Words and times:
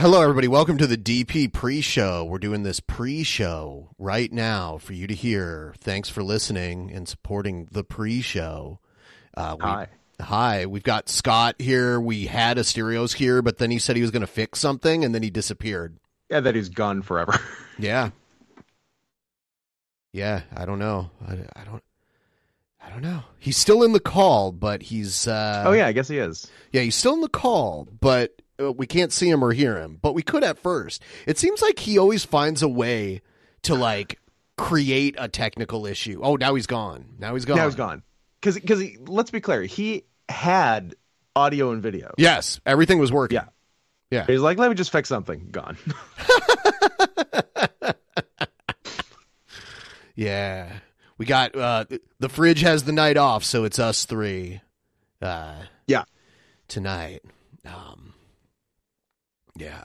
Hello, 0.00 0.22
everybody. 0.22 0.48
Welcome 0.48 0.78
to 0.78 0.86
the 0.86 0.96
DP 0.96 1.52
pre 1.52 1.82
show. 1.82 2.24
We're 2.24 2.38
doing 2.38 2.62
this 2.62 2.80
pre 2.80 3.22
show 3.22 3.90
right 3.98 4.32
now 4.32 4.78
for 4.78 4.94
you 4.94 5.06
to 5.06 5.14
hear. 5.14 5.74
Thanks 5.76 6.08
for 6.08 6.22
listening 6.22 6.90
and 6.90 7.06
supporting 7.06 7.68
the 7.70 7.84
pre 7.84 8.22
show. 8.22 8.78
Uh, 9.36 9.56
we, 9.58 9.66
Hi. 9.66 9.88
Hi. 10.18 10.64
We've 10.64 10.82
got 10.82 11.10
Scoot 11.10 11.60
here. 11.60 12.00
We 12.00 12.24
had 12.24 12.56
Asterios 12.56 13.12
here, 13.12 13.42
but 13.42 13.58
then 13.58 13.70
he 13.70 13.78
said 13.78 13.94
he 13.94 14.00
was 14.00 14.10
going 14.10 14.22
to 14.22 14.26
fix 14.26 14.58
something 14.58 15.04
and 15.04 15.14
then 15.14 15.22
he 15.22 15.28
disappeared. 15.28 15.98
Yeah, 16.30 16.40
that 16.40 16.54
he's 16.54 16.70
gone 16.70 17.02
forever. 17.02 17.38
Yeah. 17.78 18.10
Yeah. 20.12 20.40
I 20.56 20.64
don't 20.64 20.78
know. 20.78 21.10
I, 21.28 21.32
I 21.54 21.64
don't. 21.64 21.82
I 22.82 22.88
don't 22.88 23.02
know. 23.02 23.22
He's 23.38 23.58
still 23.58 23.82
in 23.82 23.92
the 23.92 24.00
call, 24.00 24.50
but 24.50 24.80
he's. 24.80 25.28
Uh, 25.28 25.64
oh 25.66 25.72
yeah, 25.72 25.86
I 25.86 25.92
guess 25.92 26.08
he 26.08 26.16
is. 26.16 26.50
Yeah, 26.72 26.80
he's 26.80 26.96
still 26.96 27.12
in 27.12 27.20
the 27.20 27.28
call, 27.28 27.86
but 28.00 28.39
we 28.76 28.86
can't 28.86 29.12
see 29.12 29.28
him 29.28 29.42
or 29.44 29.52
hear 29.52 29.78
him. 29.78 29.98
But 30.00 30.14
we 30.14 30.22
could 30.22 30.44
at 30.44 30.58
first. 30.58 31.02
It 31.26 31.38
seems 31.38 31.62
like 31.62 31.78
he 31.78 31.98
always 31.98 32.24
finds 32.24 32.62
a 32.62 32.68
way 32.68 33.22
to 33.62 33.74
like 33.74 34.18
create 34.56 35.14
a 35.18 35.28
technical 35.28 35.86
issue. 35.86 36.20
Oh, 36.22 36.36
now 36.36 36.54
he's 36.54 36.66
gone. 36.66 37.16
Now 37.18 37.34
he's 37.34 37.44
gone. 37.44 37.56
Now 37.56 37.66
he's 37.66 37.74
gone. 37.74 38.02
Because 38.40 38.54
because 38.56 38.82
let's 39.06 39.30
be 39.30 39.40
clear, 39.40 39.62
he 39.62 40.04
had 40.28 40.94
audio 41.36 41.72
and 41.72 41.82
video. 41.82 42.12
Yes, 42.18 42.60
everything 42.64 42.98
was 42.98 43.12
working. 43.12 43.36
Yeah. 43.36 43.46
Yeah. 44.10 44.26
He's 44.26 44.40
like, 44.40 44.58
let 44.58 44.68
me 44.68 44.74
just 44.74 44.90
fix 44.90 45.08
something. 45.08 45.48
Gone. 45.50 45.76
Yeah. 50.20 50.70
We 51.16 51.24
got 51.24 51.56
uh 51.56 51.86
the 52.18 52.28
fridge 52.28 52.60
has 52.60 52.84
the 52.84 52.92
night 52.92 53.16
off, 53.16 53.42
so 53.42 53.64
it's 53.64 53.78
us 53.78 54.04
three. 54.04 54.60
Uh 55.22 55.62
yeah. 55.86 56.04
Tonight. 56.68 57.22
Um 57.64 58.09
Yeah. 59.60 59.82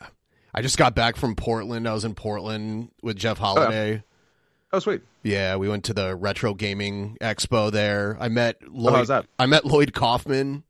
I 0.54 0.62
just 0.62 0.78
got 0.78 0.96
back 0.96 1.16
from 1.18 1.36
Portland. 1.36 1.88
I 1.88 1.94
was 1.94 2.06
in 2.06 2.16
Portland 2.16 2.90
with 3.04 3.18
Jeff 3.18 3.38
Holiday. 3.38 4.04
Oh, 4.72 4.80
sweet. 4.80 5.02
Yeah, 5.24 5.56
we 5.58 5.68
went 5.70 5.86
to 5.86 5.94
the 5.94 6.16
retro 6.16 6.54
gaming 6.54 7.18
expo 7.22 7.72
there. 7.72 8.18
I 8.20 8.30
met 8.30 8.58
Lloyd. 8.68 8.96
how's 8.96 9.08
that? 9.10 9.26
I 9.40 9.46
met 9.48 9.66
Lloyd 9.66 9.94
Kaufman. 9.94 10.64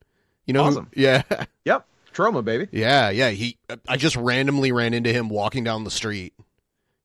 You 0.46 0.54
know, 0.54 0.64
who- 0.70 0.86
yeah, 0.94 1.22
Yep. 1.64 1.86
Troma, 2.14 2.42
baby. 2.44 2.66
yeah, 2.72 3.10
yeah. 3.10 3.30
He, 3.30 3.58
I 3.88 3.96
just 3.98 4.16
randomly 4.16 4.72
ran 4.72 4.94
into 4.94 5.12
him 5.12 5.28
walking 5.28 5.64
down 5.64 5.84
the 5.84 5.90
street. 5.90 6.32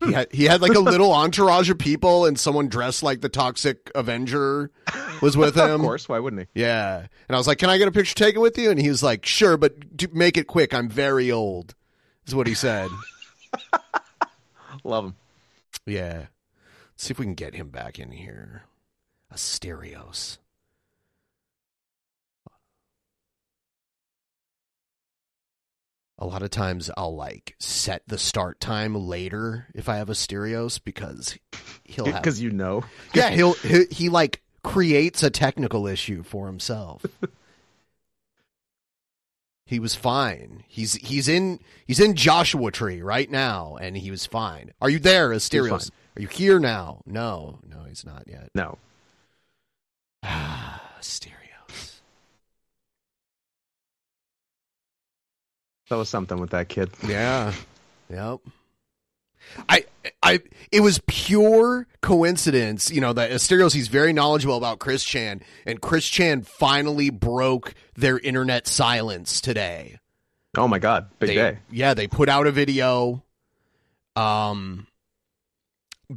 Hmm. 0.02 0.08
He 0.08 0.14
had 0.14 0.28
he 0.32 0.44
had 0.46 0.62
like 0.62 0.74
a 0.74 0.80
little 0.92 1.12
entourage 1.12 1.70
of 1.70 1.78
people, 1.78 2.26
and 2.26 2.40
someone 2.40 2.68
dressed 2.70 3.04
like 3.04 3.20
the 3.22 3.28
Toxic 3.30 3.92
Avenger 3.94 4.72
was 5.22 5.36
with 5.36 5.56
him. 5.58 5.70
of 5.72 5.82
course. 5.82 6.08
Why 6.08 6.20
wouldn't 6.20 6.48
he? 6.54 6.62
Yeah, 6.62 7.00
and 7.28 7.36
I 7.36 7.38
was 7.38 7.46
like, 7.48 7.58
"Can 7.58 7.70
I 7.70 7.78
get 7.78 7.88
a 7.88 7.92
picture 7.92 8.16
taken 8.16 8.42
with 8.42 8.58
you?" 8.58 8.70
And 8.72 8.80
he 8.80 8.88
was 8.90 9.04
like, 9.04 9.26
"Sure, 9.26 9.58
but 9.58 9.98
do, 9.98 10.08
make 10.14 10.38
it 10.38 10.48
quick. 10.48 10.74
I'm 10.74 10.88
very 10.90 11.30
old." 11.32 11.76
Is 12.28 12.36
what 12.36 12.48
he 12.48 12.54
said. 12.54 12.90
Love 14.84 15.06
him. 15.06 15.16
Yeah. 15.86 16.26
Let's 16.92 17.04
see 17.04 17.12
if 17.12 17.20
we 17.20 17.26
can 17.26 17.34
get 17.34 17.56
him 17.56 17.70
back 17.70 18.00
in 18.00 18.12
here. 18.12 18.64
Asterios. 19.34 20.38
A 26.18 26.26
lot 26.26 26.44
of 26.44 26.52
times 26.52 26.92
I'll 26.96 27.16
like 27.16 27.56
set 27.60 28.04
the 28.06 28.20
start 28.20 28.60
time 28.60 28.94
later 28.94 29.66
if 29.74 29.90
I 29.90 29.98
have 29.98 30.08
Asterios 30.10 30.80
because 30.84 31.36
he'll 31.84 32.06
have 32.06 32.22
Because 32.22 32.40
you 32.40 32.52
know. 32.52 32.84
Yeah, 33.16 33.32
he'll 33.32 33.54
he, 33.54 33.86
he 33.90 34.10
like 34.10 34.44
creates 34.64 35.24
a 35.24 35.32
technical 35.32 35.88
issue 35.88 36.22
for 36.22 36.46
himself. 36.46 37.04
he 39.72 39.80
was 39.80 39.96
fine. 39.96 40.66
He's 40.68 40.96
he's 40.96 41.30
in 41.30 41.62
he's 41.88 42.02
in 42.02 42.14
Joshua 42.14 42.72
Tree 42.72 43.02
right 43.02 43.32
now, 43.32 43.78
and 43.80 43.96
he 43.96 44.12
was 44.12 44.26
fine. 44.26 44.74
Are 44.82 44.90
you 44.90 45.00
there, 45.00 45.30
Asterios? 45.30 45.90
Are 46.18 46.22
you 46.22 46.28
here 46.28 46.60
now? 46.60 47.02
No, 47.06 47.58
no, 47.66 47.84
he's 47.88 48.06
not 48.06 48.26
yet. 48.28 48.50
No. 48.54 48.78
Asterios. 50.26 52.02
That 55.90 55.96
was 55.96 56.10
something 56.10 56.38
with 56.42 56.50
that 56.50 56.68
kid. 56.68 56.92
Yeah. 57.08 57.54
Yep. 58.10 58.42
I 59.70 59.86
I 60.24 60.40
it 60.72 60.82
was 60.82 61.00
pure 61.08 61.88
coincidence, 62.02 62.92
you 62.92 63.02
know, 63.02 63.14
that 63.14 63.32
Asterios 63.32 63.74
he's 63.74 63.88
very 63.88 64.14
knowledgeable 64.14 64.58
about 64.58 64.80
Chris 64.80 65.04
Chan 65.04 65.42
and 65.66 65.82
Chris 65.82 66.08
Chan 66.08 66.44
finally 66.44 67.10
broke 67.10 67.74
their 67.96 68.18
internet 68.20 68.68
silence 68.68 69.42
today. 69.42 69.98
Oh 70.58 70.68
my 70.68 70.80
god. 70.80 71.10
Big 71.20 71.30
They- 71.30 71.36
day. 71.36 71.60
Yeah, 71.70 71.94
they 71.94 72.08
put 72.08 72.30
out 72.30 72.48
a 72.48 72.52
video 72.52 73.24
um 74.16 74.88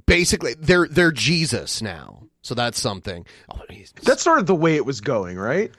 basically 0.07 0.55
they're 0.55 0.89
they're 0.89 1.13
Jesus 1.13 1.81
now. 1.83 2.23
So 2.43 2.55
that's 2.55 2.79
something. 2.79 3.25
Oh, 3.51 3.61
That's 4.03 4.23
sort 4.23 4.39
of 4.39 4.47
the 4.47 4.55
way 4.55 4.77
it 4.77 4.85
was 4.85 5.01
going, 5.01 5.39
right? 5.39 5.71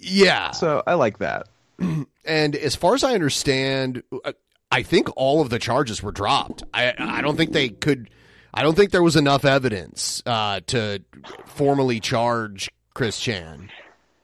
yeah. 0.00 0.50
So 0.50 0.82
I 0.86 0.94
like 0.94 1.18
that. 1.18 1.48
And 2.24 2.54
as 2.56 2.76
far 2.76 2.94
as 2.94 3.04
I 3.04 3.14
understand, 3.14 4.02
uh, 4.22 4.32
I 4.70 4.82
think 4.82 5.08
all 5.16 5.40
of 5.40 5.50
the 5.50 5.58
charges 5.58 6.02
were 6.02 6.12
dropped. 6.12 6.62
I 6.74 6.94
I 6.98 7.22
don't 7.22 7.36
think 7.36 7.52
they 7.52 7.70
could. 7.70 8.10
I 8.52 8.62
don't 8.62 8.74
think 8.76 8.90
there 8.90 9.02
was 9.02 9.16
enough 9.16 9.44
evidence 9.44 10.22
uh, 10.26 10.60
to 10.68 11.02
formally 11.46 12.00
charge 12.00 12.70
Chris 12.94 13.18
Chan. 13.20 13.70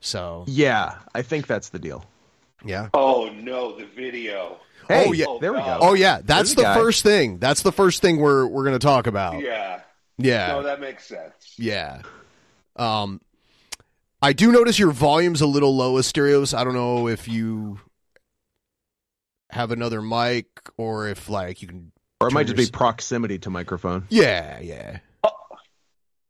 So 0.00 0.44
Yeah, 0.46 0.96
I 1.14 1.22
think 1.22 1.46
that's 1.46 1.70
the 1.70 1.78
deal. 1.78 2.04
yeah. 2.64 2.88
Oh 2.94 3.30
no, 3.34 3.76
the 3.76 3.86
video. 3.86 4.58
Hey, 4.88 5.06
oh 5.08 5.12
yeah. 5.12 5.24
there 5.40 5.52
we 5.52 5.60
go. 5.60 5.78
Oh 5.80 5.94
yeah. 5.94 6.20
That's 6.22 6.54
There's 6.54 6.66
the 6.66 6.74
first 6.74 7.02
thing. 7.02 7.38
That's 7.38 7.62
the 7.62 7.72
first 7.72 8.02
thing 8.02 8.18
we're 8.18 8.46
we're 8.46 8.64
gonna 8.64 8.78
talk 8.78 9.06
about. 9.06 9.40
Yeah. 9.40 9.80
Yeah. 10.18 10.48
No, 10.48 10.62
that 10.62 10.80
makes 10.80 11.06
sense. 11.06 11.54
Yeah. 11.56 12.02
Um, 12.76 13.20
I 14.20 14.32
do 14.32 14.52
notice 14.52 14.78
your 14.78 14.90
volume's 14.90 15.40
a 15.40 15.46
little 15.46 15.74
low, 15.74 15.94
Asterios. 15.94 16.56
I 16.56 16.64
don't 16.64 16.74
know 16.74 17.08
if 17.08 17.28
you 17.28 17.80
have 19.54 19.70
another 19.70 20.02
mic 20.02 20.46
or 20.76 21.08
if 21.08 21.28
like 21.28 21.62
you 21.62 21.68
can. 21.68 21.92
Or 22.20 22.28
it 22.28 22.32
might 22.32 22.44
just 22.44 22.56
be 22.56 22.62
your 22.62 22.66
s- 22.68 22.70
proximity 22.70 23.38
to 23.40 23.50
microphone. 23.50 24.06
Yeah, 24.08 24.58
yeah. 24.60 24.98
Oh, 25.22 25.30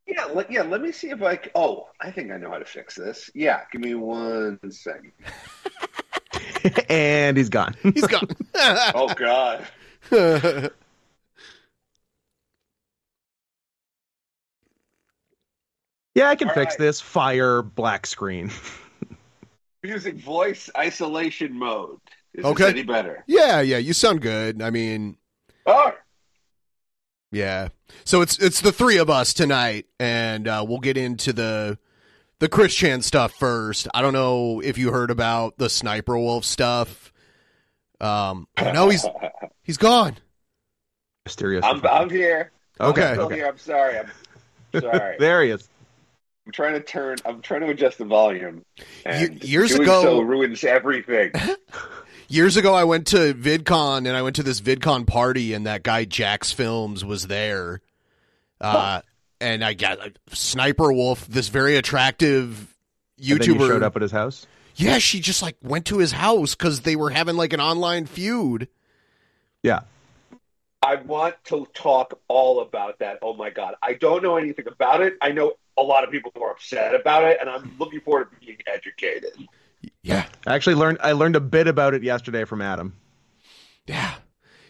yeah, 0.06 0.24
let, 0.26 0.50
yeah. 0.50 0.62
Let 0.62 0.80
me 0.82 0.92
see 0.92 1.10
if 1.10 1.22
I. 1.22 1.36
c- 1.36 1.50
Oh, 1.54 1.88
I 2.00 2.10
think 2.10 2.30
I 2.32 2.36
know 2.36 2.50
how 2.50 2.58
to 2.58 2.64
fix 2.64 2.94
this. 2.96 3.30
Yeah, 3.34 3.60
give 3.72 3.80
me 3.80 3.94
one 3.94 4.58
second. 4.70 5.12
and 6.88 7.36
he's 7.36 7.48
gone. 7.48 7.74
He's 7.82 8.06
gone. 8.06 8.28
Oh 8.94 9.12
God. 9.14 9.66
yeah, 16.14 16.28
I 16.28 16.36
can 16.36 16.48
All 16.48 16.54
fix 16.54 16.72
right. 16.74 16.78
this. 16.78 17.00
Fire 17.00 17.62
black 17.62 18.06
screen. 18.06 18.50
Music 19.82 20.16
voice 20.16 20.70
isolation 20.76 21.58
mode. 21.58 21.98
Is 22.34 22.44
Okay. 22.44 22.64
this 22.64 22.72
any 22.72 22.82
better? 22.82 23.24
yeah, 23.26 23.60
yeah, 23.60 23.78
you 23.78 23.92
sound 23.92 24.20
good. 24.20 24.60
I 24.62 24.70
mean, 24.70 25.16
Oh, 25.66 25.92
yeah. 27.30 27.68
So 28.04 28.20
it's 28.20 28.38
it's 28.38 28.60
the 28.60 28.72
three 28.72 28.98
of 28.98 29.08
us 29.10 29.32
tonight, 29.34 29.86
and 29.98 30.46
uh, 30.46 30.64
we'll 30.66 30.78
get 30.80 30.96
into 30.96 31.32
the 31.32 31.78
the 32.40 32.48
Chris 32.48 32.74
Chan 32.74 33.02
stuff 33.02 33.32
first. 33.32 33.88
I 33.94 34.02
don't 34.02 34.12
know 34.12 34.60
if 34.60 34.76
you 34.78 34.90
heard 34.92 35.10
about 35.10 35.56
the 35.58 35.68
Sniper 35.70 36.18
Wolf 36.18 36.44
stuff. 36.44 37.12
Um, 38.00 38.46
no, 38.60 38.88
he's 38.88 39.06
he's 39.62 39.76
gone. 39.78 40.16
Mysterious. 41.24 41.64
I'm 41.64 41.84
I'm 41.86 42.10
here. 42.10 42.50
Okay. 42.80 43.02
I'm 43.06 43.14
still 43.14 43.24
Okay. 43.26 43.36
here. 43.36 43.46
I'm 43.46 43.58
sorry. 43.58 43.98
I'm 43.98 44.10
sorry. 44.80 45.16
there 45.20 45.42
he 45.42 45.50
is. 45.50 45.68
I'm 46.46 46.52
trying 46.52 46.74
to 46.74 46.80
turn. 46.80 47.16
I'm 47.24 47.40
trying 47.40 47.60
to 47.62 47.68
adjust 47.68 47.98
the 47.98 48.04
volume. 48.04 48.64
And 49.06 49.42
years 49.42 49.70
doing 49.70 49.82
ago- 49.84 50.02
so 50.02 50.20
ruins 50.20 50.62
everything. 50.64 51.32
Years 52.28 52.56
ago, 52.56 52.74
I 52.74 52.84
went 52.84 53.08
to 53.08 53.34
VidCon 53.34 53.98
and 53.98 54.10
I 54.10 54.22
went 54.22 54.36
to 54.36 54.42
this 54.42 54.60
VidCon 54.60 55.06
party, 55.06 55.52
and 55.54 55.66
that 55.66 55.82
guy 55.82 56.04
jacksfilms 56.06 57.04
was 57.04 57.26
there. 57.26 57.80
Uh, 58.60 59.02
and 59.40 59.64
I 59.64 59.74
got 59.74 59.98
like, 59.98 60.16
Sniper 60.32 60.92
Wolf, 60.92 61.26
this 61.26 61.48
very 61.48 61.76
attractive 61.76 62.74
And 63.18 63.40
then 63.40 63.48
you 63.48 63.54
YouTuber. 63.54 63.68
showed 63.68 63.82
up 63.82 63.96
at 63.96 64.02
his 64.02 64.12
house. 64.12 64.46
Yeah, 64.76 64.98
she 64.98 65.20
just 65.20 65.42
like 65.42 65.56
went 65.62 65.86
to 65.86 65.98
his 65.98 66.12
house 66.12 66.54
because 66.54 66.80
they 66.80 66.96
were 66.96 67.10
having 67.10 67.36
like 67.36 67.52
an 67.52 67.60
online 67.60 68.06
feud. 68.06 68.68
Yeah. 69.62 69.80
I 70.82 70.96
want 70.96 71.36
to 71.44 71.66
talk 71.74 72.18
all 72.28 72.60
about 72.60 72.98
that. 72.98 73.18
Oh 73.22 73.34
my 73.34 73.50
god, 73.50 73.74
I 73.82 73.94
don't 73.94 74.22
know 74.22 74.36
anything 74.36 74.66
about 74.66 75.00
it. 75.00 75.16
I 75.20 75.30
know 75.32 75.54
a 75.78 75.82
lot 75.82 76.04
of 76.04 76.10
people 76.10 76.30
who 76.34 76.42
are 76.42 76.50
upset 76.52 76.94
about 76.94 77.24
it, 77.24 77.38
and 77.40 77.48
I'm 77.48 77.74
looking 77.78 78.00
forward 78.00 78.28
to 78.32 78.46
being 78.46 78.58
educated. 78.66 79.32
Yeah, 80.02 80.26
I 80.46 80.54
actually 80.54 80.76
learned 80.76 80.98
I 81.02 81.12
learned 81.12 81.36
a 81.36 81.40
bit 81.40 81.66
about 81.68 81.94
it 81.94 82.02
yesterday 82.02 82.44
from 82.44 82.60
Adam. 82.62 82.94
yeah. 83.86 84.14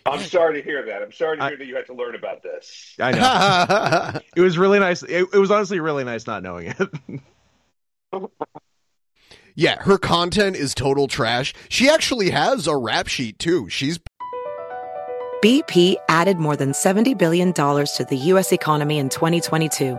I'm 0.07 0.21
sorry 0.21 0.61
to 0.61 0.63
hear 0.63 0.85
that. 0.85 1.01
I'm 1.03 1.13
sorry 1.13 1.39
to 1.39 1.43
I- 1.45 1.49
hear 1.49 1.57
that 1.57 1.67
you 1.67 1.75
had 1.77 1.87
to 1.87 1.95
learn 1.95 2.15
about 2.15 2.43
this. 2.43 2.95
I 3.01 3.13
know. 3.13 4.21
it 4.37 4.41
was 4.43 4.59
really 4.59 4.79
nice. 4.79 5.03
It, 5.03 5.27
it 5.33 5.39
was 5.39 5.51
honestly 5.51 5.81
really 5.81 6.05
nice 6.05 6.27
not 6.27 6.43
knowing 6.43 6.75
it. 8.13 8.23
yeah, 9.55 9.83
her 9.83 9.97
content 9.97 10.57
is 10.57 10.75
total 10.75 11.09
trash. 11.09 11.55
She 11.71 11.89
actually 11.89 12.29
has 12.31 12.67
a 12.67 12.77
rap 12.77 13.07
sheet 13.07 13.39
too. 13.39 13.71
She's 13.71 13.99
BP 15.43 15.97
added 16.09 16.37
more 16.39 16.57
than 16.57 16.73
$70 16.73 17.17
billion 17.19 17.53
to 17.55 18.07
the 18.09 18.17
U.S. 18.17 18.53
economy 18.53 18.99
in 18.99 19.09
2022. 19.09 19.99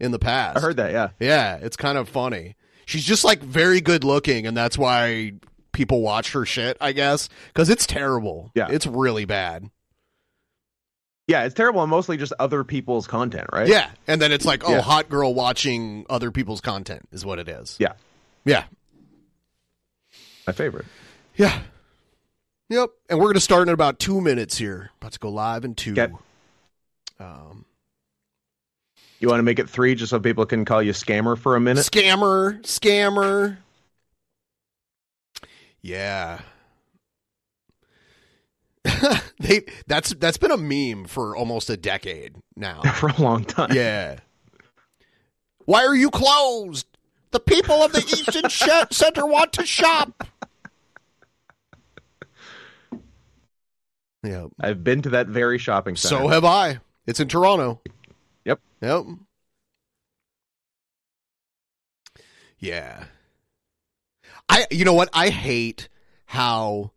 in 0.00 0.10
the 0.12 0.18
past. 0.18 0.56
I 0.56 0.60
heard 0.60 0.76
that, 0.76 0.92
yeah. 0.92 1.08
Yeah, 1.20 1.56
it's 1.56 1.76
kind 1.76 1.98
of 1.98 2.08
funny. 2.08 2.54
She's 2.86 3.04
just 3.04 3.24
like 3.24 3.40
very 3.40 3.80
good 3.80 4.04
looking, 4.04 4.46
and 4.46 4.56
that's 4.56 4.78
why 4.78 5.32
people 5.72 6.00
watch 6.00 6.32
her 6.32 6.44
shit. 6.46 6.76
I 6.80 6.92
guess 6.92 7.28
because 7.48 7.68
it's 7.68 7.86
terrible. 7.86 8.50
Yeah. 8.54 8.68
it's 8.70 8.86
really 8.86 9.24
bad. 9.26 9.70
Yeah, 11.26 11.44
it's 11.44 11.54
terrible 11.54 11.82
and 11.82 11.90
mostly 11.90 12.16
just 12.16 12.32
other 12.38 12.64
people's 12.64 13.06
content, 13.06 13.48
right? 13.52 13.68
Yeah, 13.68 13.90
and 14.06 14.18
then 14.22 14.32
it's 14.32 14.46
like, 14.46 14.66
oh, 14.66 14.72
Yeah. 14.72 14.80
hot 14.80 15.10
girl 15.10 15.34
watching 15.34 16.06
other 16.08 16.30
people's 16.30 16.62
content 16.62 17.06
is 17.12 17.26
what 17.26 17.38
it 17.38 17.48
is. 17.50 17.76
Yeah. 17.78 17.92
Yeah, 18.46 18.64
My 20.46 20.54
favorite. 20.54 20.86
yeah, 21.36 21.60
yep. 22.70 22.88
And 23.10 23.18
we're 23.18 23.26
gonna 23.28 23.40
start 23.40 23.68
in 23.68 23.74
about 23.74 23.98
two 23.98 24.22
minutes 24.22 24.56
here. 24.56 24.90
About 25.02 25.12
to 25.12 25.18
go 25.18 25.28
live 25.30 25.66
in 25.66 25.74
two. 25.74 25.92
Okay. 25.92 26.10
Um, 27.20 27.66
You 29.20 29.28
want 29.28 29.40
to 29.40 29.42
make 29.44 29.58
it 29.58 29.68
three 29.68 29.94
just 29.94 30.10
so 30.10 30.20
people 30.20 30.46
can 30.46 30.64
call 30.64 30.82
you 30.82 30.92
scammer 30.92 31.36
for 31.36 31.56
a 31.56 31.60
minute? 31.60 31.84
scammer, 31.84 32.60
scammer. 32.62 33.58
Yeah. 35.82 36.40
they 39.40 39.64
that's 39.86 40.14
that's 40.14 40.36
been 40.36 40.50
a 40.50 40.56
meme 40.56 41.04
for 41.06 41.36
almost 41.36 41.68
a 41.68 41.76
decade 41.76 42.36
now. 42.56 42.80
for 42.94 43.08
a 43.08 43.20
long 43.20 43.44
time. 43.44 43.72
Yeah. 43.72 44.18
Why 45.64 45.84
are 45.84 45.96
you 45.96 46.10
closed? 46.10 46.86
The 47.30 47.40
people 47.40 47.82
of 47.82 47.92
the 47.92 47.98
Eastern 48.08 48.48
Sh- 48.48 48.94
Center 48.96 49.26
want 49.26 49.52
to 49.54 49.66
shop. 49.66 50.26
Yeah. 54.22 54.46
I've 54.60 54.82
been 54.82 55.02
to 55.02 55.10
that 55.10 55.26
very 55.26 55.58
shopping 55.58 55.96
center. 55.96 56.22
So 56.22 56.28
have 56.28 56.44
I. 56.44 56.78
It's 57.06 57.20
in 57.20 57.28
Toronto. 57.28 57.80
Yep. 58.48 58.60
Yep. 58.80 59.04
Yeah. 62.58 63.04
I 64.48 64.66
you 64.70 64.84
know 64.84 64.94
what? 64.94 65.10
I 65.12 65.28
hate 65.28 65.88
how 66.26 66.92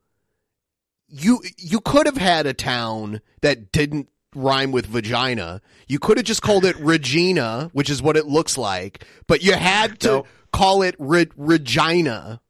you 1.10 1.42
you 1.58 1.82
could 1.82 2.06
have 2.06 2.18
had 2.18 2.46
a 2.46 2.54
town 2.54 3.22
that 3.42 3.72
didn't 3.72 4.10
rhyme 4.34 4.72
with 4.72 4.86
vagina. 4.86 5.62
You 5.88 6.00
could 6.00 6.18
have 6.18 6.26
just 6.26 6.42
called 6.42 6.64
it 6.64 6.76
Regina, 6.80 7.70
which 7.74 7.90
is 7.90 8.02
what 8.02 8.16
it 8.16 8.26
looks 8.28 8.58
like, 8.58 9.04
but 9.28 9.44
you 9.44 9.54
had 9.54 10.00
to 10.02 10.08
No. 10.08 10.26
call 10.54 10.82
it 10.84 10.96
Re- 10.98 11.28
Regina. 11.36 12.42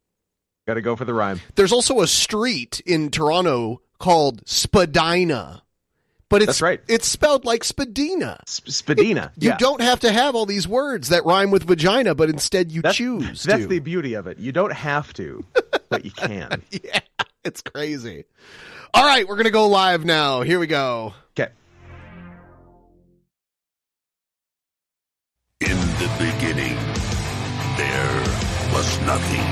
Got 0.68 0.76
to 0.76 0.82
go 0.82 0.96
for 0.96 1.06
the 1.06 1.14
rhyme. 1.16 1.42
There's 1.56 1.72
also 1.74 2.02
a 2.02 2.08
street 2.08 2.82
in 2.86 3.10
Toronto 3.10 3.82
called 3.98 4.48
Spadina. 4.48 5.64
But 6.32 6.42
it's 6.44 6.48
That's 6.48 6.62
right. 6.62 6.82
it's 6.88 7.08
spelled 7.10 7.44
like 7.44 7.62
Spadina. 7.66 8.40
Sp- 8.48 8.72
Spadina. 8.72 9.34
You 9.38 9.50
yeah. 9.50 9.58
don't 9.58 9.82
have 9.82 10.00
to 10.00 10.12
have 10.14 10.34
all 10.34 10.46
these 10.46 10.66
words 10.66 11.10
that 11.10 11.26
rhyme 11.26 11.52
with 11.52 11.64
vagina, 11.64 12.16
but 12.16 12.30
instead 12.30 12.72
you 12.72 12.82
That's, 12.82 12.96
choose 12.96 13.44
That's 13.44 13.64
to. 13.64 13.68
the 13.68 13.80
beauty 13.80 14.14
of 14.14 14.28
it. 14.28 14.40
You 14.40 14.54
don't 14.54 14.72
have 14.72 15.12
to, 15.16 15.44
but 15.90 16.06
you 16.06 16.12
can. 16.12 16.64
yeah, 16.72 17.02
it's 17.44 17.62
crazy. 17.62 18.24
All 18.94 19.04
right, 19.04 19.28
we're 19.28 19.36
gonna 19.36 19.50
go 19.50 19.68
live 19.68 20.06
now. 20.06 20.42
Here 20.42 20.58
we 20.58 20.68
go. 20.68 21.14
Okay. 21.38 21.52
In 25.60 25.78
the 25.78 26.10
beginning, 26.18 26.78
there 27.76 28.24
was 28.74 29.02
nothing. 29.02 29.48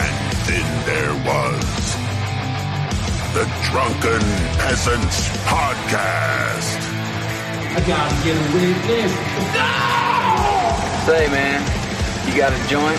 And 0.00 0.32
then 0.48 0.86
there 0.86 1.14
was 1.24 1.77
the 3.34 3.44
Drunken 3.70 4.24
Peasants 4.56 5.28
Podcast. 5.44 6.78
I 7.76 7.80
gotta 7.86 8.14
get 8.24 8.36
a 8.36 8.46
witness. 8.54 9.12
Say, 11.06 11.28
man, 11.28 11.60
you 12.26 12.36
got 12.36 12.52
a 12.52 12.68
joint? 12.68 12.98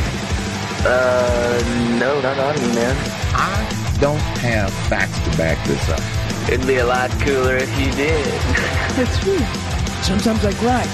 Uh, 0.86 1.98
no, 2.00 2.22
not 2.22 2.38
on 2.38 2.56
me, 2.62 2.76
man. 2.76 2.96
I 3.34 3.98
don't 4.00 4.20
have 4.40 4.72
facts 4.88 5.20
to 5.20 5.38
back 5.38 5.58
this 5.68 5.90
up. 5.90 6.02
It'd 6.50 6.68
be 6.68 6.78
a 6.78 6.86
lot 6.86 7.10
cooler 7.22 7.58
if 7.58 7.80
you 7.80 7.92
did. 7.94 8.26
That's 8.96 9.20
true. 9.20 9.40
Sometimes 10.04 10.46
I 10.46 10.54
cry. 10.54 10.86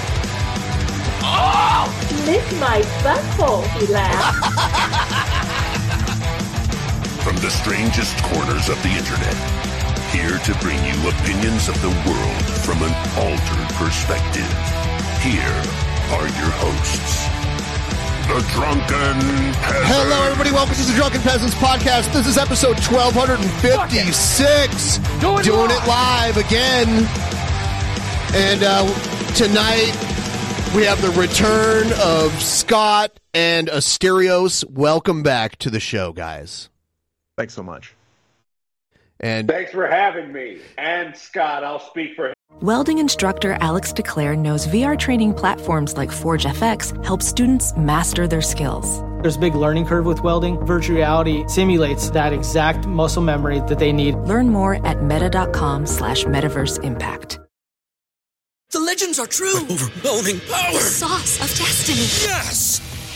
Oh! 1.22 1.92
Lick 2.24 2.44
my 2.58 2.80
butthole, 3.04 3.66
he 3.78 3.86
laughed. 3.92 5.62
From 7.26 7.42
the 7.42 7.50
strangest 7.50 8.14
corners 8.22 8.68
of 8.68 8.80
the 8.84 8.88
internet, 8.88 9.34
here 10.14 10.38
to 10.38 10.54
bring 10.62 10.78
you 10.84 10.94
opinions 11.10 11.68
of 11.68 11.74
the 11.82 11.90
world 12.06 12.44
from 12.62 12.80
an 12.84 12.94
altered 13.18 13.68
perspective. 13.74 14.46
Here 15.26 15.58
are 16.14 16.28
your 16.38 16.54
hosts, 16.62 17.26
the 18.30 18.38
Drunken 18.54 19.18
Peasants. 19.58 19.90
Hello, 19.90 20.22
everybody. 20.22 20.52
Welcome 20.52 20.76
to 20.76 20.82
the 20.82 20.92
Drunken 20.92 21.20
Peasants 21.22 21.56
Podcast. 21.56 22.12
This 22.12 22.28
is 22.28 22.38
episode 22.38 22.78
1256. 22.78 24.98
Doing 25.18 25.42
Doing 25.42 25.66
live. 25.66 25.82
it 25.82 25.88
live 25.88 26.36
again. 26.36 27.08
And 28.38 28.62
uh, 28.62 28.86
tonight 29.34 29.96
we 30.76 30.84
have 30.84 31.02
the 31.02 31.10
return 31.20 31.92
of 32.00 32.40
Scoot 32.40 33.18
and 33.34 33.66
Asterios. 33.66 34.64
Welcome 34.70 35.24
back 35.24 35.56
to 35.56 35.70
the 35.70 35.80
show, 35.80 36.12
guys. 36.12 36.70
Thanks 37.36 37.54
so 37.54 37.62
much. 37.62 37.94
And 39.20 39.48
Thanks 39.48 39.72
for 39.72 39.86
having 39.86 40.32
me. 40.32 40.58
And 40.78 41.16
Scoot, 41.16 41.42
I'll 41.42 41.80
speak 41.80 42.14
for 42.16 42.28
him. 42.28 42.32
Welding 42.60 42.98
instructor 42.98 43.58
Alex 43.60 43.92
DeClaire 43.92 44.38
knows 44.38 44.66
VR 44.66 44.98
training 44.98 45.34
platforms 45.34 45.96
like 45.96 46.10
Forge 46.10 46.44
FX 46.44 47.04
help 47.04 47.22
students 47.22 47.76
master 47.76 48.26
their 48.26 48.40
skills. 48.40 49.02
There's 49.20 49.36
a 49.36 49.40
big 49.40 49.54
learning 49.54 49.86
curve 49.86 50.06
with 50.06 50.22
welding. 50.22 50.64
Virtual 50.64 50.96
reality 50.96 51.46
simulates 51.48 52.10
that 52.10 52.32
exact 52.32 52.86
muscle 52.86 53.22
memory 53.22 53.60
that 53.60 53.78
they 53.78 53.92
need. 53.92 54.14
Learn 54.16 54.48
more 54.48 54.84
at 54.86 55.02
meta.com 55.02 55.86
slash 55.86 56.24
metaverse 56.24 56.82
impact. 56.82 57.40
The 58.70 58.80
legends 58.80 59.18
are 59.18 59.26
true. 59.26 59.58
Overwhelming 59.70 60.40
power! 60.40 60.72
The 60.72 60.80
sauce 60.80 61.36
of 61.36 61.48
destiny. 61.58 61.98
Yes! 62.28 62.80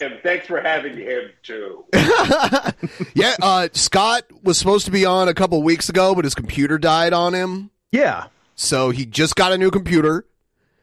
Him. 0.00 0.18
Thanks 0.22 0.46
for 0.46 0.60
having 0.60 0.96
him 0.96 1.30
too. 1.42 1.84
yeah, 3.14 3.34
uh, 3.42 3.68
Scoot 3.72 4.24
was 4.42 4.58
supposed 4.58 4.86
to 4.86 4.90
be 4.90 5.04
on 5.04 5.28
a 5.28 5.34
couple 5.34 5.62
weeks 5.62 5.88
ago, 5.88 6.14
but 6.14 6.24
his 6.24 6.34
computer 6.34 6.78
died 6.78 7.12
on 7.12 7.34
him. 7.34 7.70
Yeah, 7.92 8.26
So 8.54 8.90
he 8.90 9.04
just 9.04 9.36
got 9.36 9.52
a 9.52 9.58
new 9.58 9.70
computer. 9.70 10.24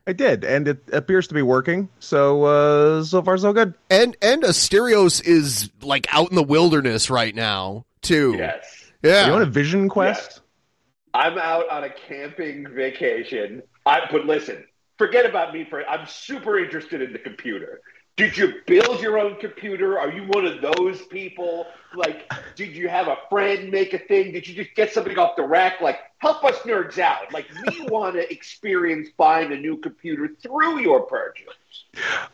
I 0.05 0.13
did, 0.13 0.45
and 0.45 0.67
it 0.69 0.83
appears 0.93 1.27
to 1.27 1.33
be 1.33 1.41
working. 1.41 1.89
So, 1.99 2.43
uh, 2.45 3.03
so 3.03 3.21
far 3.21 3.37
so 3.37 3.51
good. 3.51 3.73
And 3.89 4.15
and 4.21 4.43
Asterios 4.43 5.25
is 5.25 5.69
like 5.81 6.07
out 6.13 6.29
in 6.29 6.35
the 6.35 6.43
wilderness 6.43 7.09
right 7.09 7.35
now, 7.35 7.85
too. 8.01 8.35
Yes. 8.37 8.91
Yeah. 9.03 9.25
Are 9.25 9.27
you 9.27 9.33
on 9.33 9.41
a 9.41 9.45
vision 9.45 9.89
quest? 9.89 10.39
I'm 11.13 11.37
out 11.37 11.69
on 11.69 11.83
a 11.83 11.89
camping 11.89 12.67
vacation. 12.73 13.63
I 13.85 14.01
but 14.09 14.25
listen, 14.25 14.63
forget 14.97 15.25
about 15.25 15.53
me 15.53 15.65
for 15.69 15.85
I'm 15.87 16.07
super 16.07 16.57
interested 16.57 17.01
in 17.01 17.11
the 17.11 17.19
computer. 17.19 17.81
Did 18.17 18.35
you 18.35 18.55
build 18.65 18.99
your 18.99 19.19
own 19.19 19.35
computer? 19.35 19.99
Are 19.99 20.11
you 20.11 20.23
one 20.23 20.45
of 20.45 20.59
those 20.59 21.03
people? 21.03 21.67
Like, 21.95 22.31
did 22.55 22.75
you 22.75 22.89
have 22.89 23.07
a 23.07 23.17
friend 23.29 23.69
make 23.71 23.93
a 23.93 23.99
thing? 23.99 24.31
Did 24.33 24.47
you 24.47 24.55
just 24.55 24.75
get 24.75 24.91
something 24.91 25.17
off 25.19 25.35
the 25.35 25.43
rack? 25.43 25.81
Like, 25.81 25.99
help 26.17 26.43
us 26.43 26.55
nerds 26.61 26.97
out. 26.97 27.31
Like, 27.31 27.45
we 27.63 27.85
want 27.89 28.15
to 28.15 28.31
experience 28.31 29.09
buying 29.17 29.51
a 29.51 29.55
new 29.55 29.77
computer 29.77 30.29
through 30.41 30.79
your 30.79 31.01
purchase. 31.01 31.53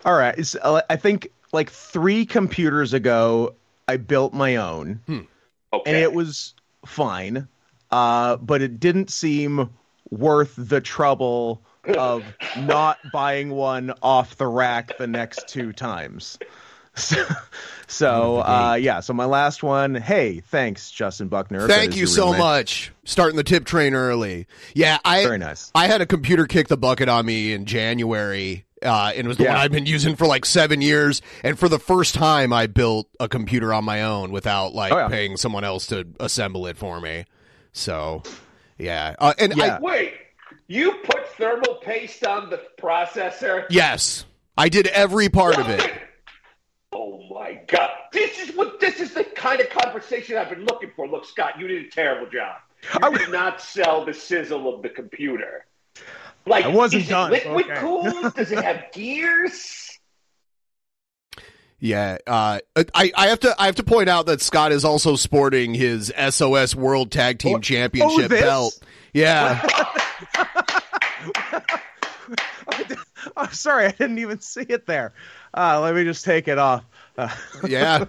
All 0.06 0.14
right. 0.18 0.34
It's, 0.38 0.56
uh, 0.56 0.82
I 0.90 0.96
think 0.96 1.28
like 1.52 1.70
three 1.70 2.26
computers 2.26 2.94
ago, 2.94 3.54
I 3.90 3.98
built 3.98 4.34
my 4.34 4.56
own, 4.56 5.02
and 5.08 5.28
Okay. 5.74 6.02
it 6.02 6.14
was 6.14 6.54
fine, 6.86 7.50
uh, 7.92 8.38
but 8.38 8.62
it 8.62 8.80
didn't 8.80 9.10
seem 9.10 9.70
worth 10.10 10.54
the 10.58 10.80
trouble 10.80 11.62
of 11.86 12.24
not 12.58 12.98
buying 13.12 13.50
one 13.50 13.94
off 14.02 14.38
the 14.38 14.48
rack 14.48 14.98
the 14.98 15.08
next 15.08 15.48
two 15.48 15.74
times. 15.74 16.38
So, 16.96 17.26
so 17.88 18.38
uh, 18.42 18.78
yeah. 18.80 19.00
So 19.00 19.14
my 19.14 19.26
last 19.26 19.64
one. 19.64 19.96
Hey, 19.96 20.42
thanks, 20.42 20.92
Justin 20.92 21.28
Buckner. 21.28 21.68
Thank 21.68 21.96
you 21.96 22.06
so 22.06 22.26
roommate. 22.26 22.40
much. 22.40 22.92
Starting 23.04 23.36
the 23.36 23.44
tip 23.44 23.66
train 23.66 23.96
early. 23.96 24.46
Yeah, 24.76 25.00
I 25.04 25.24
Very 25.24 25.40
nice. 25.40 25.72
I 25.74 25.88
had 25.88 26.02
a 26.02 26.06
computer 26.06 26.46
kick 26.46 26.68
the 26.68 26.78
bucket 26.78 27.10
on 27.10 27.26
me 27.26 27.52
in 27.54 27.66
January. 27.66 28.66
Uh, 28.82 29.12
and 29.16 29.26
it 29.26 29.28
was 29.28 29.38
the 29.38 29.46
Yeah. 29.46 29.54
one 29.54 29.62
I've 29.62 29.72
been 29.72 29.86
using 29.86 30.16
for 30.16 30.28
like 30.28 30.46
seven 30.46 30.82
years. 30.82 31.22
And 31.42 31.58
for 31.58 31.68
the 31.70 31.80
first 31.80 32.14
time, 32.16 32.52
I 32.54 32.68
built 32.68 33.08
a 33.20 33.28
computer 33.30 33.74
on 33.74 33.86
my 33.86 34.04
own 34.04 34.32
without 34.32 34.76
like 34.76 34.92
Oh, 34.94 34.98
yeah. 34.98 35.08
paying 35.08 35.38
someone 35.38 35.64
else 35.64 35.88
to 35.88 36.06
assemble 36.20 36.68
it 36.68 36.78
for 36.78 37.00
me. 37.02 37.26
So, 37.72 38.22
yeah. 38.78 39.16
Uh, 39.18 39.34
and 39.40 39.56
Yeah. 39.56 39.78
I, 39.78 39.80
Wait, 39.80 40.14
you 40.68 40.94
put 41.04 41.28
thermal 41.38 41.76
paste 41.76 42.26
on 42.26 42.50
the 42.50 42.62
processor? 42.80 43.66
yes, 43.70 44.26
I 44.58 44.70
did 44.70 44.88
every 44.88 45.30
part 45.30 45.58
of 45.58 45.70
it. 45.70 45.92
Oh 46.92 47.28
my 47.34 47.60
god! 47.68 47.90
This 48.12 48.40
is 48.40 48.56
what 48.56 48.80
this 48.80 49.00
is 49.00 49.14
the 49.14 49.24
kind 49.24 49.60
of 49.60 49.70
conversation 49.70 50.38
I've 50.38 50.50
been 50.50 50.66
looking 50.66 50.92
for. 50.96 51.08
Look, 51.08 51.26
Scoot, 51.26 51.58
you 51.58 51.68
did 51.68 51.86
a 51.86 51.90
terrible 51.90 52.30
job. 52.30 52.58
You 53.02 53.18
did 53.18 53.32
not 53.32 53.62
sell 53.62 54.06
the 54.06 54.14
sizzle 54.14 54.76
of 54.76 54.82
the 54.82 54.90
computer. 54.90 55.66
Like, 56.46 56.66
I 56.66 56.68
wasn't 56.68 57.04
is 57.04 57.10
done, 57.10 57.34
it 57.34 57.46
liquid 57.46 57.66
okay. 57.66 57.80
cooled? 57.80 58.36
Does 58.36 58.52
it 58.52 58.64
have 58.64 58.92
gears? 58.92 59.98
Yeah, 61.80 62.18
uh, 62.28 62.60
I 62.94 63.12
I 63.16 63.28
have 63.28 63.40
to 63.42 63.56
I 63.60 63.66
have 63.66 63.76
to 63.76 63.84
point 63.84 64.08
out 64.08 64.28
that 64.28 64.42
Scoot 64.42 64.72
is 64.72 64.86
also 64.86 65.16
sporting 65.16 65.74
his 65.74 66.14
SOS 66.30 66.76
World 66.76 67.12
Tag 67.12 67.40
Team 67.40 67.58
Oh, 67.58 67.60
Championship 67.60 68.32
oh, 68.32 68.40
belt. 68.40 68.80
Yeah, 69.14 69.68
Oh, 73.38 73.48
sorry, 73.52 73.86
I 73.88 73.92
didn't 73.92 74.20
even 74.20 74.40
see 74.40 74.66
it 74.68 74.86
there. 74.86 75.14
Uh, 75.54 75.80
let 75.82 75.96
me 75.96 76.04
just 76.04 76.26
take 76.26 76.48
it 76.48 76.58
off. 76.58 76.84
Uh, 77.18 77.34
yeah, 77.68 78.06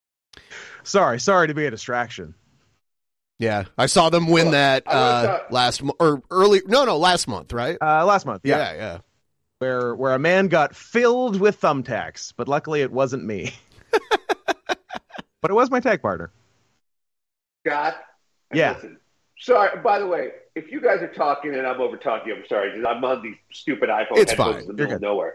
sorry, 0.82 1.20
sorry 1.20 1.46
to 1.48 1.54
be 1.54 1.66
a 1.66 1.70
distraction. 1.70 2.34
yeah. 3.38 3.64
I 3.78 3.86
saw 3.86 4.10
them 4.10 4.28
win 4.28 4.50
that 4.52 4.84
uh, 4.86 4.90
uh, 4.90 5.38
last 5.50 5.82
mo- 5.82 5.96
or 6.00 6.22
early. 6.30 6.62
No, 6.66 6.84
no, 6.84 6.98
last 6.98 7.28
month, 7.28 7.52
right? 7.52 7.76
Uh, 7.80 8.04
last 8.04 8.26
month, 8.26 8.42
yeah, 8.44 8.72
yeah, 8.72 8.74
yeah. 8.74 8.98
where 9.58 9.94
where 9.94 10.14
a 10.14 10.18
man 10.18 10.48
got 10.48 10.74
filled 10.74 11.40
with 11.40 11.60
thumbtacks, 11.60 12.32
but 12.36 12.48
luckily 12.48 12.82
it 12.82 12.92
wasn't 12.92 13.24
me. 13.24 13.54
but 15.40 15.50
it 15.50 15.54
was 15.54 15.70
my 15.70 15.80
tag 15.80 16.02
partner. 16.02 16.30
Scoot? 17.66 17.94
Yeah. 18.52 18.72
Listen, 18.74 18.98
sorry, 19.38 19.78
by 19.80 19.98
the 19.98 20.06
way, 20.06 20.30
if 20.56 20.72
you 20.72 20.80
guys 20.80 21.02
are 21.02 21.12
talking 21.12 21.54
and 21.54 21.66
I'm 21.66 21.80
over 21.80 21.96
talking, 21.96 22.32
I'm 22.32 22.46
sorry, 22.48 22.72
I'm 22.84 23.04
on 23.04 23.22
these 23.22 23.36
stupid 23.52 23.90
iPhone 23.90 24.16
It's 24.16 24.32
headphones 24.32 24.54
fine. 24.54 24.60
in 24.62 24.66
the 24.68 24.72
middle 24.72 24.94
of 24.96 25.02
nowhere. 25.02 25.34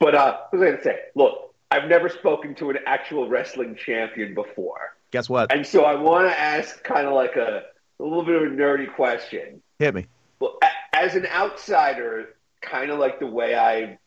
But 0.00 0.14
uh, 0.14 0.38
what 0.50 0.52
was 0.58 0.62
I 0.62 0.64
going 0.70 0.76
to 0.78 0.82
say? 0.82 0.98
Look, 1.14 1.54
I've 1.70 1.88
never 1.88 2.08
spoken 2.08 2.54
to 2.56 2.70
an 2.70 2.78
actual 2.86 3.28
wrestling 3.28 3.76
champion 3.76 4.34
before. 4.34 4.96
Guess 5.12 5.28
what? 5.28 5.52
And 5.52 5.66
so 5.66 5.84
I 5.84 5.94
want 5.94 6.28
to 6.28 6.38
ask 6.38 6.82
kind 6.82 7.06
of 7.06 7.12
like 7.12 7.36
a, 7.36 7.64
a 8.00 8.02
little 8.02 8.24
bit 8.24 8.34
of 8.36 8.42
a 8.50 8.54
nerdy 8.54 8.92
question. 8.92 9.62
Hit 9.78 9.94
me. 9.94 10.06
Well, 10.40 10.58
a- 10.62 10.96
as 10.96 11.14
an 11.14 11.26
outsider, 11.26 12.34
kind 12.62 12.90
of 12.90 12.98
like 12.98 13.20
the 13.20 13.26
way 13.26 13.54
I 13.54 13.98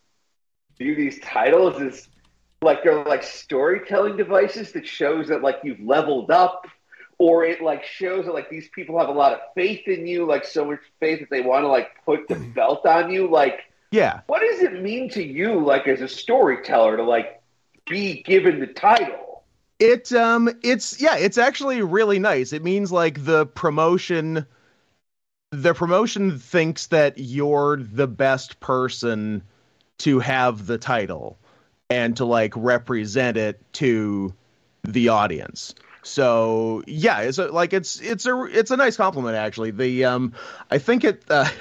view 0.77 0.95
these 0.95 1.19
titles 1.19 1.81
is 1.81 2.09
like 2.63 2.83
they're 2.83 3.03
like 3.05 3.23
storytelling 3.23 4.17
devices 4.17 4.71
that 4.71 4.87
shows 4.87 5.27
that 5.27 5.43
like 5.43 5.59
you've 5.63 5.79
leveled 5.79 6.31
up 6.31 6.65
or 7.19 7.43
it 7.43 7.62
like 7.62 7.83
shows 7.83 8.25
that 8.25 8.33
like 8.33 8.50
these 8.50 8.69
people 8.69 9.00
have 9.00 9.09
a 9.09 9.13
lot 9.13 9.33
of 9.33 9.39
faith 9.55 9.88
in 9.88 10.05
you 10.05 10.25
like 10.25 10.45
so 10.45 10.65
much 10.65 10.79
faith 11.00 11.19
that 11.19 11.29
they 11.29 11.41
want 11.41 11.63
to 11.63 11.67
like 11.67 11.89
put 12.05 12.27
the 12.27 12.36
belt 12.36 12.86
on 12.86 13.12
you 13.12 13.29
like 13.29 13.62
Yeah. 13.91 14.21
what 14.27 14.41
does 14.41 14.62
it 14.62 14.81
mean 14.81 15.09
to 15.12 15.24
you 15.24 15.59
like 15.63 15.88
as 15.88 16.01
a 16.01 16.07
storyteller 16.07 16.97
to 16.97 17.03
like 17.03 17.41
be 17.89 18.21
given 18.24 18.59
the 18.59 18.67
title. 18.67 19.43
It 19.79 20.12
um 20.13 20.50
it's 20.63 21.00
yeah, 21.00 21.17
it's 21.17 21.38
actually 21.38 21.81
really 21.81 22.19
nice. 22.19 22.51
It 22.51 22.63
means 22.63 22.91
like 22.91 23.24
the 23.24 23.45
promotion 23.45 24.45
the 25.51 25.74
promotion 25.74 26.38
thinks 26.39 26.88
that 26.88 27.13
you're 27.17 27.77
the 27.77 28.07
best 28.07 28.59
person 28.59 29.43
to 30.00 30.19
have 30.19 30.67
the 30.67 30.77
title 30.77 31.38
and 31.89 32.17
to 32.17 32.25
like 32.25 32.53
represent 32.55 33.38
it 33.38 33.62
to 33.74 34.33
the 34.83 35.09
audience. 35.09 35.74
So 36.07 36.83
yeah, 36.87 37.19
it's 37.21 37.37
a, 37.37 37.47
like 37.47 37.73
it's 37.73 37.99
it's 37.99 38.25
a 38.25 38.43
it's 38.45 38.71
a 38.71 38.77
nice 38.77 38.95
compliment 38.95 39.35
actually. 39.35 39.71
The 39.71 40.05
um 40.05 40.33
I 40.71 40.77
think 40.77 41.03
it 41.03 41.23
uh, 41.29 41.45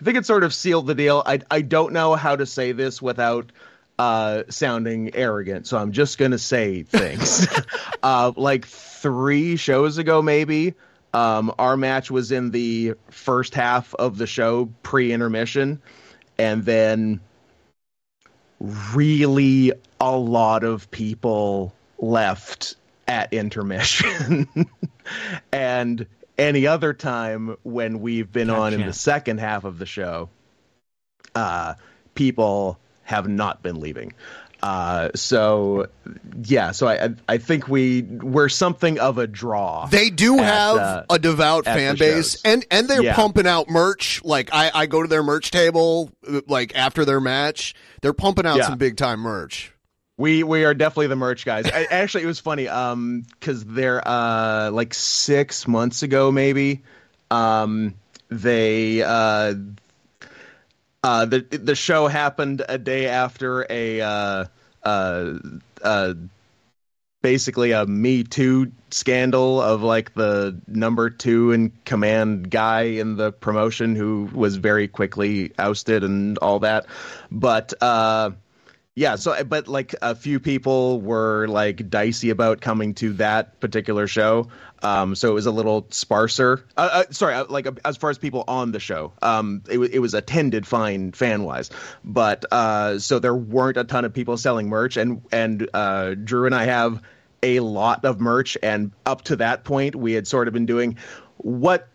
I 0.00 0.04
think 0.04 0.16
it 0.16 0.26
sort 0.26 0.44
of 0.44 0.54
sealed 0.54 0.86
the 0.86 0.94
deal. 0.94 1.22
I 1.26 1.40
I 1.50 1.60
don't 1.62 1.92
know 1.92 2.14
how 2.14 2.36
to 2.36 2.46
say 2.46 2.72
this 2.72 3.02
without 3.02 3.50
uh 3.98 4.44
sounding 4.48 5.14
arrogant, 5.14 5.66
so 5.66 5.76
I'm 5.76 5.92
just 5.92 6.18
gonna 6.18 6.38
say 6.38 6.82
things. 6.84 7.46
uh 8.02 8.32
like 8.36 8.66
three 8.66 9.56
shows 9.56 9.98
ago 9.98 10.22
maybe. 10.22 10.74
Um, 11.12 11.52
our 11.58 11.76
match 11.76 12.08
was 12.08 12.30
in 12.30 12.52
the 12.52 12.94
first 13.10 13.52
half 13.52 13.92
of 13.96 14.16
the 14.16 14.28
show 14.28 14.70
pre-intermission, 14.84 15.82
and 16.38 16.64
then 16.64 17.20
really 18.92 19.72
a 20.00 20.16
lot 20.16 20.62
of 20.62 20.88
people 20.92 21.74
left 21.98 22.76
at 23.10 23.32
intermission. 23.32 24.48
and 25.52 26.06
any 26.38 26.68
other 26.68 26.94
time 26.94 27.56
when 27.64 28.00
we've 28.00 28.30
been 28.30 28.48
on 28.48 28.72
in 28.72 28.86
the 28.86 28.92
second 28.92 29.40
half 29.40 29.64
of 29.64 29.78
the 29.78 29.84
show, 29.86 30.28
uh, 31.34 31.74
people 32.14 32.78
have 33.02 33.28
not 33.28 33.62
been 33.62 33.80
leaving. 33.80 34.12
Uh, 34.62 35.08
so 35.14 35.88
yeah, 36.44 36.70
so 36.70 36.86
I 36.86 37.14
I 37.28 37.38
think 37.38 37.66
we 37.66 38.02
we're 38.02 38.50
something 38.50 38.98
of 39.00 39.16
a 39.18 39.26
draw. 39.26 39.86
They 39.86 40.10
do 40.10 40.38
at, 40.38 40.44
have 40.44 40.76
uh, 40.76 41.02
a 41.10 41.18
devout 41.18 41.64
fan 41.64 41.96
base, 41.96 42.32
shows. 42.32 42.42
and 42.44 42.66
and 42.70 42.86
they're 42.86 43.02
Yeah. 43.02 43.16
pumping 43.16 43.46
out 43.46 43.68
merch. 43.70 44.22
Like 44.22 44.50
I, 44.52 44.70
I 44.72 44.86
go 44.86 45.00
to 45.02 45.08
their 45.08 45.22
merch 45.22 45.50
table, 45.50 46.12
uh, 46.28 46.42
like 46.46 46.76
after 46.76 47.06
their 47.06 47.20
match, 47.20 47.74
they're 48.02 48.12
pumping 48.12 48.44
out 48.46 48.58
Yeah. 48.58 48.68
some 48.68 48.78
big 48.78 48.96
time 48.98 49.20
merch. 49.20 49.72
We 50.20 50.42
we 50.42 50.66
are 50.66 50.74
definitely 50.74 51.06
the 51.06 51.16
merch 51.16 51.46
guys. 51.46 51.64
I, 51.64 51.84
actually, 51.90 52.24
it 52.24 52.26
was 52.26 52.40
funny 52.40 52.68
um 52.68 53.24
because 53.40 53.64
they're 53.64 54.06
uh 54.06 54.70
like 54.70 54.92
six 54.92 55.66
months 55.66 56.02
ago 56.02 56.30
maybe 56.30 56.82
um 57.30 57.94
they 58.28 59.02
uh 59.02 59.54
uh 61.02 61.24
the 61.24 61.40
the 61.40 61.74
show 61.74 62.06
happened 62.06 62.62
a 62.68 62.76
day 62.76 63.06
after 63.06 63.66
a 63.70 64.02
uh 64.02 64.44
uh 64.84 65.38
uh 65.82 66.14
basically 67.22 67.72
a 67.72 67.86
Me 67.86 68.22
Too 68.22 68.72
scandal 68.90 69.58
of 69.62 69.82
like 69.82 70.12
the 70.12 70.60
number 70.66 71.08
two 71.08 71.52
in 71.52 71.72
command 71.86 72.50
guy 72.50 72.82
in 72.82 73.16
the 73.16 73.32
promotion 73.32 73.96
who 73.96 74.28
was 74.34 74.56
very 74.56 74.86
quickly 74.86 75.52
ousted 75.58 76.04
and 76.04 76.36
all 76.38 76.58
that. 76.58 76.84
But 77.30 77.72
uh 77.82 78.32
yeah, 78.96 79.16
so 79.16 79.42
but 79.44 79.68
like 79.68 79.94
a 80.02 80.14
few 80.14 80.40
people 80.40 81.00
were 81.00 81.46
like 81.46 81.88
dicey 81.88 82.30
about 82.30 82.60
coming 82.60 82.94
to 82.94 83.12
that 83.14 83.60
particular 83.60 84.06
show. 84.06 84.48
Um, 84.82 85.14
so 85.14 85.30
it 85.30 85.34
was 85.34 85.46
a 85.46 85.52
little 85.52 85.86
sparser. 85.90 86.64
Uh, 86.76 86.88
uh, 86.92 87.04
sorry, 87.10 87.34
uh, 87.34 87.44
like 87.48 87.66
uh, 87.66 87.72
as 87.84 87.96
far 87.96 88.10
as 88.10 88.18
people 88.18 88.44
on 88.48 88.72
the 88.72 88.80
show, 88.80 89.12
um, 89.22 89.62
it, 89.68 89.78
it 89.78 89.98
was 90.00 90.14
attended 90.14 90.66
fine 90.66 91.12
fan 91.12 91.44
wise, 91.44 91.70
but 92.04 92.44
uh, 92.50 92.98
so 92.98 93.20
there 93.20 93.34
weren't 93.34 93.76
a 93.76 93.84
ton 93.84 94.04
of 94.04 94.12
people 94.12 94.36
selling 94.36 94.68
merch, 94.68 94.96
and 94.96 95.22
and 95.30 95.68
uh, 95.72 96.14
Drew 96.14 96.46
and 96.46 96.54
I 96.54 96.64
have 96.64 97.00
a 97.42 97.60
lot 97.60 98.04
of 98.04 98.20
merch, 98.20 98.58
and 98.62 98.90
up 99.06 99.22
to 99.22 99.36
that 99.36 99.64
point, 99.64 99.94
we 99.94 100.14
had 100.14 100.26
sort 100.26 100.48
of 100.48 100.54
been 100.54 100.66
doing 100.66 100.96
what 101.36 101.88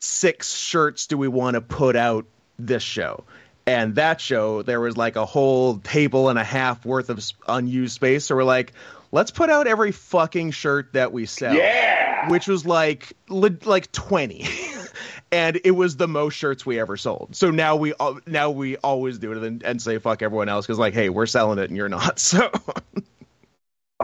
six 0.00 0.54
shirts 0.54 1.06
do 1.06 1.18
we 1.18 1.28
want 1.28 1.54
to 1.54 1.60
put 1.60 1.94
out 1.94 2.26
this 2.58 2.82
show? 2.82 3.24
And 3.70 3.94
that 3.94 4.20
show, 4.20 4.62
there 4.62 4.80
was 4.80 4.96
like 4.96 5.16
a 5.16 5.24
whole 5.24 5.78
table 5.78 6.28
and 6.28 6.38
a 6.38 6.44
half 6.44 6.84
worth 6.84 7.08
of 7.08 7.24
unused 7.46 7.94
space. 7.94 8.26
So 8.26 8.34
we're 8.34 8.44
like, 8.44 8.72
let's 9.12 9.30
put 9.30 9.48
out 9.48 9.66
every 9.66 9.92
fucking 9.92 10.50
shirt 10.50 10.92
that 10.94 11.12
we 11.12 11.26
sell. 11.26 11.54
Yeah. 11.54 12.28
Which 12.28 12.48
was 12.48 12.66
like 12.66 13.12
like 13.28 13.92
20. 13.92 14.46
and 15.32 15.60
it 15.64 15.70
was 15.70 15.96
the 15.96 16.08
most 16.08 16.34
shirts 16.34 16.66
we 16.66 16.80
ever 16.80 16.96
sold. 16.96 17.36
So 17.36 17.50
now 17.50 17.76
we 17.76 17.94
now 18.26 18.50
we 18.50 18.76
always 18.78 19.18
do 19.18 19.32
it 19.32 19.38
and, 19.38 19.62
and 19.62 19.80
say 19.80 19.98
fuck 19.98 20.22
everyone 20.22 20.48
else 20.48 20.66
because 20.66 20.78
like, 20.78 20.94
hey, 20.94 21.08
we're 21.08 21.26
selling 21.26 21.58
it 21.58 21.68
and 21.68 21.76
you're 21.76 21.88
not. 21.88 22.18
So 22.30 22.50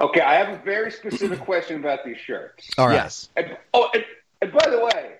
Okay, 0.00 0.20
I 0.20 0.34
have 0.34 0.60
a 0.60 0.62
very 0.62 0.90
specific 0.90 1.40
question 1.40 1.80
about 1.80 2.04
these 2.04 2.18
shirts. 2.18 2.68
All 2.76 2.86
right. 2.86 2.94
yes. 2.94 3.30
And, 3.34 3.56
oh, 3.72 3.88
and, 3.94 4.04
and 4.42 4.52
by 4.52 4.68
the 4.68 4.84
way, 4.84 5.14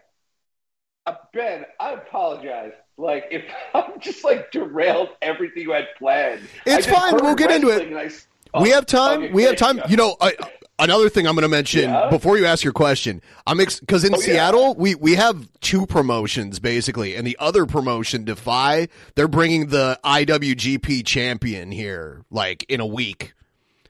uh, 1.06 1.14
Ben, 1.32 1.64
I 1.80 1.92
apologize. 1.92 2.72
Like, 2.98 3.26
if 3.30 3.44
I'm 3.74 4.00
just 4.00 4.24
like 4.24 4.50
derailed 4.52 5.11
everything 5.22 5.62
you 5.62 5.72
had 5.72 5.88
planned, 5.98 6.42
It's 6.64 6.87
fine. 6.87 7.14
We'll 7.16 7.35
get 7.35 7.50
into 7.50 7.68
it. 7.68 7.72
wrestling 7.72 7.88
and 7.90 7.98
I 7.98 8.04
s- 8.06 8.26
oh, 8.54 8.62
we 8.62 8.70
have 8.70 8.87
time. 8.87 9.24
okay, 9.24 9.32
we 9.32 9.42
have 9.44 9.56
time. 9.56 9.80
You 9.88 9.96
know, 9.96 10.16
I, 10.20 10.32
another 10.78 11.09
thing 11.11 11.26
I'm 11.26 11.35
going 11.35 11.42
to 11.42 11.48
mention 11.48 11.90
Yeah? 11.90 12.09
before 12.11 12.38
you 12.38 12.46
ask 12.46 12.64
your 12.64 12.72
question. 12.72 13.20
I'm 13.46 13.59
because 13.59 14.04
in 14.04 14.14
Oh, 14.14 14.18
yeah. 14.18 14.24
Seattle 14.24 14.74
we 14.76 14.94
we 14.94 15.14
have 15.16 15.48
two 15.61 15.85
promotions 15.87 16.59
basically, 16.59 17.14
and 17.16 17.26
the 17.26 17.37
other 17.38 17.66
promotion, 17.66 18.24
Defy, 18.24 18.88
they're 19.14 19.28
bringing 19.28 19.66
the 19.66 19.98
IWGP 20.04 21.04
champion 21.04 21.70
here, 21.72 22.22
like 22.30 22.64
in 22.70 22.80
a 22.80 22.87
week, 22.87 23.35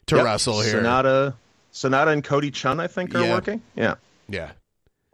to 0.06 0.16
Yep. 0.16 0.24
wrestle 0.24 0.60
here. 0.62 0.82
Sanada, 0.82 1.34
Sanada 1.72 2.08
and 2.12 2.24
Cody 2.24 2.50
Chhun, 2.50 2.80
I 2.80 2.86
think, 2.88 3.14
are 3.14 3.22
Yeah. 3.24 3.32
working. 3.34 3.62
Yeah. 3.76 3.94
Yeah, 4.28 4.50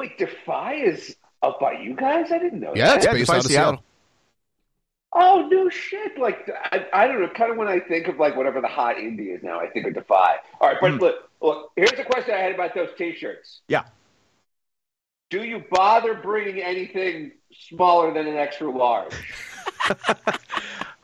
Wait, 0.01 0.17
Defy 0.17 0.73
is 0.77 1.15
up 1.43 1.61
by 1.61 1.73
you 1.73 1.95
guys? 1.95 2.31
I 2.33 2.39
didn't 2.39 2.61
know. 2.61 2.73
yeah, 2.75 2.87
that. 2.89 2.97
it's 2.99 3.07
Yeah, 3.07 3.13
based 3.13 3.27
Defy 3.27 3.35
out 3.39 3.45
of 3.45 3.51
Seattle. 3.51 3.71
Seattle. 3.73 3.85
Oh 5.15 5.49
no 5.51 5.69
shit! 5.69 6.19
Like 6.19 6.49
I, 6.73 6.87
I 6.93 7.07
don't 7.07 7.21
know. 7.21 7.29
Kind 7.29 7.51
of 7.51 7.59
when 7.59 7.69
I 7.69 7.81
think 7.81 8.09
of 8.09 8.19
like 8.19 8.35
whatever 8.35 8.61
the 8.63 8.69
hot 8.69 8.97
indie 8.97 9.35
is 9.37 9.43
now, 9.43 9.61
I 9.61 9.69
think 9.69 9.87
of 9.87 9.95
Defy. 9.95 10.37
All 10.61 10.69
right, 10.71 10.79
but 10.81 10.93
Hmm. 10.93 10.99
look, 10.99 11.31
look. 11.43 11.73
Here's 11.77 11.93
a 11.99 12.05
question 12.05 12.35
I 12.35 12.39
had 12.39 12.53
about 12.55 12.75
those 12.75 12.89
T-shirts. 12.97 13.61
Yeah. 13.69 13.83
Do 15.29 15.45
you 15.45 15.65
bother 15.71 16.15
bringing 16.15 16.63
anything 16.63 17.33
smaller 17.69 18.13
than 18.15 18.27
an 18.27 18.37
extra 18.37 18.71
large? 18.71 19.15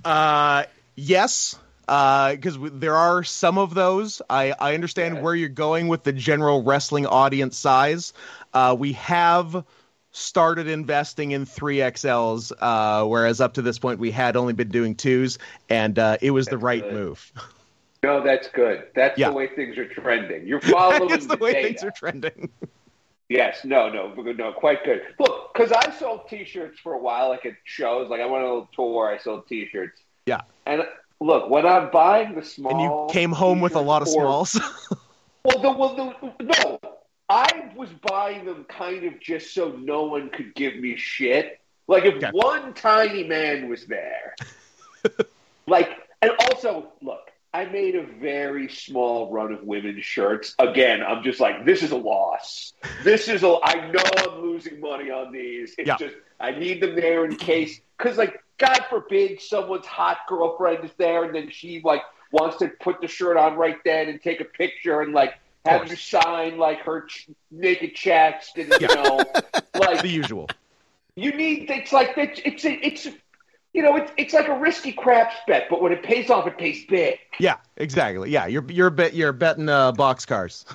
Uh, 0.05 0.63
yes, 0.95 1.59
because 1.87 2.57
there 2.61 2.95
are 2.95 3.25
some 3.25 3.59
of 3.59 3.75
those. 3.75 4.23
I, 4.31 4.53
I 4.59 4.75
understand 4.75 5.21
where 5.23 5.35
you're 5.35 5.49
going 5.49 5.89
with 5.89 6.05
the 6.05 6.13
general 6.13 6.63
wrestling 6.63 7.05
audience 7.05 7.59
size. 7.59 8.13
Uh, 8.55 8.77
we 8.79 8.93
have 8.93 9.65
started 10.13 10.69
investing 10.69 11.33
in 11.33 11.45
3XLs, 11.45 12.53
uh, 12.61 13.05
whereas 13.07 13.41
up 13.41 13.55
to 13.55 13.63
this 13.63 13.79
point 13.79 13.99
we 14.01 14.11
had 14.11 14.37
only 14.37 14.53
been 14.53 14.69
doing 14.69 14.95
twos, 14.95 15.39
and 15.69 15.99
uh, 15.99 16.17
it 16.21 16.31
was 16.31 16.47
the 16.47 16.59
right 16.59 16.83
good. 16.83 16.93
move. 16.93 17.33
No, 18.03 18.23
that's 18.23 18.49
good. 18.49 18.85
That's 18.95 19.19
Yeah. 19.19 19.29
the 19.31 19.35
way 19.35 19.49
things 19.49 19.77
are 19.77 19.89
trending. 19.89 20.47
You're 20.47 20.61
following 20.63 21.11
it's 21.11 21.27
the 21.27 21.37
way 21.37 21.53
data. 21.53 21.67
things 21.69 21.85
are 21.85 21.91
trending. 21.91 22.49
Yes, 23.29 23.63
no, 23.65 23.91
no, 23.91 24.15
no, 24.15 24.53
quite 24.53 24.85
good. 24.85 25.03
Look, 25.19 25.53
because 25.53 25.71
I 25.73 25.91
sold 25.91 26.29
T-shirts 26.31 26.79
for 26.81 26.95
a 26.95 26.99
while, 26.99 27.29
like 27.29 27.45
at 27.45 27.55
shows. 27.65 28.09
Like 28.09 28.21
I 28.21 28.25
went 28.25 28.45
on 28.45 28.51
a 28.51 28.53
little 28.55 28.69
tour, 28.75 29.11
I 29.15 29.19
sold 29.19 29.47
T-shirts. 29.49 30.01
Yeah. 30.25 30.41
And 30.65 30.83
look, 31.21 31.51
when 31.51 31.67
I'm 31.67 31.91
buying 31.91 32.35
the 32.35 32.43
small, 32.43 32.73
And 32.73 32.81
you 32.81 33.13
came 33.13 33.33
home 33.33 33.61
with 33.61 33.75
a 33.75 33.81
lot 33.81 34.01
of 34.03 34.09
smalls. 34.09 34.59
Well, 35.45 35.63
the, 35.63 35.71
well, 35.71 35.95
the, 35.95 36.45
no, 36.45 36.81
I 37.29 37.73
was 37.77 37.91
buying 38.03 38.47
them 38.47 38.65
kind 38.69 39.05
of 39.05 39.21
just 39.21 39.53
so 39.55 39.71
no 39.71 40.05
one 40.05 40.31
could 40.31 40.55
give 40.55 40.77
me 40.77 40.97
shit. 40.97 41.59
Like 41.87 42.05
if 42.05 42.15
Okay. 42.17 42.31
one 42.31 42.75
tiny 42.75 43.25
man 43.25 43.69
was 43.69 43.87
there, 43.87 44.39
like, 45.67 45.91
and 46.23 46.33
also 46.51 46.93
look, 47.03 47.31
I 47.53 47.65
made 47.67 47.95
a 47.97 48.05
very 48.05 48.69
small 48.69 49.31
run 49.33 49.53
of 49.53 49.63
women's 49.63 50.05
shirts. 50.05 50.55
Again, 50.59 51.03
I'm 51.03 51.23
just 51.23 51.41
like, 51.41 51.65
this 51.65 51.83
is 51.83 51.91
a 51.93 51.97
loss. 51.97 52.73
This 52.99 53.29
is 53.29 53.43
a. 53.43 53.57
I 53.63 53.91
know 53.91 54.03
I'm 54.19 54.43
losing 54.43 54.81
money 54.81 55.11
on 55.11 55.33
these. 55.33 55.75
It's 55.79 55.89
Yeah. 55.89 55.97
just 55.97 56.15
I 56.41 56.53
need 56.53 56.83
them 56.83 56.95
there 56.95 57.25
in 57.25 57.37
case, 57.37 57.81
because 57.97 58.19
like, 58.19 58.39
God 58.59 58.81
forbid, 58.91 59.41
someone's 59.41 59.87
hot 59.87 60.19
girlfriend 60.29 60.85
is 60.85 60.93
there, 60.99 61.25
and 61.25 61.35
then 61.35 61.51
she 61.51 61.81
like 61.85 62.03
wants 62.33 62.57
to 62.59 62.69
put 62.81 63.01
the 63.01 63.09
shirt 63.09 63.37
on 63.37 63.57
right 63.57 63.79
then 63.85 64.09
and 64.09 64.21
take 64.21 64.41
a 64.41 64.45
picture 64.45 65.01
and 65.01 65.13
like 65.15 65.33
have 65.69 65.89
you 65.89 65.97
sign 65.97 66.59
like 66.59 66.81
her 66.81 67.03
ch- 67.03 67.29
naked 67.51 67.95
chest 67.95 68.57
and 68.57 68.73
you 68.81 68.89
know, 68.89 69.25
like 69.79 70.03
the 70.03 70.09
usual. 70.09 70.49
you 71.17 71.33
need 71.33 71.71
it's 71.71 71.93
like 71.93 72.15
it's 72.17 72.41
it's 72.45 72.65
it's 72.65 73.09
you 73.73 73.83
know 73.83 73.97
it's 73.97 74.11
it's 74.17 74.35
like 74.35 74.49
a 74.49 74.59
risky 74.59 74.93
craps 74.93 75.35
bet, 75.47 75.67
but 75.69 75.81
when 75.83 75.93
it 75.93 76.03
pays 76.03 76.31
off, 76.31 76.47
it 76.47 76.59
pays 76.59 76.85
big. 76.87 77.19
Yeah, 77.39 77.57
exactly. 77.77 78.31
Yeah, 78.31 78.47
you're 78.47 78.65
you're 78.71 78.91
bet 78.91 79.15
you're 79.15 79.33
betting 79.33 79.69
uh, 79.69 79.93
box 79.93 80.25
cars. 80.27 80.65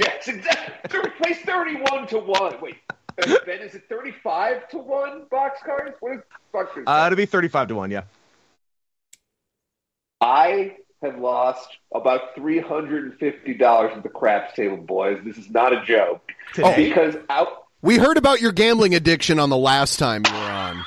Yes, 0.00 0.28
exactly. 0.28 0.98
It 0.98 1.22
pays 1.22 1.38
thirty-one 1.40 2.06
to 2.06 2.18
one. 2.18 2.54
Wait, 2.62 2.76
Ben, 3.16 3.60
is 3.60 3.74
it 3.74 3.82
thirty-five 3.88 4.66
to 4.70 4.78
one 4.78 5.24
box 5.30 5.60
cars? 5.62 5.92
What 6.00 6.12
is 6.14 6.20
box 6.52 6.70
cars? 6.72 6.84
uh, 6.86 7.10
to 7.10 7.16
be 7.16 7.26
thirty-five 7.26 7.68
to 7.68 7.74
one. 7.74 7.90
Yeah. 7.90 8.04
I 10.22 10.76
have 11.02 11.18
lost 11.18 11.68
about 11.94 12.34
three 12.34 12.60
hundred 12.60 13.04
and 13.04 13.18
fifty 13.18 13.54
dollars 13.54 13.92
at 13.96 14.02
the 14.02 14.08
craps 14.08 14.54
table, 14.54 14.76
boys. 14.76 15.20
This 15.24 15.38
is 15.38 15.50
not 15.50 15.72
a 15.72 15.84
joke. 15.84 16.22
Today? 16.54 16.72
Oh, 16.72 16.76
because 16.76 17.16
out 17.28 17.48
We 17.82 17.96
heard 17.96 18.16
about 18.16 18.40
your 18.40 18.52
gambling 18.52 18.94
addiction 18.94 19.38
on 19.38 19.50
the 19.50 19.56
last 19.56 19.98
time 19.98 20.22
you 20.26 20.32
were 20.32 20.38
on. 20.38 20.84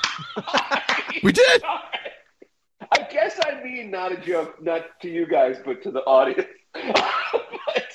we 1.22 1.32
did. 1.32 1.62
I 1.64 3.02
guess 3.10 3.38
I 3.44 3.62
mean 3.62 3.90
not 3.90 4.12
a 4.12 4.16
joke, 4.16 4.62
not 4.62 5.00
to 5.02 5.08
you 5.08 5.26
guys, 5.26 5.56
but 5.64 5.82
to 5.82 5.90
the 5.90 6.00
audience. 6.00 6.48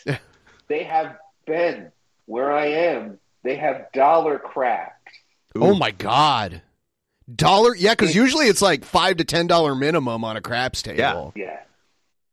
But 0.07 0.19
they 0.67 0.83
have 0.83 1.17
been 1.45 1.91
where 2.25 2.51
I 2.51 2.67
am. 2.67 3.19
They 3.43 3.55
have 3.55 3.91
dollar 3.93 4.39
craps. 4.39 4.93
Oh 5.55 5.75
my 5.75 5.91
god. 5.91 6.61
Dollar? 7.33 7.75
Yeah, 7.75 7.93
because 7.93 8.15
usually 8.15 8.47
it's 8.47 8.61
like 8.61 8.85
five 8.85 9.17
to 9.17 9.25
ten 9.25 9.47
dollar 9.47 9.75
minimum 9.75 10.23
on 10.23 10.37
a 10.37 10.41
craps 10.41 10.81
table. 10.81 11.33
Yeah. 11.35 11.59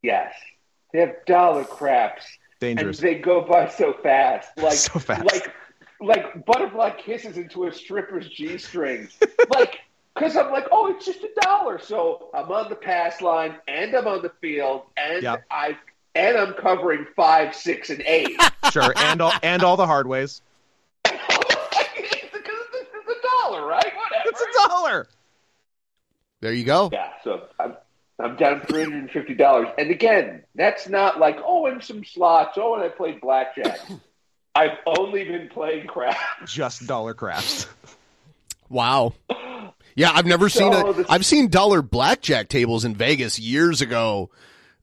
Yes. 0.07 0.33
They 0.93 1.01
have 1.01 1.17
dollar 1.27 1.65
craps. 1.65 2.25
Dangerous. 2.61 3.01
And 3.01 3.09
they 3.09 3.15
go 3.17 3.41
by 3.43 3.69
so 3.69 3.93
fast. 3.93 4.49
Like 4.57 4.75
So 4.75 5.01
fast. 5.01 5.25
like 5.33 5.53
like 6.01 6.45
butterfly 6.47 6.91
kisses 6.91 7.37
into 7.39 7.67
a 7.67 7.73
stripper's 7.73 8.29
G 8.29 8.57
string. 8.57 9.09
like 9.51 9.81
because 10.15 10.37
I'm 10.37 10.51
like, 10.53 10.67
oh, 10.71 10.87
it's 10.95 11.05
just 11.05 11.21
a 11.25 11.31
dollar. 11.43 11.81
So 11.81 12.29
I'm 12.33 12.51
on 12.53 12.69
the 12.71 12.77
pass 12.77 13.21
line 13.21 13.57
and 13.67 13.93
I'm 13.95 14.07
on 14.07 14.23
the 14.23 14.31
field 14.41 14.83
and 14.97 15.23
Yep. 15.25 15.45
I 15.51 15.77
and 16.15 16.37
I'm 16.39 16.55
covering 16.55 17.05
five, 17.17 17.55
six, 17.55 17.91
and 17.91 18.01
eight. 18.07 18.41
Sure, 18.73 18.93
and 18.97 19.21
all 19.21 19.33
and 19.43 19.63
all 19.63 19.77
the 19.77 19.87
hard 19.87 20.07
ways. 20.07 20.43
it's 21.05 22.35
a 22.35 23.43
dollar, 23.43 23.67
right? 23.67 23.85
Whatever. 23.97 24.25
It's 24.27 24.41
a 24.41 24.69
dollar. 24.69 25.09
There 26.41 26.53
you 26.53 26.65
go. 26.65 26.91
Yeah, 26.93 27.11
so 27.25 27.47
I'm 27.59 27.77
I'm 28.19 28.37
down 28.37 28.61
three 28.63 28.83
hundred 28.83 28.99
and 29.03 29.11
fifty 29.11 29.35
dollars. 29.35 29.69
And 29.79 29.91
again, 29.91 30.43
that's 30.55 30.89
not 30.89 31.19
like 31.19 31.37
oh, 31.45 31.67
and 31.67 31.83
some 31.83 32.05
slots. 32.05 32.57
Oh, 32.57 32.75
and 32.75 32.83
I 32.83 32.89
played 32.89 33.21
blackjack. 33.21 33.79
I've 34.55 34.79
only 34.87 35.25
been 35.25 35.49
playing 35.51 35.87
crap. 35.87 36.17
Just 36.47 36.87
dollar 36.87 37.13
crafts. 37.13 37.67
Wow. 38.71 39.13
Yeah, 39.95 40.11
I've 40.13 40.25
never 40.27 40.49
seen 40.49 40.73
So 40.73 40.89
a. 40.91 40.93
this- 40.95 41.07
I've 41.11 41.27
seen 41.27 41.49
dollar 41.49 41.83
blackjack 41.83 42.49
tables 42.49 42.85
in 42.85 42.95
Vegas 42.95 43.39
years 43.39 43.81
ago. 43.83 44.31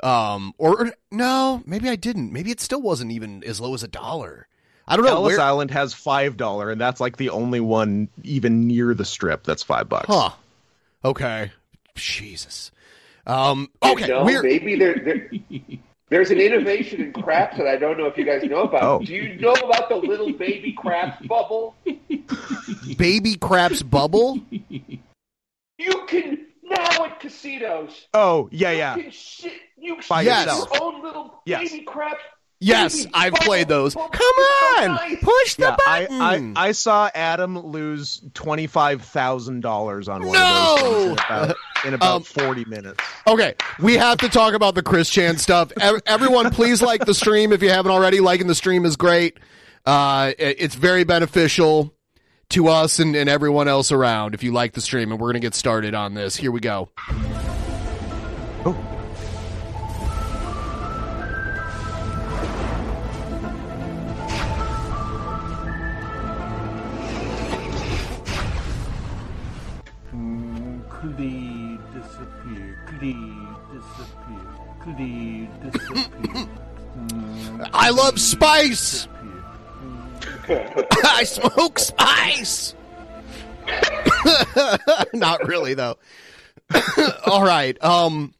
Um, 0.02 0.54
or, 0.58 0.86
or- 0.88 0.94
no, 1.12 1.62
maybe 1.66 1.90
I 1.90 1.96
didn't. 1.96 2.32
Maybe 2.34 2.52
it 2.52 2.60
still 2.62 2.82
wasn't 2.82 3.12
even 3.12 3.44
as 3.44 3.60
low 3.62 3.74
as 3.74 3.84
a 3.84 3.88
dollar. 3.88 4.48
I 4.88 4.96
don't 4.96 5.06
know. 5.06 5.14
Ellis 5.14 5.38
where- 5.38 5.42
Island 5.46 5.72
has 5.72 5.94
five 5.94 6.38
dollar, 6.38 6.70
and 6.70 6.80
that's 6.80 7.00
like 7.02 7.18
the 7.18 7.30
only 7.30 7.60
one 7.60 8.10
even 8.24 8.68
near 8.68 8.94
the 8.94 9.06
strip 9.06 9.44
that's 9.44 9.64
five 9.64 9.90
bucks. 9.90 10.08
Huh. 10.08 10.32
Okay. 11.04 11.52
Jesus. 11.96 12.72
Um. 13.26 13.70
Okay. 13.84 14.08
No, 14.08 14.24
we're 14.26 14.44
maybe 14.44 14.76
there, 14.76 14.96
there 15.00 15.30
there's 16.10 16.30
an 16.32 16.40
innovation 16.40 17.02
in 17.02 17.14
craps 17.14 17.58
that 17.58 17.68
I 17.68 17.78
don't 17.78 17.98
know 17.98 18.06
if 18.06 18.18
you 18.18 18.26
guys 18.26 18.44
know 18.44 18.64
about. 18.64 18.84
Oh. 18.84 19.00
Do 19.06 19.14
you 19.14 19.36
know 19.40 19.54
about 19.54 19.90
the 19.90 19.96
little 19.96 20.32
baby 20.34 20.74
craps 20.74 21.26
bubble? 21.26 21.76
baby 22.98 23.36
craps 23.36 23.82
bubble. 23.82 24.40
You 25.80 26.06
can 26.08 26.46
now 26.64 27.06
at 27.06 27.20
casinos. 27.20 28.08
Oh 28.14 28.50
yeah, 28.52 28.72
yeah. 28.72 28.96
You 28.96 29.04
can 29.04 29.12
shit. 29.12 29.54
You 29.78 29.98
By 30.10 30.24
shit 30.24 30.34
yourself. 30.34 30.70
your 30.74 30.84
own 30.84 31.04
little 31.04 31.42
Yes. 31.46 31.72
baby 31.72 31.84
craps. 31.84 32.22
Yes, 32.64 33.06
I've 33.14 33.34
played 33.34 33.68
those. 33.68 33.94
Come 33.94 34.10
on, 34.12 35.18
push 35.18 35.56
the 35.56 35.64
Yeah, 35.64 35.76
I, 35.86 36.02
button. 36.06 36.56
I 36.58 36.68
I 36.68 36.72
saw 36.72 37.10
Adam 37.14 37.58
lose 37.60 38.22
twenty 38.34 38.68
five 38.68 39.02
thousand 39.04 39.62
dollars 39.62 40.08
on 40.08 40.24
one 40.26 40.34
No! 40.34 40.76
of 40.76 40.82
those 40.82 41.06
in 41.06 41.12
about, 41.14 41.56
in 41.86 41.94
about 41.94 42.16
Um, 42.16 42.24
forty 42.24 42.66
minutes. 42.66 43.04
Okay, 43.28 43.56
we 43.80 43.96
have 43.98 44.18
to 44.20 44.30
talk 44.30 44.54
about 44.54 44.76
the 44.76 44.84
Chris 44.84 45.10
Chan 45.10 45.38
stuff. 45.38 45.72
Everyone, 46.06 46.50
please 46.52 46.82
like 46.82 47.06
the 47.06 47.14
stream 47.14 47.52
if 47.54 47.62
you 47.62 47.70
haven't 47.70 47.92
already. 47.92 48.20
Liking 48.20 48.48
the 48.48 48.56
stream 48.56 48.86
is 48.86 48.96
great. 48.96 49.38
Uh, 49.86 50.32
it's 50.38 50.76
very 50.76 51.04
beneficial 51.04 51.94
to 52.50 52.68
us 52.68 53.00
and, 53.00 53.16
and 53.16 53.30
everyone 53.30 53.68
else 53.68 53.92
around 53.92 54.34
if 54.34 54.44
you 54.44 54.52
like 54.52 54.74
the 54.74 54.82
stream. 54.82 55.12
And 55.12 55.20
we're 55.20 55.28
going 55.28 55.42
to 55.42 55.46
get 55.46 55.56
started 55.56 55.94
on 55.94 56.14
this. 56.14 56.36
Here 56.38 56.52
we 56.52 56.60
go. 56.60 56.90
I 77.74 77.90
love 77.92 78.20
spice. 78.20 79.08
I 80.50 81.24
smoke 81.24 81.80
spice. 81.80 82.76
Not 85.14 85.48
really 85.48 85.74
though. 85.74 85.98
All 87.26 87.44
right. 87.44 87.82
Um 87.84 88.34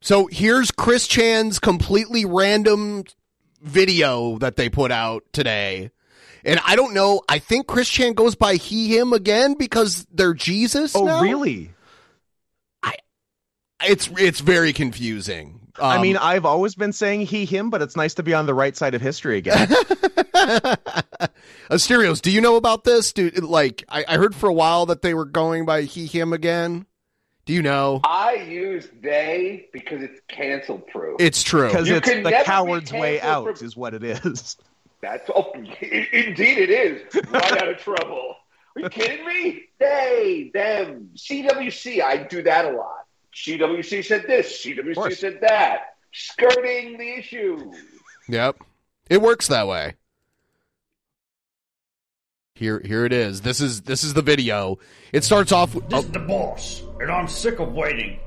so 0.00 0.26
here's 0.26 0.70
Chris 0.70 1.06
Chan's 1.06 1.58
completely 1.58 2.24
random 2.24 3.04
video 3.60 4.38
that 4.38 4.56
they 4.56 4.68
put 4.68 4.90
out 4.90 5.24
today. 5.32 5.90
And 6.44 6.58
I 6.66 6.74
don't 6.74 6.92
know, 6.94 7.22
I 7.28 7.38
think 7.38 7.68
Chris 7.68 7.88
Chan 7.88 8.14
goes 8.14 8.34
by 8.34 8.56
he 8.56 8.96
him 8.96 9.12
again 9.12 9.54
because 9.54 10.04
they're 10.12 10.34
Jesus 10.34 10.96
Oh, 10.96 11.04
now? 11.04 11.20
really? 11.20 11.70
It's 13.84 14.08
it's 14.16 14.38
very 14.38 14.72
confusing. 14.72 15.58
I 15.80 15.96
Um, 15.96 16.02
mean, 16.02 16.16
I've 16.16 16.44
always 16.44 16.74
been 16.74 16.92
saying 16.92 17.22
he 17.22 17.44
him, 17.44 17.70
but 17.70 17.82
it's 17.82 17.96
nice 17.96 18.14
to 18.14 18.22
be 18.22 18.34
on 18.34 18.46
the 18.46 18.54
right 18.54 18.76
side 18.76 18.94
of 18.94 19.00
history 19.00 19.38
again. 19.38 19.68
Asterios, 21.70 22.20
do 22.20 22.30
you 22.30 22.40
know 22.40 22.56
about 22.56 22.84
this? 22.84 23.12
Dude, 23.12 23.42
like 23.42 23.84
I, 23.88 24.04
I 24.06 24.16
heard 24.16 24.34
for 24.34 24.48
a 24.48 24.52
while 24.52 24.86
that 24.86 25.02
they 25.02 25.14
were 25.14 25.24
going 25.24 25.64
by 25.64 25.82
he 25.82 26.06
him 26.06 26.32
again. 26.32 26.86
Do 27.44 27.52
you 27.52 27.62
know? 27.62 28.00
I 28.04 28.34
use 28.34 28.88
they 29.00 29.66
because 29.72 30.02
it's 30.02 30.20
cancel 30.28 30.78
proof. 30.78 31.16
It's 31.20 31.42
true. 31.42 31.68
Because 31.68 31.88
it's 31.88 32.08
the 32.08 32.42
coward's 32.44 32.92
way 32.92 33.20
out, 33.20 33.58
for- 33.58 33.64
is 33.64 33.76
what 33.76 33.94
it 33.94 34.04
is. 34.04 34.56
That's 35.00 35.28
oh, 35.34 35.50
indeed 35.54 36.58
it 36.58 36.70
is. 36.70 37.02
Right 37.28 37.52
out 37.60 37.68
of 37.68 37.78
trouble. 37.78 38.36
Are 38.76 38.82
you 38.82 38.88
kidding 38.88 39.26
me? 39.26 39.64
They, 39.80 40.50
them, 40.54 41.10
CWC. 41.16 42.00
I 42.02 42.18
do 42.18 42.42
that 42.44 42.66
a 42.66 42.70
lot. 42.70 43.01
CWC 43.34 44.04
said 44.04 44.24
this. 44.26 44.64
CWC 44.64 45.16
said 45.16 45.38
that. 45.40 45.94
Skirting 46.12 46.98
the 46.98 47.18
issue. 47.18 47.72
Yep. 48.28 48.56
It 49.08 49.20
works 49.22 49.48
that 49.48 49.66
way. 49.66 49.94
Here 52.54 52.80
here 52.84 53.06
it 53.06 53.12
is. 53.12 53.40
This 53.40 53.60
is 53.60 53.80
this 53.82 54.04
is 54.04 54.12
the 54.14 54.22
video. 54.22 54.78
It 55.12 55.24
starts 55.24 55.52
off 55.52 55.74
with, 55.74 55.88
This 55.88 56.04
is 56.04 56.10
oh. 56.10 56.12
the 56.12 56.18
boss, 56.20 56.82
and 57.00 57.10
I'm 57.10 57.26
sick 57.26 57.58
of 57.60 57.72
waiting. 57.72 58.20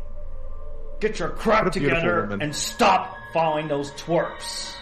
Get 0.99 1.19
your 1.19 1.29
crap 1.29 1.65
What 1.65 1.75
a 1.75 1.79
beautiful 1.79 2.01
together 2.01 2.21
woman. 2.21 2.41
and 2.41 2.55
stop 2.55 3.15
following 3.33 3.67
those 3.67 3.91
twerps. 3.91 4.73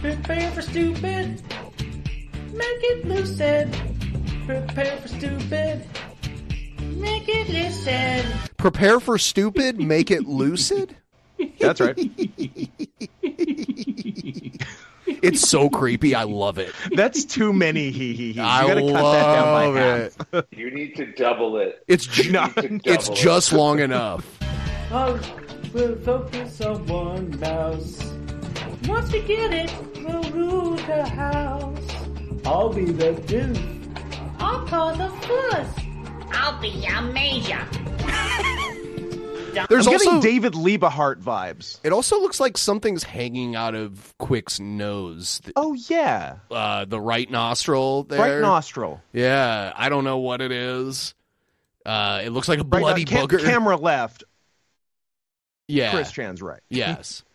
Prepare 0.00 0.50
for 0.52 0.62
stupid. 0.62 1.42
Make 2.52 2.82
it 2.82 3.06
lucid. 3.06 3.74
Prepare 4.46 4.96
for 4.98 5.08
stupid. 5.08 5.86
Make 6.96 7.28
it 7.28 7.48
lucid. 7.48 8.24
prepare 8.56 9.00
for 9.00 9.18
stupid, 9.18 9.80
make 9.80 10.10
it 10.10 10.26
lucid. 10.26 10.96
That's 11.60 11.80
right. 11.80 11.98
It's 15.06 15.46
so 15.48 15.68
creepy. 15.68 16.14
I 16.14 16.22
love 16.24 16.58
it. 16.58 16.72
That's 16.96 17.24
too 17.26 17.52
many 17.52 17.90
he 17.90 18.14
he 18.14 18.32
he. 18.32 18.32
You 18.32 18.42
I 18.42 18.66
gotta 18.66 18.80
cut 18.80 19.12
that 19.12 19.34
down 19.34 19.44
by 19.52 19.66
love 19.66 19.74
half. 19.76 20.34
it. 20.34 20.46
You 20.58 20.70
need 20.70 20.96
to 20.96 21.06
double 21.12 21.58
it. 21.58 21.82
It's 21.88 22.06
ju- 22.06 22.24
You 22.24 22.32
need 22.32 22.80
it's 22.86 23.04
double 23.08 23.16
just 23.16 23.52
long 23.52 23.80
enough. 23.80 24.26
Oh, 24.90 25.20
we'll 25.74 25.96
focus 25.96 26.60
on 26.62 26.86
one 26.86 27.38
mouse. 27.40 28.02
Once 28.86 29.12
we 29.12 29.20
get 29.22 29.52
it, 29.52 29.72
we'll 30.04 30.22
rule 30.30 30.74
the 30.76 31.04
house. 31.06 31.78
I'll 32.46 32.72
be 32.72 32.86
the 32.86 33.12
dude. 33.12 33.58
I'll 34.38 34.66
call 34.66 34.94
the 34.94 35.08
fuss. 35.08 35.78
I'll 36.32 36.60
be 36.60 36.84
a 36.86 37.02
major. 37.02 37.66
There's 39.70 39.86
I'm 39.86 39.92
also 39.94 40.20
David 40.20 40.56
Liebe 40.56 40.88
Hart 40.88 41.20
vibes. 41.20 41.78
It 41.84 41.92
also 41.92 42.20
looks 42.20 42.40
like 42.40 42.58
something's 42.58 43.04
hanging 43.04 43.54
out 43.54 43.76
of 43.76 44.12
Quick's 44.18 44.58
nose. 44.58 45.40
The, 45.44 45.52
Oh 45.54 45.74
yeah, 45.74 46.36
uh, 46.50 46.84
the 46.86 47.00
right 47.00 47.30
nostril 47.30 48.02
there. 48.02 48.18
right 48.18 48.40
nostril. 48.40 49.00
Yeah, 49.12 49.72
I 49.76 49.88
don't 49.90 50.02
know 50.02 50.18
what 50.18 50.40
it 50.40 50.50
is. 50.50 51.14
Uh, 51.86 52.22
it 52.24 52.30
looks 52.30 52.48
like 52.48 52.58
a 52.58 52.62
Right 52.64 52.80
bloody 52.80 53.04
no- 53.04 53.10
cam- 53.10 53.28
booger. 53.28 53.40
Camera 53.44 53.76
left. 53.76 54.24
yeah. 55.68 55.92
Chris 55.92 56.10
Chan's 56.10 56.42
right. 56.42 56.60
Yes. 56.68 57.22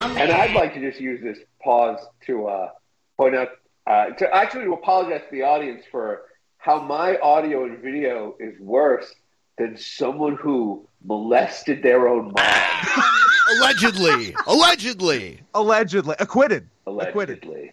And 0.00 0.30
I'd 0.30 0.54
like 0.54 0.74
to 0.74 0.80
just 0.80 1.00
use 1.00 1.22
this 1.22 1.38
pause 1.62 1.98
to 2.26 2.46
uh, 2.46 2.68
point 3.16 3.34
out, 3.34 3.48
uh, 3.86 4.06
to 4.10 4.34
actually 4.34 4.72
apologize 4.72 5.20
to 5.20 5.30
the 5.30 5.42
audience 5.42 5.84
for 5.90 6.22
how 6.58 6.80
my 6.80 7.18
audio 7.18 7.64
and 7.64 7.78
video 7.78 8.34
is 8.40 8.58
worse 8.58 9.14
than 9.58 9.76
someone 9.76 10.36
who 10.36 10.88
molested 11.04 11.82
their 11.82 12.08
own 12.08 12.32
mom. 12.32 12.34
Allegedly. 13.58 14.34
Allegedly. 14.46 15.40
Allegedly. 15.54 16.16
Acquitted. 16.18 16.68
Allegedly. 16.86 17.72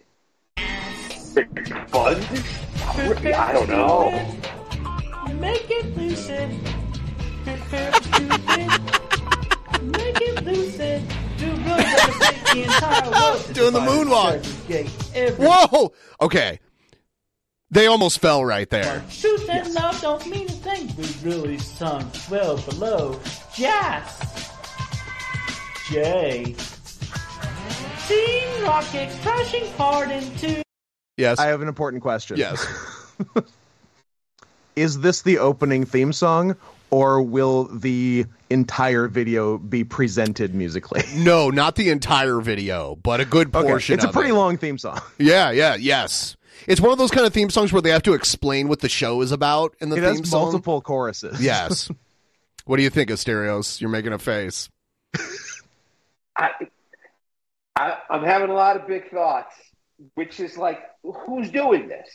Fun? 1.88 2.22
I 2.94 3.52
don't 3.52 3.68
know. 3.68 4.10
Make 5.40 5.70
it 5.70 5.96
lucid. 5.96 6.50
Prepare 7.44 7.92
for 7.92 8.02
stupid. 8.02 8.68
Make 9.82 10.20
it 10.20 10.44
lucid. 10.44 11.02
Do 11.42 11.50
good 11.56 11.64
devastate 11.64 12.44
the 12.54 12.62
entire 12.62 13.10
world. 13.10 13.52
Doing 13.52 13.72
the 13.72 13.80
moonwalk. 13.80 15.38
Whoa. 15.38 15.92
Okay. 16.20 16.60
They 17.72 17.86
almost 17.86 18.20
fell 18.20 18.44
right 18.44 18.70
there. 18.70 19.02
Truth 19.10 19.48
and 19.50 19.74
love 19.74 20.00
don't 20.00 20.24
mean 20.28 20.46
a 20.46 20.52
thing. 20.52 20.94
We 20.96 21.08
really 21.28 21.58
sunk 21.58 22.06
well 22.30 22.58
below. 22.58 23.18
Jazz. 23.54 24.50
J. 25.90 26.54
Team 28.06 28.62
Rocket 28.62 29.10
crashing 29.22 29.66
hard 29.72 30.12
into. 30.12 30.62
Yes. 31.16 31.40
I 31.40 31.46
have 31.46 31.60
an 31.60 31.66
important 31.68 32.02
question. 32.02 32.36
Yes. 32.36 32.64
Is 34.76 35.00
this 35.00 35.22
the 35.22 35.38
opening 35.38 35.84
theme 35.84 36.12
song, 36.12 36.56
or 36.92 37.22
will 37.22 37.64
the 37.64 38.26
entire 38.50 39.08
video 39.08 39.56
be 39.58 39.82
presented 39.82 40.54
musically? 40.54 41.02
No, 41.22 41.50
not 41.50 41.76
the 41.76 41.90
entire 41.90 42.40
video, 42.40 42.96
but 42.96 43.20
a 43.20 43.24
good 43.24 43.52
portion. 43.52 43.66
Okay, 43.66 43.72
portion. 43.72 43.94
It's 43.94 44.04
a 44.04 44.08
of 44.08 44.14
pretty 44.14 44.30
it. 44.30 44.34
long 44.34 44.56
theme 44.58 44.78
song. 44.78 45.00
Yeah, 45.18 45.50
yeah, 45.50 45.76
yes. 45.76 46.36
It's 46.66 46.80
one 46.80 46.92
of 46.92 46.98
those 46.98 47.10
kind 47.10 47.26
of 47.26 47.32
theme 47.32 47.48
songs 47.50 47.72
where 47.72 47.80
they 47.82 47.90
have 47.90 48.02
to 48.04 48.12
explain 48.12 48.68
what 48.68 48.80
the 48.80 48.88
show 48.88 49.20
is 49.22 49.32
about 49.32 49.74
in 49.80 49.88
the 49.88 49.96
it 49.96 50.00
theme 50.00 50.18
has 50.18 50.30
song. 50.30 50.42
multiple 50.42 50.80
choruses. 50.80 51.42
Yes. 51.42 51.90
what 52.66 52.76
do 52.76 52.82
you 52.82 52.90
think, 52.90 53.10
Asterios? 53.10 53.80
You're 53.80 53.90
making 53.90 54.12
a 54.12 54.18
face. 54.18 54.68
I, 56.36 56.50
I, 57.76 57.98
I'm 58.10 58.24
having 58.24 58.50
a 58.50 58.54
lot 58.54 58.76
of 58.76 58.86
big 58.86 59.10
thoughts, 59.10 59.54
which 60.14 60.40
is 60.40 60.56
like, 60.58 60.80
who's 61.02 61.50
doing 61.50 61.88
this? 61.88 62.08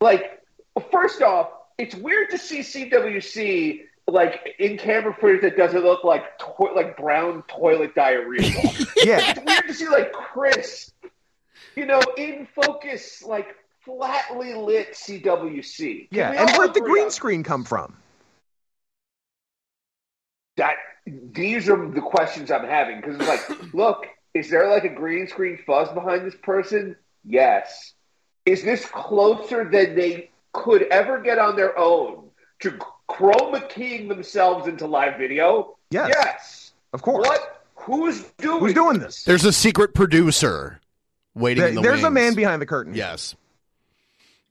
Like, 0.00 0.42
first 0.90 1.22
off, 1.22 1.50
it's 1.78 1.94
weird 1.94 2.30
to 2.30 2.38
see 2.38 2.60
CWC 2.60 3.82
like 4.08 4.56
in 4.58 4.78
camera 4.78 5.14
footage 5.14 5.42
that 5.42 5.56
doesn't 5.56 5.82
look 5.82 6.04
like 6.04 6.38
to- 6.38 6.72
like 6.74 6.96
brown 6.96 7.42
toilet 7.48 7.94
diarrhea. 7.94 8.50
yeah, 9.02 9.30
it's 9.30 9.40
weird 9.44 9.66
to 9.66 9.74
see 9.74 9.88
like 9.88 10.12
Chris, 10.12 10.92
you 11.74 11.86
know, 11.86 12.00
in 12.16 12.46
focus, 12.54 13.22
like 13.22 13.48
flatly 13.84 14.54
lit 14.54 14.92
CWC. 14.94 16.08
Can 16.10 16.18
Yeah, 16.18 16.30
and 16.32 16.50
where'd 16.56 16.74
the 16.74 16.80
green 16.80 17.04
on 17.04 17.10
screen 17.10 17.42
come 17.42 17.64
from? 17.64 17.96
that 20.56 20.76
these 21.06 21.68
are 21.68 21.88
the 21.90 22.00
questions 22.00 22.50
I'm 22.50 22.66
having 22.66 23.00
because 23.00 23.16
it's 23.16 23.28
like, 23.28 23.74
look, 23.74 24.06
is 24.34 24.50
there 24.50 24.68
like 24.68 24.84
a 24.84 24.94
green 24.94 25.28
screen 25.28 25.58
fuzz 25.64 25.88
behind 25.90 26.26
this 26.26 26.36
person? 26.42 26.96
Yes. 27.24 27.92
Is 28.44 28.62
this 28.62 28.84
closer 28.86 29.64
than 29.64 29.94
they 29.94 30.30
could 30.52 30.82
ever 30.82 31.20
get 31.20 31.38
on 31.38 31.56
their 31.56 31.78
own 31.78 32.30
to 32.60 32.78
chroma 33.08 33.68
keying 33.68 34.08
themselves 34.08 34.66
into 34.68 34.86
live 34.86 35.18
video? 35.18 35.76
Yes. 35.90 36.08
Yes. 36.14 36.72
Of 36.92 37.02
course. 37.02 37.26
What? 37.26 37.64
Who's 37.76 38.22
doing? 38.38 38.60
Who's 38.60 38.74
doing 38.74 38.98
this? 38.98 39.22
There's 39.24 39.44
a 39.44 39.52
secret 39.52 39.94
producer 39.94 40.80
waiting 41.34 41.60
There- 41.60 41.68
in 41.68 41.74
the 41.76 41.82
there's 41.82 42.02
a 42.02 42.10
man 42.10 42.34
behind 42.34 42.60
the 42.60 42.66
curtain. 42.66 42.94
Yes. 42.94 43.36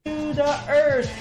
To 0.05 0.33
the 0.33 0.59
earth. 0.69 1.11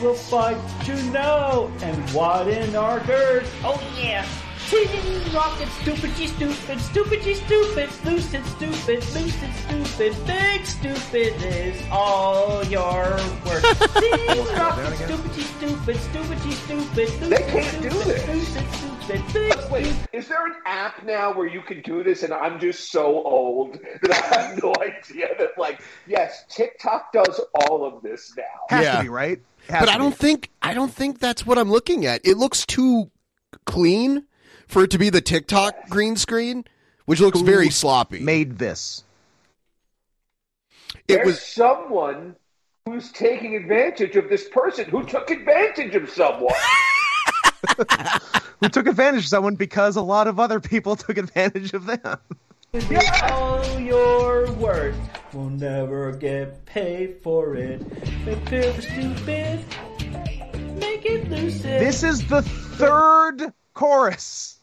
We'll 0.00 0.14
fight 0.14 0.56
to 0.86 1.02
know 1.10 1.70
and 1.82 2.12
widen 2.14 2.74
our 2.74 2.98
girth. 3.00 3.52
Oh 3.62 3.80
yeah. 3.96 4.26
Team 4.72 5.34
rocket, 5.34 5.68
stupid, 5.82 6.14
G 6.16 6.26
stupid, 6.28 6.80
stupid, 6.80 7.22
G 7.22 7.34
stupid, 7.34 7.90
lucid, 8.06 8.42
stupid, 8.46 9.04
lucid, 9.12 9.50
stupid, 9.68 10.26
big 10.26 10.64
stupid 10.64 11.34
is 11.42 11.82
all 11.90 12.64
your 12.64 13.04
work. 13.44 13.62
Team 14.00 14.46
rocket, 14.56 14.96
stupid, 14.96 15.32
G 15.34 15.42
stupid, 15.42 15.96
stupid, 15.98 16.38
G 16.42 16.50
stupid, 16.52 16.96
lucid, 16.96 17.30
They 17.30 17.36
can't 17.52 17.82
do 17.82 17.90
stupid, 17.90 18.06
this. 18.06 18.28
lucid, 18.28 18.64
stupid, 19.04 19.32
big 19.34 19.70
Wait, 19.70 19.94
is 20.14 20.28
there 20.28 20.46
an 20.46 20.54
app 20.64 21.04
now 21.04 21.34
where 21.34 21.46
you 21.46 21.60
can 21.60 21.82
do 21.82 22.02
this 22.02 22.22
and 22.22 22.32
I'm 22.32 22.58
just 22.58 22.90
so 22.90 23.04
old 23.24 23.74
that 24.02 24.10
I 24.10 24.40
have 24.40 24.62
no 24.62 24.72
idea 24.80 25.28
that 25.38 25.50
like 25.58 25.82
yes, 26.06 26.44
TikTok 26.48 27.12
does 27.12 27.38
all 27.54 27.84
of 27.84 28.02
this 28.02 28.32
now. 28.38 28.44
Has 28.70 28.84
Yeah. 28.86 28.96
to 28.96 29.02
be 29.02 29.08
right. 29.10 29.38
Has 29.68 29.80
but 29.80 29.90
I 29.90 29.98
don't 29.98 30.10
be. 30.12 30.16
think 30.16 30.50
I 30.62 30.72
don't 30.72 30.92
think 30.92 31.18
that's 31.18 31.44
what 31.44 31.58
I'm 31.58 31.70
looking 31.70 32.06
at. 32.06 32.22
It 32.24 32.38
looks 32.38 32.64
too 32.64 33.10
clean 33.66 34.24
for 34.72 34.82
it 34.82 34.90
to 34.90 34.98
be 34.98 35.10
the 35.10 35.20
TikTok 35.20 35.90
green 35.90 36.16
screen, 36.16 36.64
which 37.04 37.20
looks 37.20 37.38
Who 37.38 37.44
very 37.44 37.68
sloppy. 37.68 38.20
Made 38.20 38.58
this. 38.58 39.04
It 41.06 41.16
There's 41.16 41.26
was 41.26 41.42
someone 41.42 42.36
who's 42.86 43.12
taking 43.12 43.54
advantage 43.54 44.16
of 44.16 44.30
this 44.30 44.48
person 44.48 44.86
who 44.86 45.04
took 45.04 45.30
advantage 45.30 45.94
of 45.94 46.08
someone. 46.08 46.54
Who 48.60 48.68
took 48.68 48.86
advantage 48.88 49.20
of 49.24 49.28
someone 49.28 49.54
because 49.54 49.96
a 49.96 50.02
lot 50.02 50.26
of 50.26 50.40
other 50.40 50.58
people 50.60 50.96
took 50.96 51.16
advantage 51.16 51.72
of 51.74 51.86
them. 51.86 52.18
all 53.30 53.80
your 53.80 54.50
worth. 54.52 54.96
We'll 55.32 55.50
never 55.50 56.12
get 56.12 56.64
paid 56.64 57.20
for 57.22 57.54
it. 57.56 57.80
Prepare 58.24 58.72
for 58.72 58.82
stupid. 58.82 59.64
Make 60.76 61.06
it 61.06 61.28
lucid. 61.28 61.80
This 61.80 62.02
is 62.02 62.26
the 62.26 62.42
third 62.42 63.52
chorus. 63.74 64.61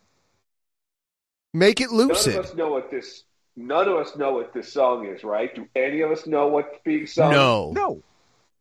Make 1.54 1.82
it 1.82 1.92
None 1.92 2.10
of 2.12 2.28
us 2.28 2.54
know 2.56 2.70
what 2.70 2.92
this. 2.92 3.24
None 3.56 3.88
of 3.90 3.96
us 3.98 4.16
know 4.16 4.34
what 4.34 4.54
this 4.54 4.72
song 4.72 5.06
is, 5.08 5.24
right? 5.24 5.54
Do 5.54 5.68
any 5.76 6.02
of 6.02 6.12
us 6.12 6.26
know 6.26 6.48
what's 6.48 6.78
being 6.86 7.06
sung? 7.08 7.32
No. 7.32 7.72
No. 7.72 8.02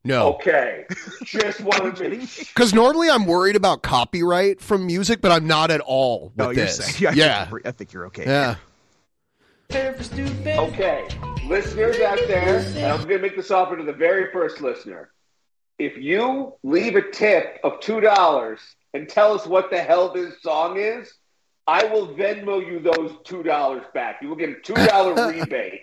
No. 0.04 0.34
Okay, 0.34 0.86
just 1.24 1.60
wanted 1.60 1.96
to 1.96 2.10
Because 2.48 2.72
normally 2.72 3.10
I'm 3.10 3.26
worried 3.26 3.56
about 3.56 3.82
copyright 3.82 4.60
from 4.60 4.86
music, 4.86 5.20
but 5.20 5.32
I'm 5.32 5.46
not 5.46 5.70
at 5.70 5.80
all 5.80 6.32
with 6.36 6.46
No, 6.46 6.54
this. 6.54 6.76
saying. 6.76 7.14
yeah. 7.16 7.42
I 7.48 7.50
think, 7.50 7.66
I 7.66 7.70
think 7.72 7.92
you're 7.92 8.06
okay. 8.06 8.24
Yeah. 8.24 8.54
Prepare 9.68 9.94
for 9.94 10.02
stupid. 10.04 10.46
Okay, 10.58 11.06
listeners 11.46 12.00
out 12.00 12.18
there, 12.26 12.58
and 12.58 12.86
I'm 12.86 12.98
going 13.02 13.18
to 13.18 13.18
make 13.18 13.36
this 13.36 13.50
offer 13.50 13.76
to 13.76 13.82
the 13.82 13.92
very 13.92 14.32
first 14.32 14.62
listener. 14.62 15.10
If 15.78 15.98
you 15.98 16.54
leave 16.62 16.96
a 16.96 17.10
tip 17.10 17.58
of 17.62 17.80
two 17.80 18.00
dollars 18.00 18.60
and 18.94 19.08
tell 19.08 19.34
us 19.34 19.46
what 19.46 19.68
the 19.70 19.78
hell 19.80 20.12
this 20.12 20.40
song 20.42 20.78
is, 20.78 21.12
I 21.68 21.84
will 21.84 22.08
Venmo 22.08 22.66
you 22.66 22.80
those 22.80 23.14
two 23.24 23.42
dollars 23.42 23.84
back. 23.92 24.22
You 24.22 24.30
will 24.30 24.36
get 24.36 24.48
a 24.48 24.54
two 24.54 24.72
dollar 24.72 25.28
rebate 25.32 25.82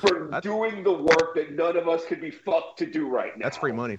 for 0.00 0.30
doing 0.40 0.84
the 0.84 0.92
work 0.92 1.34
that 1.34 1.52
none 1.52 1.76
of 1.76 1.88
us 1.88 2.04
could 2.06 2.20
be 2.20 2.30
fucked 2.30 2.78
to 2.78 2.86
do 2.86 3.08
right 3.08 3.36
now. 3.36 3.42
That's 3.42 3.56
free 3.56 3.72
money. 3.72 3.98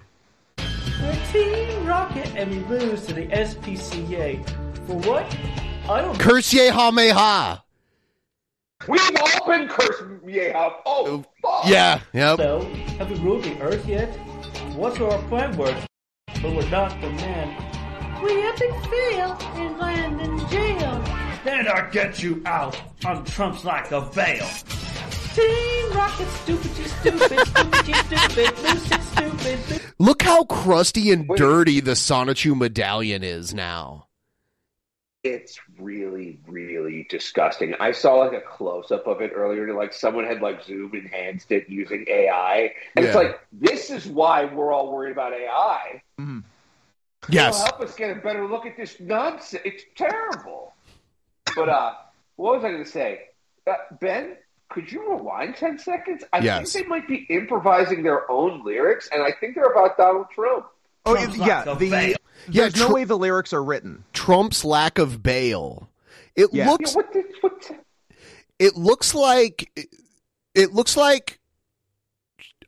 We're 0.58 1.26
Team 1.32 1.86
Rocket 1.86 2.34
and 2.36 2.50
we 2.50 2.78
lose 2.78 3.04
to 3.04 3.12
the 3.12 3.26
SPCA. 3.26 4.48
For 4.86 4.96
what? 4.96 5.26
I 5.90 6.00
don't 6.00 6.18
Curse 6.18 6.54
ye 6.54 6.68
ha 6.68 6.90
me 6.90 7.10
ha. 7.10 7.62
We've 8.88 9.00
all 9.20 9.46
been 9.46 9.68
cursed, 9.68 10.04
yeah. 10.26 10.70
Oh, 10.86 11.18
uh, 11.18 11.22
fuck. 11.42 11.70
Yeah. 11.70 12.00
Yep. 12.14 12.38
know. 12.38 12.60
Have 12.98 13.10
we 13.10 13.18
ruled 13.18 13.44
the 13.44 13.60
Earth 13.60 13.86
yet? 13.86 14.08
What's 14.74 14.98
our 15.00 15.18
plan 15.28 15.54
work? 15.56 15.76
But 16.26 16.54
we're 16.54 16.68
not 16.70 16.98
the 17.02 17.10
man. 17.10 17.48
We 18.22 18.40
have 18.40 18.54
epic 18.54 18.72
fail 18.90 19.36
and 19.56 19.78
land 19.78 20.20
in 20.22 20.38
jail. 20.48 21.25
Then 21.46 21.68
I 21.68 21.88
get 21.90 22.24
you 22.24 22.42
out 22.44 22.76
on 23.04 23.24
Trump's 23.24 23.64
like 23.64 23.92
a 23.92 24.00
veil. 24.00 24.48
Team 25.32 25.92
Rocket, 25.92 26.28
stupid, 26.42 26.76
you 26.76 26.84
stupid, 26.86 27.46
stupid, 27.46 27.86
you 27.86 27.94
stupid, 27.94 28.58
lucid, 28.64 29.02
stupid. 29.04 29.82
Look 30.00 30.22
how 30.22 30.42
crusty 30.42 31.12
and 31.12 31.28
dirty 31.36 31.78
the 31.78 31.92
Sonichu 31.92 32.58
medallion 32.58 33.22
is 33.22 33.54
now. 33.54 34.08
It's 35.22 35.60
really, 35.78 36.40
really 36.48 37.06
disgusting. 37.08 37.76
I 37.78 37.92
saw 37.92 38.14
like 38.14 38.32
a 38.32 38.40
close 38.40 38.90
up 38.90 39.06
of 39.06 39.20
it 39.20 39.30
earlier. 39.32 39.72
Like 39.72 39.92
someone 39.92 40.24
had 40.24 40.42
like 40.42 40.64
zoomed 40.64 40.96
enhanced 40.96 41.52
it 41.52 41.68
using 41.68 42.06
AI, 42.08 42.72
and 42.96 43.04
it's 43.04 43.14
like 43.14 43.38
this 43.52 43.90
is 43.90 44.08
why 44.08 44.46
we're 44.46 44.72
all 44.72 44.92
worried 44.92 45.12
about 45.12 45.32
AI. 45.32 46.02
Mm-hmm. 46.18 46.40
Yes. 47.28 47.54
It'll 47.54 47.66
help 47.66 47.80
us 47.82 47.94
get 47.94 48.16
a 48.16 48.20
better 48.20 48.48
look 48.48 48.66
at 48.66 48.76
this 48.76 48.98
nonsense. 48.98 49.62
It's 49.64 49.84
terrible. 49.94 50.72
But 51.56 51.68
uh, 51.68 51.94
what 52.36 52.54
was 52.56 52.64
I 52.64 52.70
going 52.70 52.84
to 52.84 52.90
say? 52.90 53.20
Uh, 53.66 53.72
ben, 54.00 54.36
could 54.68 54.90
you 54.92 55.10
rewind 55.10 55.56
ten 55.56 55.78
seconds? 55.78 56.22
I 56.32 56.38
Yes. 56.40 56.72
think 56.72 56.84
they 56.84 56.88
might 56.88 57.08
be 57.08 57.26
improvising 57.30 58.02
their 58.02 58.30
own 58.30 58.64
lyrics, 58.64 59.08
and 59.12 59.22
I 59.22 59.32
think 59.32 59.54
they're 59.56 59.72
about 59.72 59.96
Donald 59.96 60.26
Trump. 60.32 60.66
Oh 61.04 61.14
Trump's 61.16 61.36
yeah, 61.38 61.62
like 61.64 61.78
the. 61.78 62.16
Yeah, 62.48 62.62
there's 62.68 62.76
no 62.76 62.90
way 62.92 63.04
the 63.04 63.16
lyrics 63.18 63.52
are 63.52 63.62
written. 63.64 64.04
Trump's 64.12 64.64
lack 64.64 64.98
of 64.98 65.22
bail. 65.22 65.88
It 66.36 66.50
Yeah. 66.52 66.64
Yeah, 66.66 66.70
looks 66.72 66.94
what 66.94 67.12
the, 67.12 67.24
what 67.40 67.62
the- 67.62 67.76
it 68.58 68.76
looks 68.76 69.14
like 69.14 69.70
it 70.54 70.72
looks 70.72 70.96
like 70.96 71.38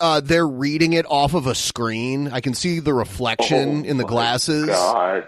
uh, 0.01 0.21
they're 0.21 0.47
reading 0.47 0.93
it 0.93 1.07
off 1.09 1.35
of 1.35 1.47
a 1.47 1.55
screen. 1.55 2.29
I 2.29 2.41
can 2.41 2.55
see 2.55 2.79
the 2.81 2.95
reflection 2.95 3.85
in 3.85 3.97
the 3.99 4.05
glasses. 4.05 4.67
God. 4.67 5.27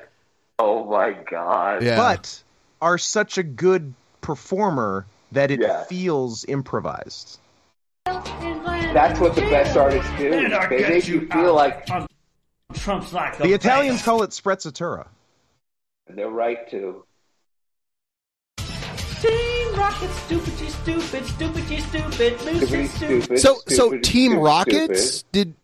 Oh 0.59 0.85
my 0.85 1.13
God. 1.29 1.83
Yeah. 1.83 1.97
But 1.97 2.43
are 2.81 2.99
such 2.99 3.39
a 3.39 3.43
good 3.43 3.95
performer 4.21 5.07
that 5.33 5.51
it 5.51 5.61
Yeah. 5.61 5.85
feels 5.85 6.45
improvised. 6.47 7.39
That's 8.05 9.21
what 9.21 9.35
the 9.37 9.43
best 9.43 9.77
artists 9.77 10.11
do. 10.19 10.31
They 10.31 10.89
make 10.89 11.07
you 11.07 11.21
you 11.21 11.29
feel 11.29 11.55
like 11.55 11.87
Trump's 12.75 13.13
like 13.13 13.39
a 13.39 13.43
The 13.45 13.53
Italians 13.53 13.99
bear. 13.99 14.05
call 14.05 14.23
it 14.23 14.31
sprezzatura. 14.31 15.07
they're 16.09 16.29
right 16.29 16.69
to. 16.71 17.05
Team 18.57 19.75
Rocket, 19.77 20.11
stupid, 20.25 20.61
you 20.61 20.71
stupid, 20.71 21.27
stupid, 21.27 21.71
you 21.71 21.81
stupid, 21.81 22.41
lose 22.43 22.57
Stupid, 22.69 22.81
it, 22.81 22.91
stupid. 22.91 23.23
stupid, 23.25 23.39
So, 23.39 23.57
so 23.69 23.91
Team 23.99 24.31
stupid, 24.33 24.43
Rockets 24.43 25.11
stupid. 25.11 25.33
did, 25.33 25.55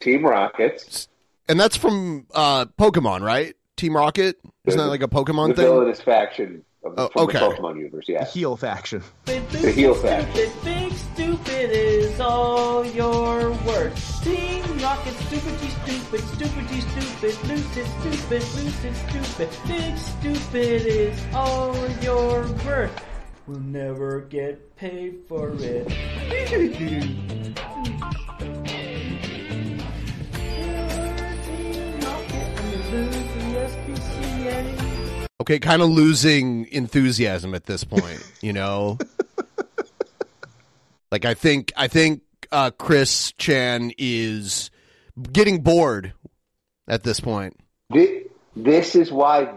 Team 0.00 0.26
Rockets. 0.26 1.08
and 1.48 1.58
that's 1.60 1.76
from 1.76 2.26
uh, 2.34 2.66
Pokemon, 2.78 3.22
right? 3.22 3.54
Team 3.76 3.96
Rocket, 3.96 4.36
isn't 4.66 4.78
that 4.78 4.86
like 4.86 5.02
a 5.02 5.08
Pokemon 5.08 5.48
the 5.48 5.54
thing? 5.54 5.64
villainous 5.64 6.00
faction 6.00 6.64
of 6.84 6.94
Oh, 6.96 7.10
okay. 7.24 7.38
the 7.40 7.44
Pokemon 7.46 7.76
universe. 7.78 8.04
Yeah. 8.08 8.24
Heel 8.24 8.56
faction. 8.56 9.02
The 9.24 9.72
heel 9.74 9.94
faction. 9.94 10.50
Big 10.62 10.92
stupid 10.92 11.70
is 11.72 12.20
all 12.20 12.84
your 12.86 13.50
worth. 13.66 14.22
Team 14.22 14.62
Rocket, 14.78 15.14
stupid, 15.14 15.58
stupid, 15.58 16.20
stupid, 16.20 16.20
stupid, 16.20 17.48
lose 17.48 17.76
it, 17.76 17.86
stupid, 18.00 18.42
lose 18.54 18.84
it, 18.84 18.94
stupid. 18.94 19.48
Big 19.66 19.96
stupid 19.98 20.86
is 20.86 21.24
all 21.34 21.74
your 22.00 22.46
worth. 22.64 23.04
We'll 23.46 23.58
never 23.60 24.20
get 24.20 24.76
paid 24.76 25.20
for 25.28 25.52
it. 25.58 25.88
Okay, 35.40 35.58
kind 35.58 35.82
of 35.82 35.88
losing 35.90 36.66
enthusiasm 36.70 37.54
at 37.54 37.64
this 37.64 37.82
point, 37.84 38.22
you 38.40 38.52
know. 38.52 38.98
like 41.10 41.24
I 41.24 41.34
think 41.34 41.72
I 41.76 41.88
think 41.88 42.22
uh, 42.52 42.70
Chris 42.70 43.32
Chan 43.32 43.92
is 43.98 44.70
getting 45.32 45.62
bored 45.62 46.12
at 46.88 47.02
this 47.02 47.20
point. 47.20 47.58
Thi- 47.92 48.24
This 48.54 48.94
is 48.94 49.10
why 49.10 49.52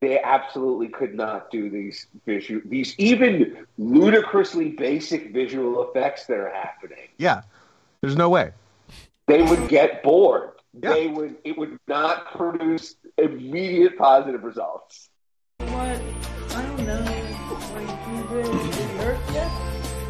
they 0.00 0.20
absolutely 0.20 0.88
could 0.88 1.14
not 1.14 1.50
do 1.50 1.70
these 1.70 2.06
visual, 2.26 2.60
these 2.66 2.94
even 2.98 3.64
ludicrously 3.78 4.70
basic 4.70 5.32
visual 5.32 5.88
effects 5.88 6.26
that 6.26 6.36
are 6.38 6.50
happening. 6.52 7.08
Yeah. 7.16 7.42
There's 8.00 8.16
no 8.16 8.28
way. 8.28 8.52
They 9.26 9.42
would 9.42 9.68
get 9.68 10.02
bored. 10.02 10.50
Yeah. 10.74 10.92
They 10.92 11.06
would. 11.06 11.36
It 11.44 11.56
would 11.56 11.78
not 11.88 12.32
produce 12.36 12.96
immediate 13.18 13.96
positive 13.98 14.44
results. 14.44 15.08
What? 15.58 15.70
I 15.70 16.62
don't 16.62 16.86
know. 16.86 17.00
Like, 17.74 17.88
you 18.08 18.22
really 18.30 18.70
didn't 18.70 18.98
hurt 18.98 19.18
yet? 19.32 19.48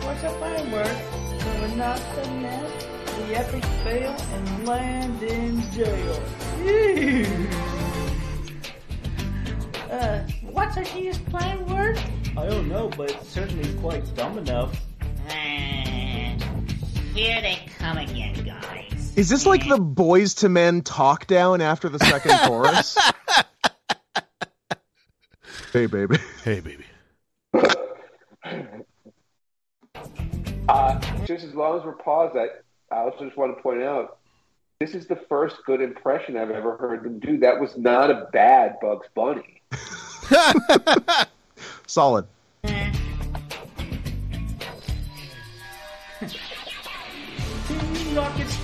What's 0.04 0.22
a 0.22 0.30
firework? 0.40 0.96
So 1.40 1.60
we're 1.60 1.76
not 1.76 2.00
the 2.14 2.30
net. 2.30 2.86
The 3.16 3.36
epic 3.36 3.64
fail 3.82 4.14
and 4.34 4.66
land 4.66 5.22
in 5.22 5.62
jail. 5.72 6.22
Ew. 6.64 7.48
uh, 9.90 10.20
what's 10.42 10.76
our 10.76 10.84
genius 10.84 11.18
plan 11.18 11.64
word? 11.66 11.98
I 12.36 12.46
don't 12.46 12.68
know, 12.68 12.90
but 12.96 13.10
it's 13.12 13.28
certainly 13.28 13.72
quite 13.80 14.14
dumb 14.14 14.38
enough. 14.38 14.78
Here 17.16 17.40
they 17.40 17.58
come 17.78 17.96
again, 17.96 18.34
guys. 18.44 18.65
Is 19.16 19.30
this 19.30 19.46
like 19.46 19.66
the 19.66 19.78
Boyz 19.78 20.44
II 20.44 20.50
Men 20.50 20.82
talk 20.82 21.26
down 21.26 21.62
after 21.62 21.88
the 21.88 21.98
second 21.98 22.38
chorus? 22.44 22.98
hey, 25.72 25.86
baby. 25.86 26.18
Hey, 26.44 26.60
baby. 26.60 26.84
Uh, 30.68 31.00
just 31.24 31.44
as 31.44 31.54
long 31.54 31.78
as 31.78 31.84
we're 31.86 31.94
paused, 31.94 32.36
I, 32.36 32.48
I 32.94 32.98
also 32.98 33.24
just 33.24 33.38
want 33.38 33.56
to 33.56 33.62
point 33.62 33.82
out 33.82 34.18
this 34.80 34.94
is 34.94 35.06
the 35.06 35.16
first 35.30 35.56
good 35.64 35.80
impression 35.80 36.36
I've 36.36 36.50
ever 36.50 36.76
heard 36.76 37.02
them 37.02 37.18
do. 37.18 37.38
That 37.38 37.58
was 37.58 37.74
not 37.78 38.10
a 38.10 38.28
bad 38.34 38.76
Bugs 38.82 39.06
Bunny. 39.14 39.62
Solid. 41.86 42.26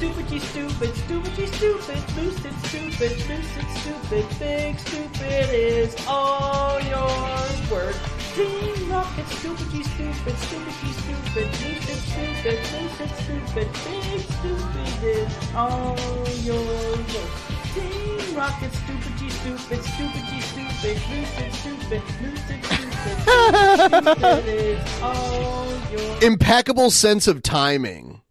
Stupid, 0.02 0.30
you 0.32 0.40
stupid, 0.40 0.96
stupid, 0.96 1.38
you 1.38 1.46
stupid, 1.46 2.16
lucid, 2.16 2.54
stupid, 2.66 3.12
lucid, 3.28 3.66
stupid, 3.78 4.26
big 4.40 4.76
stupid 4.80 5.48
is 5.54 5.94
all 6.08 6.80
your 6.80 7.06
work. 7.70 7.94
Team 8.34 8.90
Rocket, 8.90 9.28
stupid, 9.28 9.72
you 9.72 9.84
stupid, 9.84 10.36
stupid, 10.38 10.74
you 10.82 10.92
stupid, 10.92 11.46
lucid, 11.62 12.00
stupid, 12.10 12.58
lucid, 12.72 13.10
stupid, 13.22 13.68
big 13.84 14.20
stupid 14.26 15.04
is 15.04 15.54
all 15.54 15.96
your 16.42 16.96
work. 17.14 17.32
Team 17.72 18.34
Rocket, 18.34 18.72
stupid, 18.72 19.20
you 19.20 19.30
stupid, 19.30 19.84
stupid, 19.84 20.24
you 20.34 20.42
stupid, 20.50 20.98
lucid, 21.12 21.52
stupid, 21.54 22.02
lucid, 22.20 22.60
stupid, 22.64 23.16
stupid 24.18 24.80
all 25.00 25.68
your 25.92 26.24
Impeccable 26.24 26.90
sense 26.90 27.28
of 27.28 27.40
timing. 27.40 28.21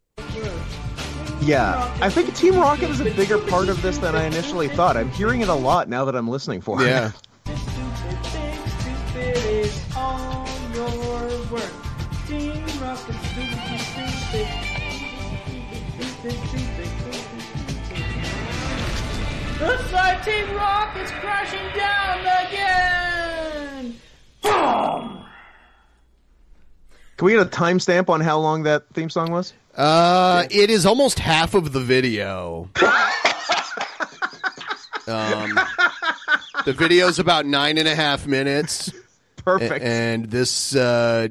Yeah. 1.42 1.92
I 2.02 2.10
think 2.10 2.36
Team 2.36 2.56
Rocket 2.56 2.90
is 2.92 3.00
a 3.02 3.06
bigger 3.12 3.38
part 3.40 3.68
of 3.70 3.82
this 3.82 3.98
than 3.98 4.16
I 4.16 4.26
initially 4.26 4.68
thought. 4.68 4.96
I'm 4.96 5.10
hearing 5.12 5.42
it 5.42 5.50
a 5.50 5.54
lot 5.54 5.90
now 5.90 6.06
that 6.06 6.16
I'm 6.16 6.28
listening 6.28 6.62
for 6.62 6.82
Yeah. 6.84 7.08
it. 7.08 7.14
Yeah. 7.48 7.52
is 9.22 9.82
all 9.96 10.48
your 10.74 10.90
work. 11.52 11.72
Team 12.28 12.64
Rocket, 12.80 13.16
stupid, 13.26 13.60
you 13.72 13.78
stupid. 13.80 14.48
Stupid, 15.98 16.38
stupid, 16.48 16.88
stupid, 17.00 17.42
stupid. 17.86 19.62
Looks 19.62 19.92
like 19.92 20.24
Team 20.26 20.56
Rocket's 20.56 21.12
crashing 21.12 21.76
down 21.76 22.20
again! 22.48 23.96
Boom! 24.42 25.26
Can 27.18 27.26
we 27.26 27.32
get 27.34 27.42
a 27.42 27.46
timestamp 27.50 28.10
on 28.10 28.22
how 28.22 28.40
long 28.40 28.64
that 28.64 28.86
theme 28.94 29.10
song 29.10 29.32
was? 29.32 29.54
Uh, 29.76 30.46
it 30.52 30.70
is 30.70 30.86
almost 30.86 31.20
half 31.20 31.54
of 31.54 31.72
the 31.72 31.80
video. 31.80 32.70
um, 35.08 35.60
the 36.66 36.74
video's 36.74 37.20
about 37.20 37.46
nine 37.46 37.78
and 37.78 37.88
a 37.88 37.96
half 37.96 38.28
minutes. 38.28 38.92
Perfect. 39.38 39.84
A- 39.84 39.88
and 39.88 40.26
this 40.26 40.76
uh, 40.76 41.30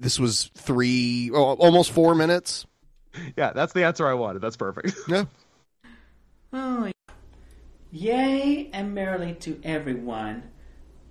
this 0.00 0.18
was 0.18 0.50
three, 0.56 1.30
oh, 1.32 1.54
almost 1.54 1.90
four 1.92 2.14
minutes. 2.14 2.66
Yeah, 3.36 3.52
that's 3.52 3.72
the 3.72 3.84
answer 3.84 4.06
I 4.06 4.14
wanted. 4.14 4.40
That's 4.42 4.56
perfect. 4.56 4.94
Yeah. 5.08 5.24
Oh, 6.54 6.90
yay 7.90 8.68
and 8.72 8.94
merrily 8.94 9.34
to 9.40 9.58
everyone. 9.64 10.42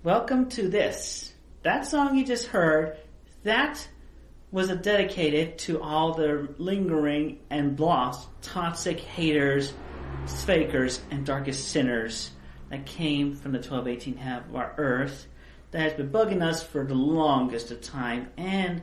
Welcome 0.04 0.48
to 0.50 0.68
this. 0.68 1.32
That 1.62 1.86
song 1.86 2.16
you 2.16 2.24
just 2.24 2.46
heard, 2.46 2.96
that 3.44 3.88
was 4.52 4.68
a 4.68 4.76
dedicated 4.76 5.58
to 5.58 5.80
all 5.82 6.12
the 6.12 6.46
lingering 6.58 7.40
and 7.48 7.80
lost 7.80 8.28
toxic 8.42 9.00
haters, 9.00 9.72
fakers, 10.44 11.00
and 11.10 11.24
darkest 11.24 11.68
sinners 11.70 12.30
that 12.68 12.84
came 12.84 13.34
from 13.34 13.52
the 13.52 13.58
1218 13.58 14.18
half 14.18 14.46
of 14.46 14.54
our 14.54 14.74
earth 14.76 15.26
that 15.70 15.80
has 15.80 15.94
been 15.94 16.10
bugging 16.10 16.42
us 16.42 16.62
for 16.62 16.84
the 16.84 16.94
longest 16.94 17.70
of 17.70 17.80
time 17.80 18.28
and 18.36 18.82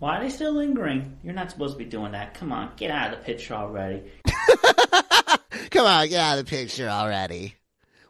why 0.00 0.18
are 0.18 0.22
they 0.22 0.30
still 0.30 0.52
lingering? 0.52 1.18
You're 1.24 1.34
not 1.34 1.50
supposed 1.50 1.74
to 1.74 1.78
be 1.78 1.84
doing 1.84 2.12
that. 2.12 2.34
Come 2.34 2.52
on, 2.52 2.70
get 2.76 2.92
out 2.92 3.12
of 3.12 3.18
the 3.18 3.24
picture 3.24 3.54
already. 3.54 4.04
Come 5.70 5.86
on, 5.86 6.08
get 6.08 6.20
out 6.20 6.38
of 6.38 6.44
the 6.44 6.48
picture 6.48 6.88
already. 6.88 7.56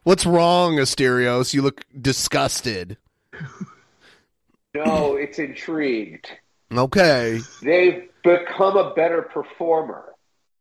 What's 0.03 0.23
wrong, 0.23 0.75
Asterios? 0.75 1.51
You 1.53 1.63
look 1.63 1.83
disgusted. 1.99 2.97
No, 4.75 5.15
it's 5.15 5.39
intrigued. 5.39 6.29
Okay. 6.71 7.39
They've 7.61 8.09
become 8.23 8.77
a 8.77 8.93
better 8.93 9.23
performer. 9.23 10.13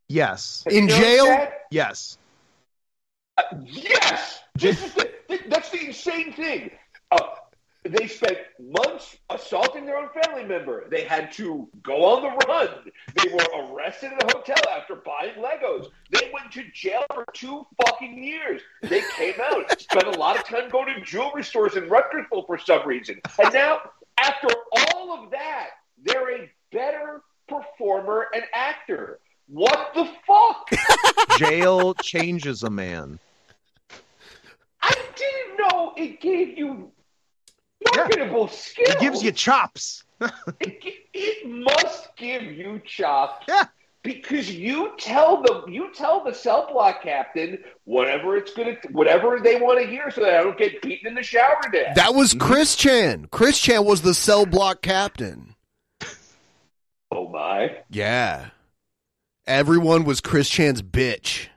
Yes. 0.08 0.62
Have 0.64 0.72
In 0.72 0.88
jail? 0.88 1.26
that? 1.26 1.66
Yes. 1.70 2.18
Yes, 3.64 4.40
this 4.56 4.84
is 4.84 4.94
the, 4.94 5.10
that's 5.48 5.70
the 5.70 5.86
insane 5.86 6.32
thing. 6.32 6.70
Uh, 7.12 7.20
they 7.84 8.08
spent 8.08 8.38
months 8.58 9.16
assaulting 9.30 9.86
their 9.86 9.96
own 9.96 10.08
family 10.22 10.44
member. 10.44 10.88
They 10.90 11.02
had 11.02 11.30
to 11.32 11.68
go 11.82 12.04
on 12.04 12.22
the 12.22 12.46
run. 12.46 12.68
They 13.14 13.32
were 13.32 13.72
arrested 13.72 14.12
in 14.12 14.18
a 14.28 14.36
hotel 14.36 14.56
after 14.70 14.96
buying 14.96 15.34
Legos. 15.36 15.86
They 16.10 16.30
went 16.34 16.50
to 16.52 16.64
jail 16.72 17.04
for 17.14 17.24
two 17.32 17.64
fucking 17.86 18.22
years. 18.22 18.60
They 18.82 19.02
came 19.16 19.34
out, 19.40 19.80
spent 19.80 20.06
a 20.06 20.18
lot 20.18 20.36
of 20.36 20.44
time 20.44 20.68
going 20.68 20.92
to 20.92 21.00
jewelry 21.02 21.44
stores 21.44 21.76
in 21.76 21.88
Ruckersville 21.88 22.46
for 22.46 22.58
some 22.58 22.86
reason, 22.86 23.20
and 23.38 23.54
now 23.54 23.80
after 24.18 24.48
all 24.72 25.12
of 25.24 25.30
that, 25.30 25.68
they're 26.04 26.42
a 26.42 26.50
better 26.72 27.22
performer 27.48 28.26
and 28.34 28.44
actor. 28.52 29.20
What 29.48 29.92
the 29.94 30.08
fuck? 30.26 30.68
Jail 31.38 31.94
changes 31.94 32.62
a 32.62 32.70
man. 32.70 33.18
I 34.82 34.94
didn't 35.16 35.58
know 35.58 35.94
it 35.96 36.20
gave 36.20 36.56
you 36.58 36.92
marketable 37.96 38.48
skills. 38.48 38.90
It 38.90 39.00
gives 39.00 39.22
you 39.22 39.32
chops. 39.32 40.04
it, 40.60 40.84
it 41.14 41.48
must 41.48 42.14
give 42.16 42.42
you 42.42 42.80
chops. 42.84 43.46
Yeah. 43.48 43.64
Because 44.02 44.50
you 44.50 44.92
tell 44.96 45.42
the 45.42 45.64
you 45.68 45.92
tell 45.92 46.24
the 46.24 46.32
cell 46.32 46.68
block 46.72 47.02
captain 47.02 47.58
whatever 47.84 48.36
it's 48.36 48.52
gonna 48.54 48.76
whatever 48.92 49.40
they 49.42 49.60
want 49.60 49.80
to 49.80 49.86
hear 49.86 50.10
so 50.10 50.22
that 50.22 50.34
I 50.34 50.42
don't 50.44 50.56
get 50.56 50.80
beaten 50.80 51.08
in 51.08 51.14
the 51.14 51.22
shower 51.22 51.60
to. 51.72 51.92
That 51.94 52.14
was 52.14 52.32
Chris 52.32 52.76
Chan. 52.76 53.28
Chris 53.30 53.58
Chan 53.58 53.84
was 53.84 54.02
the 54.02 54.14
cell 54.14 54.46
block 54.46 54.82
captain. 54.82 55.56
Oh 57.10 57.28
my. 57.28 57.78
Yeah. 57.90 58.50
Everyone 59.46 60.04
was 60.04 60.20
Chris 60.20 60.48
Chan's 60.48 60.82
bitch. 60.82 61.48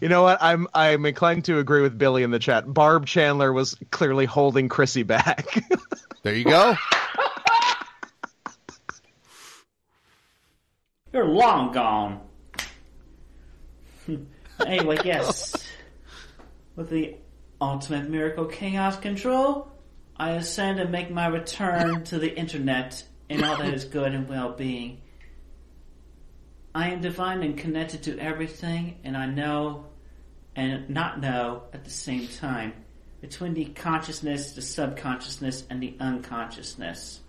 You 0.00 0.08
know 0.08 0.22
what? 0.22 0.38
I'm 0.40 0.66
I'm 0.72 1.04
inclined 1.04 1.44
to 1.46 1.58
agree 1.58 1.82
with 1.82 1.98
Billy 1.98 2.22
in 2.22 2.30
the 2.30 2.38
chat. 2.38 2.72
Barb 2.72 3.06
Chandler 3.06 3.52
was 3.52 3.76
clearly 3.90 4.24
holding 4.24 4.68
Chrissy 4.68 5.02
back. 5.02 5.62
There 6.24 6.34
you 6.34 6.44
go. 6.44 6.74
You're 11.12 11.24
long 11.24 11.72
gone. 11.72 12.20
anyway, 14.66 14.98
yes. 15.04 15.54
With 16.76 16.90
the 16.90 17.16
ultimate 17.60 18.10
miracle 18.10 18.46
chaos 18.46 18.98
control, 18.98 19.70
I 20.16 20.32
ascend 20.32 20.80
and 20.80 20.90
make 20.90 21.10
my 21.10 21.28
return 21.28 22.04
to 22.04 22.18
the 22.18 22.36
internet 22.36 23.04
in 23.28 23.44
all 23.44 23.56
that 23.56 23.74
is 23.74 23.84
good 23.84 24.14
and 24.14 24.28
well 24.28 24.52
being. 24.52 25.02
I 26.74 26.90
am 26.90 27.00
divine 27.00 27.42
and 27.42 27.56
connected 27.56 28.04
to 28.04 28.18
everything, 28.18 28.98
and 29.04 29.16
I 29.16 29.26
know 29.26 29.86
and 30.54 30.90
not 30.90 31.20
know 31.20 31.62
at 31.72 31.84
the 31.84 31.90
same 31.90 32.26
time. 32.28 32.72
Between 33.20 33.54
the 33.54 33.64
consciousness, 33.64 34.52
the 34.52 34.62
subconsciousness, 34.62 35.64
and 35.70 35.82
the 35.82 35.96
unconsciousness. 35.98 37.20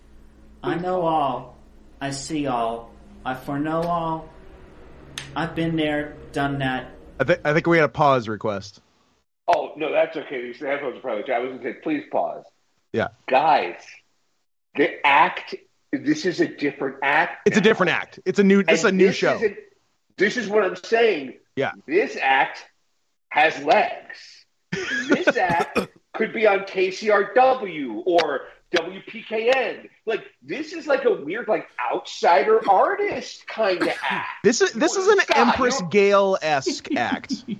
I 0.61 0.75
know 0.75 1.01
all. 1.01 1.57
I 1.99 2.11
see 2.11 2.47
all. 2.47 2.91
I 3.25 3.33
foreknow 3.33 3.81
all. 3.81 4.29
I've 5.35 5.55
been 5.55 5.75
there, 5.75 6.15
done 6.31 6.59
that. 6.59 6.91
I, 7.19 7.23
th- 7.23 7.39
I 7.43 7.53
think 7.53 7.67
we 7.67 7.77
had 7.77 7.85
a 7.85 7.89
pause 7.89 8.27
request. 8.27 8.81
Oh 9.47 9.73
no, 9.77 9.91
that's 9.91 10.15
okay. 10.15 10.41
These 10.41 10.59
headphones 10.59 10.97
are 10.97 11.01
probably. 11.01 11.31
I 11.33 11.39
was 11.39 11.51
gonna 11.51 11.63
say, 11.63 11.79
please 11.81 12.03
pause, 12.11 12.45
Yeah, 12.93 13.07
guys. 13.27 13.81
The 14.75 15.05
act. 15.05 15.55
This 15.91 16.25
is 16.25 16.39
a 16.39 16.47
different 16.47 16.97
act. 17.03 17.47
it's 17.47 17.57
a 17.57 17.61
different 17.61 17.91
act. 17.91 18.19
It's 18.25 18.39
a 18.39 18.43
new. 18.43 18.63
This 18.63 18.79
is 18.79 18.85
a 18.85 18.91
new 18.91 19.07
this 19.07 19.15
show. 19.15 19.35
isn't- 19.35 19.57
This 20.17 20.37
is 20.37 20.47
what 20.47 20.63
I'm 20.63 20.75
saying. 20.75 21.39
Yeah. 21.55 21.71
This 21.87 22.17
act 22.21 22.65
has 23.29 23.57
legs. 23.63 24.45
This 24.71 25.27
act 25.37 25.79
could 26.13 26.31
be 26.33 26.45
on 26.45 26.59
KCRW 26.59 28.03
or 28.05 28.41
WPKN. 28.75 29.89
Like 30.05 30.25
this 30.43 30.73
is 30.73 30.85
like 30.87 31.05
a 31.05 31.11
weird, 31.13 31.47
like 31.47 31.67
outsider 31.91 32.61
artist 32.69 33.47
kind 33.47 33.81
of 33.81 33.89
act. 34.09 34.27
This 34.43 34.61
is 34.61 34.71
this 34.73 34.95
is 34.95 35.07
an 35.07 35.19
Scott, 35.21 35.37
Empress 35.37 35.79
you 35.79 35.87
Gale 35.89 36.37
esque 36.41 36.93
act. 36.95 37.33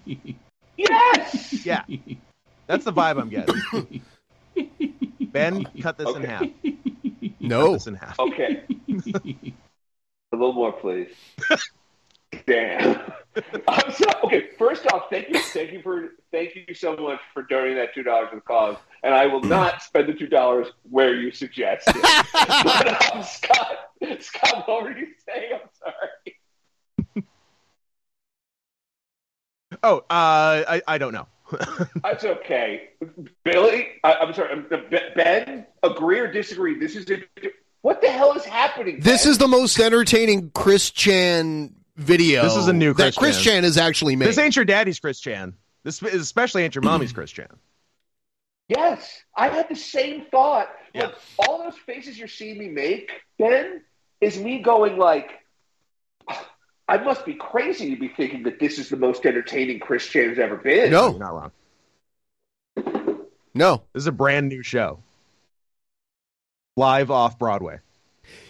Yes. 0.77 1.65
Yeah, 1.65 1.83
that's 2.65 2.85
the 2.85 2.93
vibe 2.93 3.19
I'm 3.19 3.27
getting. 3.27 4.01
Ben, 5.31 5.65
cut 5.81 5.97
this 5.97 6.15
in 6.15 6.23
half. 6.23 6.45
No. 7.41 7.67
Cut 7.67 7.73
this 7.73 7.87
in 7.87 7.95
half. 7.95 8.19
Okay. 8.19 8.63
a 8.87 10.35
little 10.35 10.53
more, 10.53 10.71
please. 10.73 11.09
Damn. 12.45 13.01
I'm 13.67 13.91
so, 13.91 14.05
okay, 14.25 14.49
first 14.57 14.85
off, 14.91 15.05
thank 15.09 15.29
you, 15.29 15.39
thank 15.39 15.71
you 15.71 15.81
for, 15.81 16.09
thank 16.31 16.55
you 16.55 16.73
so 16.75 16.95
much 16.97 17.19
for 17.33 17.43
donating 17.43 17.77
that 17.77 17.93
two 17.93 18.03
dollars 18.03 18.29
to 18.31 18.35
the 18.35 18.41
cause, 18.41 18.77
and 19.03 19.13
I 19.13 19.25
will 19.25 19.41
not 19.41 19.81
spend 19.81 20.09
the 20.09 20.13
two 20.13 20.27
dollars 20.27 20.67
where 20.89 21.15
you 21.15 21.31
suggested. 21.31 21.95
but, 22.33 23.13
um, 23.15 23.23
Scoot, 23.23 24.21
Scoot, 24.21 24.67
what 24.67 24.83
were 24.83 24.97
you 24.97 25.07
saying? 25.25 25.53
I'm 25.53 25.69
sorry. 25.73 27.25
Oh, 29.81 29.99
uh, 29.99 30.03
I 30.09 30.81
I 30.87 30.97
don't 30.97 31.13
know. 31.13 31.27
That's 32.03 32.23
okay. 32.23 32.89
Billy, 33.43 33.87
I, 34.03 34.13
I'm 34.15 34.33
sorry. 34.33 34.53
um, 34.53 34.67
Ben, 35.15 35.65
agree 35.83 36.19
or 36.19 36.31
disagree? 36.31 36.79
This 36.79 36.95
is 36.95 37.09
a, 37.09 37.23
what 37.81 38.01
the 38.01 38.09
hell 38.09 38.33
is 38.33 38.45
happening? 38.45 38.99
This 38.99 39.25
is 39.25 39.37
the 39.37 39.47
most 39.47 39.79
entertaining 39.79 40.51
Chris 40.51 40.91
Chan 40.91 41.73
video. 41.95 42.43
This 42.43 42.55
is 42.55 42.67
a 42.67 42.73
new 42.73 42.93
Chris 42.93 43.15
that 43.15 43.19
Chris 43.19 43.35
Chan. 43.37 43.53
Chan 43.53 43.63
has 43.63 43.77
actually 43.77 44.15
made. 44.15 44.27
This 44.27 44.37
ain't 44.37 44.55
your 44.55 44.65
daddy's 44.65 44.99
Chris 44.99 45.19
Chan. 45.19 45.53
This 45.83 46.01
is 46.03 46.21
especially 46.21 46.63
ain't 46.63 46.75
your 46.75 46.81
mommy's 46.83 47.13
Chris 47.13 47.31
Chan. 47.31 47.47
Yes, 48.67 49.23
I 49.35 49.47
had 49.47 49.67
the 49.67 49.75
same 49.75 50.25
thought. 50.29 50.69
Like, 50.93 51.15
all 51.39 51.63
those 51.63 51.77
faces 51.77 52.17
you're 52.17 52.27
seeing 52.27 52.57
me 52.57 52.67
make, 52.67 53.11
Ben, 53.37 53.81
is 54.21 54.39
me 54.39 54.59
going 54.59 54.97
like, 54.97 55.31
I 56.89 56.97
must 56.97 57.23
be 57.23 57.35
crazy 57.35 57.91
to 57.91 57.99
be 57.99 58.07
thinking 58.07 58.41
that 58.43 58.59
this 58.59 58.79
is 58.79 58.89
the 58.89 58.97
most 58.97 59.23
entertaining 59.23 59.79
Chris 59.79 60.07
Chan's 60.07 60.39
ever 60.39 60.55
been. 60.55 60.89
No. 60.89 61.11
You're 61.11 61.19
not 61.19 61.33
wrong. 61.35 61.51
No, 63.53 63.83
This 63.93 64.01
is 64.03 64.07
a 64.07 64.11
brand 64.11 64.47
new 64.47 64.63
show, 64.63 64.99
live 66.77 67.11
off 67.11 67.37
Broadway. 67.37 67.79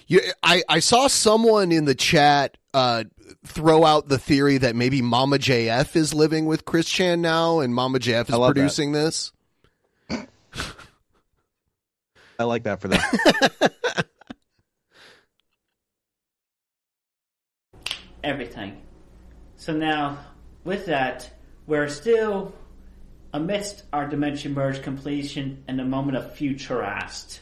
You, 0.08 0.22
I, 0.44 0.62
I 0.70 0.80
saw 0.80 1.08
someone 1.08 1.72
in 1.72 1.86
the 1.86 1.96
chat 1.96 2.58
uh, 2.74 3.06
throw 3.46 3.86
out 3.86 4.08
the 4.08 4.18
theory 4.18 4.58
that 4.58 4.76
maybe 4.76 5.02
Mama 5.02 5.38
JF 5.38 5.96
is 5.96 6.14
living 6.14 6.46
with 6.46 6.66
Chris 6.66 6.88
Chan 6.90 7.22
now, 7.22 7.60
and 7.60 7.74
Mama 7.74 8.00
JF 8.00 8.28
is 8.30 8.34
I 8.34 8.38
love 8.38 8.54
that. 8.56 8.60
producing 8.62 8.92
this. 8.92 9.32
I 12.38 12.44
like 12.44 12.64
that 12.64 12.80
for 12.82 12.88
them. 12.88 13.02
everything. 18.24 18.82
So 19.56 19.74
now, 19.74 20.20
with 20.64 20.86
that, 20.88 21.32
we're 21.68 21.88
still 21.90 22.54
amidst 23.34 23.84
our 23.94 24.08
Dimension 24.08 24.54
Merge 24.54 24.82
completion 24.82 25.64
and 25.68 25.78
the 25.78 25.86
moment 25.86 26.18
of 26.18 26.34
Futurast. 26.36 27.40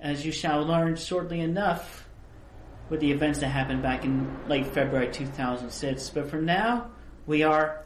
As 0.00 0.26
you 0.26 0.32
shall 0.32 0.64
learn 0.64 0.96
shortly 0.96 1.40
enough 1.40 2.08
with 2.88 3.00
the 3.00 3.12
events 3.12 3.38
that 3.40 3.48
happened 3.48 3.82
back 3.82 4.04
in 4.04 4.28
late 4.48 4.66
February 4.66 5.10
2006. 5.12 6.08
But 6.10 6.28
for 6.28 6.40
now, 6.40 6.90
we 7.26 7.42
are 7.42 7.82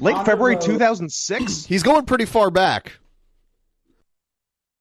Late 0.00 0.24
February 0.24 0.56
2006, 0.56 1.64
He's 1.66 1.82
going 1.82 2.06
pretty 2.06 2.24
far 2.24 2.50
back. 2.50 2.98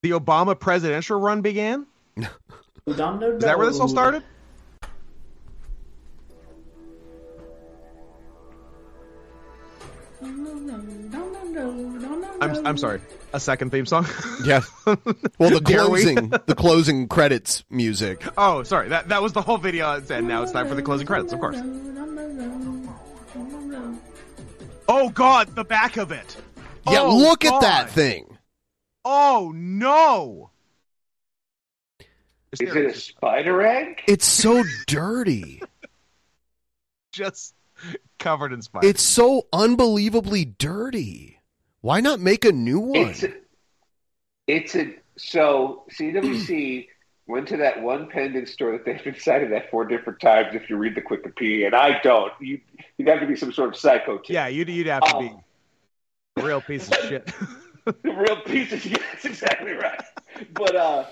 the 0.01 0.11
Obama 0.11 0.57
presidential 0.57 1.19
run 1.19 1.41
began. 1.41 1.85
Is 2.17 2.27
Is 2.87 2.97
that 2.97 3.57
where 3.57 3.67
this 3.67 3.79
all 3.79 3.87
started? 3.87 4.23
I'm 12.41 12.65
I'm 12.67 12.77
sorry. 12.77 13.01
A 13.33 13.39
second 13.39 13.71
theme 13.71 13.85
song. 13.85 14.07
Yeah. 14.43 14.61
Well, 14.85 15.49
the 15.49 15.59
Dare 15.63 15.85
closing, 15.85 16.29
the 16.29 16.55
closing 16.57 17.07
credits 17.09 17.63
music. 17.69 18.23
Oh, 18.37 18.63
sorry. 18.63 18.89
That 18.89 19.09
that 19.09 19.21
was 19.21 19.33
the 19.33 19.41
whole 19.41 19.57
video. 19.57 20.01
And 20.09 20.27
now 20.27 20.43
it's 20.43 20.51
time 20.53 20.67
for 20.69 20.75
the 20.75 20.81
closing 20.81 21.05
credits, 21.05 21.33
of 21.33 21.39
course. 21.39 21.57
Oh 24.87 25.09
God, 25.09 25.55
the 25.55 25.63
back 25.65 25.97
of 25.97 26.11
it. 26.11 26.37
Yeah, 26.89 27.01
Oh, 27.01 27.17
look 27.17 27.45
at 27.45 27.61
that 27.61 27.89
thing. 27.91 28.37
Oh 29.05 29.51
no. 29.53 30.49
Is 32.51 32.61
it 32.61 32.75
a 32.75 32.93
spider 32.93 33.61
egg? 33.61 34.01
It's 34.07 34.25
so 34.25 34.63
dirty. 34.87 35.61
Just 37.11 37.53
covered 38.19 38.53
in 38.53 38.61
spiders. 38.61 38.89
It's 38.89 39.01
so 39.01 39.47
unbelievably 39.53 40.45
dirty. 40.45 41.39
Why 41.81 42.01
not 42.01 42.19
make 42.19 42.43
a 42.45 42.51
new 42.51 42.79
one? 42.79 42.97
It's 43.09 43.23
a, 43.23 43.33
it's 44.47 44.75
a 44.75 44.95
so 45.17 45.83
CWC 45.97 46.87
went 47.27 47.47
to 47.49 47.57
that 47.57 47.81
one 47.81 48.09
pendant 48.09 48.49
store 48.49 48.71
that 48.73 48.85
they've 48.85 49.03
been 49.03 49.19
cited 49.19 49.53
at 49.53 49.69
four 49.71 49.85
different 49.85 50.19
times. 50.19 50.55
If 50.55 50.69
you 50.69 50.77
read 50.77 50.95
the 50.95 51.01
Wikipedia, 51.01 51.67
and 51.67 51.75
I 51.75 51.99
don't, 52.01 52.33
you 52.41 52.59
you'd 52.97 53.07
have 53.07 53.19
to 53.21 53.27
be 53.27 53.35
some 53.35 53.53
sort 53.53 53.69
of 53.69 53.75
psycho. 53.77 54.17
Too. 54.17 54.33
yeah, 54.33 54.47
you'd 54.47 54.67
you'd 54.69 54.87
have 54.87 55.03
to 55.03 55.15
Oh. 55.15 55.19
be 55.21 55.33
a 56.37 56.45
real 56.45 56.61
piece 56.61 56.89
of 56.89 56.95
shit. 57.07 57.31
real 58.03 58.41
piece 58.41 58.73
of 58.73 58.81
shit. 58.81 58.99
That's 59.13 59.25
exactly 59.25 59.71
right. 59.73 60.01
But 60.53 60.75
uh, 60.75 61.05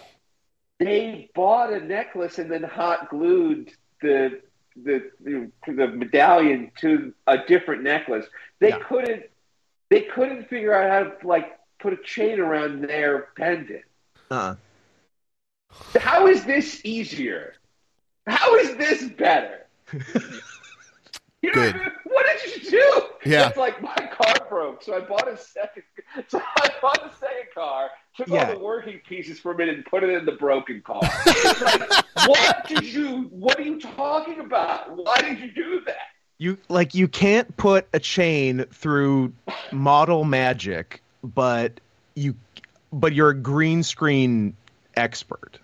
they 0.80 1.30
bought 1.36 1.72
a 1.72 1.80
necklace 1.80 2.40
and 2.40 2.52
then 2.52 2.64
hot 2.64 3.10
glued 3.10 3.72
the 4.02 4.42
the 4.84 5.12
the, 5.24 5.52
the 5.68 5.88
medallion 5.88 6.72
to 6.82 7.14
a 7.26 7.38
different 7.40 7.84
necklace. 7.84 8.26
They 8.60 8.70
Yeah. 8.70 8.80
couldn't 8.80 9.24
they 9.90 10.02
couldn't 10.02 10.50
figure 10.50 10.74
out 10.74 10.90
how 10.90 11.12
to 11.12 11.28
like 11.28 11.58
put 11.80 11.94
a 11.94 11.98
chain 12.04 12.40
around 12.40 12.82
their 12.82 13.30
pendant. 13.38 13.84
Uh-uh. 14.32 14.56
How 16.00 16.28
is 16.28 16.44
this 16.46 16.82
easier? 16.84 17.54
How 18.26 18.56
is 18.56 18.76
this 18.78 19.04
better? 19.04 19.66
You 21.44 21.54
know, 21.54 21.72
Good. 21.72 21.92
What 22.42 22.54
did 22.54 22.64
you 22.64 22.70
do? 22.72 23.02
Yeah. 23.26 23.48
It's 23.50 23.58
like 23.58 23.82
my 23.82 23.96
car 23.96 24.36
broke, 24.50 24.84
so 24.84 24.96
I 24.96 25.02
bought 25.02 25.28
a 25.28 25.38
second. 25.38 25.84
So 26.30 26.40
I 26.42 26.70
bought 26.82 26.98
a 27.06 27.12
second 27.20 27.48
car, 27.54 27.90
took 28.16 28.28
Yeah. 28.28 28.48
all 28.48 28.54
the 28.54 28.60
working 28.60 29.00
pieces 29.08 29.40
from 29.40 29.60
it, 29.62 29.70
and 29.70 29.86
put 29.86 30.04
it 30.04 30.10
in 30.10 30.26
the 30.26 30.32
broken 30.32 30.82
car. 30.82 31.02
It's 31.28 31.62
like, 31.62 32.28
what 32.28 32.68
did 32.68 32.84
you? 32.86 33.24
What 33.32 33.60
are 33.60 33.64
you 33.64 33.80
talking 33.80 34.40
about? 34.40 34.96
Why 34.98 35.22
did 35.22 35.40
you 35.40 35.52
do 35.52 35.82
that? 35.86 35.96
You 36.40 36.58
like 36.70 36.96
you 36.96 37.08
can't 37.08 37.56
put 37.58 37.88
a 37.94 38.00
chain 38.00 38.66
through 38.72 39.34
model 39.72 40.24
magic, 40.24 41.02
but 41.24 41.80
you 42.16 42.36
but 42.94 43.14
you're 43.14 43.30
a 43.32 43.36
green 43.36 43.84
screen 43.84 44.56
expert. 44.96 45.60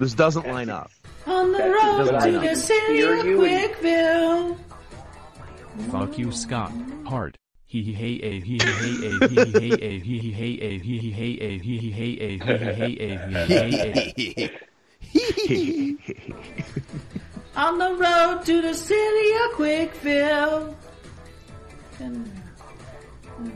This 0.00 0.14
doesn't 0.14 0.46
line 0.46 0.68
up. 0.68 0.90
On 1.26 1.52
the 1.52 1.58
Doesn't 1.58 2.14
road 2.14 2.20
to 2.32 2.36
up. 2.38 2.42
the 2.44 2.54
city 2.56 3.00
of 3.02 3.24
you 3.24 3.36
Quickville. 3.38 4.56
Fuck 5.90 6.18
you, 6.18 6.32
Scoot. 6.32 6.70
Hard. 7.06 7.38
He 7.66 7.82
he 7.82 7.92
hey 7.92 8.20
a 8.22 8.40
he 8.40 8.58
he 8.58 8.70
hey 8.72 9.06
a 9.06 9.28
he 9.28 9.44
he 9.44 9.52
hey 9.52 9.78
a 9.82 9.98
he 9.98 10.18
he 10.18 10.32
hey 10.32 10.58
a 10.60 10.78
he 10.78 10.98
he 10.98 11.10
hey 11.10 11.38
a 11.40 11.58
he 11.58 11.78
he 11.78 11.90
hey 11.90 12.16
a 12.20 12.38
he 12.38 12.56
he 12.56 12.72
hey 12.72 12.96
a 13.00 13.18
he 13.26 14.34
hey 14.34 14.50
a. 15.14 16.36
On 17.56 17.78
the 17.78 17.94
road 17.94 18.44
to 18.44 18.62
the 18.62 18.74
city 18.74 19.32
of 19.44 19.52
Quickville. 19.52 20.76
And 21.98 22.30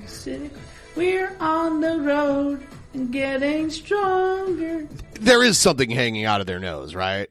city, 0.06 0.50
we're 0.96 1.36
on 1.40 1.80
the 1.80 2.00
road 2.00 2.66
and 2.94 3.12
getting 3.12 3.70
stronger. 3.70 4.88
There 5.20 5.44
is 5.44 5.58
something 5.58 5.90
hanging 5.90 6.24
out 6.24 6.40
of 6.40 6.46
their 6.46 6.58
nose, 6.58 6.94
right? 6.94 7.30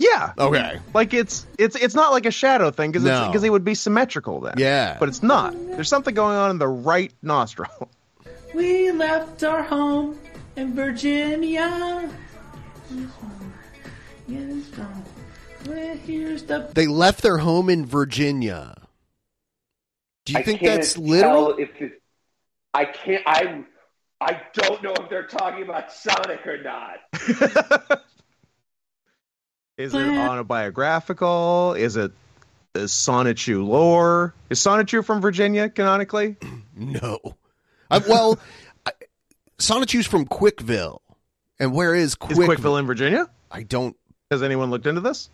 Yeah. 0.00 0.32
Okay. 0.38 0.80
Like 0.94 1.12
it's 1.12 1.46
it's 1.58 1.76
it's 1.76 1.94
not 1.94 2.10
like 2.10 2.24
a 2.24 2.30
shadow 2.30 2.70
thing 2.70 2.90
because 2.90 3.04
No. 3.04 3.26
because 3.26 3.44
it 3.44 3.50
would 3.50 3.64
be 3.64 3.74
symmetrical 3.74 4.40
then. 4.40 4.54
Yeah. 4.56 4.96
But 4.98 5.10
it's 5.10 5.22
not. 5.22 5.52
There's 5.52 5.90
something 5.90 6.14
going 6.14 6.36
on 6.36 6.50
in 6.50 6.58
the 6.58 6.68
right 6.68 7.12
nostril. 7.22 7.70
We 8.52 8.90
left 8.90 9.44
our 9.44 9.62
home 9.62 10.18
in 10.56 10.74
Virginia. 10.74 12.10
Getting 14.28 14.62
strong. 14.64 15.04
Well, 15.68 15.96
the 15.96 16.70
They 16.74 16.88
left 16.88 17.22
their 17.22 17.38
home 17.38 17.70
in 17.70 17.86
Virginia. 17.86 18.74
Do 20.24 20.32
you 20.32 20.40
I 20.40 20.42
think 20.42 20.62
that's 20.62 20.98
literal? 20.98 21.54
If 21.58 21.80
it, 21.80 22.02
I 22.74 22.86
can't. 22.86 23.22
I 23.24 23.64
I 24.20 24.42
don't 24.54 24.82
know 24.82 24.94
if 24.98 25.08
they're 25.08 25.28
talking 25.28 25.62
about 25.62 25.92
Sonic 25.92 26.44
or 26.44 26.60
not. 26.60 28.00
Is 29.80 29.94
it 29.94 30.06
autobiographical? 30.18 31.74
Is 31.74 31.96
it 31.96 32.12
is 32.74 32.92
Sonichu 32.92 33.66
lore? 33.66 34.34
Is 34.50 34.60
Sonichu 34.60 35.04
from 35.04 35.20
Virginia 35.20 35.68
canonically? 35.68 36.36
No. 36.76 37.18
I, 37.90 37.98
well, 37.98 38.38
I, 38.86 38.92
Sonichu's 39.58 40.06
from 40.06 40.24
Quickville. 40.24 41.02
And 41.58 41.74
where 41.74 41.94
is 41.94 42.10
Is 42.12 42.14
Quickville? 42.14 42.46
Quickville 42.46 42.76
in 42.78 42.86
Virginia? 42.86 43.28
I 43.50 43.64
don't. 43.64 43.94
Has 44.30 44.42
anyone 44.42 44.70
looked 44.70 44.86
into 44.86 45.02
this? 45.02 45.28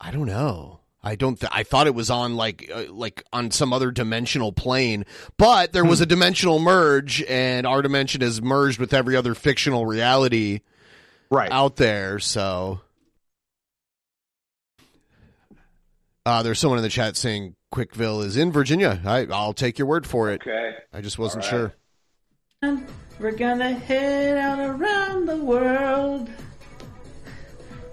I 0.00 0.10
don't 0.12 0.26
know. 0.26 0.80
I 1.02 1.16
don't. 1.16 1.40
Th- 1.40 1.50
I 1.52 1.64
thought 1.64 1.88
it 1.88 1.96
was 1.96 2.10
on 2.10 2.36
like 2.36 2.70
uh, 2.72 2.84
like 2.92 3.24
on 3.32 3.50
some 3.50 3.72
other 3.72 3.90
dimensional 3.90 4.52
plane, 4.52 5.04
but 5.36 5.72
there 5.72 5.84
was 5.84 5.98
Hmm. 5.98 6.04
a 6.04 6.06
dimensional 6.06 6.58
merge, 6.60 7.22
and 7.24 7.66
our 7.66 7.82
dimension 7.82 8.20
has 8.20 8.40
merged 8.40 8.78
with 8.78 8.94
every 8.94 9.16
other 9.16 9.34
fictional 9.34 9.84
reality 9.86 10.60
right 11.32 11.50
out 11.50 11.76
there. 11.76 12.18
So, 12.18 12.80
uh, 16.24 16.42
there's 16.42 16.58
someone 16.58 16.78
in 16.78 16.82
the 16.82 16.88
chat 16.88 17.16
saying 17.16 17.56
Quickville 17.72 18.20
is 18.20 18.36
in 18.36 18.52
Virginia. 18.52 19.00
I, 19.04 19.26
I'll 19.30 19.54
take 19.54 19.78
your 19.78 19.86
word 19.86 20.06
for 20.06 20.30
it. 20.30 20.42
Okay. 20.42 20.76
I 20.92 21.00
just 21.00 21.18
wasn't 21.18 21.44
All 21.44 21.50
sure. 21.50 21.74
We're 23.18 23.32
gonna 23.32 23.72
head 23.72 24.36
out 24.38 24.58
around 24.58 25.26
the 25.26 25.36
world. 25.36 26.30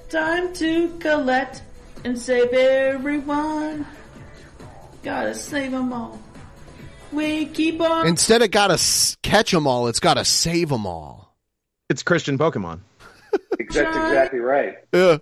Time 0.09 0.53
to 0.53 0.89
collect 0.99 1.61
and 2.03 2.17
save 2.17 2.53
everyone. 2.53 3.85
Gotta 5.03 5.33
save 5.33 5.71
them 5.71 5.93
all. 5.93 6.19
We 7.11 7.45
keep 7.47 7.81
on. 7.81 8.07
Instead 8.07 8.41
of 8.41 8.51
gotta 8.51 8.75
s- 8.75 9.17
catch 9.23 9.51
them 9.51 9.65
all, 9.65 9.87
it's 9.87 9.99
gotta 9.99 10.25
save 10.25 10.69
them 10.69 10.85
all. 10.85 11.35
It's 11.89 12.03
Christian 12.03 12.37
Pokemon. 12.37 12.79
That's 13.31 13.75
exactly 13.75 14.39
right. 14.39 14.75
Yeah. 14.93 15.17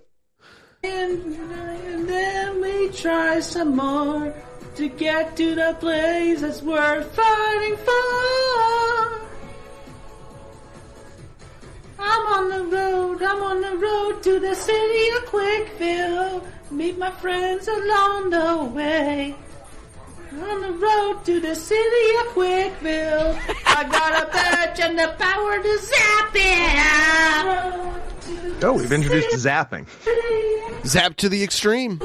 And, 0.84 1.36
and 1.36 2.08
then 2.08 2.62
we 2.62 2.90
try 2.90 3.40
some 3.40 3.76
more 3.76 4.34
to 4.76 4.90
get 4.90 5.36
to 5.38 5.56
the 5.56 5.76
place 5.80 6.42
that's 6.42 6.62
worth 6.62 7.16
fighting 7.16 7.78
for. 7.78 9.18
I'm 12.00 12.28
on 12.28 12.50
the 12.50 12.64
road, 12.76 13.24
I'm 13.24 13.42
on 13.42 13.62
the 13.62 13.76
road 13.76 14.24
to 14.24 14.40
the 14.40 14.54
city 14.56 15.10
of 15.18 15.26
Quickville. 15.26 16.44
Meet 16.70 16.98
my 16.98 17.12
friends 17.12 17.68
along 17.68 18.30
the 18.30 18.66
way. 18.74 19.36
On 20.32 20.62
the 20.62 20.72
road 20.74 21.26
to 21.26 21.40
the 21.40 21.56
city 21.56 22.16
of 22.22 22.28
Quickville. 22.34 23.36
I 23.78 23.84
got 23.84 24.24
a 24.24 24.26
badge 24.32 24.80
and 24.80 24.98
the 24.98 25.14
power 25.20 25.62
to 25.62 25.78
zap 25.78 26.32
it. 26.34 28.64
Oh, 28.64 28.74
we've 28.74 28.92
introduced 28.92 29.46
zapping. 29.46 29.86
Zap 30.84 31.16
to 31.18 31.30
the 31.30 31.44
extreme. 31.44 32.02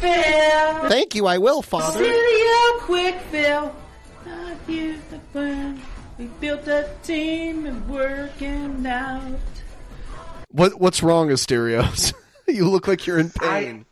Thank 0.00 1.14
you, 1.14 1.26
I 1.26 1.36
will, 1.36 1.60
Father. 1.60 1.98
City 1.98 2.08
of 2.08 2.80
Quickville. 2.80 3.76
Not 4.24 4.56
here's 4.66 5.02
the 5.10 5.18
plan. 5.32 5.82
We 6.16 6.28
built 6.40 6.66
a 6.66 6.88
team 7.02 7.66
and 7.66 7.86
working 7.90 8.86
out. 8.86 9.38
What 10.48 10.80
What's 10.80 11.02
wrong, 11.02 11.28
Asterios? 11.28 12.14
you 12.48 12.70
look 12.70 12.88
like 12.88 13.06
you're 13.06 13.18
in 13.18 13.28
pain. 13.28 13.84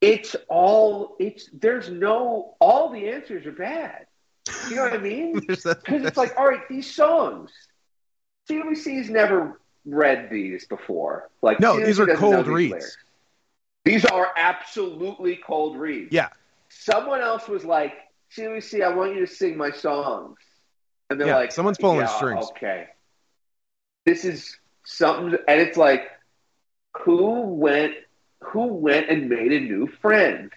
It's 0.00 0.36
all. 0.48 1.16
It's 1.18 1.50
there's 1.52 1.90
no. 1.90 2.54
All 2.60 2.90
the 2.90 3.08
answers 3.08 3.46
are 3.46 3.52
bad. 3.52 4.06
You 4.68 4.76
know 4.76 4.82
what 4.82 4.94
I 4.94 4.98
mean? 4.98 5.40
Because 5.46 5.64
it's 6.04 6.16
like, 6.16 6.36
all 6.38 6.46
right, 6.46 6.66
these 6.68 6.92
songs. 6.92 7.50
CWC's 8.48 9.10
never 9.10 9.60
read 9.84 10.28
these 10.30 10.66
before. 10.66 11.30
Like 11.42 11.60
No, 11.60 11.74
CWC 11.76 11.86
these 11.86 12.00
are 12.00 12.06
cold 12.16 12.46
these 12.46 12.46
reads. 12.46 12.70
lyrics. 12.72 12.96
These 13.84 14.04
are 14.06 14.28
absolutely 14.36 15.36
cold 15.36 15.76
reads. 15.78 16.12
Yeah. 16.12 16.28
Someone 16.68 17.20
else 17.20 17.48
was 17.48 17.64
like, 17.64 17.94
CWC, 18.36 18.82
I 18.84 18.94
want 18.94 19.14
you 19.14 19.26
to 19.26 19.32
sing 19.32 19.56
my 19.56 19.70
songs. 19.70 20.38
And 21.08 21.20
they're 21.20 21.28
Yeah, 21.28 21.36
like, 21.36 21.52
someone's 21.52 21.78
pulling 21.78 22.00
yeah, 22.00 22.06
strings. 22.06 22.46
Okay. 22.50 22.88
This 24.06 24.24
is 24.24 24.56
something, 24.84 25.38
and 25.48 25.60
it's 25.60 25.76
like, 25.76 26.10
who 27.04 27.40
went, 27.42 27.94
who 28.40 28.66
went 28.66 29.08
and 29.10 29.28
made 29.28 29.52
a 29.52 29.60
new 29.60 29.86
friend? 29.86 30.52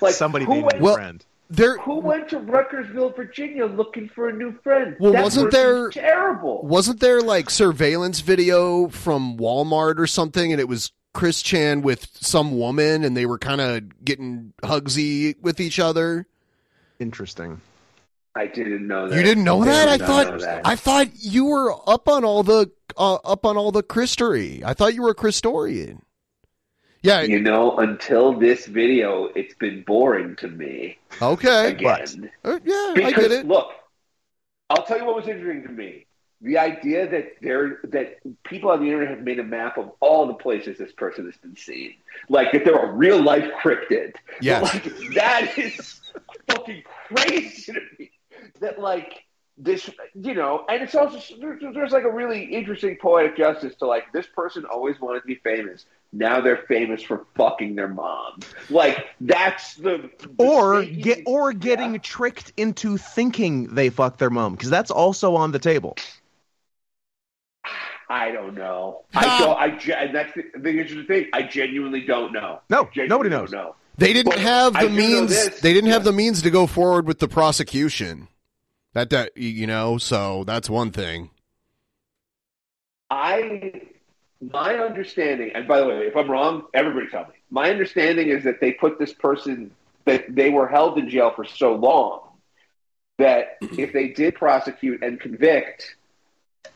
Like 0.00 0.14
Somebody 0.24 0.44
who 0.44 0.54
made 0.56 0.64
went, 0.64 0.78
a 0.78 0.82
new 0.82 0.92
friend. 0.92 1.24
There, 1.48 1.78
who 1.78 2.00
went 2.00 2.28
to 2.30 2.40
Ruckersville, 2.40 3.14
Virginia, 3.14 3.66
looking 3.66 4.08
for 4.08 4.28
a 4.28 4.32
new 4.32 4.52
friend? 4.64 4.96
Well, 4.98 5.12
That 5.12 5.22
wasn't 5.22 5.52
there 5.52 5.90
terrible? 5.90 6.62
Wasn't 6.62 6.98
there 6.98 7.20
like 7.20 7.50
surveillance 7.50 8.20
video 8.20 8.88
from 8.88 9.36
Walmart 9.36 9.98
or 9.98 10.08
something, 10.08 10.50
and 10.50 10.60
it 10.60 10.68
was 10.68 10.90
Chris 11.14 11.42
Chan 11.42 11.82
with 11.82 12.08
some 12.20 12.58
woman, 12.58 13.04
and 13.04 13.16
they 13.16 13.26
were 13.26 13.38
kind 13.38 13.60
of 13.60 14.04
getting 14.04 14.54
hugsy 14.62 15.40
with 15.40 15.60
each 15.60 15.78
other? 15.78 16.26
Interesting. 16.98 17.60
I 18.34 18.46
didn't 18.48 18.86
know 18.86 19.08
that. 19.08 19.16
You 19.16 19.22
didn't 19.22 19.44
know 19.44 19.62
I 19.62 19.66
that? 19.66 19.98
did 19.98 20.02
I 20.02 20.06
thought 20.06 20.40
that. 20.40 20.66
I 20.66 20.76
thought 20.76 21.08
you 21.14 21.44
were 21.46 21.72
up 21.88 22.08
on 22.08 22.24
all 22.24 22.42
the 22.42 22.70
uh, 22.96 23.14
up 23.14 23.46
on 23.46 23.56
all 23.56 23.70
the 23.72 23.82
Christery. 23.82 24.62
I 24.64 24.74
thought 24.74 24.94
you 24.94 25.02
were 25.02 25.10
a 25.10 25.14
Christorian. 25.14 26.02
Yeah. 27.06 27.22
You 27.22 27.40
know, 27.40 27.76
until 27.76 28.32
this 28.36 28.66
video, 28.66 29.26
it's 29.36 29.54
been 29.54 29.82
boring 29.82 30.34
to 30.36 30.48
me. 30.48 30.98
Okay. 31.22 31.70
Again. 31.70 32.30
Uh, 32.44 32.58
yeah, 32.64 32.92
because, 32.96 33.12
I 33.12 33.16
get 33.16 33.30
it. 33.30 33.46
Look, 33.46 33.70
I'll 34.70 34.84
tell 34.84 34.98
you 34.98 35.04
what 35.04 35.14
was 35.14 35.28
interesting 35.28 35.62
to 35.62 35.68
me. 35.68 36.06
The 36.40 36.58
idea 36.58 37.08
that 37.08 37.36
there 37.40 37.78
that 37.84 38.18
people 38.42 38.70
on 38.70 38.80
the 38.80 38.86
internet 38.86 39.10
have 39.10 39.22
made 39.24 39.38
a 39.38 39.44
map 39.44 39.78
of 39.78 39.92
all 40.00 40.26
the 40.26 40.34
places 40.34 40.78
this 40.78 40.92
person 40.92 41.24
has 41.26 41.36
been 41.36 41.56
seen, 41.56 41.94
like 42.28 42.50
that 42.52 42.64
they're 42.64 42.74
a 42.74 42.92
real 42.92 43.22
life 43.22 43.50
cryptid. 43.62 44.16
Yes. 44.40 44.62
like, 44.74 44.84
that 45.14 45.56
is 45.56 46.00
fucking 46.50 46.82
crazy 47.08 47.72
to 47.72 47.80
me. 47.98 48.10
That 48.60 48.80
like 48.80 49.22
this, 49.56 49.88
you 50.14 50.34
know, 50.34 50.64
and 50.68 50.82
it's 50.82 50.94
also 50.94 51.22
there's, 51.40 51.62
there's 51.72 51.92
like 51.92 52.04
a 52.04 52.12
really 52.12 52.44
interesting 52.44 52.98
poetic 53.00 53.36
justice 53.36 53.74
to 53.76 53.86
like 53.86 54.12
this 54.12 54.26
person 54.26 54.66
always 54.66 55.00
wanted 55.00 55.20
to 55.20 55.26
be 55.26 55.36
famous. 55.36 55.86
Now 56.12 56.40
they're 56.40 56.64
famous 56.68 57.02
for 57.02 57.26
fucking 57.36 57.74
their 57.74 57.88
mom. 57.88 58.40
Like 58.70 59.06
that's 59.20 59.74
the 59.74 60.10
Or 60.38 60.82
get 60.84 61.22
or 61.26 61.52
getting 61.52 61.98
tricked 62.00 62.52
into 62.56 62.96
thinking 62.96 63.74
they 63.74 63.90
fuck 63.90 64.18
their 64.18 64.30
mom 64.30 64.54
because 64.54 64.70
that's 64.70 64.90
also 64.90 65.34
on 65.36 65.52
the 65.52 65.58
table. 65.58 65.96
I 68.08 68.30
don't 68.30 68.54
know. 68.54 69.04
Ah. 69.14 69.36
I 69.36 69.38
don't. 69.40 69.58
I 69.58 69.78
ge- 69.78 69.90
and 69.90 70.14
that's 70.14 70.32
the, 70.34 70.44
the 70.58 70.70
interesting 70.70 71.06
thing. 71.06 71.26
I 71.32 71.42
genuinely 71.42 72.02
don't 72.02 72.32
know. 72.32 72.60
No, 72.70 72.84
Genuinely 72.94 73.08
nobody 73.08 73.30
knows. 73.30 73.52
No, 73.52 73.74
They 73.98 74.12
didn't 74.12 74.30
But 74.30 74.38
have 74.38 74.74
the 74.74 74.88
means. 74.88 75.60
They 75.60 75.72
didn't 75.72 75.90
have 75.90 76.04
the 76.04 76.12
means 76.12 76.40
to 76.42 76.50
go 76.50 76.66
forward 76.66 77.06
with 77.06 77.18
the 77.18 77.28
prosecution. 77.28 78.28
That 78.92 79.10
that 79.10 79.36
you 79.36 79.66
know, 79.66 79.98
so 79.98 80.44
that's 80.44 80.70
one 80.70 80.92
thing. 80.92 81.30
I 83.10 83.82
my 84.40 84.74
understanding, 84.76 85.52
and 85.54 85.66
by 85.66 85.80
the 85.80 85.86
way, 85.86 85.98
if 86.06 86.16
I'm 86.16 86.30
wrong, 86.30 86.64
everybody 86.74 87.06
tell 87.08 87.22
me. 87.24 87.34
My 87.50 87.70
understanding 87.70 88.28
is 88.28 88.44
that 88.44 88.60
they 88.60 88.72
put 88.72 88.98
this 88.98 89.12
person 89.12 89.70
that 90.04 90.24
they 90.34 90.50
were 90.50 90.68
held 90.68 90.98
in 90.98 91.08
jail 91.08 91.32
for 91.34 91.44
so 91.44 91.74
long 91.74 92.20
that 93.18 93.56
if 93.62 93.92
they 93.92 94.08
did 94.08 94.34
prosecute 94.34 95.02
and 95.02 95.18
convict, 95.18 95.96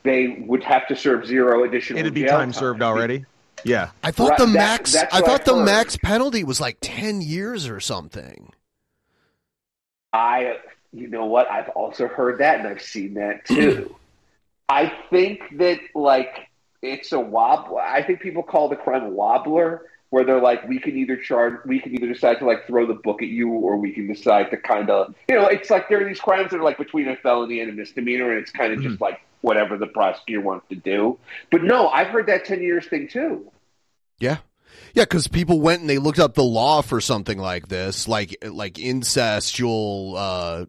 they 0.03 0.43
would 0.47 0.63
have 0.65 0.89
to 0.89 0.97
serve 0.97 1.27
zero 1.27 1.65
additional. 1.65 2.01
It'd 2.01 2.15
be 2.15 2.23
jail 2.23 2.31
time 2.39 2.53
served 2.53 2.83
already. 2.83 3.25
Yeah. 3.65 3.91
I 4.03 4.11
thought 4.11 4.31
Right, 4.31 4.39
the 4.39 4.47
max. 4.47 4.93
that's 4.95 5.15
I 5.15 5.21
thought 5.21 5.43
I 5.43 5.45
the 5.45 5.57
heard. 5.57 5.65
max 5.67 5.97
penalty 5.97 6.45
was 6.45 6.61
like 6.61 6.79
ten 6.81 7.21
years 7.21 7.69
or 7.69 7.79
something. 7.81 8.53
I, 10.13 10.57
you 10.93 11.09
know 11.09 11.27
what? 11.27 11.51
I've 11.51 11.69
also 11.71 12.09
heard 12.09 12.39
that, 12.39 12.61
and 12.61 12.69
I've 12.69 12.83
seen 12.83 13.15
that 13.15 13.45
too. 13.45 13.95
I 14.69 14.93
think 15.11 15.43
that 15.59 15.79
like 15.95 16.49
it's 16.83 17.13
a 17.13 17.21
wobbler. 17.21 17.81
I 17.81 18.03
think 18.03 18.21
people 18.21 18.43
call 18.43 18.69
the 18.69 18.77
crime 18.77 19.15
wobbler, 19.15 19.81
where 20.11 20.25
they're 20.25 20.41
like, 20.41 20.67
we 20.69 20.79
can 20.81 20.97
either 20.97 21.17
charge, 21.17 21.55
we 21.65 21.81
can 21.81 21.95
either 21.95 22.09
decide 22.13 22.39
to 22.41 22.45
like 22.45 22.67
throw 22.67 22.87
the 22.87 22.95
book 22.95 23.23
at 23.23 23.29
you, 23.29 23.49
or 23.51 23.77
we 23.77 23.93
can 23.93 24.07
decide 24.07 24.51
to 24.51 24.57
kind 24.57 24.91
of, 24.91 25.15
you 25.29 25.37
know, 25.37 25.47
it's 25.47 25.71
like 25.71 25.89
there 25.89 26.01
are 26.01 26.05
these 26.05 26.21
crimes 26.21 26.51
that 26.51 26.59
are 26.59 26.65
like 26.65 26.79
between 26.79 27.09
a 27.09 27.17
felony 27.17 27.61
and 27.61 27.71
a 27.71 27.73
misdemeanor, 27.73 28.31
and 28.31 28.41
it's 28.41 28.51
kind 28.51 28.73
of 28.73 28.83
just 28.83 29.01
like 29.01 29.21
whatever 29.41 29.79
the 29.79 29.87
prosecutor 29.87 30.41
wants 30.41 30.67
to 30.69 30.75
do. 30.75 31.19
But 31.51 31.63
no, 31.63 31.89
I've 31.89 32.09
heard 32.09 32.27
that 32.27 32.45
ten 32.45 32.63
years 32.63 32.87
thing 32.87 33.09
too. 33.09 33.51
Yeah, 34.19 34.39
yeah, 34.95 35.05
because 35.05 35.29
people 35.29 35.61
went 35.61 35.81
and 35.81 35.89
they 35.89 35.99
looked 35.99 36.19
up 36.19 36.35
the 36.35 36.43
law 36.43 36.83
for 36.83 37.01
something 37.01 37.39
like 37.39 37.69
this, 37.69 38.09
like 38.09 38.37
like 38.45 38.75
incestual, 38.75 40.15
uh, 40.17 40.67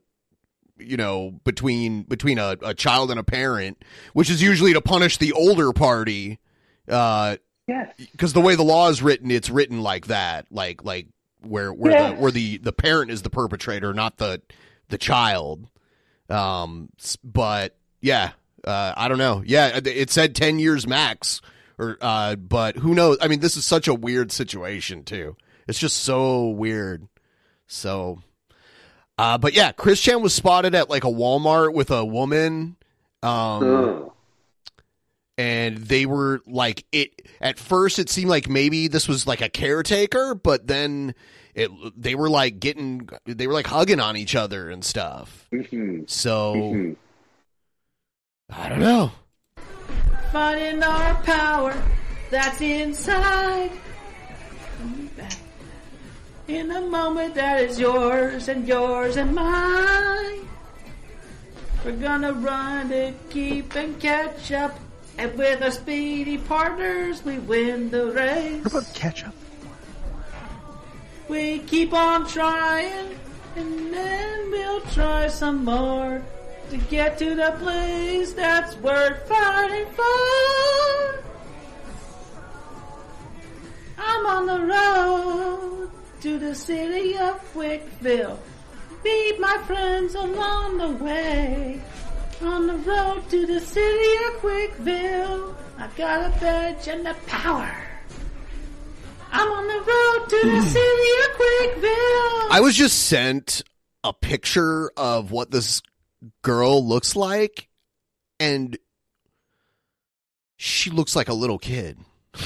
you 0.84 0.98
know, 0.98 1.32
between 1.44 2.04
between 2.04 2.38
a, 2.40 2.58
a 2.62 2.74
child 2.74 3.12
and 3.12 3.20
a 3.20 3.24
parent, 3.24 3.84
which 4.14 4.30
is 4.30 4.42
usually 4.42 4.74
to 4.74 4.82
punish 4.82 5.18
the 5.18 5.32
older 5.34 5.72
party. 5.74 6.40
Uh, 6.88 7.38
yes, 7.68 7.94
because 8.12 8.34
the 8.34 8.42
way 8.42 8.56
the 8.56 8.64
law 8.64 8.90
is 8.90 9.02
written, 9.02 9.32
it's 9.32 9.50
written 9.50 9.82
like 9.82 10.08
that, 10.08 10.48
like 10.52 10.84
like 10.84 11.08
where 11.42 11.72
where 11.74 11.92
Yes. 11.92 12.12
the 12.16 12.22
where 12.22 12.32
the 12.32 12.58
the 12.58 12.74
parent 12.74 13.12
is 13.12 13.22
the 13.22 13.30
perpetrator, 13.30 13.94
not 13.94 14.18
the 14.18 14.42
the 14.90 14.98
child. 14.98 15.68
Um, 16.30 16.90
but 17.24 17.76
yeah, 18.00 18.32
uh, 18.66 18.94
I 18.96 19.08
don't 19.08 19.18
know. 19.18 19.44
Yeah, 19.46 19.80
it- 19.84 20.10
said 20.10 20.36
ten 20.36 20.60
years 20.60 20.88
max, 20.88 21.42
or 21.78 21.98
uh, 22.02 22.36
but 22.36 22.78
who 22.78 22.94
knows? 22.96 23.18
I 23.22 23.28
mean, 23.28 23.40
this 23.40 23.58
is 23.58 23.66
such 23.66 23.88
a 23.88 23.94
weird 23.94 24.32
situation 24.32 25.04
too. 25.04 25.36
It's 25.68 25.80
just 25.80 25.98
so 25.98 26.50
weird. 26.50 27.08
So, 27.68 28.20
uh, 29.22 29.38
but 29.38 29.54
yeah, 29.54 29.72
Chris 29.72 30.02
Chan 30.02 30.22
was 30.22 30.34
spotted 30.34 30.74
at 30.74 30.90
like 30.90 31.04
a 31.04 31.08
Walmart 31.08 31.74
with 31.74 31.92
a 31.92 32.04
woman. 32.04 32.76
Um, 33.22 34.10
and 35.38 35.78
they 35.78 36.06
were 36.08 36.42
like 36.48 36.86
it 36.92 37.22
at 37.40 37.60
first 37.60 38.00
it 38.00 38.10
seemed 38.10 38.30
like 38.30 38.50
maybe 38.50 38.88
this 38.88 39.08
was 39.08 39.26
like 39.26 39.42
a 39.42 39.48
caretaker 39.48 40.36
but 40.36 40.68
then 40.68 41.16
it 41.56 41.72
they 41.96 42.16
were 42.16 42.30
like 42.30 42.60
getting 42.60 43.08
they 43.26 43.48
were 43.48 43.54
like 43.54 43.68
hugging 43.68 44.00
on 44.00 44.18
each 44.18 44.36
other 44.36 44.70
and 44.70 44.84
stuff 44.84 45.48
so 46.08 46.54
i 48.50 48.70
don't 48.70 48.82
know 48.82 49.12
Finding 50.32 50.82
our 50.84 51.16
power 51.24 51.74
that's 52.32 52.62
inside. 52.62 53.70
In 56.52 56.70
a 56.70 56.82
moment 56.82 57.36
that 57.36 57.62
is 57.62 57.80
yours 57.80 58.50
and 58.50 58.68
yours 58.68 59.16
and 59.16 59.34
mine. 59.34 60.50
We're 61.86 61.94
gonna 61.94 62.34
run 62.34 62.90
to 62.90 63.14
keep 63.30 63.74
and 63.74 63.98
catch 64.02 64.52
up. 64.52 64.78
And 65.18 65.34
with 65.38 65.64
our 65.64 65.72
speedy 65.72 66.38
partners, 66.38 67.24
we 67.24 67.40
win 67.40 67.90
the 67.90 68.08
race. 68.08 68.66
What 68.66 68.84
about 68.84 68.94
ketchup? 68.94 69.34
We 71.30 71.60
keep 71.60 71.94
on 71.94 72.28
trying, 72.28 73.18
and 73.56 73.94
then 73.94 74.52
we'll 74.52 74.82
try 74.92 75.30
some 75.30 75.64
more 75.64 76.22
to 76.70 76.78
get 76.78 77.18
to 77.20 77.34
the 77.34 77.56
place 77.60 78.34
that's 78.34 78.76
worth 78.80 79.26
fighting 79.26 79.88
for. 79.94 81.24
I'm 83.98 84.26
on 84.26 84.46
the 84.48 84.60
road 84.66 85.92
to 86.22 86.38
the 86.38 86.54
city 86.54 87.18
of 87.18 87.40
Quickville. 87.52 88.40
Meet 89.04 89.40
my 89.40 89.58
friends 89.66 90.14
along 90.14 90.78
the 90.78 91.04
way. 91.04 91.82
On 92.42 92.68
the 92.68 92.76
road 92.76 93.28
to 93.30 93.48
the 93.48 93.60
city 93.60 94.26
of 94.26 94.40
Quickville, 94.40 95.56
I've 95.80 95.96
got 95.96 96.28
a 96.28 96.40
badge 96.40 96.88
and 96.88 97.04
the 97.04 97.16
power. 97.26 97.76
I'm 99.32 99.52
on 99.52 99.68
the 99.68 99.74
road 99.74 100.30
to 100.30 100.48
the 100.48 100.62
hmm. 100.62 100.68
city 100.68 101.12
of 101.26 101.38
Quickville. 101.38 102.52
i 102.52 102.60
was 102.62 102.76
just 102.76 103.08
sent 103.08 103.64
a 104.04 104.14
picture 104.14 104.92
of 104.98 105.32
what 105.32 105.50
this 105.50 105.82
girl 106.44 106.86
looks 106.88 107.16
like 107.16 107.68
and 108.40 108.78
she 110.58 110.92
looks 110.92 111.16
like 111.16 111.30
a 111.30 111.34
little 111.34 111.58
kid 111.58 111.98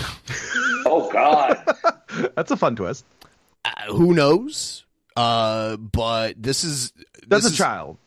Oh 0.86 1.10
God, 1.12 1.58
That's 2.36 2.52
a 2.52 2.58
fun 2.58 2.76
twist. 2.76 3.06
Uh, 3.66 3.94
who 3.94 4.14
knows 4.14 4.86
uh 5.18 5.76
but 5.78 6.42
this 6.42 6.64
is 6.64 6.94
That's 7.28 7.44
this 7.44 7.46
a 7.46 7.54
is- 7.54 7.58
child. 7.58 7.98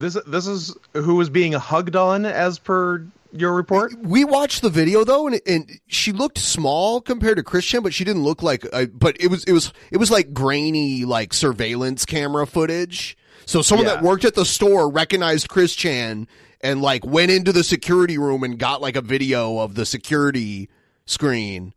This 0.00 0.18
this 0.26 0.46
is 0.48 0.76
who 0.94 1.14
was 1.14 1.30
being 1.30 1.52
hugged 1.52 1.94
on 1.94 2.26
as 2.26 2.58
per 2.58 3.06
your 3.32 3.52
report. 3.54 3.94
We 4.00 4.24
watched 4.24 4.60
the 4.62 4.68
video 4.68 5.04
though, 5.04 5.28
and, 5.28 5.40
and 5.46 5.80
she 5.86 6.10
looked 6.10 6.38
small 6.38 7.00
compared 7.00 7.36
to 7.36 7.44
Christian, 7.44 7.82
but 7.84 7.94
she 7.94 8.02
didn't 8.02 8.24
look 8.24 8.42
like. 8.42 8.66
Uh, 8.72 8.86
but 8.86 9.16
it 9.20 9.28
was 9.28 9.44
it 9.44 9.52
was 9.52 9.72
it 9.92 9.98
was 9.98 10.10
like 10.10 10.34
grainy, 10.34 11.04
like 11.04 11.32
surveillance 11.32 12.04
camera 12.04 12.46
footage. 12.48 13.16
So 13.46 13.62
someone 13.62 13.86
that 13.86 14.02
worked 14.02 14.24
at 14.24 14.34
the 14.34 14.44
store 14.44 14.90
recognized 14.90 15.48
Chris 15.48 15.74
Chan 15.74 16.26
and 16.60 16.82
like 16.82 17.04
went 17.06 17.30
into 17.30 17.52
the 17.52 17.62
security 17.64 18.18
room 18.18 18.42
and 18.42 18.58
got 18.58 18.80
like 18.80 18.96
a 18.96 19.00
video 19.02 19.58
of 19.58 19.74
the 19.76 19.86
security 19.86 20.68
screen. 21.06 21.74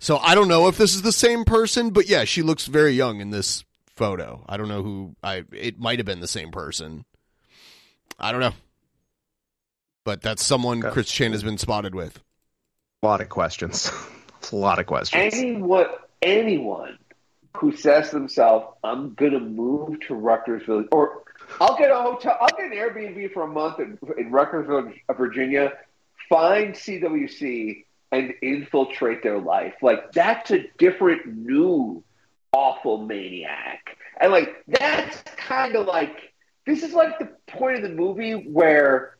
So 0.00 0.16
I 0.16 0.34
don't 0.34 0.48
know 0.48 0.66
if 0.68 0.78
this 0.78 0.94
is 0.94 1.02
the 1.02 1.12
same 1.12 1.44
person, 1.44 1.90
but 1.90 2.08
yeah, 2.08 2.24
she 2.24 2.40
looks 2.40 2.64
very 2.64 2.92
young 2.92 3.20
in 3.20 3.28
this 3.28 3.64
photo. 3.96 4.42
I 4.48 4.56
don't 4.56 4.68
know 4.68 4.82
who 4.82 5.14
I. 5.22 5.44
It 5.52 5.78
might 5.78 5.98
have 5.98 6.06
been 6.06 6.20
the 6.20 6.26
same 6.26 6.50
person. 6.50 7.04
I 8.18 8.32
don't 8.32 8.40
know, 8.40 8.54
but 10.04 10.22
that's 10.22 10.42
someone 10.42 10.80
Chris 10.80 11.10
Chan 11.10 11.32
has 11.32 11.42
been 11.42 11.58
spotted 11.58 11.94
with. 11.94 12.18
A 13.02 13.06
lot 13.06 13.20
of 13.20 13.28
questions. 13.28 13.92
a 14.52 14.56
lot 14.56 14.78
of 14.78 14.86
questions. 14.86 15.34
anyone 15.34 15.86
anyone 16.22 16.98
who 17.58 17.76
says 17.76 18.08
to 18.08 18.16
themselves, 18.16 18.68
"I'm 18.82 19.12
gonna 19.12 19.38
move 19.38 20.00
to 20.08 20.14
Rutgers 20.14 20.64
Village," 20.64 20.88
or 20.92 21.24
I'll 21.60 21.76
get 21.76 21.90
a 21.90 21.96
hotel, 21.96 22.38
I'll 22.40 22.48
get 22.48 22.72
an 22.72 22.72
Airbnb 22.72 23.34
for 23.34 23.42
a 23.42 23.48
month 23.48 23.80
in, 23.80 23.98
in 24.16 24.30
Rutgers 24.30 24.66
Village, 24.66 24.98
uh, 25.10 25.12
Virginia, 25.12 25.74
find 26.30 26.72
CWC 26.72 27.84
and 28.12 28.32
infiltrate 28.42 29.22
their 29.22 29.38
life. 29.38 29.74
Like 29.82 30.12
that's 30.12 30.50
a 30.50 30.64
different, 30.78 31.26
new, 31.26 32.02
awful 32.52 33.06
maniac, 33.06 33.96
and 34.20 34.32
like 34.32 34.48
that's 34.68 35.22
kind 35.36 35.76
of 35.76 35.86
like 35.86 36.16
this 36.66 36.82
is 36.82 36.92
like 36.92 37.18
the 37.18 37.28
point 37.48 37.76
of 37.76 37.82
the 37.82 37.88
movie 37.94 38.32
where 38.32 39.16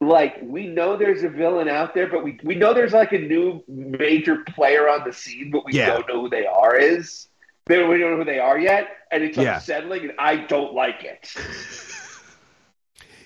like 0.00 0.36
we 0.42 0.66
know 0.66 0.96
there's 0.96 1.22
a 1.22 1.28
villain 1.28 1.68
out 1.68 1.94
there, 1.94 2.08
but 2.08 2.24
we 2.24 2.38
we 2.44 2.54
know 2.54 2.72
there's 2.74 2.92
like 2.92 3.12
a 3.12 3.18
new 3.18 3.62
major 3.68 4.38
player 4.54 4.88
on 4.88 5.04
the 5.06 5.12
scene, 5.12 5.50
but 5.50 5.64
we 5.64 5.74
Yeah. 5.74 5.84
don't 5.84 6.08
know 6.08 6.22
who 6.22 6.28
they 6.30 6.46
are. 6.46 6.76
Is 6.76 7.28
they 7.66 7.82
we 7.84 7.98
don't 7.98 8.12
know 8.12 8.16
who 8.18 8.24
they 8.24 8.38
are 8.38 8.58
yet, 8.58 8.88
and 9.10 9.22
it's 9.22 9.36
Yeah. 9.36 9.38
unsettling, 9.38 10.02
and 10.02 10.12
I 10.18 10.36
don't 10.36 10.74
like 10.74 11.04
it. 11.04 11.28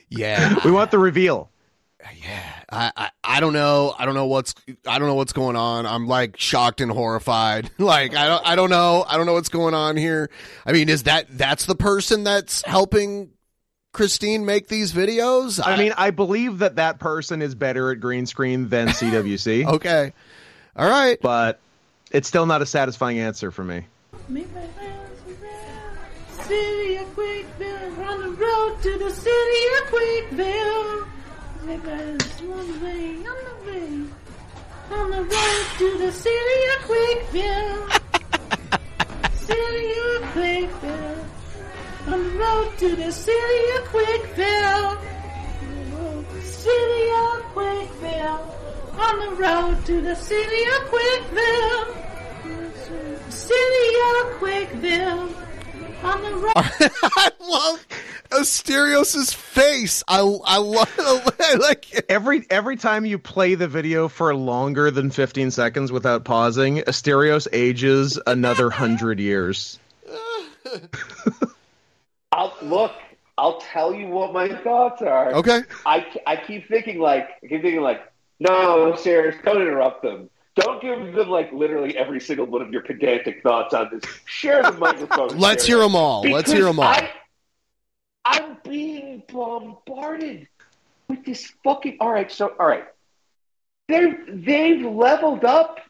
Yeah, 0.09 0.57
we 0.63 0.71
want 0.73 0.91
the 0.91 0.99
reveal. 0.99 1.51
I, 2.71 2.93
I 2.97 3.11
I 3.23 3.41
don't 3.41 3.53
know. 3.53 3.95
I 3.99 4.05
don't 4.05 4.15
know 4.15 4.27
what's 4.27 4.55
I 4.87 4.99
don't 4.99 5.09
know 5.09 5.15
what's 5.15 5.33
going 5.33 5.57
on. 5.57 5.87
I'm 5.87 6.07
like 6.07 6.39
shocked 6.39 6.81
and 6.81 6.91
horrified. 6.91 7.71
Like 7.79 8.15
I 8.15 8.27
don't 8.29 8.47
I 8.47 8.57
don't 8.57 8.71
know. 8.71 9.05
I 9.07 9.17
don't 9.17 9.27
know 9.27 9.35
what's 9.35 9.49
going 9.49 9.75
on 9.75 9.97
here. 9.97 10.31
I 10.65 10.73
mean, 10.73 10.89
is 10.89 11.05
that 11.05 11.27
that's 11.31 11.67
the 11.67 11.75
person 11.75 12.25
that's 12.25 12.63
helping 12.63 13.31
Christine 13.93 14.45
make 14.45 14.69
these 14.69 14.93
videos? 14.93 15.61
I 15.65 15.77
mean, 15.77 15.93
I 15.97 16.11
believe 16.11 16.59
that 16.59 16.77
that 16.77 16.99
person 16.99 17.43
is 17.43 17.55
better 17.55 17.91
at 17.93 18.01
green 18.01 18.27
screen 18.27 18.69
than 18.69 18.89
CWC. 18.99 19.67
okay. 19.67 20.13
All 20.77 20.89
right. 20.89 21.19
But 21.21 21.61
it's 22.11 22.29
still 22.29 22.47
not 22.47 22.63
a 22.63 22.67
satisfying 22.67 23.19
answer 23.19 23.51
for 23.51 23.65
me. 23.65 23.85
Meet 24.29 24.53
my 24.55 24.67
friends 24.69 25.43
around 25.43 26.47
City 26.47 26.97
of 26.97 27.15
Quickville, 27.15 28.05
on 28.05 28.21
the 28.21 28.31
road 28.31 28.83
to 28.83 28.99
the 28.99 29.11
city 29.11 29.67
of 29.83 29.89
Quickville. 29.91 31.07
My 31.67 31.79
friends 31.79 32.43
on 32.43 32.73
the 32.73 32.85
way, 32.85 33.17
on 34.93 35.11
the 35.11 35.23
road 35.23 35.67
to 35.79 35.99
the 35.99 36.13
city 36.13 36.61
of 36.75 36.83
Quickville. 36.85 37.89
city 39.33 39.93
of 40.11 40.23
Quickville. 40.33 41.25
On 42.07 42.23
the 42.23 42.31
road 42.39 42.69
to 42.79 42.97
the 42.97 43.11
city 43.11 43.71
of 43.79 43.85
Quickville. 43.87 44.99
City 46.43 47.11
of 47.25 47.43
Quickville. 47.55 48.43
On 48.99 49.19
the 49.21 49.31
road 49.37 49.87
to 49.87 50.01
the 50.03 50.15
city 50.17 50.65
of 50.65 50.83
Quickville. 50.93 51.87
City 53.31 53.89
of 54.21 54.33
Quickville. 54.39 55.44
On 56.05 56.23
the 56.23 56.37
road. 56.37 56.53
I 56.57 57.31
love 57.41 57.87
Asterios' 58.31 59.35
face. 59.35 60.03
I 60.07 60.19
I 60.19 60.59
love 60.59 61.37
I 61.41 61.55
like 61.55 61.93
it. 61.95 62.07
Every 62.09 62.45
every 62.51 62.77
time 62.77 63.07
you 63.07 63.19
play 63.19 63.55
the 63.55 63.69
video 63.69 64.09
for 64.09 64.35
longer 64.35 64.91
than 64.91 65.11
15 65.11 65.51
seconds 65.51 65.91
without 65.91 66.25
pausing, 66.25 66.79
Asterios 66.79 67.49
ages 67.53 68.21
another 68.27 68.71
hundred 68.71 69.19
years. 69.19 69.79
I'll 72.33 72.57
look. 72.63 72.93
I'll 73.39 73.61
tell 73.61 73.95
you 73.95 74.09
what 74.09 74.33
my 74.33 74.49
thoughts 74.63 75.03
are. 75.03 75.33
Okay. 75.33 75.63
I, 75.87 76.07
I 76.27 76.37
keep 76.37 76.69
thinking 76.69 77.01
like 77.01 77.29
I 77.43 77.47
keep 77.47 77.63
thinking 77.63 77.81
like 77.81 78.03
no, 78.41 78.95
serious. 78.97 79.37
Don't 79.45 79.63
interrupt 79.63 80.03
them. 80.03 80.29
Don't 80.57 80.81
give 80.81 81.15
them 81.15 81.29
like 81.29 81.53
literally 81.53 81.97
every 81.97 82.21
single 82.21 82.47
one 82.47 82.63
of 82.63 82.71
your 82.71 82.83
pedantic 82.83 83.43
thoughts 83.43 83.75
on 83.75 83.91
this. 83.93 84.03
Share 84.25 84.63
the 84.63 84.73
microphone. 84.73 85.29
Let's 85.39 85.67
hear 85.67 85.79
them 85.79 85.97
all. 85.97 86.23
Let's 86.23 86.53
hear 86.53 86.65
them 86.65 86.79
all. 86.79 86.85
I, 86.85 87.11
I'm 88.25 88.59
being 88.63 89.23
bombarded 89.33 90.49
with 91.09 91.25
this 91.25 91.53
fucking. 91.65 91.99
All 92.01 92.13
right, 92.13 92.31
so 92.31 92.55
all 92.59 92.67
right, 92.67 92.85
they 93.89 94.15
they've 94.29 94.85
leveled 94.85 95.45
up 95.45 95.81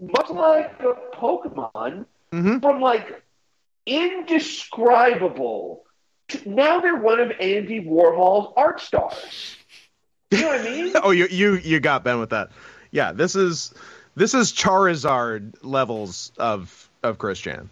much 0.00 0.30
like 0.30 0.80
a 0.80 1.16
Pokemon 1.16 2.06
mm-hmm. 2.32 2.58
from 2.58 2.80
like 2.80 3.22
indescribable. 3.86 5.84
To, 6.28 6.48
now 6.48 6.80
they're 6.80 6.96
one 6.96 7.20
of 7.20 7.32
Andy 7.40 7.84
Warhol's 7.84 8.52
art 8.56 8.80
stars. 8.80 9.56
You 10.30 10.42
know 10.42 10.46
what 10.48 10.60
I 10.60 10.64
mean? 10.64 10.92
oh, 11.02 11.10
you 11.10 11.26
you 11.26 11.56
you 11.56 11.80
got 11.80 12.04
Ben 12.04 12.20
with 12.20 12.30
that. 12.30 12.50
Yeah, 12.90 13.12
this 13.12 13.34
is 13.34 13.74
this 14.14 14.34
is 14.34 14.52
Charizard 14.52 15.54
levels 15.62 16.32
of 16.38 16.88
of 17.02 17.18
Christian. 17.18 17.70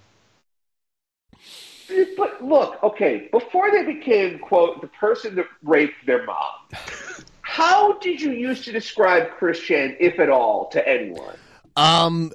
But 2.16 2.43
look, 2.45 2.82
okay, 2.82 3.28
before 3.32 3.70
they 3.70 3.82
became 3.84 4.38
quote 4.38 4.80
the 4.80 4.86
person 4.88 5.34
that 5.36 5.47
raped 5.62 6.07
their 6.07 6.24
mom, 6.24 6.36
how 7.43 7.99
did 7.99 8.20
you 8.20 8.30
used 8.32 8.64
to 8.66 8.72
describe 8.72 9.30
Christian, 9.32 9.97
if 9.99 10.20
at 10.20 10.30
all, 10.30 10.68
to 10.68 10.86
anyone? 10.88 11.34
Um, 11.76 12.32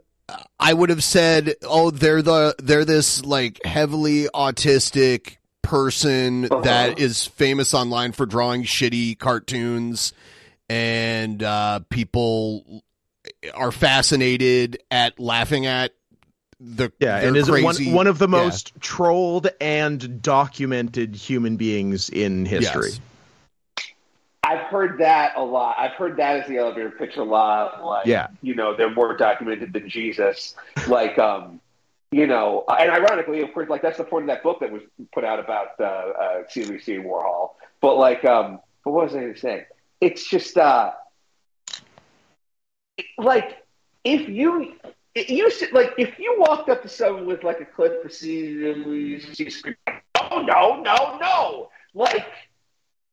I 0.59 0.73
would 0.73 0.89
have 0.89 1.03
said, 1.03 1.55
oh, 1.63 1.91
they're 1.91 2.21
the 2.21 2.55
they're 2.59 2.85
this 2.85 3.23
like 3.23 3.63
heavily 3.63 4.27
autistic 4.33 5.37
person 5.61 6.45
Uh-huh. 6.45 6.61
that 6.61 6.99
is 6.99 7.25
famous 7.25 7.73
online 7.73 8.11
for 8.11 8.25
drawing 8.25 8.63
shitty 8.63 9.17
cartoons, 9.17 10.13
and 10.67 11.41
uh, 11.41 11.79
people 11.89 12.83
are 13.53 13.71
fascinated 13.71 14.81
at 14.91 15.19
laughing 15.19 15.65
at 15.65 15.91
the 16.59 16.91
Yeah, 16.99 17.17
and 17.17 17.35
is 17.35 17.49
crazy, 17.49 17.63
one 17.87 17.95
one 17.95 18.07
of 18.07 18.17
the 18.17 18.27
Yeah. 18.27 18.43
most 18.43 18.73
trolled 18.79 19.49
and 19.59 20.21
documented 20.21 21.15
human 21.15 21.57
beings 21.57 22.09
in 22.09 22.45
history. 22.45 22.89
Yes. 22.91 22.99
I've 24.43 24.61
heard 24.67 24.99
that 24.99 25.33
a 25.35 25.43
lot. 25.43 25.75
I've 25.79 25.93
heard 25.93 26.17
that 26.17 26.41
as 26.41 26.47
the 26.47 26.57
elevator 26.57 26.91
pitch 26.91 27.17
a 27.17 27.23
lot. 27.23 27.83
Like, 27.83 28.05
Yeah. 28.05 28.27
you 28.43 28.53
know, 28.53 28.75
they're 28.75 28.93
more 28.93 29.17
documented 29.17 29.73
than 29.73 29.89
Jesus. 29.89 30.55
Like, 30.87 31.17
um, 31.17 31.59
you 32.11 32.27
know, 32.27 32.63
and 32.69 32.91
ironically, 32.91 33.41
of 33.41 33.51
course, 33.53 33.69
like 33.69 33.81
that's 33.81 33.97
the 33.97 34.03
point 34.03 34.23
of 34.23 34.27
that 34.27 34.43
book 34.43 34.59
that 34.59 34.71
was 34.71 34.83
put 35.13 35.23
out 35.25 35.39
about 35.39 35.69
uh, 35.79 35.83
uh, 35.83 36.43
CBC 36.47 37.03
Warhol. 37.03 37.51
But 37.81 37.95
like, 37.97 38.23
um, 38.23 38.59
but 38.83 38.91
what 38.91 39.05
was 39.05 39.15
I 39.15 39.21
going 39.21 39.33
to 39.33 39.39
say? 39.39 39.65
It's 39.99 40.23
just 40.29 40.57
uh, 40.57 40.91
like 43.17 43.57
if 44.03 44.27
you. 44.29 44.73
You 45.17 45.49
should, 45.49 45.71
like 45.71 45.93
if 45.97 46.19
you 46.19 46.35
walked 46.37 46.67
up 46.67 46.81
to 46.81 46.89
someone 46.89 47.25
with 47.25 47.41
like 47.41 47.61
a 47.61 47.65
clip 47.65 48.03
of 48.03 48.11
C, 48.11 49.23
C 49.33 49.49
screen, 49.49 49.77
oh 50.19 50.41
no 50.41 50.81
no 50.81 51.17
no 51.21 51.69
like 51.93 52.27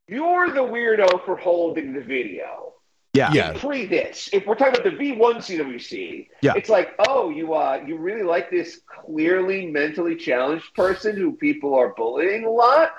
you're 0.09 0.51
the 0.51 0.61
weirdo 0.61 1.24
for 1.24 1.37
holding 1.37 1.93
the 1.95 2.01
video. 2.01 2.74
Yeah. 3.14 3.30
Yeah. 3.33 3.53
Pre 3.53 3.87
this, 3.87 4.30
if 4.33 4.47
we're 4.47 4.55
talking 4.55 4.80
about 4.80 4.85
the 4.85 4.97
V1 4.97 5.37
CWC, 5.37 6.28
Yeah. 6.41 6.55
it's 6.57 6.68
like, 6.68 6.95
oh, 7.07 7.30
you 7.30 7.55
uh, 7.55 7.83
you 7.87 7.97
really 7.99 8.22
like 8.22 8.51
this 8.51 8.80
clearly 8.87 9.66
mentally 9.66 10.16
challenged 10.16 10.74
person 10.74 11.16
who 11.16 11.33
people 11.33 11.74
are 11.74 11.95
bullying 11.95 12.45
a 12.45 12.51
lot. 12.51 12.91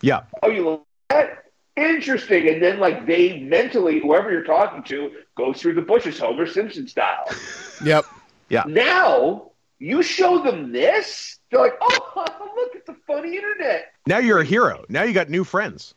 Yeah. 0.00 0.22
Oh, 0.42 0.48
you 0.48 0.68
like 0.70 0.80
that? 1.10 1.44
Interesting. 1.76 2.48
And 2.48 2.62
then 2.62 2.78
like 2.78 3.06
they 3.06 3.40
mentally, 3.40 4.00
whoever 4.00 4.30
you're 4.30 4.44
talking 4.44 4.82
to, 4.84 5.10
goes 5.36 5.60
through 5.60 5.74
the 5.74 5.82
bushes, 5.82 6.18
Homer 6.18 6.46
Simpson 6.46 6.88
style. 6.88 7.24
Yep. 7.84 8.04
Yeah. 8.48 8.62
Now 8.68 9.50
you 9.80 10.04
show 10.04 10.40
them 10.40 10.70
this, 10.70 11.40
they're 11.50 11.58
like, 11.60 11.74
oh, 11.80 12.24
look, 12.56 12.70
it's 12.76 12.88
a 12.88 12.94
funny 13.08 13.34
internet. 13.34 13.86
Now 14.06 14.18
you're 14.18 14.38
a 14.38 14.44
hero. 14.44 14.84
Now 14.88 15.02
you 15.02 15.12
got 15.12 15.28
new 15.28 15.42
friends. 15.42 15.94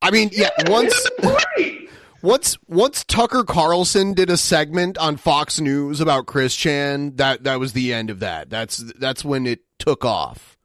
I 0.00 0.12
mean, 0.12 0.30
yeah, 0.32 0.50
once 0.68 0.94
once 2.22 2.56
once 2.68 3.04
Tucker 3.04 3.42
Carlson 3.42 4.14
did 4.14 4.30
a 4.30 4.36
segment 4.36 4.96
on 4.98 5.16
Fox 5.16 5.58
News 5.60 6.00
about 6.00 6.26
Chris 6.26 6.54
Chan, 6.54 7.16
that 7.16 7.44
that 7.44 7.58
was 7.58 7.72
the 7.72 7.92
end 7.92 8.08
of 8.10 8.20
that. 8.20 8.48
That's 8.48 8.76
that's 8.76 9.24
when 9.24 9.46
it 9.46 9.60
took 9.78 10.04
off. 10.04 10.56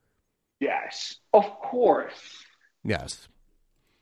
Yes, 0.59 1.15
of 1.33 1.43
course. 1.59 2.13
Yes. 2.83 3.27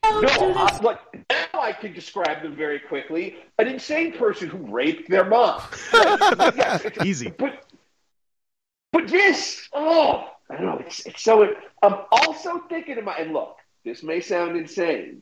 No, 0.03 0.53
I, 0.55 0.79
look, 0.81 0.99
now 1.29 1.61
I 1.61 1.71
can 1.71 1.93
describe 1.93 2.43
them 2.43 2.55
very 2.55 2.79
quickly. 2.79 3.37
An 3.57 3.67
insane 3.67 4.13
person 4.13 4.49
who 4.49 4.57
raped 4.57 5.09
their 5.09 5.25
mom. 5.25 5.61
Like, 5.93 6.55
yes, 6.55 6.85
Easy. 7.05 7.29
But, 7.37 7.63
but 8.91 9.07
this, 9.07 9.67
oh, 9.73 10.29
I 10.49 10.57
don't 10.57 10.65
know. 10.65 10.77
It's, 10.85 11.05
it's 11.05 11.23
so. 11.23 11.55
I'm 11.81 11.95
also 12.11 12.59
thinking 12.69 12.97
about. 12.97 13.19
And 13.19 13.33
look, 13.33 13.57
this 13.85 14.03
may 14.03 14.19
sound 14.19 14.57
insane. 14.57 15.21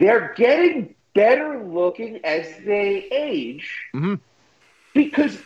They're 0.00 0.34
getting 0.36 0.94
better 1.14 1.64
looking 1.64 2.20
as 2.24 2.46
they 2.64 3.08
age 3.10 3.68
Mm-hmm. 3.94 4.14
because 4.94 5.38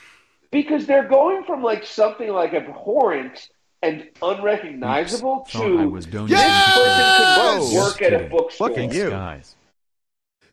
because 0.50 0.86
they're 0.86 1.08
going 1.08 1.44
from 1.44 1.62
like 1.62 1.86
something 1.86 2.28
like 2.28 2.52
abhorrent 2.52 3.48
and 3.82 4.08
unrecognizable 4.22 5.44
Thought 5.50 5.62
to 5.62 5.78
I 5.80 5.84
was 5.86 6.06
donating 6.06 6.36
this 6.36 6.44
to 6.44 6.80
person 6.80 7.60
the- 7.60 7.66
could 7.66 7.74
work 7.76 7.98
Just 7.98 8.02
at 8.02 8.12
a 8.12 8.16
kidding. 8.16 8.28
bookstore. 8.30 8.70
Thanks, 8.74 8.96
guys. 8.96 9.56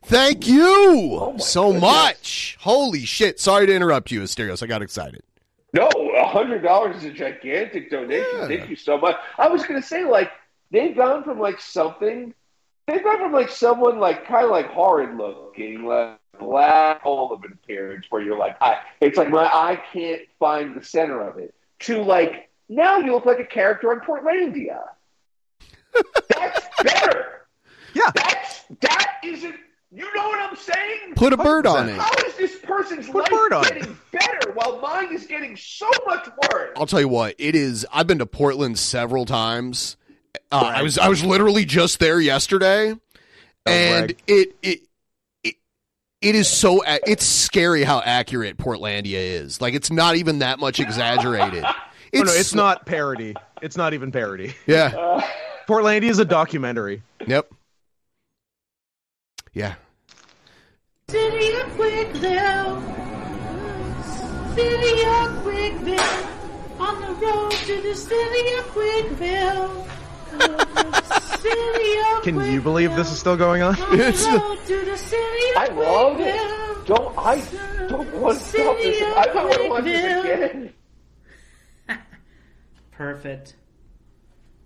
Thank 0.04 0.46
you 0.46 0.64
Oh 1.20 1.36
so 1.38 1.72
much. 1.72 2.56
Holy 2.60 3.04
shit. 3.04 3.38
Sorry 3.38 3.66
to 3.66 3.74
interrupt 3.74 4.10
you, 4.10 4.22
Asterios. 4.22 4.62
I 4.62 4.66
got 4.66 4.82
excited. 4.82 5.22
No, 5.72 5.88
a 5.88 6.26
hundred 6.26 6.62
dollars 6.62 6.96
is 6.96 7.04
a 7.04 7.10
gigantic 7.12 7.90
donation. 7.90 8.48
Thank 8.48 8.68
you 8.70 8.76
so 8.76 8.98
much. 8.98 9.16
I 9.38 9.48
was 9.48 9.62
gonna 9.64 9.82
say, 9.82 10.04
like, 10.04 10.32
they've 10.72 10.96
gone 10.96 11.22
from 11.22 11.38
like 11.38 11.60
something, 11.60 12.34
they've 12.88 13.04
gone 13.04 13.18
from 13.18 13.32
like 13.32 13.50
someone 13.50 14.00
like 14.00 14.26
kind 14.26 14.46
of 14.46 14.50
like 14.50 14.66
horrid 14.70 15.16
looking, 15.16 15.84
like 15.84 16.18
black 16.40 17.02
hole 17.02 17.32
of 17.32 17.44
an 17.44 17.52
appearance, 17.52 18.06
where 18.10 18.20
you're 18.22 18.38
like, 18.38 18.56
I, 18.60 18.78
it's 19.00 19.16
like 19.18 19.28
my 19.30 19.44
eye 19.44 19.80
can't 19.92 20.22
find 20.40 20.74
the 20.74 20.82
center 20.84 21.20
of 21.20 21.38
it, 21.38 21.54
to 21.80 22.02
like 22.02 22.48
now 22.70 22.98
you 22.98 23.12
look 23.12 23.26
like 23.26 23.38
a 23.40 23.44
character 23.44 23.90
on 23.90 24.00
Portlandia. 24.00 24.80
That's 26.28 26.66
better. 26.82 27.26
Yeah, 27.94 28.10
that's 28.14 28.62
that 28.80 29.16
isn't. 29.24 29.56
You 29.92 30.04
know 30.14 30.28
what 30.28 30.38
I'm 30.40 30.56
saying? 30.56 31.14
Put 31.16 31.32
a 31.32 31.36
bird 31.36 31.66
on 31.66 31.88
it. 31.88 31.98
How 31.98 32.12
is 32.24 32.36
this 32.36 32.56
person's 32.62 33.06
Put 33.08 33.22
life 33.24 33.30
bird 33.30 33.52
on 33.52 33.66
it. 33.66 33.74
getting 33.74 33.98
better 34.12 34.52
while 34.52 34.78
mine 34.80 35.12
is 35.12 35.26
getting 35.26 35.56
so 35.56 35.90
much 36.06 36.28
worse? 36.52 36.70
I'll 36.76 36.86
tell 36.86 37.00
you 37.00 37.08
what, 37.08 37.34
it 37.38 37.56
is 37.56 37.84
I've 37.92 38.06
been 38.06 38.20
to 38.20 38.26
Portland 38.26 38.78
several 38.78 39.26
times. 39.26 39.96
Uh, 40.52 40.72
I 40.76 40.82
was 40.82 40.96
I 40.96 41.08
was 41.08 41.24
literally 41.24 41.64
just 41.64 41.98
there 41.98 42.20
yesterday. 42.20 42.94
and 43.66 44.10
it, 44.28 44.54
it 44.62 44.80
it 45.42 45.56
it 46.22 46.34
is 46.36 46.46
so 46.46 46.82
it's 46.86 47.26
scary 47.26 47.82
how 47.82 48.00
accurate 48.00 48.58
Portlandia 48.58 49.14
is. 49.18 49.60
Like 49.60 49.74
it's 49.74 49.90
not 49.90 50.14
even 50.14 50.38
that 50.38 50.60
much 50.60 50.78
exaggerated. 50.80 51.64
Oh, 52.14 52.22
no, 52.22 52.32
it's 52.32 52.54
not 52.54 52.86
parody. 52.86 53.34
It's 53.62 53.76
not 53.76 53.94
even 53.94 54.12
parody. 54.12 54.54
Yeah. 54.66 55.26
Portlandia 55.68 56.10
is 56.10 56.18
a 56.18 56.24
documentary. 56.24 57.02
Yep. 57.26 57.52
Yeah. 59.52 59.74
City 61.08 61.52
of 61.52 61.68
Quickville. 61.76 62.82
City 64.54 65.04
of 65.06 65.42
Quickville. 65.42 66.26
On 66.80 67.00
the 67.00 67.26
road 67.26 67.52
to 67.52 67.82
the 67.82 67.94
city 67.94 68.54
of 68.54 68.64
Quickville. 68.68 69.86
Can 72.22 72.40
you 72.52 72.60
believe 72.60 72.94
this 72.96 73.10
is 73.10 73.18
still 73.18 73.36
going 73.36 73.62
on? 73.62 73.80
On 73.80 73.96
the 73.96 74.04
road 74.04 74.58
to 74.66 74.84
the 74.84 74.96
city 74.96 75.50
of 75.50 75.56
I 75.56 75.68
love 75.72 76.20
it. 76.20 76.86
Don't. 76.86 77.16
I 77.18 77.42
don't 77.88 78.14
want 78.14 78.38
to 78.38 78.44
stop 78.44 78.76
this. 78.78 79.02
I 79.02 79.26
don't 79.26 79.48
want 79.48 79.62
to 79.62 79.68
watch 79.68 79.84
this 79.84 80.24
again. 80.24 80.72
Perfect. 83.00 83.54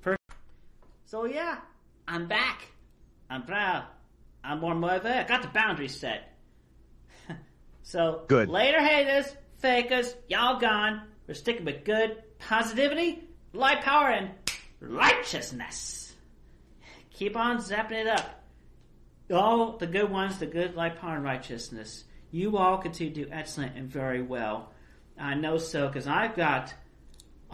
Perfect. 0.01 0.32
So 1.05 1.24
yeah, 1.24 1.59
I'm 2.09 2.26
back. 2.26 2.62
I'm 3.30 3.45
proud. 3.45 3.85
I'm 4.43 4.59
more 4.59 4.74
mother. 4.74 5.09
I 5.09 5.22
got 5.22 5.43
the 5.43 5.49
boundaries 5.49 5.95
set. 5.95 6.37
so 7.85 8.24
Good. 8.26 8.49
later 8.49 8.85
haters, 8.85 9.32
fakers, 9.59 10.16
y'all 10.26 10.59
gone. 10.59 11.03
We're 11.28 11.35
sticking 11.35 11.64
with 11.64 11.85
good 11.85 12.24
positivity, 12.41 13.22
light 13.53 13.82
power, 13.82 14.09
and 14.09 14.30
righteousness. 14.80 16.12
Keep 17.11 17.37
on 17.37 17.59
zapping 17.59 17.93
it 17.93 18.09
up. 18.09 18.43
All 19.32 19.76
the 19.76 19.87
good 19.87 20.11
ones, 20.11 20.41
the 20.41 20.47
good 20.47 20.74
light 20.74 20.99
power 20.99 21.14
and 21.14 21.24
righteousness. 21.24 22.03
You 22.32 22.57
all 22.57 22.78
continue 22.78 23.14
to 23.14 23.24
do 23.26 23.30
excellent 23.30 23.76
and 23.76 23.89
very 23.89 24.22
well. 24.22 24.72
I 25.16 25.35
know 25.35 25.57
so 25.57 25.87
because 25.87 26.09
I've 26.09 26.35
got 26.35 26.74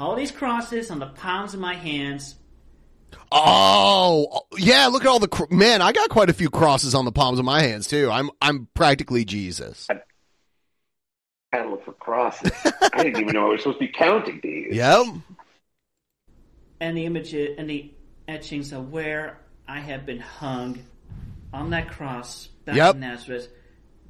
all 0.01 0.17
these 0.17 0.31
crosses 0.31 0.91
on 0.91 0.99
the 0.99 1.07
palms 1.07 1.55
of 1.55 1.61
my 1.61 1.75
hands. 1.75 2.37
Oh, 3.33 4.43
yeah. 4.59 4.87
Look 4.89 5.03
at 5.03 5.09
all 5.09 5.19
the 5.19 5.29
cr- 5.29 5.53
man. 5.55 5.83
I 5.83 5.93
got 5.93 6.09
quite 6.11 6.31
a 6.31 6.33
few 6.33 6.51
crosses 6.51 6.95
on 6.95 7.05
the 7.05 7.13
palms 7.13 7.39
of 7.39 7.45
my 7.45 7.63
hands 7.63 7.87
too. 7.87 8.11
I'm 8.11 8.31
I'm 8.41 8.69
practically 8.75 9.25
Jesus. 9.25 9.87
I 9.91 11.57
had 11.57 11.67
look 11.69 11.85
for 11.85 11.93
crosses. 11.93 12.51
I 12.93 13.03
didn't 13.05 13.21
even 13.23 13.35
know 13.35 13.47
I 13.47 13.51
was 13.51 13.63
supposed 13.63 13.81
to 13.81 13.87
be 13.87 13.93
counting 13.93 14.41
these. 14.43 14.75
Yep. 14.75 15.07
and 16.81 16.97
the 16.97 17.05
images 17.07 17.57
and 17.59 17.69
the 17.69 17.93
etchings 18.29 18.73
of 18.73 18.91
where 18.93 19.39
I 19.69 19.81
have 19.81 20.07
been 20.07 20.21
hung 20.21 20.85
on 21.53 21.71
that 21.71 21.89
cross 21.89 22.47
back 22.65 22.77
Yep. 22.77 22.95
in 22.95 23.01
Nazareth 23.01 23.49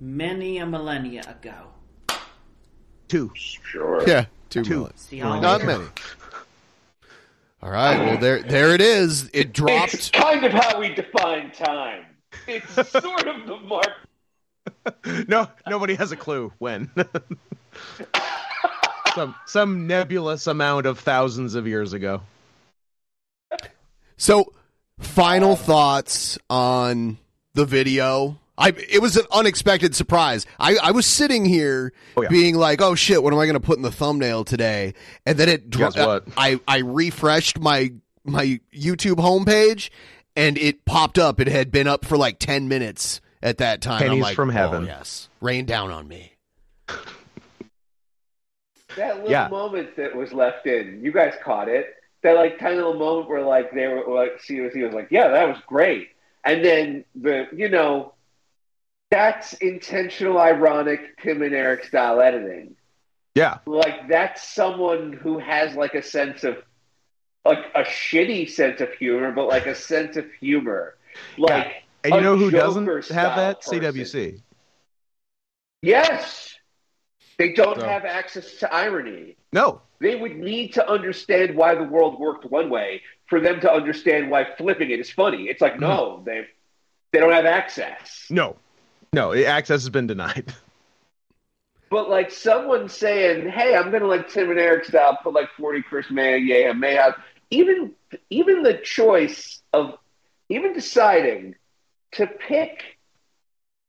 many 0.01 0.59
a 0.59 0.67
millennia 0.67 1.23
ago. 1.29 2.19
Two. 3.09 3.33
Sure. 3.35 4.07
Yeah, 4.07 4.27
two, 4.51 4.63
Two. 4.63 4.71
million. 4.75 4.97
See 4.97 5.21
Not 5.21 5.65
many. 5.65 5.85
All 7.63 7.71
right. 7.71 7.99
Well, 7.99 8.19
there 8.19 8.43
there 8.43 8.75
it 8.75 8.81
is. 8.81 9.29
It 9.33 9.53
dropped. 9.53 9.95
It's 9.95 10.11
kind 10.15 10.45
of 10.45 10.53
how 10.53 10.79
we 10.81 10.95
define 10.95 11.51
time. 11.53 12.05
It's 12.47 12.73
sort 12.73 13.27
of 13.27 13.47
the 13.47 13.57
mark. 13.65 13.89
No, 15.29 15.49
nobody 15.69 15.95
has 15.95 16.13
a 16.13 16.17
clue 16.17 16.53
when. 16.59 16.91
some 19.15 19.35
some 19.47 19.87
nebulous 19.87 20.47
amount 20.47 20.87
of 20.87 20.99
thousands 20.99 21.55
of 21.55 21.67
years 21.67 21.93
ago. 21.93 22.23
So, 24.17 24.53
final 24.99 25.57
thoughts 25.57 26.39
on 26.49 27.19
the 27.55 27.65
video. 27.65 28.39
I 28.61 28.69
it 28.69 29.01
was 29.01 29.17
an 29.17 29.25
unexpected 29.33 29.97
surprise. 29.97 30.47
I, 30.59 30.77
I 30.77 30.91
was 30.91 31.07
sitting 31.07 31.45
here 31.47 31.93
oh, 32.17 32.29
being 32.29 32.57
like, 32.57 32.83
"Oh 32.83 32.95
shit, 32.95 33.23
what 33.23 33.33
am 33.33 33.39
I 33.39 33.47
going 33.47 33.55
to 33.55 33.61
put 33.61 33.77
in 33.77 33.83
the 33.83 33.91
thumbnail 33.91 34.45
today?" 34.45 34.95
And 35.25 35.39
then 35.39 35.49
it 35.49 35.71
dro- 35.71 35.91
Guess 35.91 36.07
what? 36.07 36.29
I 36.37 36.61
I 36.69 36.79
refreshed 36.79 37.59
my 37.59 37.93
my 38.23 38.61
YouTube 38.73 39.17
homepage, 39.17 39.89
and 40.37 40.59
it 40.59 40.85
popped 40.85 41.19
up. 41.19 41.41
It 41.41 41.49
had 41.49 41.73
been 41.73 41.87
up 41.87 42.05
for 42.05 42.19
like 42.19 42.39
ten 42.39 42.69
minutes 42.69 43.21
at 43.43 43.59
that 43.59 43.81
time. 43.81 44.03
I'm 44.03 44.09
Pennies 44.09 44.23
like, 44.23 44.37
from 44.37 44.51
"Oh, 44.51 44.53
heaven." 44.53 44.85
yes, 44.85 45.29
rain 45.41 45.65
down 45.65 45.91
on 45.91 46.07
me. 46.07 46.35
That 48.97 49.17
little 49.17 49.31
Yeah. 49.31 49.49
moment 49.49 49.97
that 49.97 50.15
was 50.17 50.33
left 50.33 50.67
in, 50.67 51.01
you 51.03 51.13
guys 51.13 51.35
caught 51.43 51.69
it. 51.69 51.95
That 52.23 52.33
like 52.35 52.59
tiny 52.59 52.77
little 52.77 52.95
moment 52.95 53.29
where 53.29 53.43
like 53.43 53.73
they 53.73 53.87
were 53.89 54.05
like 54.07 54.43
COC 54.43 54.85
was 54.85 54.93
like, 54.93 55.09
yeah, 55.11 55.29
that 55.29 55.49
was 55.49 55.57
great, 55.67 56.09
and 56.45 56.63
then 56.63 57.05
the 57.15 57.47
you 57.57 57.69
know, 57.71 58.13
that's 59.11 59.55
intentional, 59.55 60.39
ironic 60.39 61.19
Tim 61.21 61.43
and 61.43 61.55
Eric 61.55 61.85
style 61.85 62.21
editing. 62.21 62.77
Yeah. 63.35 63.59
Like 63.67 64.09
that's 64.09 64.43
someone 64.49 65.13
who 65.13 65.39
has 65.39 65.75
like 65.75 65.95
a 65.95 66.03
sense 66.03 66.45
of 66.45 66.59
like 67.45 67.65
a 67.75 67.83
shitty 67.83 68.51
sense 68.51 68.81
of 68.81 68.93
humor, 68.93 69.33
but 69.33 69.47
like 69.49 69.67
a 69.67 69.75
sense 69.75 70.17
of 70.17 70.27
humor. 70.41 70.97
Like 71.39 71.85
And 72.05 72.15
you 72.15 72.21
know 72.21 72.37
who 72.37 72.51
doesn't 72.51 72.87
have 72.87 73.37
that? 73.37 73.63
person. 73.63 73.81
CWC. 73.81 74.41
Yes. 75.83 76.55
They 77.39 77.53
don't 77.53 77.81
So- 77.81 77.87
have 77.87 78.05
access 78.05 78.57
to 78.57 78.73
irony. 78.73 79.37
No. 79.53 79.83
They 80.01 80.17
would 80.17 80.37
need 80.37 80.75
to 80.75 80.89
understand 80.89 81.57
why 81.57 81.75
the 81.75 81.85
world 81.85 82.19
worked 82.19 82.45
one 82.47 82.71
way 82.71 83.03
for 83.27 83.41
them 83.41 83.61
to 83.61 83.71
understand 83.73 84.31
why 84.31 84.47
flipping 84.57 84.91
it 84.91 84.99
is 85.01 85.11
funny. 85.11 85.45
It's 85.45 85.61
like, 85.61 85.73
mm-hmm. 85.75 85.83
no, 85.83 86.23
they 86.25 86.47
they 87.13 87.19
don't 87.19 87.33
have 87.33 87.45
access. 87.45 88.27
No. 88.31 88.57
No. 89.13 89.35
Access 89.35 89.83
has 89.83 89.91
been 89.91 90.07
denied. 90.07 90.53
But 91.91 92.09
like 92.09 92.31
someone 92.31 92.89
saying, 92.89 93.49
"Hey, 93.49 93.75
I'm 93.75 93.91
gonna 93.91 94.07
like 94.07 94.29
Tim 94.29 94.49
and 94.51 94.61
Eric 94.61 94.85
style 94.85 95.19
put 95.21 95.35
like 95.35 95.49
40 95.59 95.83
Chris 95.83 96.09
May, 96.09 96.39
yeah, 96.39 96.73
May 96.73 96.95
have 96.95 97.17
even 97.51 97.97
even 98.31 98.63
the 98.63 98.75
choice 98.75 99.61
of 99.73 99.99
even 100.49 100.73
deciding 100.73 101.57
to 102.13 102.29
pick 102.29 102.97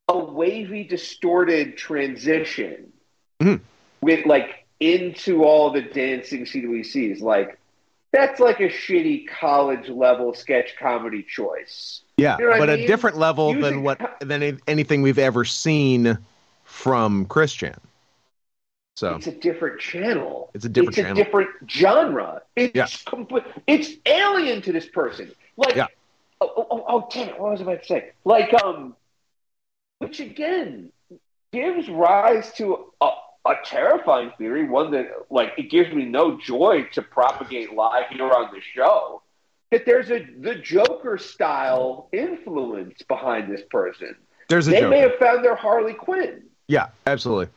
a 0.07 0.17
wavy, 0.17 0.83
distorted 0.83 1.77
transition 1.77 2.91
mm-hmm. 3.39 3.63
with 4.01 4.25
like 4.25 4.65
into 4.79 5.43
all 5.43 5.71
the 5.71 5.81
dancing 5.81 6.45
CWCs, 6.45 7.21
like 7.21 7.59
that's 8.11 8.39
like 8.39 8.59
a 8.59 8.69
shitty 8.69 9.27
college 9.27 9.89
level 9.89 10.33
sketch 10.33 10.75
comedy 10.77 11.23
choice. 11.23 12.01
Yeah, 12.17 12.37
You 12.39 12.45
know 12.49 12.57
but 12.57 12.69
I 12.69 12.73
a 12.73 12.77
mean? 12.77 12.87
different 12.87 13.17
level 13.17 13.53
Using 13.53 13.61
than 13.61 13.83
what 13.83 14.19
than 14.19 14.59
anything 14.67 15.01
we've 15.01 15.19
ever 15.19 15.45
seen 15.45 16.17
from 16.65 17.25
Christian. 17.25 17.75
So 18.97 19.15
It's 19.15 19.27
a 19.27 19.31
different 19.31 19.79
channel. 19.79 20.51
It's 20.53 20.65
a 20.65 20.69
different 20.69 20.97
it's 20.97 21.07
channel. 21.07 21.21
a 21.21 21.23
different 21.23 21.49
genre. 21.69 22.41
It's 22.55 22.75
Yeah. 22.75 22.87
complete. 23.09 23.43
It's 23.65 23.91
alien 24.05 24.61
to 24.63 24.71
this 24.71 24.87
person. 24.87 25.31
Like, 25.57 25.75
Yeah. 25.75 25.87
oh, 26.41 26.51
oh, 26.57 26.67
oh, 26.69 26.85
oh, 26.87 27.07
damn 27.11 27.29
it! 27.29 27.39
What 27.39 27.51
was 27.51 27.61
I 27.61 27.63
about 27.63 27.81
to 27.81 27.87
say? 27.87 28.11
Like, 28.25 28.53
um, 28.63 28.95
which 29.99 30.19
again 30.19 30.91
gives 31.53 31.89
rise 31.89 32.51
to 32.53 32.91
a, 33.01 33.09
a 33.45 33.53
terrifying 33.65 34.31
theory. 34.37 34.67
One 34.67 34.91
that, 34.91 35.07
like, 35.29 35.53
it 35.57 35.69
gives 35.69 35.93
me 35.93 36.05
no 36.05 36.39
joy 36.39 36.87
to 36.93 37.01
propagate 37.01 37.73
live 37.73 38.07
here 38.09 38.31
on 38.31 38.53
the 38.53 38.61
show. 38.61 39.21
That 39.71 39.85
there's 39.85 40.11
a 40.11 40.25
the 40.39 40.55
Joker 40.55 41.17
style 41.17 42.09
influence 42.11 43.01
behind 43.07 43.51
this 43.51 43.61
person. 43.69 44.15
There's 44.49 44.67
a 44.67 44.71
they 44.71 44.85
may 44.85 44.99
have 44.99 45.15
found 45.17 45.45
their 45.45 45.55
Harley 45.55 45.93
Quinn. 45.93 46.43
yeah, 46.67 46.87
absolutely, 47.07 47.47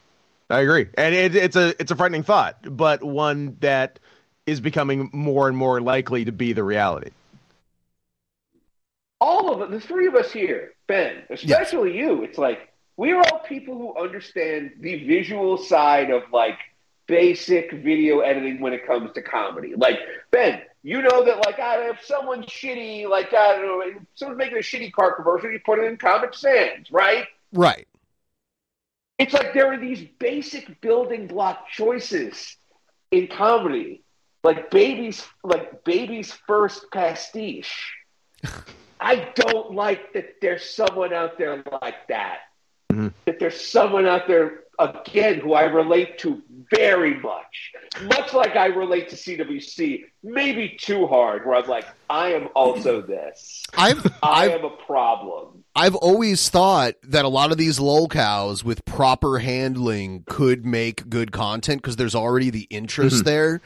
I 0.49 0.61
agree, 0.61 0.87
and 0.97 1.12
it, 1.12 1.35
it's 1.35 1.57
a 1.57 1.74
it's 1.80 1.91
a 1.91 1.97
frightening 1.97 2.22
thought, 2.22 2.57
but 2.64 3.03
one 3.03 3.57
that 3.61 3.99
is 4.47 4.61
becoming 4.61 5.11
more 5.12 5.49
and 5.49 5.57
more 5.57 5.80
likely 5.80 6.24
to 6.26 6.32
be 6.32 6.53
the 6.53 6.62
reality. 6.62 7.11
all 9.20 9.53
of 9.53 9.61
it, 9.62 9.70
the 9.70 9.80
three 9.80 10.07
of 10.07 10.14
us 10.14 10.30
here, 10.30 10.72
Ben, 10.87 11.22
especially 11.30 11.97
you, 11.97 12.22
it's 12.22 12.39
like 12.39 12.72
we're 12.97 13.21
all 13.21 13.41
people 13.41 13.77
who 13.77 14.03
understand 14.03 14.73
the 14.81 15.05
visual 15.05 15.59
side 15.59 16.11
of 16.11 16.23
like 16.33 16.59
basic 17.07 17.73
video 17.73 18.21
editing 18.21 18.61
when 18.61 18.73
it 18.73 18.87
comes 18.87 19.13
to 19.13 19.23
comedy. 19.23 19.75
Like 19.77 19.99
Ben, 20.31 20.63
you 20.83 21.03
know 21.03 21.25
that 21.25 21.45
like 21.45 21.59
I, 21.59 21.89
if 21.91 22.05
someone's 22.05 22.47
shitty, 22.47 23.09
like 23.09 23.33
I 23.35 23.57
don't 23.57 23.67
know, 23.67 24.01
someone's 24.15 24.39
making 24.39 24.59
a 24.59 24.61
shitty 24.61 24.93
car 24.93 25.15
commercial, 25.15 25.51
you 25.51 25.61
put 25.65 25.79
it 25.79 25.85
in 25.87 25.97
Comic 25.97 26.35
Sans, 26.35 26.91
right? 26.91 27.27
Right. 27.53 27.87
It's 29.19 29.33
like 29.33 29.55
there 29.55 29.73
are 29.73 29.79
these 29.79 30.05
basic 30.19 30.81
building 30.81 31.27
block 31.27 31.69
choices 31.69 32.57
in 33.11 33.29
comedy, 33.29 34.03
like 34.43 34.71
baby's 34.71 35.25
like 35.43 35.85
baby's 35.85 36.33
first 36.47 36.91
pastiche. 36.93 37.95
I 39.01 39.33
don't 39.35 39.73
like 39.73 40.15
that 40.15 40.37
there's 40.41 40.65
someone 40.65 41.13
out 41.13 41.39
there 41.39 41.63
like 41.83 42.09
that. 42.09 42.39
That 43.27 43.39
there's 43.39 43.61
someone 43.61 44.07
out 44.07 44.27
there 44.27 44.61
again 44.79 45.41
who 45.41 45.55
I 45.55 45.65
relate 45.65 46.19
to 46.19 46.43
very 46.71 47.15
much, 47.21 47.73
much 48.05 48.33
like 48.35 48.57
I 48.57 48.67
relate 48.67 49.09
to 49.11 49.17
CWC, 49.17 50.05
maybe 50.25 50.77
too 50.81 51.07
hard. 51.07 51.47
Where 51.47 51.57
I'm 51.57 51.69
like, 51.69 51.87
I 52.11 52.33
am 52.33 52.49
also 52.57 53.01
this. 53.01 53.63
I've 53.77 54.05
I 54.23 54.49
am 54.49 54.65
a 54.65 54.71
problem. 54.71 55.63
I've 55.77 55.95
always 55.95 56.49
thought 56.49 56.95
that 57.05 57.25
a 57.25 57.29
lot 57.29 57.53
of 57.53 57.59
these 57.59 57.79
lolcows 57.79 58.65
with 58.65 58.85
proper 58.85 59.39
handling 59.39 60.25
could 60.27 60.65
make 60.65 61.09
good 61.09 61.33
content 61.33 61.83
because 61.83 61.97
there's 61.97 62.15
already 62.15 62.51
the 62.51 62.67
interest 62.71 63.23
Mhm. 63.23 63.25
there 63.25 63.61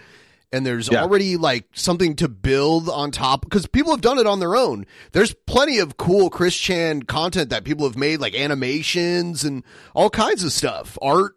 and 0.53 0.65
there's 0.65 0.89
Yeah. 0.91 1.03
already 1.03 1.37
like 1.37 1.67
something 1.75 2.17
to 2.17 2.29
build 2.29 2.89
on 2.89 3.11
top 3.11 3.43
because 3.43 3.67
people 3.67 3.93
have 3.93 4.01
done 4.01 4.19
it 4.19 4.27
on 4.27 4.41
their 4.41 4.57
own. 4.57 4.87
There's 5.13 5.35
plenty 5.47 5.79
of 5.79 5.97
cool 5.97 6.31
Chris 6.31 6.57
Chan 6.57 7.03
content 7.05 7.51
that 7.51 7.65
people 7.65 7.87
have 7.87 7.97
made 7.97 8.21
like 8.21 8.35
animations 8.35 9.45
and 9.45 9.63
all 9.95 10.11
kinds 10.11 10.43
of 10.45 10.53
stuff, 10.53 10.97
art. 11.03 11.37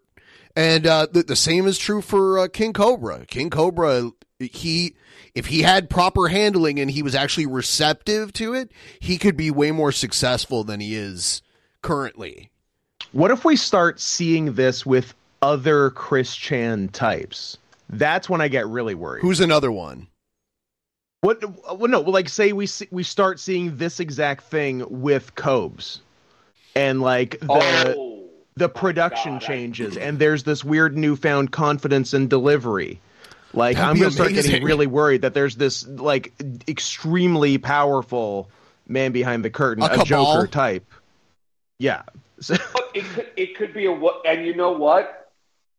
And 0.54 0.86
uh, 0.86 1.06
the, 1.10 1.22
the 1.22 1.36
same 1.36 1.66
is 1.66 1.78
true 1.78 2.02
for 2.02 2.38
uh, 2.38 2.48
King 2.48 2.72
Cobra. 2.72 3.24
King 3.26 3.48
Cobra, 3.50 4.10
he 4.38 4.94
if 5.34 5.46
he 5.46 5.62
had 5.62 5.88
proper 5.88 6.28
handling 6.28 6.78
and 6.78 6.90
he 6.90 7.02
was 7.02 7.14
actually 7.14 7.46
receptive 7.46 8.32
to 8.34 8.52
it, 8.52 8.70
he 9.00 9.16
could 9.16 9.36
be 9.36 9.50
way 9.50 9.70
more 9.70 9.92
successful 9.92 10.62
than 10.62 10.80
he 10.80 10.94
is 10.94 11.40
currently. 11.80 12.50
What 13.12 13.30
if 13.30 13.44
we 13.44 13.56
start 13.56 13.98
seeing 13.98 14.54
this 14.54 14.84
with 14.84 15.14
other 15.40 15.90
Chris 15.90 16.36
Chan 16.36 16.88
types? 16.88 17.56
That's 17.92 18.28
when 18.28 18.40
I 18.40 18.48
get 18.48 18.66
really 18.66 18.94
worried. 18.94 19.20
Who's 19.22 19.40
another 19.40 19.70
one? 19.70 20.08
What? 21.20 21.42
Well, 21.78 21.88
no. 21.88 22.00
Like, 22.00 22.28
say 22.28 22.52
we 22.52 22.66
see, 22.66 22.88
we 22.90 23.02
start 23.04 23.38
seeing 23.38 23.76
this 23.76 24.00
exact 24.00 24.44
thing 24.44 24.84
with 24.88 25.34
Cobes, 25.34 26.00
and 26.74 27.00
like 27.00 27.38
the 27.38 27.94
Oh, 27.96 28.24
the 28.56 28.68
production 28.68 29.38
changes, 29.38 29.96
and 29.96 30.18
there's 30.18 30.42
this 30.42 30.64
weird 30.64 30.96
newfound 30.96 31.52
confidence 31.52 32.12
in 32.12 32.28
delivery. 32.28 32.98
Like, 33.54 33.76
That'd 33.76 33.90
I'm 33.90 33.98
gonna 33.98 34.10
start 34.10 34.32
getting 34.32 34.64
really 34.64 34.86
worried 34.86 35.22
that 35.22 35.34
there's 35.34 35.56
this 35.56 35.86
like 35.86 36.32
extremely 36.66 37.58
powerful 37.58 38.48
man 38.88 39.12
behind 39.12 39.44
the 39.44 39.50
curtain, 39.50 39.84
A 39.84 40.00
a. 40.00 40.04
Joker 40.04 40.46
type. 40.46 40.84
Yeah. 41.78 42.02
So, 42.42 42.56
it 42.92 43.04
could 43.04 43.26
it 43.36 43.56
could 43.56 43.72
be 43.72 43.86
a 43.86 43.92
one- 43.92 44.16
and 44.26 44.44
you 44.44 44.56
know 44.56 44.72
what? 44.72 45.21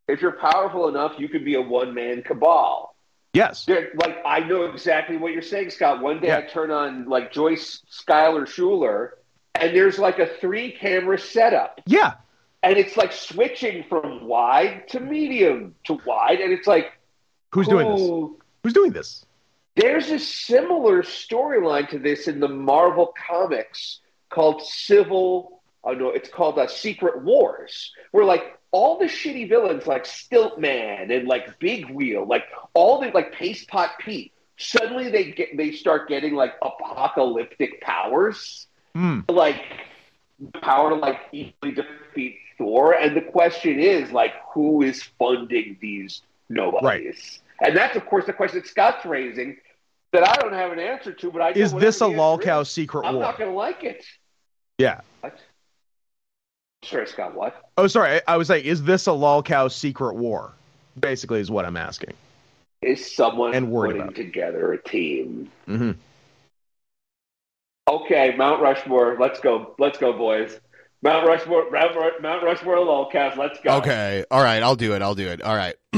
If 0.07 0.21
you're 0.21 0.33
powerful 0.33 0.87
enough, 0.89 1.13
you 1.17 1.29
could 1.29 1.45
be 1.45 1.55
a 1.55 1.61
one 1.61 1.93
man 1.93 2.21
cabal. 2.23 2.95
yes. 3.33 3.65
There- 3.65 3.91
like 3.95 4.17
I 4.25 4.41
know 4.41 4.65
exactly 4.65 5.17
what 5.17 5.31
you're 5.33 5.41
saying, 5.41 5.71
Scott. 5.71 6.01
One 6.01 6.19
day 6.19 6.27
Yeah. 6.27 6.37
I 6.39 6.41
turn 6.43 6.69
on 6.71 7.05
like 7.05 7.31
Joyce 7.31 7.81
Schuyler 7.87 8.45
Schuler, 8.45 9.17
and 9.55 9.75
there's 9.75 9.97
like 9.97 10.19
a 10.19 10.27
three 10.27 10.71
camera 10.71 11.17
setup, 11.17 11.81
Yeah. 11.87 12.13
and 12.61 12.77
it's 12.77 12.95
like 12.97 13.11
switching 13.11 13.85
from 13.85 14.27
wide 14.27 14.87
to 14.89 14.99
medium 14.99 15.73
to 15.85 15.99
wide, 16.05 16.41
and 16.41 16.51
it's 16.53 16.67
like 16.67 16.91
Who's 17.53 17.67
doing 17.67 17.87
this? 17.95 18.01
Who's 18.63 18.73
doing 18.73 18.91
this? 18.91 19.25
There's 19.75 20.09
a 20.11 20.19
similar 20.19 21.01
storyline 21.01 21.89
to 21.89 21.97
this 21.99 22.27
in 22.27 22.39
the 22.39 22.47
Marvel 22.49 23.13
comics 23.27 23.99
called 24.29 24.61
Civil. 24.63 25.61
Oh 25.83 25.93
no, 25.93 26.09
it's 26.09 26.29
called 26.29 26.59
uh, 26.59 26.67
Secret 26.67 27.23
Wars, 27.23 27.91
where 28.11 28.25
like 28.25 28.59
all 28.73 28.97
the 28.97 29.05
shitty 29.05 29.47
villains 29.47 29.85
like 29.87 30.03
Stiltman 30.03 31.15
and 31.15 31.27
like 31.27 31.59
Big 31.59 31.89
Wheel, 31.91 32.25
like 32.25 32.43
all 32.73 32.99
the 32.99 33.09
like 33.11 33.31
Paste 33.31 33.67
Pot 33.69 33.91
Pete, 33.99 34.33
suddenly 34.57 35.09
they 35.09 35.31
get 35.31 35.55
they 35.55 35.71
start 35.71 36.09
getting 36.09 36.33
like 36.35 36.55
apocalyptic 36.61 37.79
powers, 37.81 38.67
Hmm. 38.95 39.21
like 39.29 39.61
the 40.39 40.59
power 40.59 40.89
to 40.89 40.95
like 40.95 41.19
easily 41.31 41.71
defeat 41.71 42.37
Thor. 42.57 42.93
And 42.93 43.15
the 43.15 43.21
question 43.21 43.79
is 43.79 44.11
like, 44.11 44.33
who 44.53 44.81
is 44.81 45.01
funding 45.19 45.77
these 45.79 46.21
nobodies? 46.49 47.39
And 47.63 47.77
that's 47.77 47.95
of 47.95 48.05
course 48.07 48.25
the 48.25 48.33
question 48.33 48.59
that 48.59 48.67
Scott's 48.67 49.05
raising 49.05 49.57
that 50.11 50.27
I 50.27 50.35
don't 50.41 50.53
have 50.53 50.71
an 50.71 50.79
answer 50.79 51.13
to. 51.13 51.31
But 51.31 51.41
I 51.41 51.49
Is 51.51 51.73
this 51.73 52.01
a 52.01 52.07
whatever 52.09 52.17
the 52.17 52.21
answer 52.23 52.47
lolcow 52.51 52.67
secret 52.67 53.05
I'm 53.05 53.15
war? 53.15 53.23
not 53.23 53.37
going 53.37 53.49
to 53.51 53.55
like 53.55 53.83
it. 53.83 54.03
Yeah. 54.79 55.01
What? 55.21 55.37
Sorry, 56.83 57.07
Scott. 57.07 57.35
What? 57.35 57.69
Oh, 57.77 57.87
sorry. 57.87 58.15
I, 58.27 58.33
I 58.33 58.37
was 58.37 58.49
like, 58.49 58.65
is 58.65 58.83
this 58.83 59.07
a 59.07 59.11
lolcow 59.11 59.71
secret 59.71 60.15
war? 60.15 60.53
Basically, 60.99 61.39
is 61.39 61.49
what 61.49 61.65
I'm 61.65 61.77
asking. 61.77 62.13
Is 62.81 63.15
someone 63.15 63.53
And 63.53 63.71
worried 63.71 63.91
putting 63.91 64.01
about 64.01 64.15
together 64.15 64.73
a 64.73 64.81
team? 64.81 65.51
Mm-hmm. 65.67 65.91
Okay, 67.89 68.35
Mount 68.37 68.61
Rushmore. 68.61 69.17
Let's 69.19 69.39
go. 69.39 69.75
Let's 69.79 69.97
go, 69.97 70.13
boys. 70.13 70.59
Mount 71.01 71.27
Rushmore. 71.27 71.69
Mount, 71.71 72.43
Rushmore. 72.43 72.77
Lolcast. 72.77 73.37
Let's 73.37 73.59
go. 73.59 73.77
Okay. 73.77 74.23
All 74.31 74.41
right. 74.41 74.63
I'll 74.63 74.75
do 74.75 74.93
it. 74.95 75.01
I'll 75.01 75.15
do 75.15 75.27
it. 75.27 75.41
All 75.41 75.55
right. 75.55 75.75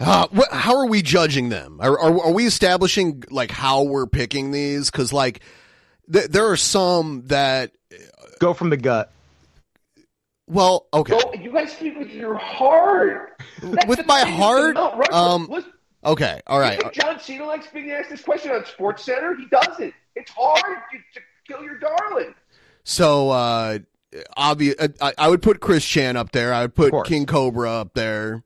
uh, 0.00 0.26
wh- 0.34 0.52
how 0.52 0.76
are 0.76 0.86
we 0.86 1.00
judging 1.00 1.48
them? 1.48 1.78
Are, 1.80 1.98
are, 1.98 2.26
are 2.26 2.32
we 2.32 2.46
establishing 2.46 3.24
like 3.30 3.50
how 3.50 3.82
we're 3.82 4.06
picking 4.06 4.50
these? 4.50 4.90
Because 4.90 5.12
like 5.12 5.40
th- 6.12 6.26
there 6.26 6.50
are 6.50 6.58
some 6.58 7.22
that 7.26 7.72
go 8.38 8.52
from 8.52 8.70
the 8.70 8.76
gut. 8.76 9.10
Well, 10.48 10.86
okay. 10.94 11.18
Go, 11.18 11.32
you 11.34 11.52
guys 11.52 11.72
speak 11.72 11.98
with 11.98 12.10
your 12.10 12.36
heart. 12.36 13.40
That's 13.62 13.86
With 13.86 14.06
my 14.06 14.20
heart? 14.20 14.76
Um, 15.12 15.48
Listen, 15.50 15.72
Okay. 16.04 16.40
all 16.46 16.60
right. 16.60 16.80
you 16.82 16.90
John 16.92 17.18
Cena 17.18 17.44
likes 17.44 17.66
being 17.66 17.90
asked 17.90 18.10
this 18.10 18.22
question 18.22 18.52
on 18.52 18.64
Sports 18.64 19.04
Center? 19.04 19.34
He 19.36 19.46
doesn't. 19.46 19.92
It's 20.14 20.30
hard 20.30 20.76
to, 20.92 20.98
to 21.14 21.20
kill 21.48 21.64
your 21.64 21.78
darling. 21.78 22.34
So, 22.84 23.30
uh, 23.30 23.78
obvious. 24.36 24.76
I, 25.00 25.14
I 25.18 25.28
would 25.28 25.42
put 25.42 25.58
Chris 25.60 25.84
Chan 25.84 26.16
up 26.16 26.30
there. 26.30 26.54
I 26.54 26.62
would 26.62 26.76
put 26.76 27.06
King 27.06 27.26
Cobra 27.26 27.68
up 27.70 27.94
there. 27.94 28.44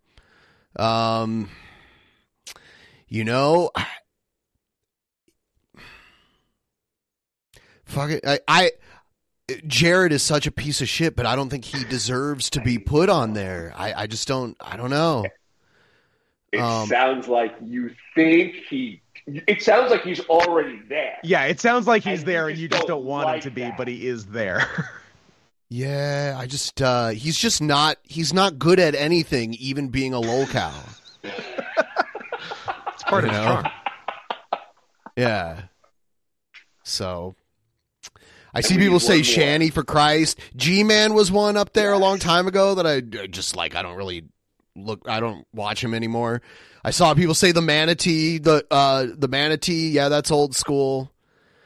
Um, 0.76 1.50
you 3.08 3.24
know, 3.24 3.70
fuck 7.84 8.10
it. 8.10 8.24
I, 8.26 8.40
I, 8.48 8.70
Jared 9.66 10.12
is 10.12 10.22
such 10.22 10.46
a 10.46 10.50
piece 10.50 10.80
of 10.80 10.88
shit, 10.88 11.16
but 11.16 11.26
I 11.26 11.36
don't 11.36 11.48
think 11.48 11.64
he 11.64 11.84
deserves 11.84 12.50
to 12.50 12.60
be 12.60 12.78
put 12.78 13.08
on 13.08 13.32
there. 13.34 13.72
I, 13.76 13.92
I 14.02 14.06
just 14.06 14.26
don't. 14.28 14.56
I 14.60 14.76
don't 14.76 14.90
know. 14.90 15.24
It 16.52 16.58
Um, 16.60 16.88
sounds 16.88 17.28
like 17.28 17.54
you 17.62 17.94
think 18.14 18.56
he. 18.68 19.02
It 19.26 19.62
sounds 19.62 19.90
like 19.90 20.02
he's 20.02 20.20
already 20.20 20.80
there. 20.88 21.18
Yeah, 21.22 21.44
it 21.44 21.60
sounds 21.60 21.86
like 21.86 22.02
he's 22.02 22.20
And 22.20 22.28
there, 22.28 22.48
you 22.48 22.52
and 22.54 22.58
you 22.58 22.68
just 22.68 22.80
just 22.80 22.88
don't 22.88 22.96
don't 22.98 23.06
want 23.06 23.26
like 23.26 23.44
him 23.44 23.50
to 23.50 23.54
be, 23.54 23.70
but 23.76 23.86
he 23.88 24.06
is 24.06 24.26
there. 24.26 24.66
Yeah, 25.72 26.34
I 26.36 26.46
just 26.46 26.82
uh 26.82 27.10
he's 27.10 27.38
just 27.38 27.62
not 27.62 27.96
he's 28.02 28.32
not 28.34 28.58
good 28.58 28.80
at 28.80 28.96
anything, 28.96 29.54
even 29.54 29.88
being 29.88 30.12
a 30.12 30.20
lolcow. 30.20 30.72
it's 31.22 33.02
part 33.04 33.22
of 33.22 33.30
You 33.30 33.36
his 33.36 33.38
know? 33.46 33.62
charm. 33.62 33.66
Yeah. 35.16 35.62
So 36.82 37.36
I 38.54 38.60
see 38.62 38.76
people 38.78 39.00
say 39.00 39.16
more. 39.18 39.24
Shanny 39.24 39.70
for 39.70 39.82
Christ. 39.84 40.38
G 40.56 40.82
Man 40.84 41.14
was 41.14 41.30
one 41.30 41.56
up 41.56 41.72
there 41.72 41.92
a 41.92 41.98
long 41.98 42.18
time 42.18 42.46
ago 42.48 42.74
that 42.76 42.86
I 42.86 42.96
I 43.22 43.26
just 43.26 43.54
like 43.56 43.74
I 43.74 43.82
don't 43.82 43.96
really 43.96 44.24
look 44.76 45.02
I 45.08 45.20
don't 45.20 45.46
watch 45.52 45.82
him 45.84 45.94
anymore. 45.94 46.42
I 46.84 46.90
saw 46.90 47.14
people 47.14 47.34
say 47.34 47.52
the 47.52 47.60
manatee, 47.62 48.38
the 48.38 48.64
uh 48.70 49.06
the 49.16 49.28
manatee, 49.28 49.90
yeah, 49.90 50.08
that's 50.08 50.30
old 50.30 50.54
school. 50.56 51.10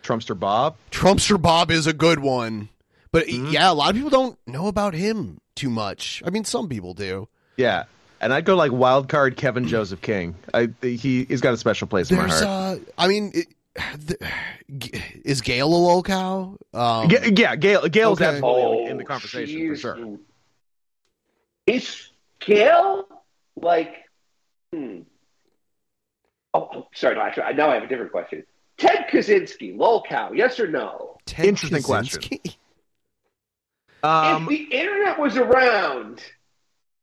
Trumpster 0.02 0.38
Bob. 0.38 0.76
Trumpster 0.90 1.40
Bob 1.40 1.70
is 1.70 1.86
a 1.86 1.92
good 1.94 2.18
one. 2.18 2.68
But 3.12 3.26
Mm-hmm. 3.28 3.52
yeah, 3.52 3.70
a 3.70 3.72
lot 3.74 3.90
of 3.90 3.94
people 3.96 4.10
don't 4.10 4.38
know 4.46 4.66
about 4.66 4.92
him 4.92 5.40
too 5.54 5.70
much. 5.70 6.20
I 6.26 6.30
mean, 6.30 6.44
some 6.44 6.68
people 6.68 6.94
do. 6.94 7.28
Yeah, 7.56 7.84
and 8.20 8.32
I'd 8.34 8.44
go 8.44 8.56
like 8.56 8.72
wild 8.72 9.08
card 9.08 9.36
Kevin 9.36 9.68
Joseph 9.68 10.00
King. 10.02 10.34
I 10.52 10.68
he 10.82 11.24
he's 11.24 11.40
got 11.40 11.54
a 11.54 11.56
special 11.56 11.86
place 11.86 12.10
in 12.10 12.16
my 12.16 12.28
heart. 12.28 12.42
uh, 12.42 12.76
I 12.98 13.06
mean, 13.08 13.30
it, 13.34 13.46
is 15.24 15.40
Gail 15.40 15.68
a 15.68 15.78
lolcow? 15.78 16.56
Um, 16.72 17.08
Ga- 17.08 17.32
yeah, 17.36 17.56
Gail 17.56 17.88
Gail's 17.88 18.20
okay. 18.20 18.36
absolutely 18.36 18.86
in 18.86 18.96
the 18.98 19.04
Oh, 19.04 19.06
conversation 19.06 19.68
for 19.70 19.76
sure. 19.76 20.18
Is 21.66 22.08
Gail 22.40 23.06
like? 23.56 24.04
Hmm. 24.72 25.00
Oh, 26.52 26.68
oh, 26.72 26.86
sorry. 26.94 27.16
No, 27.16 27.22
actually, 27.22 27.54
now 27.54 27.70
I 27.70 27.74
have 27.74 27.82
a 27.84 27.88
different 27.88 28.12
question. 28.12 28.44
Ted 28.76 29.06
Kaczynski, 29.10 29.76
lolcow, 29.76 30.36
yes 30.36 30.58
or 30.60 30.68
no? 30.68 31.16
Ted 31.26 31.46
Interesting 31.46 31.82
question. 31.82 32.38
Um, 34.02 34.42
if 34.42 34.48
the 34.48 34.76
internet 34.76 35.18
was 35.18 35.36
around, 35.36 36.22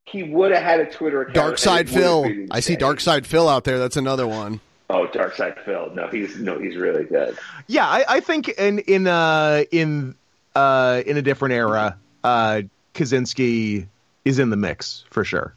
he 0.06 0.24
would 0.24 0.52
have 0.52 0.64
had 0.64 0.80
a 0.82 0.86
Twitter 0.92 1.22
account. 1.24 1.36
Dark 1.36 1.58
Side 1.58 1.88
and 1.88 1.90
it 1.90 1.96
would 1.96 2.04
have 2.04 2.24
Phil. 2.36 2.48
I 2.52 2.60
see 2.60 2.74
insane. 2.74 2.80
Dark 2.80 3.00
Side 3.00 3.26
Phil 3.26 3.50
out 3.50 3.64
there. 3.64 3.80
That's 3.80 3.98
another 3.98 4.28
one. 4.28 4.60
Oh, 4.94 5.08
Dark 5.08 5.36
Side 5.36 5.58
Phil. 5.64 5.90
No, 5.96 6.08
he's 6.10 6.38
no, 6.38 6.60
he's 6.60 6.76
really 6.76 7.06
good. 7.06 7.38
Yeah, 7.68 7.88
I, 7.88 8.04
I 8.10 8.20
think 8.20 8.50
in 8.50 8.80
in 8.80 9.08
uh 9.08 9.64
in 9.72 10.16
uh 10.54 11.02
in 11.06 11.16
a 11.18 11.22
different 11.22 11.54
era, 11.54 11.98
uh 12.26 12.64
Kaczynski 12.94 13.88
is 14.26 14.38
in 14.38 14.50
the 14.50 14.58
mix 14.58 15.06
for 15.10 15.24
sure. 15.24 15.56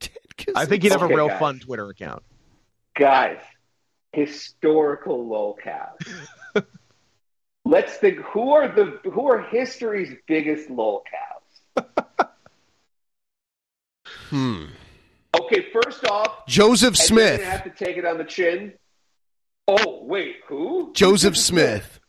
I 0.54 0.64
think 0.64 0.82
he'd 0.82 0.92
have 0.92 1.02
Okay, 1.02 1.12
a 1.12 1.16
real 1.16 1.28
guys. 1.28 1.38
fun 1.38 1.58
Twitter 1.60 1.88
account. 1.90 2.22
Guys, 2.98 3.40
historical 4.12 5.26
lolcows. 5.26 6.00
Let's 7.66 7.94
think. 7.96 8.18
Who 8.20 8.52
are 8.52 8.68
the 8.68 9.00
who 9.10 9.28
are 9.28 9.42
history's 9.42 10.14
biggest 10.26 10.68
lolcows? 10.70 11.02
Hmm. 14.30 14.66
Okay, 15.40 15.66
first 15.72 16.04
off, 16.06 16.46
Joseph 16.46 16.96
Smith. 16.96 17.40
gonna 17.40 17.50
have 17.50 17.64
to 17.64 17.70
take 17.84 17.96
it 17.96 18.04
on 18.04 18.18
the 18.18 18.24
chin. 18.24 18.72
Oh 19.68 20.04
wait, 20.04 20.36
who? 20.46 20.92
Joseph 20.94 21.36
Smith. 21.36 22.00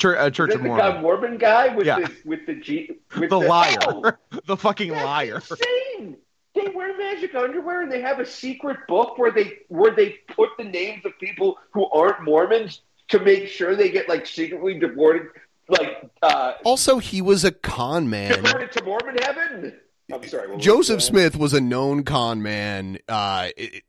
Church, 0.00 0.18
uh, 0.18 0.26
Is 0.26 0.32
Church 0.36 0.50
that 0.50 0.56
of 0.56 0.62
the 0.62 0.68
Mormon. 0.68 0.92
guy 0.94 1.00
Mormon 1.00 1.38
guy 1.38 1.74
with 1.74 1.86
Yeah. 1.86 2.00
the 2.00 2.12
with 2.24 2.46
the 2.46 2.54
G 2.54 2.90
with 3.18 3.30
The 3.30 3.38
liar. 3.40 3.76
Oh, 3.82 4.12
the 4.46 4.56
fucking 4.56 4.92
liar. 4.92 5.36
insane. 5.36 6.16
They 6.54 6.68
wear 6.74 6.96
magic 6.96 7.34
underwear 7.34 7.82
and 7.82 7.90
they 7.92 8.00
have 8.00 8.18
a 8.20 8.26
secret 8.26 8.78
book 8.88 9.18
where 9.18 9.30
they 9.30 9.58
where 9.68 9.94
they 9.94 10.18
put 10.34 10.50
the 10.58 10.64
names 10.64 11.04
of 11.04 11.18
people 11.18 11.58
who 11.72 11.86
aren't 11.90 12.22
Mormons 12.22 12.82
to 13.08 13.18
make 13.20 13.48
sure 13.48 13.74
they 13.76 13.88
get 13.90 14.08
like 14.08 14.26
secretly 14.26 14.78
deported, 14.78 15.28
like 15.68 16.10
uh, 16.22 16.54
Also, 16.64 16.98
he 16.98 17.20
was 17.22 17.44
a 17.44 17.50
con 17.52 18.08
man. 18.10 18.42
deported 18.42 18.72
to 18.72 18.84
Mormon 18.84 19.16
heaven. 19.22 19.74
I'm 20.12 20.26
sorry. 20.28 20.56
Joseph? 20.58 21.02
Smith 21.02 21.36
was 21.36 21.52
a 21.52 21.60
known 21.60 22.04
con 22.04 22.42
man. 22.42 22.98
Uh, 23.08 23.48
it- 23.56 23.82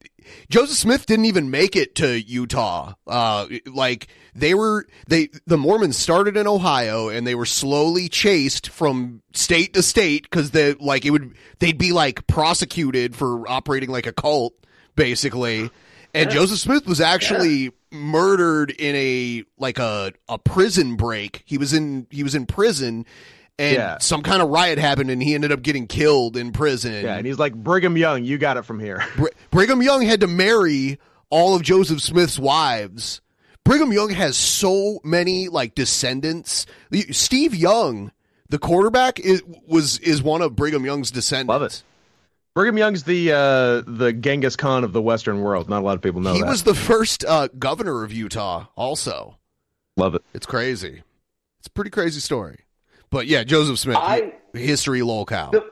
Joseph 0.49 0.75
Smith 0.77 1.05
didn't 1.05 1.25
even 1.25 1.49
make 1.49 1.75
it 1.77 1.95
to 1.95 2.19
Utah. 2.21 2.93
Uh, 3.05 3.47
like 3.65 4.07
they 4.35 4.53
were, 4.53 4.85
they 5.07 5.29
the 5.45 5.57
Mormons 5.57 5.95
started 5.95 6.35
in 6.35 6.47
Ohio 6.47 7.07
and 7.07 7.25
they 7.25 7.35
were 7.35 7.45
slowly 7.45 8.09
chased 8.09 8.67
from 8.69 9.21
state 9.33 9.73
to 9.75 9.81
state 9.81 10.23
because 10.23 10.51
they 10.51 10.73
like 10.73 11.05
it 11.05 11.11
would 11.11 11.33
they'd 11.59 11.77
be 11.77 11.93
like 11.93 12.27
prosecuted 12.27 13.15
for 13.15 13.47
operating 13.49 13.89
like 13.89 14.05
a 14.05 14.11
cult, 14.11 14.53
basically. 14.95 15.69
And 16.13 16.29
Joseph 16.29 16.59
Smith 16.59 16.87
was 16.87 16.99
actually 16.99 17.71
murdered 17.91 18.71
in 18.71 18.95
a 18.95 19.43
like 19.57 19.79
a 19.79 20.11
a 20.27 20.37
prison 20.37 20.95
break. 20.95 21.43
He 21.45 21.57
was 21.57 21.73
in 21.73 22.07
he 22.09 22.23
was 22.23 22.35
in 22.35 22.45
prison. 22.47 23.05
And 23.59 23.75
Yeah. 23.75 23.97
some 23.99 24.21
kind 24.21 24.41
of 24.41 24.49
riot 24.49 24.77
happened, 24.77 25.09
and 25.09 25.21
he 25.21 25.33
ended 25.33 25.51
up 25.51 25.61
getting 25.63 25.87
killed 25.87 26.37
in 26.37 26.51
prison. 26.51 27.03
Yeah, 27.03 27.15
and 27.17 27.25
he's 27.25 27.39
like 27.39 27.55
Brigham 27.55 27.97
Young. 27.97 28.23
You 28.23 28.37
got 28.37 28.57
it 28.57 28.63
from 28.65 28.79
here. 28.79 29.03
Br- 29.17 29.27
Brigham 29.49 29.81
Young 29.81 30.03
had 30.03 30.21
to 30.21 30.27
marry 30.27 30.99
all 31.29 31.55
of 31.55 31.63
Joseph 31.63 32.01
Smith's 32.01 32.37
wives. 32.37 33.19
Brigham 33.63 33.91
Young 33.91 34.11
has 34.11 34.37
so 34.37 34.99
many 35.03 35.49
like 35.49 35.73
descendants. 35.75 36.65
Steve 37.11 37.53
Young, 37.55 38.11
the 38.47 38.59
quarterback, 38.59 39.19
is 39.19 39.41
was 39.67 39.97
is 39.99 40.21
one 40.21 40.41
of 40.41 40.55
Brigham 40.55 40.85
Young's 40.85 41.09
descendants. 41.11 41.49
Love 41.49 41.63
it. 41.63 41.83
Brigham 42.53 42.77
Young's 42.77 43.03
the 43.03 43.31
uh, 43.33 43.81
the 43.85 44.13
Genghis 44.13 44.55
Khan 44.55 44.83
of 44.83 44.93
the 44.93 45.01
Western 45.01 45.41
world. 45.41 45.67
Not 45.69 45.81
a 45.81 45.85
lot 45.85 45.95
of 45.95 46.01
people 46.01 46.21
know 46.21 46.33
he 46.33 46.41
that. 46.41 46.47
was 46.47 46.63
the 46.63 46.73
first 46.75 47.25
uh, 47.25 47.49
governor 47.59 48.03
of 48.03 48.13
Utah. 48.13 48.67
Also, 48.75 49.37
love 49.97 50.15
it. 50.15 50.23
It's 50.33 50.45
crazy. 50.45 51.01
It's 51.59 51.67
a 51.67 51.71
pretty 51.71 51.89
crazy 51.91 52.19
story. 52.19 52.59
But 53.09 53.27
yeah, 53.27 53.43
Joseph 53.43 53.79
Smith, 53.79 53.97
I- 53.97 54.33
history 54.53 54.99
lolcow. 55.01 55.51
The, 55.51 55.69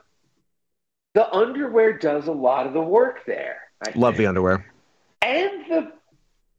the 1.13 1.31
underwear 1.33 1.97
does 1.97 2.27
a 2.27 2.31
lot 2.31 2.67
of 2.67 2.73
the 2.73 2.81
work 2.81 3.25
there. 3.25 3.57
I 3.85 3.91
Love 3.95 4.17
the 4.17 4.25
underwear. 4.27 4.65
and 5.21 5.51
the 5.69 5.91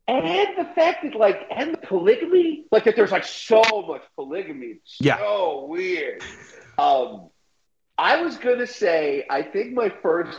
and 0.08 0.56
the 0.56 0.64
fact 0.74 1.02
that 1.02 1.14
like 1.16 1.46
and 1.50 1.72
the 1.74 1.78
polygamy, 1.78 2.64
like 2.70 2.84
that 2.84 2.94
there's 2.96 3.10
like 3.10 3.24
so 3.24 3.62
much 3.88 4.02
polygamy. 4.14 4.66
It's 4.82 4.96
Yeah. 5.00 5.18
so 5.18 5.64
weird. 5.68 6.22
Um, 6.78 7.30
I 7.98 8.22
was 8.22 8.36
gonna 8.36 8.66
say 8.66 9.24
I 9.30 9.42
think 9.42 9.72
my 9.72 9.88
first 10.02 10.38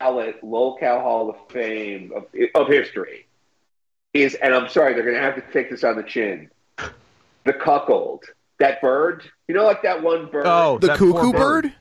ballot 0.00 0.42
lolcow 0.42 1.00
Hall 1.00 1.30
of 1.30 1.36
Fame 1.50 2.12
of, 2.14 2.26
of 2.54 2.68
history 2.68 3.26
is, 4.12 4.34
and 4.34 4.52
I'm 4.54 4.68
sorry, 4.68 4.94
they're 4.94 5.04
gonna 5.04 5.22
have 5.24 5.36
to 5.36 5.52
take 5.52 5.70
this 5.70 5.84
on 5.84 5.96
the 5.96 6.02
chin. 6.02 6.50
The 7.44 7.52
cuckold, 7.54 8.24
that 8.58 8.80
bird, 8.80 9.24
you 9.46 9.54
know, 9.54 9.64
like 9.64 9.82
that 9.82 10.02
one 10.02 10.30
bird. 10.30 10.46
Oh, 10.46 10.78
the 10.78 10.88
cuckoo 10.88 11.32
bird. 11.32 11.72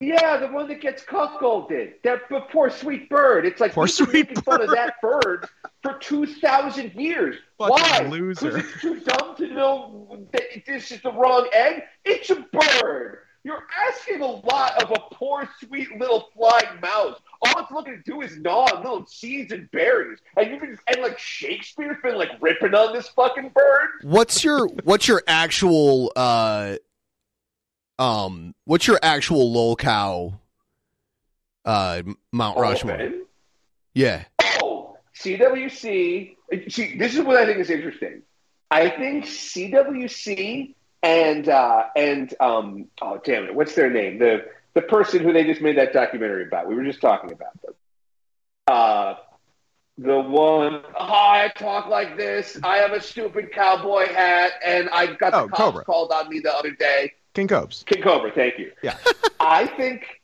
Yeah, 0.00 0.38
the 0.38 0.48
one 0.48 0.68
that 0.68 0.80
gets 0.80 1.02
cuckolded. 1.04 2.02
That 2.02 2.28
poor 2.50 2.68
sweet 2.68 3.08
bird. 3.08 3.46
It's 3.46 3.60
like 3.60 3.72
Poor 3.72 3.84
we've 3.84 3.96
been 3.96 4.06
sweet 4.06 4.28
making 4.28 4.42
fun 4.42 4.60
of 4.60 4.70
that 4.70 4.94
bird 5.00 5.48
for 5.82 5.94
two 5.98 6.26
thousand 6.26 6.92
years. 6.94 7.36
Fucking 7.58 7.76
Why? 7.76 8.08
loser. 8.10 8.52
Because 8.52 8.70
it's 8.70 8.82
too 8.82 9.00
dumb 9.00 9.36
to 9.36 9.46
know 9.48 10.26
that 10.32 10.42
this 10.66 10.90
is 10.90 11.00
the 11.00 11.12
wrong 11.12 11.48
egg. 11.52 11.84
It's 12.04 12.28
a 12.30 12.44
bird. 12.52 13.18
You're 13.44 13.66
asking 13.88 14.22
a 14.22 14.26
lot 14.26 14.82
of 14.82 14.90
a 14.90 15.14
poor, 15.14 15.46
sweet 15.60 15.98
little 15.98 16.30
flying 16.34 16.80
mouse. 16.80 17.20
All 17.42 17.60
it's 17.60 17.70
looking 17.70 18.02
to 18.02 18.02
do 18.02 18.22
is 18.22 18.38
gnaw 18.38 18.74
on 18.74 18.82
little 18.82 19.06
seeds 19.06 19.52
and 19.52 19.70
berries. 19.70 20.18
And 20.38 20.50
you've 20.50 20.62
been, 20.62 20.78
and 20.86 21.02
like 21.02 21.18
Shakespeare's 21.18 21.98
been 22.02 22.16
like 22.16 22.30
ripping 22.40 22.74
on 22.74 22.94
this 22.94 23.08
fucking 23.08 23.50
bird. 23.54 23.88
What's 24.02 24.42
your 24.42 24.66
what's 24.84 25.06
your 25.06 25.22
actual 25.26 26.10
uh 26.16 26.76
um 27.98 28.54
what's 28.64 28.86
your 28.86 28.98
actual 29.02 29.52
lolcow 29.52 30.38
uh 31.66 32.02
Mount 32.32 32.58
Rushmore? 32.58 33.12
Yeah. 33.92 34.24
Oh, 34.62 34.96
CWC. 35.18 36.36
See, 36.68 36.96
this 36.96 37.14
is 37.14 37.20
what 37.20 37.36
I 37.36 37.44
think 37.44 37.58
is 37.58 37.68
interesting. 37.68 38.22
I 38.70 38.88
think 38.88 39.26
CWC 39.26 40.74
and 41.04 41.48
uh, 41.48 41.84
and 41.94 42.34
um, 42.40 42.86
oh 43.02 43.20
damn 43.24 43.44
it, 43.44 43.54
what's 43.54 43.74
their 43.74 43.90
name? 43.90 44.18
The 44.18 44.46
the 44.74 44.82
person 44.82 45.22
who 45.22 45.32
they 45.32 45.44
just 45.44 45.60
made 45.60 45.76
that 45.78 45.92
documentary 45.92 46.46
about. 46.46 46.66
We 46.66 46.74
were 46.74 46.84
just 46.84 47.00
talking 47.00 47.30
about 47.30 47.60
them. 47.62 47.74
Uh, 48.66 49.14
the 49.98 50.18
one. 50.18 50.82
Oh, 50.98 50.98
I 50.98 51.52
talk 51.56 51.86
like 51.88 52.16
this. 52.16 52.58
I 52.64 52.78
have 52.78 52.92
a 52.92 53.00
stupid 53.00 53.52
cowboy 53.52 54.06
hat, 54.12 54.52
and 54.64 54.88
I 54.90 55.06
got 55.06 55.30
the 55.30 55.36
Oh, 55.42 55.48
cops 55.48 55.58
Cobra. 55.60 55.84
called 55.84 56.10
on 56.10 56.28
me 56.28 56.40
the 56.40 56.52
other 56.52 56.72
day. 56.72 57.12
King 57.34 57.48
Cobes. 57.48 57.84
King 57.86 58.02
Cobra, 58.02 58.32
thank 58.32 58.58
you. 58.58 58.72
Yeah. 58.82 58.96
I 59.40 59.66
think 59.66 60.20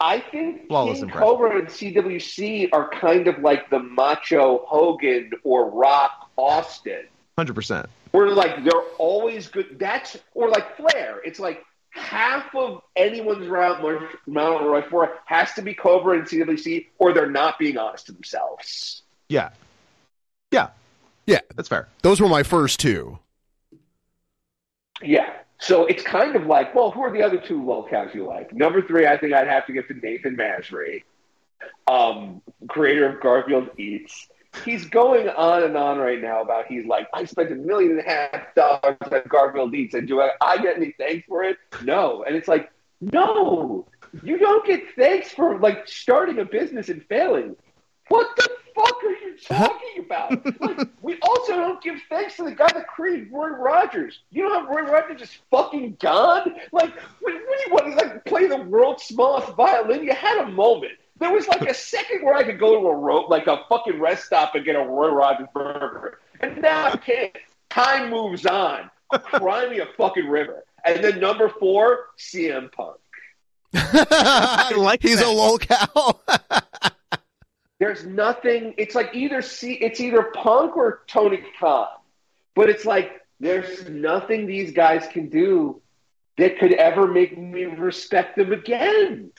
I 0.00 0.20
think 0.20 0.68
Flawless 0.68 0.98
King 0.98 1.04
impression. 1.04 1.28
Cobra 1.28 1.58
and 1.58 1.68
CWC 1.68 2.68
are 2.72 2.88
kind 2.90 3.26
of 3.26 3.38
like 3.40 3.68
the 3.70 3.80
macho 3.80 4.64
Hogan 4.66 5.32
or 5.44 5.68
Rock 5.70 6.30
Austin. 6.36 7.04
Hundred 7.36 7.54
percent. 7.54 7.86
Where 8.12 8.30
like 8.30 8.64
they're 8.64 8.82
always 8.98 9.48
good. 9.48 9.78
That's 9.78 10.16
or 10.34 10.48
like 10.48 10.76
Flair. 10.76 11.20
It's 11.24 11.38
like 11.38 11.64
half 11.90 12.54
of 12.54 12.82
anyone's 12.96 13.48
Mount 13.48 13.82
Rush- 13.82 14.16
Mount 14.26 14.66
Rushmore 14.66 15.18
has 15.26 15.52
to 15.54 15.62
be 15.62 15.74
Cobra 15.74 16.18
and 16.18 16.26
CWC, 16.26 16.86
or 16.98 17.12
they're 17.12 17.30
not 17.30 17.58
being 17.58 17.78
honest 17.78 18.06
to 18.06 18.12
themselves. 18.12 19.02
Yeah. 19.28 19.50
Yeah. 20.50 20.70
Yeah. 21.26 21.40
That's 21.54 21.68
fair. 21.68 21.88
Those 22.02 22.20
were 22.20 22.28
my 22.28 22.42
first 22.42 22.80
two. 22.80 23.18
Yeah. 25.02 25.32
So 25.58 25.84
it's 25.86 26.02
kind 26.02 26.36
of 26.36 26.46
like, 26.46 26.74
well, 26.74 26.90
who 26.90 27.02
are 27.02 27.12
the 27.12 27.22
other 27.22 27.36
two 27.38 27.60
lolcows 27.60 28.14
you 28.14 28.24
like? 28.24 28.52
Number 28.52 28.80
three, 28.80 29.06
I 29.06 29.18
think 29.18 29.34
I'd 29.34 29.46
have 29.46 29.66
to 29.66 29.72
get 29.72 29.88
to 29.88 29.94
Nathan 29.94 30.36
Mesri, 30.36 31.04
um, 31.86 32.40
creator 32.68 33.06
of 33.06 33.20
Garfield 33.20 33.68
Eats. 33.78 34.28
He's 34.64 34.84
going 34.86 35.28
on 35.28 35.62
and 35.62 35.76
on 35.76 35.98
right 35.98 36.20
now 36.20 36.42
about 36.42 36.66
he's 36.66 36.84
like, 36.84 37.08
I 37.14 37.24
spent 37.24 37.52
a 37.52 37.54
million 37.54 37.92
and 37.92 38.00
a 38.00 38.02
half 38.02 38.54
dollars 38.54 38.96
at 39.10 39.28
Garfield 39.28 39.74
Eats, 39.74 39.94
and 39.94 40.08
do 40.08 40.20
I, 40.20 40.30
I 40.40 40.58
get 40.58 40.76
any 40.76 40.92
thanks 40.98 41.26
for 41.26 41.44
it? 41.44 41.56
No. 41.84 42.24
And 42.24 42.34
it's 42.34 42.48
like, 42.48 42.70
no, 43.00 43.86
you 44.22 44.38
don't 44.38 44.66
get 44.66 44.82
thanks 44.96 45.32
for 45.32 45.58
like 45.58 45.86
starting 45.86 46.38
a 46.38 46.44
business 46.44 46.88
and 46.88 47.04
failing. 47.06 47.56
What 48.08 48.36
the 48.36 48.50
fuck 48.74 49.04
are 49.04 49.10
you 49.10 49.36
talking 49.46 50.04
about? 50.04 50.60
like, 50.60 50.88
we 51.00 51.18
also 51.22 51.54
don't 51.54 51.82
give 51.82 51.96
thanks 52.08 52.36
to 52.36 52.44
the 52.44 52.52
guy 52.52 52.68
that 52.72 52.88
created 52.88 53.30
Roy 53.30 53.48
Rogers. 53.50 54.20
You 54.30 54.48
know 54.48 54.60
how 54.60 54.66
Roy 54.66 54.82
Rogers 54.82 55.22
is 55.22 55.38
fucking 55.50 55.96
gone? 56.00 56.54
Like, 56.72 56.92
what, 57.20 57.32
what 57.32 57.32
do 57.32 57.64
you 57.66 57.72
want 57.72 57.86
to 57.86 57.94
like 57.94 58.24
play 58.24 58.48
the 58.48 58.58
world's 58.62 59.04
smallest 59.04 59.54
violin? 59.54 60.02
You 60.04 60.12
had 60.12 60.38
a 60.38 60.50
moment. 60.50 60.92
There 61.20 61.30
was 61.30 61.46
like 61.46 61.62
a 61.68 61.74
second 61.74 62.24
where 62.24 62.34
I 62.34 62.42
could 62.42 62.58
go 62.58 62.80
to 62.80 62.86
a 62.88 62.96
ro- 62.96 63.26
like 63.28 63.46
a 63.46 63.58
fucking 63.68 64.00
rest 64.00 64.24
stop 64.24 64.54
and 64.54 64.64
get 64.64 64.74
a 64.74 64.80
Roy 64.80 65.10
Rogers 65.10 65.48
burger, 65.54 66.18
and 66.40 66.60
now 66.62 66.86
I 66.86 66.96
can't. 66.96 67.36
Time 67.68 68.10
moves 68.10 68.46
on. 68.46 68.90
Cry 69.12 69.68
me 69.68 69.78
a 69.80 69.86
fucking 69.96 70.26
river. 70.26 70.64
And 70.84 71.04
then 71.04 71.20
number 71.20 71.48
four, 71.48 72.06
CM 72.18 72.72
Punk. 72.72 72.96
I 73.74 74.72
like 74.76 75.02
He's 75.02 75.20
a 75.20 75.24
lolcow. 75.24 76.18
There's 77.78 78.04
nothing. 78.04 78.74
It's 78.76 78.94
like 78.94 79.10
either 79.14 79.42
see, 79.42 79.74
it's 79.74 80.00
either 80.00 80.22
Punk 80.34 80.76
or 80.76 81.02
Tony 81.06 81.42
Khan, 81.58 81.88
but 82.54 82.68
it's 82.68 82.84
like 82.84 83.20
there's 83.40 83.88
nothing 83.88 84.46
these 84.46 84.72
guys 84.72 85.06
can 85.12 85.28
do 85.28 85.80
that 86.38 86.58
could 86.58 86.72
ever 86.74 87.06
make 87.06 87.36
me 87.36 87.64
respect 87.64 88.36
them 88.36 88.52
again. 88.52 89.30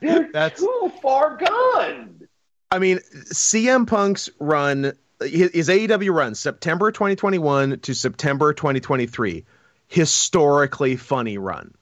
They're 0.00 0.30
That's- 0.32 0.60
too 0.60 0.92
far 1.02 1.36
gone. 1.36 2.28
I 2.70 2.78
mean, 2.78 2.98
CM 3.32 3.86
Punk's 3.86 4.28
run, 4.40 4.92
his, 5.20 5.50
his 5.52 5.68
AEW 5.68 6.12
run, 6.12 6.34
September 6.34 6.90
2021 6.90 7.78
to 7.80 7.94
September 7.94 8.52
2023, 8.52 9.44
historically 9.86 10.96
funny 10.96 11.38
run 11.38 11.72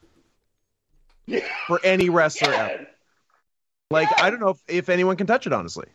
Yeah. 1.26 1.40
for 1.66 1.80
any 1.82 2.10
wrestler 2.10 2.50
Yeah. 2.52 2.68
ever. 2.72 2.86
Like, 3.90 4.08
I 4.20 4.28
don't 4.30 4.40
know 4.40 4.50
if, 4.50 4.62
if 4.68 4.88
anyone 4.88 5.16
can 5.16 5.26
touch 5.26 5.46
it, 5.46 5.52
honestly. 5.52 5.86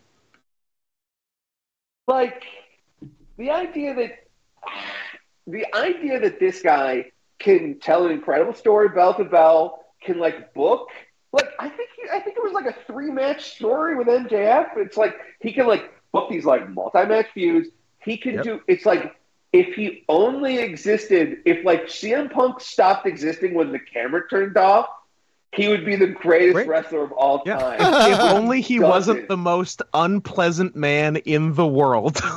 Like 2.07 2.44
the 3.38 3.52
idea 3.52 3.94
that 3.95 4.23
the 5.45 5.65
idea 5.76 6.19
that 6.22 6.39
this 6.39 6.61
guy 6.61 7.11
can 7.39 7.80
tell 7.80 8.05
an 8.05 8.11
incredible 8.11 8.53
story 8.53 8.89
bell 8.89 9.14
to 9.15 9.23
bell, 9.23 9.84
can 10.01 10.19
like 10.19 10.53
book. 10.53 10.89
Like 11.31 11.49
I 11.59 11.69
think 11.69 11.89
he, 11.95 12.09
I 12.09 12.19
think 12.19 12.38
it 12.38 12.43
was 12.43 12.53
like 12.53 12.65
a 12.65 12.76
three 12.88 13.11
match 13.11 13.55
story 13.55 13.95
with 13.95 14.07
MJF. 14.07 14.77
It's 14.77 14.97
like 14.97 15.15
he 15.41 15.53
can 15.53 15.68
like 15.68 15.91
book 16.11 16.30
these 16.30 16.45
like 16.45 16.69
multi 16.69 17.05
match 17.05 17.27
feuds. 17.34 17.69
He 18.03 18.18
can 18.18 18.35
Yep. 18.35 18.43
do. 18.43 18.61
It's 18.68 18.85
like 18.85 19.15
if 19.53 19.76
he 19.76 20.03
only 20.09 20.59
existed, 20.59 21.39
if 21.45 21.64
like 21.65 21.85
CM 21.85 22.31
Punk 22.31 22.59
stopped 22.59 23.05
existing 23.07 23.53
when 23.53 23.72
the 23.72 23.80
camera 23.80 24.22
turned 24.30 24.57
off, 24.57 24.88
he 25.53 25.68
would 25.68 25.85
be 25.85 25.95
the 25.95 26.07
greatest 26.07 26.53
Great. 26.53 26.68
wrestler 26.68 27.03
of 27.03 27.11
all 27.14 27.43
Yeah. 27.45 27.57
time. 27.57 27.80
if 28.11 28.19
only 28.19 28.61
he 28.61 28.80
wasn't 28.80 29.27
the 29.27 29.38
most 29.38 29.81
unpleasant 29.93 30.76
man 30.76 31.18
in 31.18 31.53
the 31.53 31.68
world. 31.68 32.19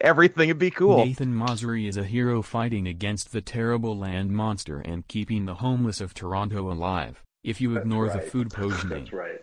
Everything 0.00 0.48
would 0.48 0.58
be 0.58 0.70
cool. 0.70 1.04
Nathan 1.04 1.34
Mesri 1.34 1.86
is 1.86 1.96
a 1.96 2.04
hero 2.04 2.40
fighting 2.40 2.88
against 2.88 3.32
the 3.32 3.42
terrible 3.42 3.96
land 3.96 4.30
monster 4.30 4.80
and 4.80 5.06
keeping 5.08 5.44
the 5.44 5.56
homeless 5.56 6.00
of 6.00 6.14
Toronto 6.14 6.70
alive. 6.70 7.22
If 7.44 7.60
you 7.60 7.76
ignore 7.76 8.08
the 8.08 8.20
food 8.20 8.50
poisoning, 8.54 9.04
That's 9.04 9.12
right. 9.12 9.40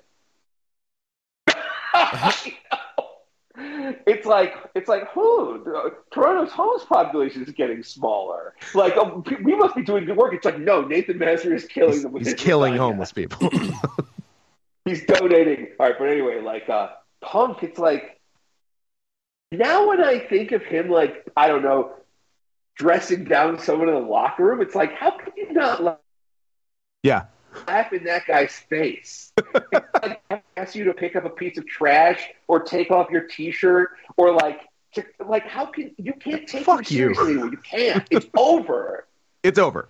it's 4.07 4.25
like 4.25 4.55
it's 4.75 4.87
like, 4.87 5.09
who? 5.11 5.63
Toronto's 6.11 6.51
homeless 6.51 6.85
population 6.85 7.43
is 7.43 7.51
getting 7.51 7.83
smaller. 7.83 8.55
Like 8.73 8.97
um, 8.97 9.23
we 9.43 9.55
must 9.55 9.75
be 9.75 9.83
doing 9.83 10.05
good 10.05 10.17
work. 10.17 10.33
It's 10.33 10.45
like, 10.45 10.59
no, 10.59 10.81
Nathan 10.81 11.19
Mesri 11.19 11.55
is 11.55 11.65
killing 11.65 12.01
them. 12.01 12.15
He's 12.15 12.33
killing 12.33 12.73
podcast. 12.73 12.77
homeless 12.77 13.11
people. 13.11 13.49
He's 14.85 15.05
donating. 15.05 15.67
All 15.79 15.87
right, 15.87 15.95
but 15.99 16.07
anyway, 16.07 16.41
like 16.41 16.69
uh, 16.69 16.89
Punk, 17.21 17.61
it's 17.63 17.77
like 17.77 18.16
now 19.51 19.87
when 19.87 20.01
I 20.01 20.19
think 20.19 20.51
of 20.51 20.63
him, 20.63 20.89
like 20.89 21.27
I 21.35 21.47
don't 21.47 21.63
know, 21.63 21.93
dressing 22.75 23.23
down 23.25 23.59
someone 23.59 23.89
in 23.89 23.95
the 23.95 24.01
locker 24.01 24.45
room, 24.45 24.61
it's 24.61 24.75
like, 24.75 24.93
how 24.93 25.11
could 25.11 25.33
you 25.35 25.51
not 25.53 25.83
laugh 25.83 25.97
yeah. 27.03 27.25
laugh 27.67 27.93
in 27.93 28.03
that 28.05 28.25
guy's 28.27 28.55
face? 28.55 29.31
like 30.01 30.21
I 30.31 30.41
ask 30.57 30.75
you 30.75 30.83
to 30.85 30.93
pick 30.93 31.15
up 31.15 31.25
a 31.25 31.29
piece 31.29 31.57
of 31.57 31.65
trash 31.67 32.29
or 32.47 32.61
take 32.61 32.91
off 32.91 33.09
your 33.09 33.21
T-shirt 33.21 33.91
or 34.17 34.33
like, 34.33 34.61
to, 34.93 35.05
like 35.25 35.47
how 35.47 35.65
can 35.65 35.91
you 35.97 36.13
can't 36.13 36.47
take 36.47 36.65
Fuck 36.65 36.91
you. 36.91 37.13
seriously. 37.13 37.33
You 37.33 37.57
can't. 37.57 38.05
It's 38.11 38.27
over. 38.37 39.05
It's 39.43 39.59
over. 39.59 39.87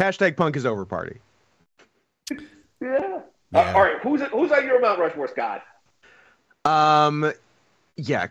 Hashtag 0.00 0.36
punk 0.36 0.56
is 0.56 0.66
over 0.66 0.84
party. 0.84 1.18
Yeah. 2.82 3.20
Uh, 3.52 3.72
all 3.74 3.82
right, 3.82 3.98
who's 4.02 4.22
who's 4.22 4.50
on 4.52 4.64
your 4.64 4.80
Mount 4.80 4.98
Rushmore, 4.98 5.28
Scott? 5.28 5.62
Um, 6.64 7.30
yeah. 8.08 8.26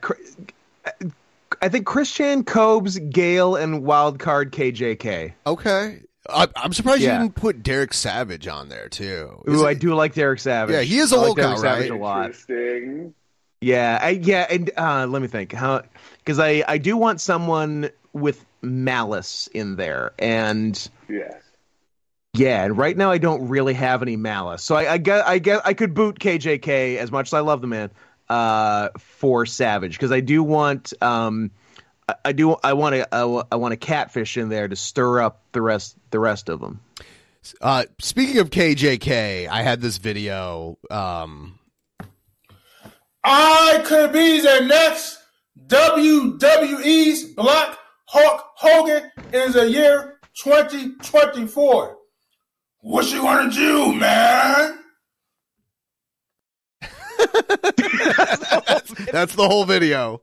I 1.61 1.69
think 1.69 1.85
Christian, 1.85 2.43
Cobes, 2.43 2.97
Gail, 2.99 3.55
and 3.55 3.81
Wildcard 3.83 4.51
KJK. 4.51 5.33
Okay. 5.45 6.01
I, 6.29 6.47
I'm 6.55 6.73
surprised 6.73 7.01
Yeah. 7.01 7.17
you 7.17 7.23
didn't 7.23 7.35
put 7.35 7.63
Derek 7.63 7.93
Savage 7.93 8.47
on 8.47 8.69
there 8.69 8.87
too. 8.87 9.41
Ooh, 9.49 9.65
I 9.65 9.73
do 9.73 9.95
like 9.95 10.13
Derek 10.13 10.39
Savage. 10.39 10.73
Yeah, 10.73 10.81
he 10.81 10.99
is 10.99 11.11
a 11.11 11.15
I 11.15 11.19
like 11.27 11.35
Derek 11.35 11.49
lookout, 11.57 11.59
Savage 11.61 11.89
right? 11.89 11.99
a 11.99 12.03
lot. 12.03 12.25
Interesting. 12.27 13.13
Yeah, 13.61 13.99
I, 14.01 14.09
yeah, 14.11 14.45
and 14.49 14.71
uh, 14.77 15.05
let 15.07 15.21
me 15.21 15.27
think. 15.27 15.51
How? 15.51 15.81
Because 16.19 16.39
I 16.39 16.63
I 16.67 16.77
do 16.77 16.95
want 16.95 17.19
someone 17.19 17.89
with 18.13 18.45
malice 18.61 19.47
in 19.53 19.75
there, 19.75 20.13
and 20.17 20.89
Yes. 21.09 21.33
yeah, 22.33 22.63
and 22.63 22.77
right 22.77 22.95
now 22.95 23.11
I 23.11 23.17
don't 23.17 23.49
really 23.49 23.73
have 23.73 24.01
any 24.01 24.15
malice. 24.15 24.63
So 24.63 24.75
I 24.75 24.93
I 24.93 24.97
get 24.97 25.27
I 25.27 25.39
get 25.39 25.61
I 25.65 25.73
could 25.73 25.93
boot 25.93 26.19
KJK 26.19 26.97
as 26.97 27.11
much 27.11 27.29
as 27.29 27.33
I 27.33 27.41
love 27.41 27.59
the 27.61 27.67
man 27.67 27.89
uh, 28.29 28.89
for 28.97 29.45
Savage 29.45 29.93
because 29.93 30.11
I 30.11 30.19
do 30.19 30.43
want 30.43 30.93
um 31.01 31.51
I, 32.07 32.15
I 32.25 32.31
do 32.31 32.55
I 32.63 32.73
want 32.73 32.95
to 32.95 33.15
I, 33.15 33.43
I 33.51 33.55
want 33.55 33.73
a 33.73 33.77
catfish 33.77 34.37
in 34.37 34.49
there 34.49 34.67
to 34.67 34.75
stir 34.75 35.21
up 35.21 35.41
the 35.51 35.61
rest 35.61 35.95
the 36.11 36.19
rest 36.19 36.49
of 36.49 36.59
them. 36.59 36.81
Uh, 37.61 37.85
speaking 37.99 38.37
of 38.39 38.49
KJK, 38.49 39.47
I 39.47 39.61
had 39.63 39.81
this 39.81 39.97
video. 39.97 40.77
Um, 40.91 41.57
I 43.23 43.81
could 43.85 44.11
be 44.11 44.41
the 44.41 44.61
next 44.61 45.19
WWE's 45.67 47.23
Black 47.33 47.77
Hulk 48.05 48.45
Hogan 48.55 49.11
in 49.33 49.51
the 49.51 49.69
year 49.69 50.19
2024. 50.43 51.97
What 52.81 53.11
you 53.11 53.21
gonna 53.21 53.51
do, 53.51 53.93
man? 53.93 54.78
that's 59.11 59.35
the 59.35 59.47
whole 59.47 59.65
video. 59.65 60.21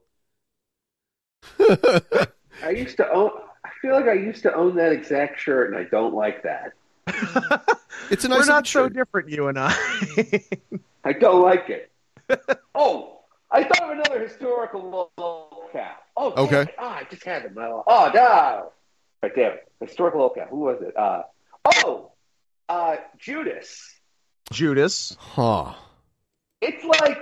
I 2.63 2.69
used 2.71 2.97
to 2.97 3.09
own. 3.11 3.31
I 3.63 3.69
feel 3.81 3.93
like 3.93 4.07
I 4.07 4.13
used 4.13 4.43
to 4.43 4.53
own 4.53 4.75
that 4.75 4.91
exact 4.91 5.39
shirt, 5.39 5.71
and 5.71 5.79
I 5.79 5.83
don't 5.89 6.13
like 6.13 6.43
that. 6.43 6.73
It's 8.09 8.23
a 8.23 8.29
We're 8.29 8.45
not 8.45 8.67
so 8.67 8.87
different, 8.89 9.29
you 9.29 9.47
and 9.47 9.57
I. 9.59 9.75
I 11.03 11.13
don't 11.13 11.41
like 11.41 11.69
it. 11.69 11.91
oh, 12.75 13.19
I 13.51 13.63
thought 13.63 13.83
of 13.83 13.89
another 13.89 14.21
historical 14.21 15.11
lolcow. 15.17 15.91
Oh, 16.15 16.31
Okay. 16.43 16.61
it. 16.61 16.75
Ah, 16.77 16.97
I 16.97 17.03
just 17.09 17.23
had 17.23 17.43
them. 17.43 17.55
Oh, 17.57 17.83
oh, 17.85 18.11
no. 18.13 18.71
Right 19.21 19.35
there. 19.35 19.59
Historical 19.81 20.21
lolcow. 20.29 20.47
Who 20.49 20.57
was 20.57 20.81
it? 20.81 20.95
Uh, 20.95 21.23
oh, 21.65 22.11
uh, 22.69 22.97
Judas. 23.17 23.93
Judas. 24.51 25.17
Huh. 25.19 25.73
It's 26.61 26.83
like 26.83 27.17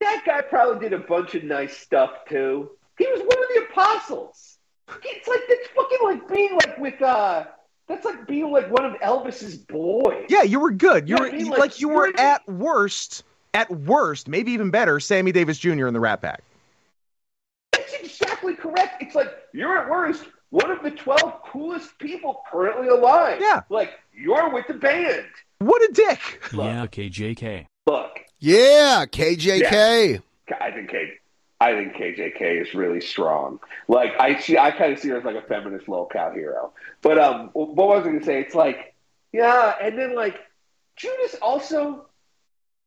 that 0.00 0.22
guy 0.26 0.42
probably 0.42 0.88
did 0.88 0.98
a 0.98 1.02
bunch 1.02 1.34
of 1.34 1.44
nice 1.44 1.76
stuff 1.76 2.10
too. 2.28 2.70
He 2.98 3.06
was 3.06 3.20
one 3.20 3.28
of 3.28 3.48
the 3.54 3.66
apostles. 3.70 4.58
It's 5.04 5.28
like 5.28 5.40
that's 5.48 5.68
fucking 5.74 5.98
like 6.02 6.28
being 6.28 6.52
like 6.54 6.78
with 6.78 7.00
uh 7.00 7.44
that's 7.88 8.04
like 8.04 8.26
being 8.26 8.50
like 8.50 8.70
one 8.70 8.84
of 8.84 8.92
Elvis's 9.00 9.56
boys. 9.56 10.26
Yeah, 10.28 10.42
you 10.42 10.60
were 10.60 10.70
good. 10.70 11.08
You 11.08 11.16
Yeah, 11.16 11.22
were 11.22 11.50
like, 11.50 11.58
like, 11.58 11.80
you 11.80 11.88
were 11.88 12.12
at 12.18 12.46
worst, 12.48 13.24
at 13.52 13.70
worst, 13.70 14.28
maybe 14.28 14.52
even 14.52 14.70
better, 14.70 15.00
Sammy 15.00 15.32
Davis 15.32 15.58
Jr. 15.58 15.86
in 15.86 15.94
the 15.94 16.00
Rat 16.00 16.20
Pack. 16.22 16.42
That's 17.72 17.92
exactly 17.94 18.54
correct. 18.54 19.02
It's 19.02 19.14
like 19.14 19.28
you're 19.52 19.76
at 19.76 19.90
worst 19.90 20.24
one 20.50 20.70
of 20.70 20.82
the 20.82 20.90
twelve 20.90 21.42
coolest 21.44 21.98
people 21.98 22.42
currently 22.50 22.88
alive. 22.88 23.40
Yeah. 23.40 23.62
Like 23.70 23.92
you're 24.14 24.50
with 24.52 24.66
the 24.66 24.74
band. 24.74 25.26
What 25.58 25.82
a 25.82 25.92
dick. 25.92 26.20
yeah, 26.52 26.86
KJK. 26.86 27.66
Look, 27.86 28.20
Yeah, 28.38 29.04
KJK. 29.06 30.22
I 30.60 30.70
think 30.72 30.90
K, 30.90 31.12
I 31.60 31.72
think 31.72 31.94
KJK 31.94 32.62
is 32.62 32.74
really 32.74 33.00
strong. 33.00 33.60
Like 33.88 34.12
I 34.18 34.38
see, 34.40 34.58
I 34.58 34.70
kind 34.70 34.92
of 34.92 34.98
see 34.98 35.08
her 35.08 35.18
as 35.18 35.24
like 35.24 35.36
a 35.36 35.42
feminist 35.42 35.86
lolcow 35.86 36.32
hero. 36.34 36.72
But 37.02 37.18
um, 37.18 37.50
what 37.52 37.76
was 37.76 38.00
I 38.02 38.08
going 38.08 38.20
to 38.20 38.24
say? 38.24 38.40
It's 38.40 38.54
like, 38.54 38.94
yeah, 39.32 39.74
and 39.80 39.98
then 39.98 40.14
like 40.14 40.36
Judas 40.96 41.36
also, 41.40 42.06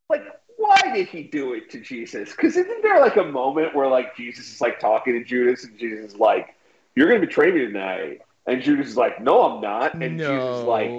like, 0.09 0.23
why 0.57 0.79
did 0.93 1.07
he 1.07 1.23
do 1.23 1.53
it 1.53 1.69
to 1.71 1.81
Jesus? 1.81 2.31
Because 2.31 2.55
isn't 2.57 2.83
there 2.83 2.99
like 2.99 3.17
a 3.17 3.23
moment 3.23 3.75
where 3.75 3.87
like 3.87 4.15
Jesus 4.15 4.53
is 4.53 4.61
like 4.61 4.79
talking 4.79 5.13
to 5.13 5.23
Judas, 5.23 5.63
and 5.63 5.77
Jesus 5.77 6.13
is 6.13 6.19
like, 6.19 6.55
"You're 6.95 7.07
going 7.07 7.21
to 7.21 7.27
betray 7.27 7.51
me 7.51 7.65
tonight." 7.65 8.21
And 8.45 8.61
Judas 8.61 8.87
is 8.89 8.97
like, 8.97 9.21
"No, 9.21 9.43
I'm 9.43 9.61
not." 9.61 9.93
And 9.93 10.19
Jesus 10.19 10.59
is 10.59 10.63
like, 10.63 10.91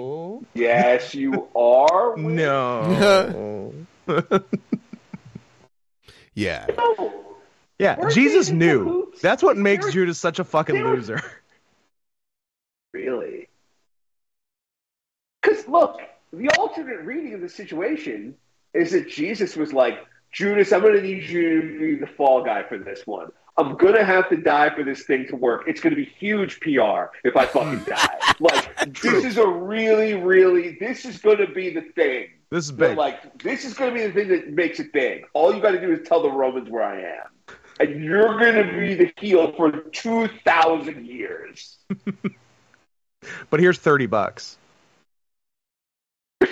"Yes, 0.53 1.13
you 1.13 1.47
are." 1.55 2.17
No. 2.17 3.73
Yeah. 6.37 6.67
yeah, 7.79 7.97
Weren't 7.97 8.13
Jesus 8.13 8.49
knew. 8.49 9.13
That's 9.21 9.41
what 9.41 9.55
makes 9.55 9.85
were- 9.85 9.91
Judas 9.91 10.19
such 10.19 10.39
a 10.39 10.43
fucking 10.43 10.75
they 10.75 10.83
were- 10.83 10.95
loser. 10.95 11.21
Really? 12.93 13.49
Because 15.41 15.67
look, 15.67 15.99
the 16.31 16.47
alternate 16.57 17.01
reading 17.01 17.33
of 17.33 17.41
the 17.41 17.49
situation 17.49 18.35
is 18.73 18.91
that 18.91 19.09
Jesus 19.09 19.57
was 19.57 19.73
like, 19.73 19.99
Judas, 20.31 20.71
I'm 20.71 20.81
going 20.81 20.95
to 20.95 21.01
need 21.01 21.23
you 21.23 21.61
to 21.61 21.79
be 21.79 21.95
the 21.95 22.07
fall 22.07 22.43
guy 22.43 22.63
for 22.63 22.77
this 22.77 23.05
one. 23.05 23.31
I'm 23.57 23.77
going 23.77 23.93
to 23.93 24.03
have 24.03 24.29
to 24.29 24.37
die 24.37 24.73
for 24.75 24.83
this 24.83 25.03
thing 25.03 25.27
to 25.27 25.35
work. 25.35 25.63
It's 25.67 25.79
going 25.79 25.95
to 25.95 26.01
be 26.01 26.05
huge 26.05 26.59
PR 26.59 27.05
if 27.23 27.35
I 27.37 27.45
fucking 27.45 27.79
hmm. 27.79 27.89
die. 27.89 28.17
Like, 28.39 28.93
this 29.01 29.23
is 29.23 29.37
a 29.37 29.47
really, 29.47 30.13
really, 30.13 30.77
this 30.79 31.05
is 31.05 31.19
going 31.19 31.37
to 31.37 31.47
be 31.47 31.69
the 31.73 31.81
thing. 31.81 32.27
This 32.51 32.65
is 32.65 32.71
big. 32.71 32.97
like, 32.97 33.41
this 33.41 33.65
is 33.65 33.73
going 33.73 33.93
to 33.93 33.99
be 33.99 34.05
the 34.05 34.13
thing 34.13 34.27
that 34.29 34.49
makes 34.51 34.79
it 34.79 34.91
big. 34.91 35.25
All 35.33 35.53
you 35.53 35.61
got 35.61 35.71
to 35.71 35.81
do 35.81 35.91
is 35.91 36.07
tell 36.07 36.21
the 36.21 36.31
Romans 36.31 36.69
where 36.69 36.83
I 36.83 37.01
am. 37.01 37.55
And 37.79 38.03
you're 38.03 38.39
going 38.39 38.55
to 38.55 38.79
be 38.79 38.93
the 38.93 39.11
heel 39.17 39.53
for 39.55 39.71
2,000 39.71 41.05
years. 41.05 41.77
But 43.49 43.59
here's 43.59 43.77
30 43.77 44.05
bucks. 44.07 44.57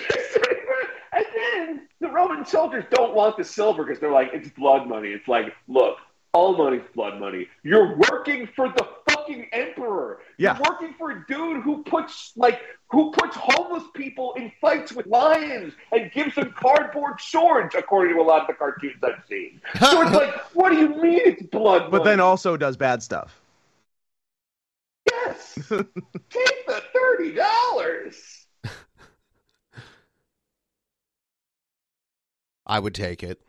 And 1.15 1.25
then 1.35 1.88
the 1.99 2.09
Roman 2.09 2.43
soldiers 2.43 2.85
don't 2.89 3.13
want 3.13 3.38
the 3.38 3.43
silver 3.43 3.84
because 3.84 3.99
they're 3.99 4.11
like, 4.11 4.31
it's 4.34 4.49
blood 4.49 4.88
money. 4.88 5.09
It's 5.09 5.27
like, 5.27 5.53
look, 5.67 5.97
all 6.34 6.57
money's 6.57 6.81
blood 6.95 7.19
money. 7.19 7.47
You're 7.64 7.95
working 8.10 8.47
for 8.55 8.68
the 8.69 8.88
fucking 9.10 9.47
emperor. 9.53 10.19
Yeah. 10.38 10.57
You're 10.57 10.65
working 10.72 10.95
for 10.97 11.11
a 11.11 11.26
dude 11.27 11.61
who 11.64 11.84
puts 11.84 12.34
like 12.35 12.60
who 12.89 13.11
puts 13.11 13.35
homeless 13.39 13.84
people 13.93 14.34
in 14.34 14.51
fights 14.60 14.91
with 14.93 15.05
lions 15.07 15.73
and 15.91 16.11
gives 16.11 16.35
them 16.35 16.53
cardboard 16.57 17.22
swords, 17.22 17.76
according 17.76 18.15
to 18.15 18.22
a 18.22 18.23
lot 18.23 18.41
of 18.41 18.47
the 18.47 18.53
cartoons 18.53 18.95
I've 19.03 19.23
seen. 19.30 19.61
So 19.80 20.01
it's 20.01 20.11
like, 20.15 20.35
what 20.55 20.69
do 20.72 20.77
you 20.77 20.89
mean 20.89 21.22
it's 21.23 21.43
blood 21.43 21.91
But 21.91 21.99
money? 21.99 22.03
then 22.11 22.19
also 22.19 22.57
does 22.57 22.77
bad 22.77 23.03
stuff. 23.03 23.39
yes, 25.10 25.53
take 25.69 26.65
the 26.68 26.84
thirty 26.93 27.34
dollars. 27.35 28.47
I 32.65 32.80
would 32.80 32.95
take 32.95 33.23
it. 33.23 33.39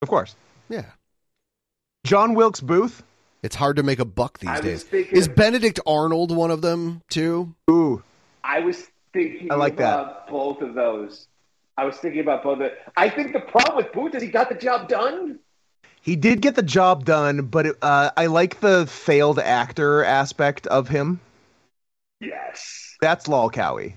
Of 0.00 0.08
course. 0.08 0.36
Yeah. 0.68 0.84
John 2.06 2.34
Wilkes 2.34 2.60
Booth. 2.60 3.02
It's 3.42 3.56
hard 3.56 3.76
to 3.76 3.82
make 3.82 3.98
a 3.98 4.04
buck 4.04 4.38
these 4.38 4.60
days. 4.60 4.82
thinking- 4.84 5.16
Is 5.18 5.28
Benedict 5.28 5.80
Arnold 5.86 6.34
one 6.34 6.50
of 6.50 6.62
them 6.62 7.02
too? 7.08 7.52
Ooh. 7.70 8.02
I 8.44 8.60
was 8.60 8.86
thinking 9.12 9.50
I 9.50 9.56
like 9.56 9.76
that. 9.76 10.28
both 10.28 10.62
of 10.62 10.74
those. 10.74 11.26
I 11.76 11.84
was 11.84 11.96
thinking 11.96 12.20
about 12.20 12.42
both. 12.42 12.60
Of, 12.60 12.70
I 12.96 13.10
think 13.10 13.32
the 13.32 13.40
problem 13.40 13.76
with 13.76 13.92
Booth 13.92 14.14
is 14.14 14.22
he 14.22 14.28
got 14.28 14.48
the 14.48 14.54
job 14.54 14.88
done. 14.88 15.40
He 16.00 16.14
did 16.16 16.40
get 16.40 16.54
the 16.54 16.62
job 16.62 17.04
done, 17.04 17.46
but 17.46 17.66
it, 17.66 17.76
uh, 17.82 18.10
I 18.16 18.26
like 18.26 18.60
the 18.60 18.86
failed 18.86 19.40
actor 19.40 20.04
aspect 20.04 20.66
of 20.68 20.88
him. 20.88 21.20
Yes. 22.20 22.96
That's 23.00 23.26
Lol 23.26 23.50
Cowie. 23.50 23.96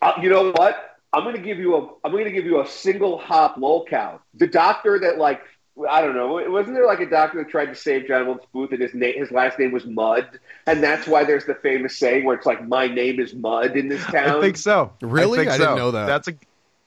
Uh, 0.00 0.12
you 0.22 0.30
know 0.30 0.52
what? 0.52 0.96
I'm 1.12 1.22
going 1.22 1.36
to 1.36 1.42
give 1.42 1.58
you 1.58 1.76
a. 1.76 1.88
I'm 2.02 2.10
going 2.10 2.24
to 2.24 2.32
give 2.32 2.44
you 2.46 2.60
a 2.60 2.66
single 2.66 3.18
hop 3.18 3.56
lolcow. 3.56 4.18
The 4.34 4.46
doctor 4.48 4.98
that 4.98 5.18
like 5.18 5.42
I 5.90 6.02
don't 6.02 6.14
know. 6.14 6.40
Wasn't 6.50 6.74
there 6.74 6.86
like 6.86 7.00
a 7.00 7.10
doctor 7.10 7.38
that 7.38 7.50
tried 7.50 7.66
to 7.66 7.74
save 7.74 8.06
John 8.06 8.26
Wilkes 8.26 8.46
Booth 8.52 8.70
and 8.70 8.80
his 8.80 8.94
name, 8.94 9.18
his 9.18 9.32
last 9.32 9.58
name 9.58 9.72
was 9.72 9.84
Mudd, 9.84 10.38
and 10.66 10.82
that's 10.82 11.08
why 11.08 11.24
there's 11.24 11.46
the 11.46 11.54
famous 11.56 11.96
saying 11.96 12.24
where 12.24 12.36
it's 12.36 12.46
like, 12.46 12.66
"My 12.66 12.86
name 12.86 13.18
is 13.18 13.34
Mud" 13.34 13.76
in 13.76 13.88
this 13.88 14.04
town. 14.04 14.38
I 14.38 14.40
think 14.40 14.56
so. 14.56 14.92
Really? 15.00 15.38
think 15.38 15.50
I 15.50 15.58
didn't 15.58 15.76
know 15.76 15.90
that. 15.90 16.06
That's 16.06 16.28
a 16.28 16.34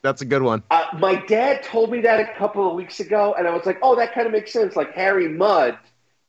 that's 0.04 0.22
a 0.22 0.26
good 0.26 0.42
one. 0.42 0.64
Uh, 0.72 0.86
my 1.00 1.16
dad 1.26 1.64
told 1.64 1.92
me 1.92 2.02
that 2.02 2.22
a 2.22 2.34
couple 2.38 2.68
of 2.68 2.76
weeks 2.76 3.02
ago, 3.02 3.36
and 3.38 3.46
I 3.46 3.54
was 3.54 3.66
like, 3.66 3.78
"Oh, 3.82 3.96
that 3.98 4.14
kind 4.14 4.26
of 4.26 4.32
makes 4.32 4.54
sense." 4.54 4.78
Like 4.78 4.94
Harry 4.94 5.28
Mudd 5.28 5.78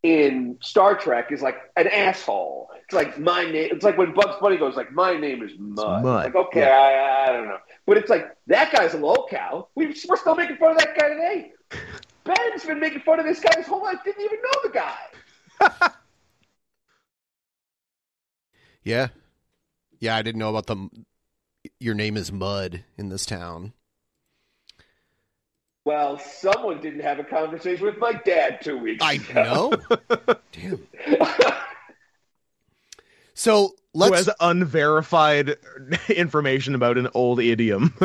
in 0.03 0.59
Star 0.61 0.97
Trek 0.97 1.31
is 1.31 1.43
like 1.43 1.59
an 1.77 1.87
asshole. 1.87 2.71
It's 2.83 2.93
like 2.95 3.21
my 3.21 3.45
name. 3.45 3.69
It's 3.71 3.85
like 3.85 3.97
when 3.97 4.15
Bugs 4.15 4.35
Bunny 4.41 4.57
goes 4.57 4.75
like, 4.75 4.91
"My 4.91 5.17
name 5.17 5.45
is 5.45 5.53
Mud." 5.59 6.03
Mud, 6.03 6.25
like 6.25 6.35
okay, 6.35 6.61
yeah. 6.61 7.25
I, 7.27 7.29
I 7.29 7.33
don't 7.33 7.47
know, 7.47 7.59
but 7.87 7.99
it's 7.99 8.11
like 8.11 8.37
that 8.49 8.73
guy's 8.73 8.95
a 8.95 8.99
lolcow. 8.99 9.69
We, 9.77 9.95
we're 10.09 10.17
still 10.17 10.35
making 10.35 10.57
fun 10.57 10.73
of 10.73 10.79
that 10.79 10.99
guy 10.99 11.09
today. 11.11 11.53
Ben's 12.29 12.65
been 12.65 12.81
making 12.81 13.01
fun 13.01 13.19
of 13.19 13.27
this 13.27 13.41
guy 13.41 13.51
his 13.57 13.67
whole 13.67 13.83
life. 13.83 13.99
Didn't 14.05 14.25
even 14.25 14.39
know 14.43 14.61
the 14.65 14.71
guy. 14.71 15.91
Yeah. 18.85 19.09
Yeah, 20.01 20.17
I 20.17 20.23
didn't 20.23 20.39
know 20.39 20.49
about 20.49 20.67
the 20.67 20.89
your 21.79 21.95
name 21.95 22.17
is 22.17 22.33
Mud 22.33 22.85
in 22.97 23.11
this 23.11 23.27
town. 23.27 23.75
Well, 25.85 26.19
someone 26.19 26.81
didn't 26.81 27.01
have 27.01 27.19
a 27.19 27.25
conversation 27.25 27.85
with 27.85 27.99
my 27.99 28.13
dad 28.13 28.61
two 28.63 28.79
weeks 28.79 29.05
ago. 29.05 29.07
I 29.07 29.15
ago. 29.15 29.73
know. 30.01 30.37
Damn. 30.53 30.87
So 33.35 33.75
Who 33.95 34.01
let's 34.01 34.27
has 34.27 34.31
unverified 34.41 35.57
information 36.09 36.75
about 36.75 36.99
an 36.99 37.09
old 37.15 37.41
idiom? 37.41 37.95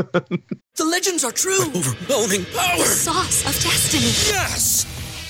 The 0.76 0.86
legends 0.86 1.24
are 1.24 1.32
true. 1.32 1.62
Overwhelming 1.68 2.46
power! 2.46 2.80
The 2.80 2.86
sauce 2.86 3.42
of 3.42 3.54
destiny. 3.62 4.06
Yes! 4.36 4.88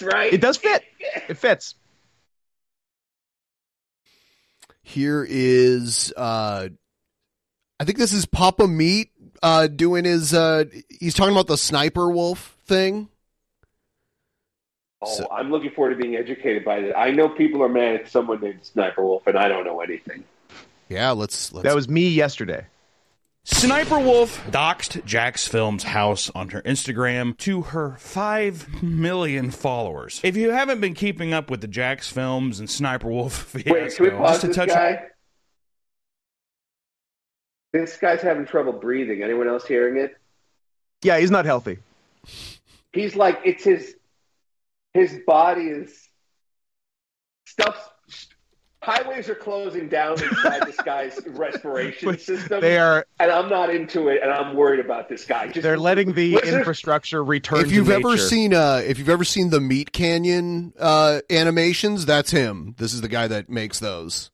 but 0.00 0.06
it 0.06 0.10
fits, 0.10 0.14
right? 0.14 0.32
it 0.32 0.40
does 0.40 0.56
fit. 0.56 0.82
It 1.28 1.38
fits. 1.38 1.74
here 4.84 5.26
is 5.28 6.12
uh 6.16 6.68
I 7.80 7.84
think 7.84 7.98
this 7.98 8.12
is 8.12 8.26
Papa 8.26 8.68
Meat 8.68 9.10
uh 9.42 9.66
doing 9.66 10.04
his 10.04 10.32
uh 10.32 10.64
he's 10.88 11.14
talking 11.14 11.32
about 11.32 11.46
the 11.46 11.56
sniper 11.56 12.10
wolf 12.10 12.56
thing. 12.66 13.08
Oh, 15.02 15.26
I'm 15.30 15.50
looking 15.50 15.70
forward 15.70 15.94
to 15.94 16.02
being 16.02 16.16
educated 16.16 16.64
by 16.64 16.80
that. 16.80 16.98
I 16.98 17.10
know 17.10 17.28
people 17.28 17.62
are 17.62 17.68
mad 17.68 17.96
at 17.96 18.08
someone 18.08 18.40
named 18.40 18.60
Sniper 18.62 19.04
Wolf, 19.04 19.26
and 19.26 19.36
I 19.36 19.48
don't 19.48 19.64
know 19.64 19.80
anything. 19.80 20.24
Yeah, 20.88 21.10
let's 21.10 21.52
let's 21.52 21.64
That 21.64 21.74
was 21.74 21.90
me 21.90 22.08
yesterday. 22.08 22.64
Sniper 23.44 23.98
Wolf 23.98 24.42
doxed 24.50 25.02
jacksfilms' 25.02 25.82
house 25.82 26.30
on 26.34 26.48
her 26.48 26.62
Instagram 26.62 27.36
to 27.38 27.60
her 27.60 27.94
5 27.98 28.82
million 28.82 29.50
followers. 29.50 30.18
If 30.24 30.34
you 30.34 30.50
haven't 30.50 30.80
been 30.80 30.94
keeping 30.94 31.34
up 31.34 31.50
with 31.50 31.60
the 31.60 31.68
jacksfilms 31.68 32.58
and 32.58 32.70
Sniper 32.70 33.08
Wolf 33.08 33.34
fiasco, 33.52 33.72
Wait, 33.72 33.94
can 33.94 34.04
we 34.04 34.10
pause 34.12 34.30
just 34.30 34.40
to 34.40 34.46
this 34.48 34.56
touch 34.56 34.68
guy? 34.70 35.06
This 37.74 37.96
guy's 37.98 38.22
having 38.22 38.46
trouble 38.46 38.72
breathing. 38.72 39.22
Anyone 39.22 39.48
else 39.48 39.66
hearing 39.66 39.98
it? 39.98 40.16
Yeah, 41.02 41.18
he's 41.18 41.30
not 41.30 41.44
healthy. 41.44 41.78
He's 42.94 43.14
like, 43.14 43.40
it's 43.44 43.64
his, 43.64 43.94
his 44.94 45.18
body 45.26 45.64
is 45.64 46.08
stuff. 47.46 47.93
Highways 48.84 49.28
are 49.30 49.34
closing 49.34 49.88
down 49.88 50.12
inside 50.22 50.66
this 50.66 50.76
guy's 50.84 51.18
respiration 51.26 52.18
system. 52.18 52.60
They 52.60 52.76
are- 52.78 53.06
and 53.18 53.30
I'm 53.30 53.48
not 53.48 53.74
into 53.74 54.08
it, 54.08 54.20
and 54.22 54.30
I'm 54.30 54.54
worried 54.54 54.80
about 54.84 55.08
this 55.08 55.24
guy. 55.24 55.46
Just 55.48 55.62
They're 55.62 55.78
letting 55.78 56.12
the 56.12 56.34
Listen- 56.34 56.58
infrastructure 56.58 57.24
return. 57.24 57.60
if 57.64 57.72
you've 57.72 57.86
to 57.86 57.94
ever 57.94 58.10
nature. 58.10 58.22
seen 58.22 58.52
uh 58.54 58.82
if 58.84 58.98
you've 58.98 59.08
ever 59.08 59.24
seen 59.24 59.50
the 59.50 59.60
Meat 59.60 59.92
Canyon 59.92 60.72
uh 60.78 61.20
animations, 61.30 62.04
that's 62.06 62.30
him. 62.30 62.74
This 62.78 62.92
is 62.92 63.00
the 63.00 63.08
guy 63.08 63.26
that 63.28 63.48
makes 63.48 63.78
those. 63.80 64.30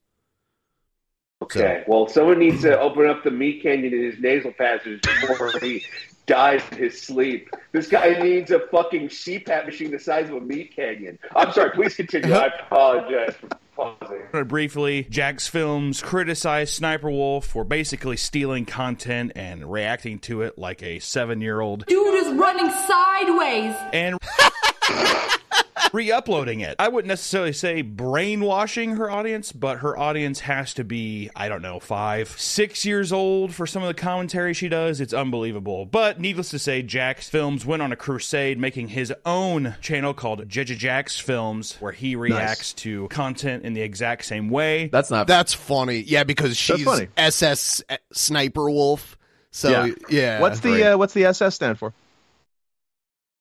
Okay, 1.43 1.85
well, 1.87 2.07
someone 2.07 2.39
needs 2.39 2.61
to 2.63 2.79
open 2.79 3.07
up 3.07 3.25
the 3.25 3.31
meat 3.31 3.63
canyon 3.63 3.95
in 3.95 4.03
his 4.13 4.19
nasal 4.21 4.53
passage 4.53 5.01
before 5.23 5.51
he 5.63 5.83
dies 6.31 6.63
in 6.71 6.79
his 6.79 7.03
sleep. 7.03 7.51
This 7.73 7.89
guy 7.89 8.11
needs 8.23 8.53
a 8.53 8.61
fucking 8.71 9.09
CPAP 9.09 9.67
machine 9.67 9.91
the 9.91 9.99
size 9.99 10.29
of 10.31 10.37
a 10.37 10.41
meat 10.41 10.75
canyon. 10.77 11.19
I'm 11.35 11.53
sorry, 11.53 11.71
please 11.73 11.97
continue. 11.97 12.33
I 12.33 12.47
apologize 12.67 13.35
for 13.35 13.49
pausing. 13.75 14.45
Briefly, 14.47 15.05
jacksfilms 15.11 16.01
criticized 16.03 16.75
Sniper 16.75 17.11
Wolf 17.11 17.47
for 17.47 17.65
basically 17.65 18.17
stealing 18.17 18.65
content 18.65 19.33
and 19.35 19.71
reacting 19.71 20.21
to 20.21 20.43
it 20.43 20.57
like 20.57 20.85
a 20.85 21.01
seven 21.01 21.41
year 21.41 21.61
old 21.61 21.85
Dude 21.87 22.15
is 22.15 22.33
running 22.35 22.71
sideways. 22.71 23.75
and 23.93 24.17
re 25.93 26.11
uploading 26.11 26.61
it. 26.61 26.77
I 26.79 26.89
wouldn't 26.89 27.09
necessarily 27.09 27.53
say 27.53 27.83
brainwashing 27.83 28.97
her 28.97 29.11
audience, 29.11 29.53
but 29.53 29.79
her 29.79 29.99
audience 29.99 30.41
has 30.41 30.75
to 30.75 30.85
be, 30.85 31.31
I 31.35 31.49
don't 31.49 31.63
know, 31.63 31.81
five, 31.81 32.29
six 32.39 32.85
years 32.85 33.13
old 33.13 33.55
for 33.55 33.67
some 33.67 33.83
of 33.83 33.89
the 33.89 33.95
commentary 33.95 34.55
she 34.55 34.69
does. 34.69 35.01
It's 35.01 35.15
unbelievable. 35.15 35.87
But 35.87 36.21
needless 36.21 36.51
to 36.51 36.59
say, 36.59 36.83
jacksfilms 36.83 37.65
went 37.65 37.83
on 37.83 37.93
a 37.93 37.97
crusade 37.97 38.59
making 38.59 38.89
his 38.89 39.13
own 39.25 39.77
channel 39.81 40.15
called 40.15 40.49
JJ 40.49 40.77
Jack's 40.79 41.19
Films, 41.19 41.77
where 41.81 41.93
he 41.93 42.17
reacts 42.17 42.73
to 42.75 43.09
content 43.09 43.65
in 43.65 43.75
the 43.75 43.83
exact 43.83 44.25
same 44.25 44.49
way. 44.49 44.89
That's 44.89 45.11
not. 45.11 45.27
That's 45.27 45.55
funny. 45.55 46.01
Yeah, 46.01 46.25
because 46.25 46.57
she's 46.57 46.85
funny. 46.85 47.09
SS 47.17 47.83
Sniper 48.13 48.71
Wolf. 48.71 49.17
So 49.53 49.93
yeah, 50.09 50.41
what's 50.41 50.61
the 50.61 50.93
uh, 50.93 50.97
what's 50.97 51.13
the 51.13 51.25
SS 51.25 51.57
stand 51.57 51.79
for? 51.79 51.93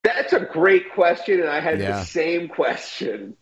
That's 0.03 0.33
a 0.33 0.39
great 0.39 0.93
question, 0.93 1.39
and 1.41 1.49
I 1.49 1.59
had 1.59 1.79
Yeah. 1.79 1.99
the 1.99 2.05
same 2.05 2.47
question. 2.47 3.35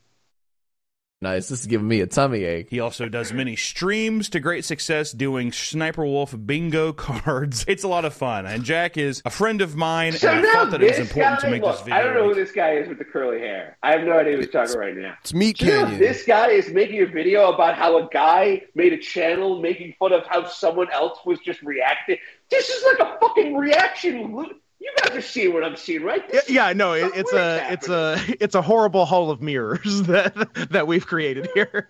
Nice. 1.20 1.50
This 1.50 1.62
is 1.62 1.66
giving 1.66 1.88
me 1.88 2.02
a 2.02 2.06
tummy 2.06 2.44
ache. 2.44 2.68
He 2.70 2.80
also 2.80 3.10
does 3.10 3.34
many 3.34 3.56
streams 3.56 4.30
to 4.30 4.40
great 4.40 4.66
success 4.66 5.12
doing 5.12 5.52
Sniper 5.52 6.06
Wolf 6.06 6.36
bingo 6.46 6.94
cards. 6.94 7.66
It's 7.68 7.84
a 7.84 7.88
lot 7.88 8.06
of 8.06 8.14
fun. 8.14 8.46
And 8.46 8.64
Jack 8.64 8.98
is 8.98 9.24
a 9.26 9.32
friend 9.32 9.64
of 9.64 9.76
mine, 9.76 10.12
So 10.12 10.30
and 10.30 10.46
I 10.46 10.54
thought 10.54 10.70
that 10.72 10.84
it 10.84 10.90
was 10.90 11.00
important 11.00 11.38
guy, 11.40 11.42
to 11.42 11.50
make 11.50 11.64
look, 11.64 11.72
this 11.72 11.82
video. 11.82 11.96
I 12.00 12.04
don't 12.04 12.14
know 12.14 12.28
who 12.30 12.36
this 12.36 12.52
guy 12.52 12.74
is 12.74 12.88
with 12.88 13.00
the 13.00 13.04
curly 13.04 13.40
hair. 13.40 13.78
I 13.82 13.94
have 13.94 14.04
no 14.04 14.12
idea 14.12 14.36
who's 14.38 14.50
talking 14.52 14.78
right 14.78 14.96
now. 14.96 15.16
It's 15.22 15.34
me, 15.34 15.54
Do 15.54 15.66
you 15.66 15.72
know 15.72 15.86
this 15.98 16.24
guy 16.24 16.50
is 16.50 16.70
making 16.70 17.02
a 17.02 17.08
video 17.08 17.52
about 17.52 17.74
how 17.74 17.98
a 17.98 18.08
guy 18.14 18.62
made 18.76 18.94
a 18.94 18.98
channel 19.00 19.60
making 19.60 19.96
fun 19.98 20.14
of 20.14 20.24
how 20.28 20.46
someone 20.46 20.92
else 20.94 21.18
was 21.26 21.40
just 21.40 21.64
reacting. 21.64 22.18
This 22.52 22.70
is 22.70 22.86
like 22.86 23.00
a 23.00 23.18
fucking 23.20 23.56
reaction 23.56 24.36
loop. 24.36 24.62
You 24.80 24.92
guys 25.04 25.16
are 25.18 25.22
seeing 25.22 25.54
what 25.54 25.64
I'm 25.64 25.76
seeing, 25.76 26.04
right? 26.04 26.24
Yeah, 26.28 26.32
This 26.32 26.50
yeah, 26.50 26.74
no, 26.74 26.94
it, 26.94 27.12
it's 27.16 27.34
a 27.34 27.72
it's 27.74 27.90
a 27.90 28.18
it's 28.44 28.56
a 28.56 28.62
horrible 28.62 29.06
hall 29.06 29.32
of 29.32 29.42
mirrors 29.42 30.02
that 30.04 30.34
that 30.70 30.88
we've 30.88 31.06
created 31.06 31.50
here. 31.56 31.90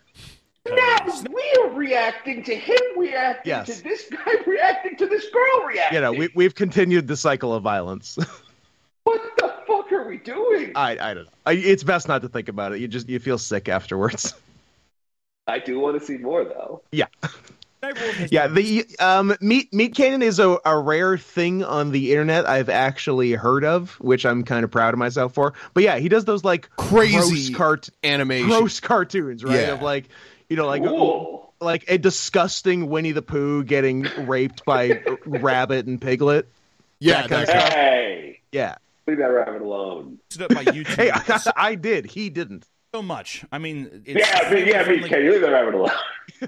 Now 0.70 0.98
we 1.34 1.54
are 1.64 1.70
reacting 1.70 2.44
to 2.44 2.56
him 2.56 2.78
reacting 2.98 3.50
Yes. 3.50 3.78
to 3.78 3.84
this 3.84 4.08
guy 4.10 4.34
reacting 4.46 4.98
to 4.98 5.08
this 5.08 5.30
girl 5.30 5.66
reacting. 5.66 5.96
You 5.96 6.02
know, 6.02 6.12
we 6.14 6.30
we've 6.36 6.56
continued 6.56 7.08
the 7.08 7.16
cycle 7.18 7.54
of 7.54 7.64
violence. 7.64 8.18
what 9.04 9.22
the 9.38 9.54
fuck 9.66 9.92
are 9.92 10.08
we 10.08 10.18
doing? 10.18 10.72
I 10.76 10.92
I 10.92 11.14
don't 11.14 11.26
know. 11.26 11.32
I, 11.46 11.54
it's 11.54 11.84
best 11.84 12.08
not 12.08 12.22
to 12.24 12.30
think 12.30 12.48
about 12.50 12.74
it. 12.74 12.80
You 12.80 12.88
just 12.88 13.08
you 13.10 13.20
feel 13.20 13.38
sick 13.38 13.70
afterwards. 13.70 14.34
I 15.48 15.60
do 15.60 15.80
want 15.80 15.98
to 16.00 16.06
see 16.06 16.18
more 16.18 16.44
though. 16.44 16.82
Yeah. 16.92 17.06
Yeah, 18.32 18.48
the 18.48 18.86
um, 19.00 19.36
meat 19.42 19.74
meat 19.74 19.96
canyon 19.96 20.22
is 20.22 20.40
a, 20.40 20.58
a 20.66 20.78
rare 20.78 21.18
thing 21.18 21.64
on 21.64 21.92
the 21.92 22.12
internet 22.12 22.48
I've 22.48 22.70
actually 22.70 23.32
heard 23.34 23.64
of, 23.64 23.92
which 24.00 24.26
I'm 24.26 24.44
kind 24.44 24.64
of 24.64 24.72
proud 24.72 24.94
of 24.94 24.98
myself 25.00 25.34
for. 25.34 25.54
But 25.74 25.84
yeah, 25.84 25.98
he 26.00 26.10
does 26.10 26.26
those 26.26 26.44
like 26.44 26.70
Crazy 26.78 27.16
gross 27.18 27.50
cart 27.56 27.90
animation. 28.04 28.50
gross 28.50 28.80
cartoons, 28.80 29.44
right? 29.44 29.56
Yeah. 29.56 29.74
Of 29.74 29.82
like, 29.82 30.10
you 30.50 30.56
know, 30.56 30.66
like 30.68 30.82
Ooh. 30.84 31.40
like 31.60 31.86
a 31.90 31.98
disgusting 31.98 32.90
Winnie 32.90 33.12
the 33.12 33.22
Pooh 33.22 33.64
getting 33.64 34.08
raped 34.28 34.66
by 34.66 35.02
rabbit 35.26 35.86
and 35.88 36.02
piglet. 36.02 36.48
Yeah, 37.00 37.22
that 37.22 37.30
kind 37.30 37.42
of 37.44 37.48
that 37.48 37.62
stuff. 37.62 37.74
Hey, 37.74 38.40
Yeah. 38.52 38.76
leave 39.06 39.18
that 39.20 39.26
rabbit 39.28 39.62
alone. 39.62 40.18
Posted 40.30 40.52
up 40.52 40.56
by 40.56 40.64
YouTube. 40.72 40.96
Hey, 40.96 41.12
I, 41.14 41.52
I 41.56 41.76
did. 41.76 42.06
He 42.08 42.30
didn't. 42.30 42.66
So 42.94 43.02
much. 43.02 43.44
I 43.52 43.58
mean, 43.58 44.04
it's 44.06 44.20
Yeah, 44.20 44.54
yeah, 44.54 44.84
Ken, 44.84 45.24
you 45.24 45.32
leave 45.32 45.42
that 45.42 45.52
rabbit 45.52 45.76
alone. 45.76 45.92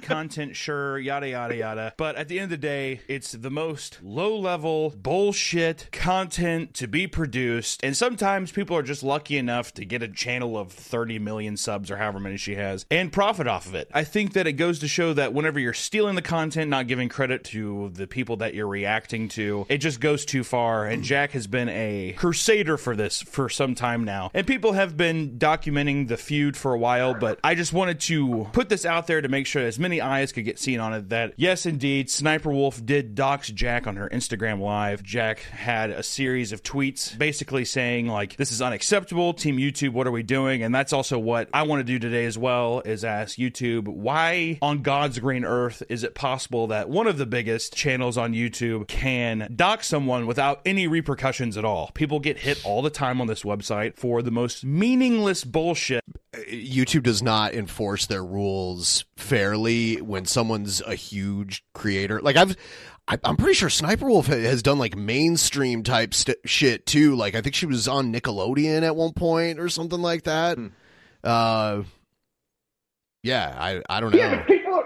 content, 0.01 0.55
sure, 0.55 0.97
yada 0.99 1.29
yada 1.29 1.55
yada. 1.55 1.93
But 1.97 2.15
at 2.15 2.27
the 2.27 2.39
end 2.39 2.45
of 2.45 2.49
the 2.51 2.57
day, 2.57 3.01
it's 3.07 3.31
the 3.31 3.49
most 3.49 3.99
low 4.03 4.37
level 4.37 4.93
bullshit 4.97 5.89
content 5.91 6.73
to 6.75 6.87
be 6.87 7.07
produced. 7.07 7.79
And 7.83 7.95
sometimes 7.95 8.51
people 8.51 8.77
are 8.77 8.83
just 8.83 9.03
lucky 9.03 9.37
enough 9.37 9.73
to 9.75 9.85
get 9.85 10.03
a 10.03 10.07
channel 10.07 10.57
of 10.57 10.71
30 10.71 11.19
million 11.19 11.57
subs 11.57 11.89
or 11.89 11.97
however 11.97 12.19
many 12.19 12.37
she 12.37 12.55
has 12.55 12.85
and 12.91 13.11
profit 13.11 13.47
off 13.47 13.65
of 13.65 13.75
it. 13.75 13.89
I 13.93 14.03
think 14.03 14.33
that 14.33 14.47
it 14.47 14.53
goes 14.53 14.79
to 14.79 14.87
show 14.87 15.13
that 15.13 15.33
whenever 15.33 15.59
you're 15.59 15.73
stealing 15.73 16.15
the 16.15 16.21
content, 16.21 16.69
not 16.69 16.87
giving 16.87 17.09
credit 17.09 17.43
to 17.45 17.91
the 17.93 18.07
people 18.07 18.37
that 18.37 18.53
you're 18.53 18.67
reacting 18.67 19.29
to, 19.29 19.65
it 19.69 19.79
just 19.79 19.99
goes 19.99 20.25
too 20.25 20.43
far. 20.43 20.85
And 20.85 21.03
Jack 21.03 21.31
has 21.31 21.47
been 21.47 21.69
a 21.69 22.13
crusader 22.17 22.77
for 22.77 22.95
this 22.95 23.21
for 23.21 23.49
some 23.49 23.75
time 23.75 24.03
now. 24.03 24.31
And 24.33 24.45
people 24.45 24.73
have 24.73 24.97
been 24.97 25.37
documenting 25.39 26.07
the 26.07 26.17
feud 26.29 26.55
for 26.55 26.75
a 26.75 26.77
while, 26.77 27.15
but 27.15 27.39
I 27.43 27.55
just 27.55 27.73
wanted 27.73 28.01
to 28.01 28.47
put 28.53 28.69
this 28.69 28.85
out 28.85 29.07
there 29.07 29.19
to 29.19 29.27
make 29.27 29.47
sure 29.47 29.65
as 29.65 29.79
many 29.79 29.99
eyes 29.99 30.31
could 30.31 30.45
get 30.45 30.59
seen 30.59 30.79
on 30.79 30.93
it 30.93 31.09
that 31.09 31.33
yes, 31.37 31.65
indeed, 31.65 32.07
Sniper 32.07 32.51
Wolf 32.51 32.85
did 32.85 33.15
dox 33.15 33.47
Jack 33.49 33.87
on 33.87 33.95
her 33.95 34.07
Instagram 34.07 34.59
live. 34.61 35.01
Jack 35.01 35.39
had 35.39 35.89
a 35.89 36.03
series 36.03 36.51
of 36.51 36.61
tweets 36.61 37.17
basically 37.17 37.65
saying 37.65 38.05
like 38.05 38.35
this 38.35 38.51
is 38.51 38.61
unacceptable, 38.61 39.33
Team 39.33 39.57
YouTube, 39.57 39.93
what 39.93 40.05
are 40.05 40.11
we 40.11 40.21
doing? 40.21 40.61
And 40.61 40.73
that's 40.73 40.93
also 40.93 41.17
what 41.17 41.49
I 41.51 41.63
want 41.63 41.79
to 41.79 41.83
do 41.83 41.97
today 41.97 42.25
as 42.25 42.37
well 42.37 42.81
is 42.81 43.03
ask 43.03 43.39
YouTube 43.39 43.87
why 43.87 44.59
on 44.61 44.83
God's 44.83 45.17
green 45.17 45.43
earth 45.43 45.81
is 45.89 46.03
it 46.03 46.13
possible 46.13 46.67
that 46.67 46.91
one 46.91 47.07
of 47.07 47.17
the 47.17 47.25
biggest 47.25 47.75
channels 47.75 48.19
on 48.19 48.33
YouTube 48.33 48.87
can 48.87 49.51
dox 49.55 49.87
someone 49.87 50.27
without 50.27 50.61
any 50.63 50.85
repercussions 50.85 51.57
at 51.57 51.65
all? 51.65 51.89
People 51.95 52.19
get 52.19 52.37
hit 52.37 52.63
all 52.63 52.83
the 52.83 52.91
time 52.91 53.19
on 53.19 53.25
this 53.25 53.41
website 53.41 53.95
for 53.95 54.21
the 54.21 54.29
most 54.29 54.63
meaningless 54.63 55.43
bullshit. 55.43 56.03
YouTube 56.47 57.03
does 57.03 57.21
not 57.21 57.53
enforce 57.53 58.05
their 58.05 58.23
rules 58.23 59.05
fairly 59.17 60.01
when 60.01 60.25
someone's 60.25 60.81
a 60.81 60.95
huge 60.95 61.63
creator. 61.73 62.21
Like 62.21 62.35
I've, 62.37 62.55
I- 63.07 63.19
I'm 63.23 63.37
pretty 63.37 63.53
sure 63.55 63.69
Sniper 63.69 64.07
Wolf 64.07 64.27
has 64.27 64.61
done 64.63 64.79
like 64.79 64.95
mainstream 64.95 65.83
type 65.83 66.13
st- 66.13 66.37
shit 66.45 66.85
too. 66.85 67.15
Like 67.15 67.35
I 67.35 67.41
think 67.41 67.55
she 67.55 67.65
was 67.65 67.87
on 67.87 68.13
Nickelodeon 68.13 68.83
at 68.83 68.95
one 68.95 69.13
point 69.13 69.59
or 69.59 69.69
something 69.69 70.01
like 70.01 70.23
that. 70.23 70.57
Uh, 71.23 71.83
yeah, 73.23 73.55
I 73.59 73.81
I 73.89 73.99
don't 73.99 74.11
know. 74.11 74.17
Yeah, 74.19 74.35
but 74.37 74.47
people 74.47 74.83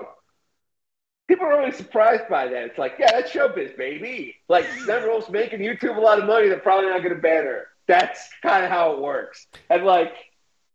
people 1.27 1.45
are 1.45 1.53
always 1.59 1.75
surprised 1.75 2.23
by 2.29 2.47
that. 2.47 2.63
It's 2.65 2.77
like, 2.77 2.95
yeah, 2.99 3.11
that's 3.11 3.31
showbiz, 3.31 3.77
baby. 3.77 4.35
Like 4.49 4.65
Neverwolf's 4.87 5.29
making 5.29 5.59
YouTube 5.59 5.97
a 5.97 5.99
lot 6.01 6.19
of 6.19 6.25
money. 6.25 6.47
They're 6.47 6.59
probably 6.59 6.89
not 6.89 7.01
going 7.03 7.15
to 7.15 7.21
ban 7.21 7.43
her. 7.45 7.67
That's 7.87 8.29
kind 8.41 8.63
of 8.65 8.71
how 8.71 8.93
it 8.93 9.01
works. 9.01 9.47
And 9.69 9.83
like, 9.83 10.13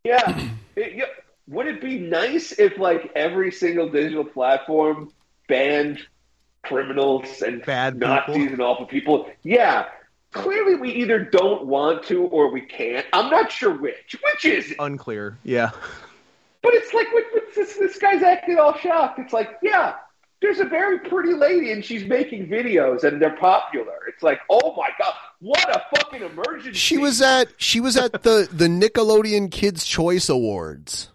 yeah, 0.05 0.49
it, 0.79 0.95
yeah, 0.97 1.05
would 1.47 1.67
it 1.67 1.81
be 1.81 1.99
nice 1.99 2.53
if 2.53 2.79
like 2.79 3.13
every 3.17 3.51
single 3.53 3.89
digital 3.89 4.25
platform 4.25 5.13
banned 5.49 6.01
criminals 6.63 7.43
and 7.43 7.65
Bad 7.65 7.99
Nazis 7.99 8.35
people? 8.37 8.53
and 8.53 8.63
awful 8.63 8.87
people? 8.87 9.31
Yeah. 9.43 9.87
Clearly, 10.33 10.75
we 10.75 10.91
either 10.91 11.21
don't 11.21 11.65
want 11.67 12.05
to 12.05 12.25
or 12.25 12.51
we 12.53 12.61
can't. 12.61 13.07
I'm 13.15 13.31
not 13.31 13.51
sure 13.51 13.73
which. 13.75 14.17
Which 14.23 14.45
is 14.45 14.73
it? 14.73 14.77
Unclear. 14.79 15.39
Yeah. 15.43 15.71
But 16.63 16.75
it's 16.75 16.93
like 16.93 17.11
with, 17.15 17.25
with 17.33 17.55
this, 17.55 17.77
this 17.79 17.99
guy's 17.99 18.23
acting 18.23 18.59
all 18.59 18.77
shocked. 18.77 19.19
It's 19.19 19.33
like, 19.33 19.57
yeah, 19.63 19.95
there's 20.41 20.61
a 20.61 20.65
very 20.65 21.01
pretty 21.01 21.35
lady 21.35 21.73
and 21.73 21.85
she's 21.85 22.05
making 22.07 22.47
videos 22.49 23.03
and 23.05 23.21
they're 23.21 23.37
popular. 23.37 23.99
It's 24.09 24.23
like, 24.23 24.41
oh 24.51 24.75
my 24.77 24.91
god, 24.99 25.15
what 25.41 25.69
a 25.75 25.83
fucking 25.97 26.23
emergency! 26.23 26.73
She 26.79 26.97
was 26.99 27.21
at 27.23 27.49
she 27.57 27.81
was 27.81 27.97
at 27.97 28.23
the 28.23 28.49
the 28.53 28.67
Nickelodeon 28.67 29.51
Kids 29.51 29.85
Choice 29.85 30.29
Awards. 30.29 31.11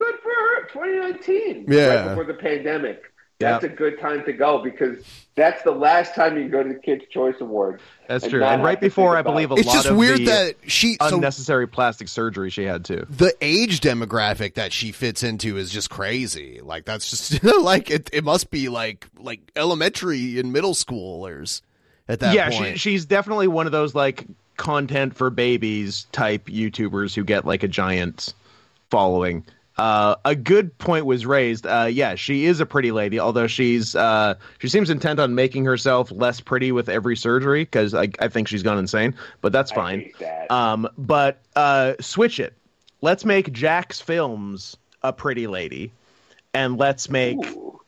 good 0.00 0.14
for 0.22 0.30
her. 0.30 0.68
2019, 0.72 1.66
Yeah. 1.68 1.86
right 1.86 2.08
before 2.08 2.24
the 2.24 2.34
pandemic. 2.34 3.02
That's 3.42 3.64
a 3.64 3.68
good 3.68 4.00
time 4.00 4.24
to 4.24 4.32
go 4.32 4.58
because 4.58 5.04
that's 5.34 5.62
the 5.62 5.70
last 5.70 6.14
time 6.14 6.36
you 6.36 6.42
can 6.42 6.50
go 6.50 6.62
to 6.62 6.68
the 6.68 6.78
Kids 6.78 7.04
Choice 7.10 7.36
Awards. 7.40 7.82
That's 8.06 8.24
and 8.24 8.30
true. 8.30 8.44
And 8.44 8.62
right 8.62 8.80
before, 8.80 9.16
I 9.16 9.22
believe 9.22 9.50
a. 9.50 9.54
It's 9.54 9.66
lot 9.66 9.74
just 9.74 9.86
of 9.88 9.96
weird 9.96 10.20
the 10.20 10.24
that 10.26 10.54
she- 10.66 10.96
so- 11.00 11.14
unnecessary 11.16 11.66
plastic 11.66 12.08
surgery 12.08 12.50
she 12.50 12.64
had 12.64 12.84
too. 12.84 13.06
The 13.08 13.34
age 13.40 13.80
demographic 13.80 14.54
that 14.54 14.72
she 14.72 14.92
fits 14.92 15.22
into 15.22 15.56
is 15.56 15.70
just 15.70 15.90
crazy. 15.90 16.60
Like 16.62 16.84
that's 16.84 17.08
just 17.10 17.42
like 17.60 17.90
it. 17.90 18.10
It 18.12 18.24
must 18.24 18.50
be 18.50 18.68
like 18.68 19.06
like 19.18 19.40
elementary 19.56 20.38
and 20.38 20.52
middle 20.52 20.74
schoolers 20.74 21.62
at 22.08 22.20
that 22.20 22.34
yeah, 22.34 22.50
point. 22.50 22.78
she, 22.78 22.90
she's 22.90 23.06
definitely 23.06 23.48
one 23.48 23.66
of 23.66 23.72
those 23.72 23.94
like 23.94 24.26
content 24.56 25.16
for 25.16 25.30
babies 25.30 26.06
type 26.12 26.46
YouTubers 26.46 27.14
who 27.14 27.24
get 27.24 27.46
like 27.46 27.62
a 27.62 27.68
giant 27.68 28.34
following. 28.90 29.44
Uh, 29.78 30.16
a 30.24 30.34
good 30.34 30.76
point 30.78 31.06
was 31.06 31.24
raised. 31.24 31.66
Uh, 31.66 31.88
yeah, 31.90 32.14
she 32.14 32.44
is 32.44 32.60
a 32.60 32.66
pretty 32.66 32.92
lady, 32.92 33.18
although 33.18 33.46
she's 33.46 33.96
uh, 33.96 34.34
she 34.58 34.68
seems 34.68 34.90
intent 34.90 35.18
on 35.18 35.34
making 35.34 35.64
herself 35.64 36.10
less 36.12 36.40
pretty 36.40 36.72
with 36.72 36.88
every 36.88 37.16
surgery 37.16 37.64
because 37.64 37.94
I, 37.94 38.08
I 38.20 38.28
think 38.28 38.48
she's 38.48 38.62
gone 38.62 38.78
insane. 38.78 39.14
But 39.40 39.52
that's 39.52 39.72
fine. 39.72 40.10
Um, 40.50 40.88
but 40.98 41.40
uh, 41.56 41.94
switch 42.00 42.38
it. 42.38 42.54
Let's 43.00 43.24
make 43.24 43.52
jacksfilms 43.52 44.76
a 45.02 45.12
pretty 45.12 45.46
lady, 45.46 45.92
and 46.54 46.78
let's 46.78 47.08
make 47.08 47.38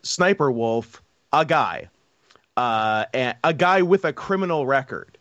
Sniper 0.02 0.50
Wolf 0.50 1.02
a 1.32 1.44
guy 1.44 1.88
uh, 2.56 3.04
a 3.42 3.54
guy 3.54 3.82
with 3.82 4.04
a 4.04 4.12
criminal 4.12 4.66
record, 4.66 5.13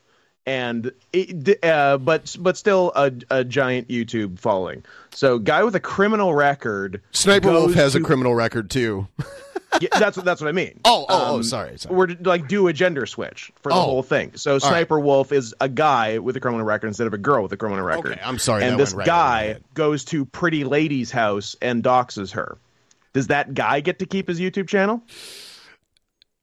and 0.45 0.91
it, 1.11 1.63
uh, 1.63 1.97
but 1.97 2.35
but 2.39 2.57
still 2.57 2.91
a, 2.95 3.11
a 3.29 3.43
giant 3.43 3.87
YouTube 3.87 4.39
following. 4.39 4.83
So, 5.11 5.39
guy 5.39 5.63
with 5.63 5.75
a 5.75 5.79
criminal 5.79 6.33
record. 6.33 7.01
Sniper 7.11 7.51
Wolf 7.51 7.73
has 7.75 7.95
a 7.95 8.01
criminal 8.01 8.33
record 8.35 8.69
too. 8.69 9.07
Yeah, 9.81 9.89
that's 9.97 10.15
what 10.15 10.23
that's 10.23 10.39
what 10.39 10.47
I 10.49 10.51
mean. 10.51 10.79
Oh, 10.85 11.07
oh, 11.09 11.25
oh, 11.31 11.35
Um, 11.37 11.43
sorry, 11.43 11.79
sorry. 11.79 11.95
We're 11.95 12.07
like 12.21 12.47
do 12.47 12.67
a 12.67 12.73
gender 12.73 13.07
switch 13.07 13.51
for 13.63 13.69
the 13.71 13.75
Oh. 13.75 13.81
whole 13.81 14.03
thing. 14.03 14.33
So 14.35 14.53
right. 14.53 14.61
Sniper 14.61 14.99
Wolf 14.99 15.31
is 15.31 15.55
a 15.59 15.67
guy 15.67 16.19
with 16.19 16.37
a 16.37 16.39
criminal 16.39 16.63
record 16.63 16.89
instead 16.89 17.07
of 17.07 17.13
a 17.15 17.17
girl 17.17 17.41
with 17.41 17.51
a 17.53 17.57
criminal 17.57 17.83
record. 17.83 18.11
Okay, 18.11 18.21
I'm 18.23 18.37
sorry, 18.37 18.65
And 18.65 18.79
this 18.79 18.93
right 18.93 19.03
guy 19.03 19.57
goes 19.73 20.05
to 20.05 20.25
Pretty 20.25 20.63
Lady's 20.63 21.09
house 21.09 21.55
and 21.59 21.83
doxes 21.83 22.33
her. 22.33 22.59
Does 23.13 23.27
that 23.27 23.55
guy 23.55 23.79
get 23.79 23.97
to 23.97 24.05
keep 24.05 24.27
his 24.27 24.39
YouTube 24.39 24.67
channel? 24.67 25.01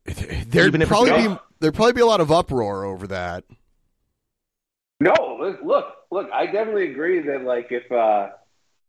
There'd 0.05 0.75
Even 0.75 0.87
probably 0.89 1.29
be 1.29 1.39
there'd 1.61 1.75
probably 1.75 1.93
be 1.93 2.01
a 2.01 2.07
lot 2.07 2.21
of 2.21 2.33
uproar 2.33 2.85
over 2.85 3.07
that. 3.07 3.45
No, 5.01 5.55
look, 5.63 5.97
look. 6.11 6.31
I 6.31 6.47
definitely 6.47 6.91
agree 6.91 7.21
that 7.23 7.43
like 7.43 7.73
if 7.73 7.91
uh 7.91 8.29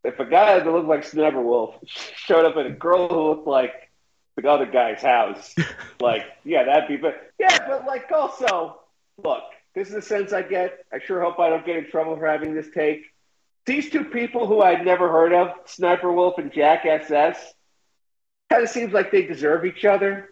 if 0.04 0.20
a 0.20 0.26
guy 0.26 0.58
that 0.58 0.70
looked 0.70 0.88
like 0.88 1.04
Sniper 1.04 1.40
Wolf 1.40 1.76
showed 1.86 2.44
up 2.44 2.56
at 2.56 2.66
a 2.66 2.70
girl 2.70 3.08
who 3.08 3.28
looked 3.30 3.46
like 3.46 3.90
the 4.36 4.48
other 4.48 4.66
guy's 4.66 5.00
house, 5.00 5.54
like 6.00 6.24
yeah, 6.44 6.64
that'd 6.64 6.88
be. 6.88 6.96
But 6.96 7.32
yeah, 7.38 7.66
but 7.66 7.86
like 7.86 8.10
also, 8.12 8.80
look, 9.24 9.42
this 9.74 9.88
is 9.88 9.94
the 9.94 10.02
sense 10.02 10.32
I 10.34 10.42
get. 10.42 10.84
I 10.92 10.98
sure 10.98 11.22
hope 11.22 11.38
I 11.38 11.48
don't 11.48 11.64
get 11.64 11.76
in 11.76 11.90
trouble 11.90 12.16
for 12.16 12.26
having 12.26 12.54
this 12.54 12.68
take. 12.74 13.06
These 13.64 13.90
two 13.90 14.04
people 14.04 14.46
who 14.46 14.60
I'd 14.60 14.84
never 14.84 15.10
heard 15.10 15.32
of, 15.32 15.50
Sniper 15.66 16.12
Wolf 16.12 16.36
and 16.36 16.52
Jack 16.52 16.84
SS, 16.84 17.38
kind 18.50 18.64
of 18.64 18.68
seems 18.68 18.92
like 18.92 19.12
they 19.12 19.22
deserve 19.22 19.64
each 19.64 19.84
other. 19.84 20.30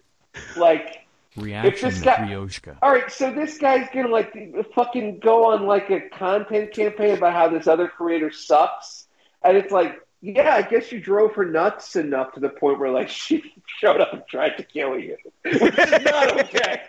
Like 0.56 1.06
Reaction 1.36 1.88
this 1.90 1.98
to 2.00 2.04
guy- 2.04 2.16
Trioshka. 2.16 2.76
all 2.82 2.90
right, 2.90 3.10
so 3.10 3.32
this 3.32 3.58
guy's 3.58 3.88
gonna 3.94 4.08
like 4.08 4.34
fucking 4.74 5.20
go 5.20 5.52
on 5.52 5.66
like 5.66 5.88
a 5.90 6.00
content 6.10 6.72
campaign 6.72 7.16
about 7.16 7.32
how 7.32 7.48
this 7.48 7.66
other 7.66 7.86
creator 7.88 8.32
sucks, 8.32 9.06
and 9.44 9.56
it's 9.56 9.70
like, 9.72 10.00
yeah, 10.20 10.54
I 10.54 10.62
guess 10.62 10.90
you 10.90 11.00
drove 11.00 11.34
her 11.36 11.44
nuts 11.44 11.94
enough 11.96 12.32
to 12.34 12.40
the 12.40 12.48
point 12.48 12.80
where 12.80 12.90
like 12.90 13.08
she 13.24 13.52
showed 13.66 14.00
up 14.00 14.12
and 14.12 14.22
tried 14.28 14.56
to 14.56 14.64
kill 14.64 14.98
you, 14.98 15.16
which 15.44 15.60
is 15.78 16.04
not 16.04 16.40
okay. 16.44 16.82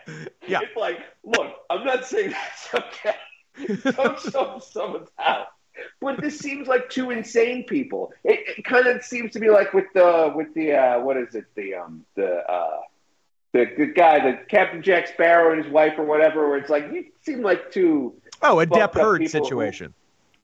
Yeah. 0.47 0.61
It's 0.63 0.75
like, 0.75 0.99
look, 1.23 1.53
I'm 1.69 1.85
not 1.85 2.05
saying 2.05 2.31
that's 2.73 2.73
okay. 2.73 3.91
Don't 3.91 4.19
show 4.19 4.39
up 4.39 4.63
someone's 4.63 5.09
house. 5.17 5.47
But 5.99 6.19
this 6.21 6.37
seems 6.39 6.67
like 6.67 6.89
two 6.89 7.11
insane 7.11 7.63
people. 7.65 8.11
It, 8.23 8.57
it 8.57 8.65
kind 8.65 8.87
of 8.87 9.03
seems 9.03 9.31
to 9.33 9.39
be 9.39 9.49
like 9.49 9.73
with 9.73 9.85
the 9.93 10.31
with 10.35 10.53
the 10.53 10.73
uh, 10.73 10.99
what 10.99 11.17
is 11.17 11.33
it 11.35 11.45
the 11.55 11.75
um 11.75 12.05
the 12.15 12.27
uh 12.27 12.79
the 13.53 13.65
the 13.77 13.85
guy 13.87 14.19
the 14.31 14.37
Captain 14.47 14.81
Jack 14.81 15.07
Sparrow 15.07 15.53
and 15.53 15.63
his 15.63 15.71
wife 15.71 15.93
or 15.97 16.03
whatever 16.03 16.47
where 16.49 16.57
it's 16.57 16.69
like 16.69 16.91
you 16.91 17.05
seem 17.23 17.41
like 17.41 17.71
two 17.71 18.13
Oh, 18.41 18.59
a 18.59 18.65
fucked 18.65 18.95
Depp 18.95 18.99
Heard 19.01 19.21
people 19.21 19.39
who- 19.41 19.45
situation. 19.45 19.93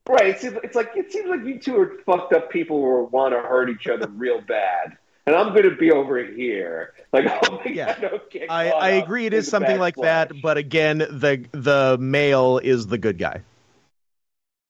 right. 0.07 0.27
It's, 0.27 0.43
it's 0.43 0.75
like 0.75 0.91
it 0.95 1.11
seems 1.11 1.29
like 1.29 1.43
you 1.45 1.57
two 1.59 1.79
are 1.79 1.93
fucked 2.05 2.33
up 2.33 2.49
people 2.51 2.79
who 2.81 3.03
want 3.05 3.33
to 3.33 3.39
hurt 3.39 3.69
each 3.69 3.87
other 3.87 4.07
real 4.15 4.39
bad, 4.41 4.97
and 5.25 5.35
I'm 5.35 5.49
going 5.49 5.63
to 5.69 5.75
be 5.75 5.91
over 5.91 6.23
here. 6.23 6.93
Like, 7.11 7.25
oh 7.49 7.61
my 7.65 7.71
Yeah. 7.71 7.99
God, 7.99 8.19
don't 8.35 8.51
I, 8.51 8.69
I 8.69 8.89
agree 8.91 9.25
it 9.25 9.33
in 9.33 9.39
is 9.39 9.45
the 9.45 9.51
something 9.51 9.79
like 9.79 9.95
backsplash. 9.95 10.01
that, 10.29 10.41
but 10.43 10.57
again, 10.57 10.99
the 10.99 11.43
the 11.53 11.97
male 11.99 12.59
is 12.59 12.85
the 12.87 12.97
good 12.99 13.17
guy. 13.17 13.41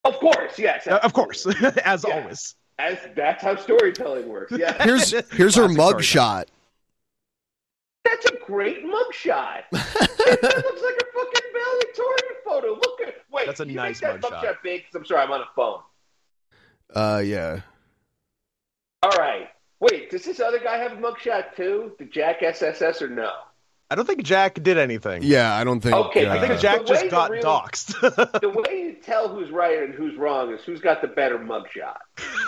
Of 0.05 0.17
course, 0.19 0.57
yes, 0.57 0.87
Uh, 0.87 0.99
of 1.03 1.11
course, 1.11 1.45
as 1.83 2.05
always. 2.05 2.55
As 2.79 2.97
that's 3.15 3.43
how 3.43 3.55
storytelling 3.57 4.29
works. 4.29 4.53
Yeah, 4.55 4.81
Here's 4.83 5.09
here's 5.31 5.55
her 5.55 5.63
Classic 5.63 5.77
mug 5.77 6.03
shot. 6.03 6.47
That's 8.09 8.25
a 8.27 8.37
great 8.45 8.83
mugshot. 8.85 9.63
that 9.71 10.63
looks 10.65 10.81
like 10.81 10.95
a 10.95 11.05
fucking 11.13 11.49
valedictorian 11.53 12.35
photo. 12.45 12.67
Look 12.75 13.01
at 13.01 13.15
wait. 13.31 13.45
That's 13.45 13.59
a 13.59 13.63
can 13.63 13.69
you 13.71 13.75
nice 13.75 14.01
make 14.01 14.21
that 14.21 14.21
mugshot. 14.21 14.41
mugshot 14.43 14.55
big? 14.63 14.85
'Cause 14.85 14.95
I'm 14.95 15.05
sorry, 15.05 15.21
I'm 15.21 15.31
on 15.31 15.41
a 15.41 15.47
phone. 15.55 15.79
Uh, 16.95 17.21
yeah. 17.23 17.61
All 19.03 19.11
right. 19.11 19.49
Wait, 19.79 20.09
does 20.09 20.23
this 20.25 20.39
other 20.39 20.59
guy 20.59 20.77
have 20.77 20.93
a 20.93 20.95
mugshot 20.95 21.55
too? 21.55 21.91
The 21.99 22.05
Jack 22.05 22.41
SSS 22.41 23.01
or 23.01 23.09
no? 23.09 23.31
I 23.89 23.95
don't 23.95 24.05
think 24.05 24.23
Jack 24.23 24.61
did 24.61 24.77
anything. 24.77 25.23
Yeah, 25.23 25.55
I 25.55 25.63
don't 25.63 25.79
think. 25.79 25.95
Okay, 25.95 26.25
uh, 26.25 26.35
I 26.35 26.45
think 26.45 26.59
Jack 26.59 26.85
just 26.85 27.09
got 27.09 27.31
real- 27.31 27.41
doxxed. 27.41 27.99
the 28.41 28.49
way 28.49 28.81
you 28.81 28.93
tell 29.01 29.29
who's 29.29 29.49
right 29.49 29.81
and 29.81 29.93
who's 29.93 30.17
wrong 30.17 30.53
is 30.53 30.61
who's 30.65 30.81
got 30.81 31.01
the 31.01 31.07
better 31.07 31.37
mugshot. 31.39 31.95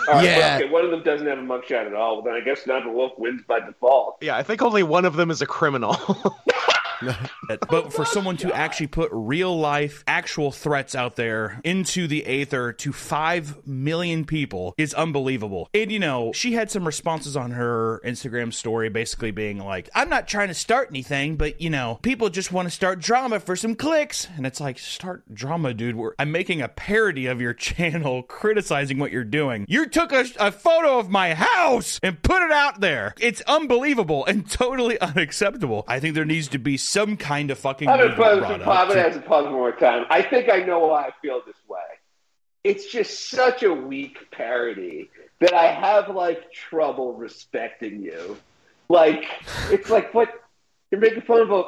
All 0.08 0.14
right, 0.14 0.24
Yeah. 0.24 0.58
Okay, 0.60 0.70
one 0.70 0.84
of 0.84 0.90
them 0.90 1.02
doesn't 1.02 1.26
have 1.26 1.38
a 1.38 1.42
mugshot 1.42 1.86
at 1.86 1.94
all. 1.94 2.16
Well, 2.16 2.24
then 2.24 2.34
I 2.34 2.40
guess 2.44 2.62
Sniper 2.64 2.90
Wolf 2.90 3.12
wins 3.16 3.42
by 3.48 3.60
default. 3.60 4.18
yeah, 4.20 4.36
I 4.36 4.42
think 4.42 4.60
only 4.60 4.82
one 4.82 5.06
of 5.06 5.16
them 5.16 5.30
is 5.30 5.40
a 5.40 5.46
criminal. 5.46 5.96
but 7.68 7.92
for 7.92 8.04
someone 8.04 8.36
to 8.38 8.52
actually 8.52 8.86
put 8.88 9.10
real 9.12 9.58
life, 9.58 10.04
actual 10.06 10.50
threats 10.50 10.94
out 10.94 11.16
there 11.16 11.60
into 11.64 12.06
the 12.06 12.26
aether 12.26 12.72
to 12.72 12.92
5 12.92 13.66
million 13.66 14.24
people 14.24 14.74
is 14.76 14.94
unbelievable. 14.94 15.68
And, 15.74 15.90
you 15.90 15.98
know, 15.98 16.32
she 16.32 16.52
had 16.52 16.70
some 16.70 16.86
responses 16.86 17.36
on 17.36 17.52
her 17.52 18.00
Instagram 18.04 18.52
story 18.52 18.88
basically 18.88 19.30
being 19.30 19.58
like, 19.58 19.88
I'm 19.94 20.08
not 20.08 20.28
trying 20.28 20.48
to 20.48 20.54
start 20.54 20.88
anything, 20.90 21.36
but, 21.36 21.60
you 21.60 21.70
know, 21.70 21.98
people 22.02 22.28
just 22.28 22.52
want 22.52 22.66
to 22.66 22.70
start 22.70 23.00
drama 23.00 23.40
for 23.40 23.56
some 23.56 23.74
clicks. 23.74 24.28
And 24.36 24.46
it's 24.46 24.60
like, 24.60 24.78
start 24.78 25.34
drama, 25.34 25.74
dude. 25.74 25.96
We're, 25.96 26.12
I'm 26.18 26.32
making 26.32 26.62
a 26.62 26.68
parody 26.68 27.26
of 27.26 27.40
your 27.40 27.54
channel 27.60 28.22
criticizing 28.22 28.98
what 28.98 29.12
you're 29.12 29.24
doing. 29.24 29.66
You 29.68 29.86
took 29.86 30.12
a, 30.12 30.24
a 30.38 30.52
photo 30.52 30.98
of 30.98 31.10
my 31.10 31.34
house 31.34 32.00
and 32.02 32.22
put 32.22 32.42
it 32.42 32.52
out 32.52 32.80
there. 32.80 33.14
It's 33.20 33.42
unbelievable 33.42 34.24
and 34.26 34.48
totally 34.50 35.00
unacceptable. 35.00 35.84
I 35.88 36.00
think 36.00 36.14
there 36.14 36.24
needs 36.24 36.48
to 36.48 36.58
be 36.58 36.76
some 36.90 37.16
kind 37.16 37.50
of 37.50 37.58
fucking 37.58 37.88
I'm 37.88 38.00
gonna 38.00 38.16
pause. 38.16 38.42
I'm 38.42 38.88
gonna 38.88 39.02
have 39.02 39.14
to 39.14 39.20
pause 39.20 39.44
one 39.44 39.52
more 39.52 39.72
time. 39.72 40.06
I 40.10 40.22
think 40.22 40.50
I 40.50 40.60
know 40.60 40.80
why 40.80 41.04
I 41.04 41.10
feel 41.22 41.40
this 41.46 41.56
way. 41.68 41.78
It's 42.64 42.90
just 42.90 43.30
such 43.30 43.62
a 43.62 43.72
weak 43.72 44.30
parody 44.32 45.08
that 45.38 45.54
I 45.54 45.66
have 45.72 46.14
like 46.14 46.52
trouble 46.52 47.14
respecting 47.14 48.02
you. 48.02 48.36
Like 48.88 49.24
it's 49.70 49.88
like 49.88 50.12
what 50.12 50.30
you're 50.90 51.00
making 51.00 51.22
fun 51.22 51.42
of. 51.42 51.50
A, 51.52 51.62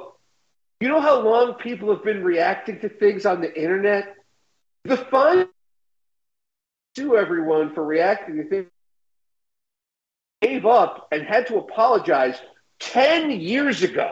you 0.80 0.88
know 0.88 1.00
how 1.00 1.20
long 1.20 1.54
people 1.54 1.94
have 1.94 2.02
been 2.02 2.24
reacting 2.24 2.80
to 2.80 2.88
things 2.88 3.24
on 3.24 3.40
the 3.40 3.54
internet. 3.54 4.16
The 4.84 4.96
fine 4.96 5.46
to 6.96 7.16
everyone 7.16 7.72
for 7.74 7.84
reacting 7.84 8.38
to 8.38 8.48
things 8.48 8.66
gave 10.42 10.66
up 10.66 11.06
and 11.12 11.22
had 11.22 11.46
to 11.46 11.58
apologize 11.58 12.40
10 12.80 13.30
years 13.30 13.84
ago. 13.84 14.10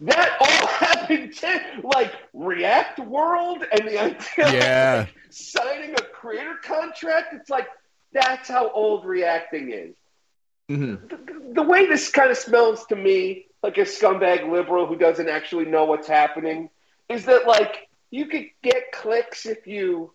That 0.00 0.36
all 0.40 0.66
happened 0.68 1.34
to 1.36 1.60
like 1.82 2.12
React 2.32 3.00
World 3.00 3.64
and 3.70 3.88
the 3.88 3.98
idea 4.00 4.52
Yeah. 4.52 5.00
of 5.00 5.06
like, 5.06 5.14
signing 5.30 5.92
a 5.92 6.02
creator 6.02 6.56
contract. 6.62 7.34
It's 7.34 7.50
like, 7.50 7.66
that's 8.12 8.48
how 8.48 8.70
old 8.70 9.04
reacting 9.04 9.72
is. 9.72 9.94
Mm-hmm. 10.70 11.52
The 11.54 11.62
way 11.62 11.86
this 11.86 12.10
kind 12.10 12.30
of 12.30 12.36
smells 12.36 12.84
to 12.86 12.96
me, 12.96 13.46
like 13.62 13.78
a 13.78 13.82
scumbag 13.82 14.50
liberal 14.50 14.86
who 14.86 14.96
doesn't 14.96 15.28
actually 15.28 15.64
know 15.64 15.84
what's 15.86 16.06
happening, 16.08 16.70
is 17.08 17.24
that 17.24 17.46
like 17.46 17.88
you 18.10 18.26
could 18.26 18.46
get 18.62 18.92
clicks 18.92 19.46
if 19.46 19.66
you 19.66 20.12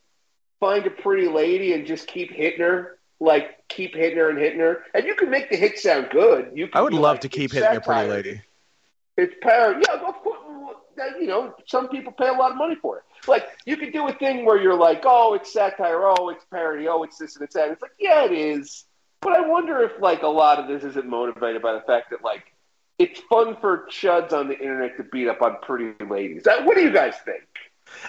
find 0.60 0.86
a 0.86 0.92
pretty 0.92 1.28
lady 1.28 1.74
and 1.74 1.86
just 1.86 2.08
keep 2.08 2.32
hitting 2.32 2.62
her, 2.62 2.98
like 3.20 3.68
keep 3.68 3.96
hitting 3.96 4.18
her 4.18 4.30
and 4.30 4.38
hitting 4.40 4.60
her, 4.60 4.84
and 4.94 5.06
you 5.06 5.16
can 5.16 5.30
make 5.30 5.50
the 5.50 5.58
hit 5.58 5.78
sound 5.80 6.08
good. 6.12 6.52
You 6.54 6.70
I 6.74 6.82
would 6.82 6.94
love 6.94 7.16
like, 7.16 7.22
to 7.22 7.30
keep 7.30 7.52
hitting 7.52 7.76
a 7.76 7.82
pretty 7.82 8.10
lady. 8.10 8.42
It's 9.18 9.34
power. 9.42 9.80
Yeah, 9.80 9.96
of 10.08 10.16
course. 10.16 10.40
You 11.20 11.28
know, 11.28 11.56
some 11.68 11.90
people 11.90 12.12
pay 12.14 12.28
a 12.28 12.34
lot 12.34 12.52
of 12.52 12.58
money 12.58 12.76
for 12.76 12.98
it. 12.98 13.04
Like, 13.28 13.48
you 13.66 13.78
could 13.78 13.94
do 13.94 14.08
a 14.08 14.14
thing 14.14 14.46
where 14.46 14.62
you're 14.62 14.78
like, 14.78 15.04
oh, 15.06 15.34
it's 15.34 15.52
satire, 15.52 16.04
oh, 16.04 16.30
it's 16.30 16.46
parody, 16.52 16.88
oh, 16.88 17.04
it's 17.04 17.18
this 17.18 17.36
and 17.36 17.44
it's 17.44 17.56
that. 17.56 17.72
It's 17.72 17.82
like, 17.82 17.92
yeah, 18.00 18.26
it 18.26 18.32
is. 18.32 18.86
But 19.22 19.34
I 19.34 19.48
wonder 19.48 19.80
if, 19.82 19.94
like, 20.00 20.22
a 20.22 20.28
lot 20.28 20.60
of 20.60 20.68
this 20.68 20.84
isn't 20.84 21.08
motivated 21.08 21.62
by 21.62 21.74
the 21.74 21.82
fact 21.82 22.12
that, 22.12 22.24
like, 22.24 22.44
it's 23.00 23.20
fun 23.22 23.58
for 23.60 23.88
chuds 23.90 24.34
on 24.34 24.48
the 24.48 24.58
internet 24.58 24.98
to 24.98 25.04
beat 25.04 25.28
up 25.28 25.42
on 25.42 25.58
pretty 25.64 25.94
ladies. 26.06 26.46
Uh, 26.46 26.64
what 26.64 26.76
do 26.76 26.84
you 26.84 26.92
guys 26.92 27.16
think? 27.26 27.44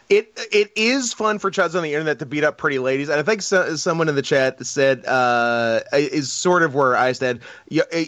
It 0.08 0.32
it 0.52 0.72
is 0.76 1.12
fun 1.12 1.38
for 1.38 1.50
chuds 1.50 1.74
on 1.74 1.82
the 1.82 1.94
internet 1.94 2.18
to 2.18 2.26
beat 2.26 2.44
up 2.44 2.58
pretty 2.58 2.78
ladies, 2.78 3.08
and 3.08 3.18
I 3.18 3.22
think 3.22 3.42
so, 3.42 3.76
someone 3.76 4.08
in 4.08 4.14
the 4.14 4.22
chat 4.22 4.64
said 4.64 5.04
uh, 5.06 5.80
is 5.92 6.32
sort 6.32 6.62
of 6.62 6.74
where 6.74 6.96
I 6.96 7.12
said. 7.12 7.40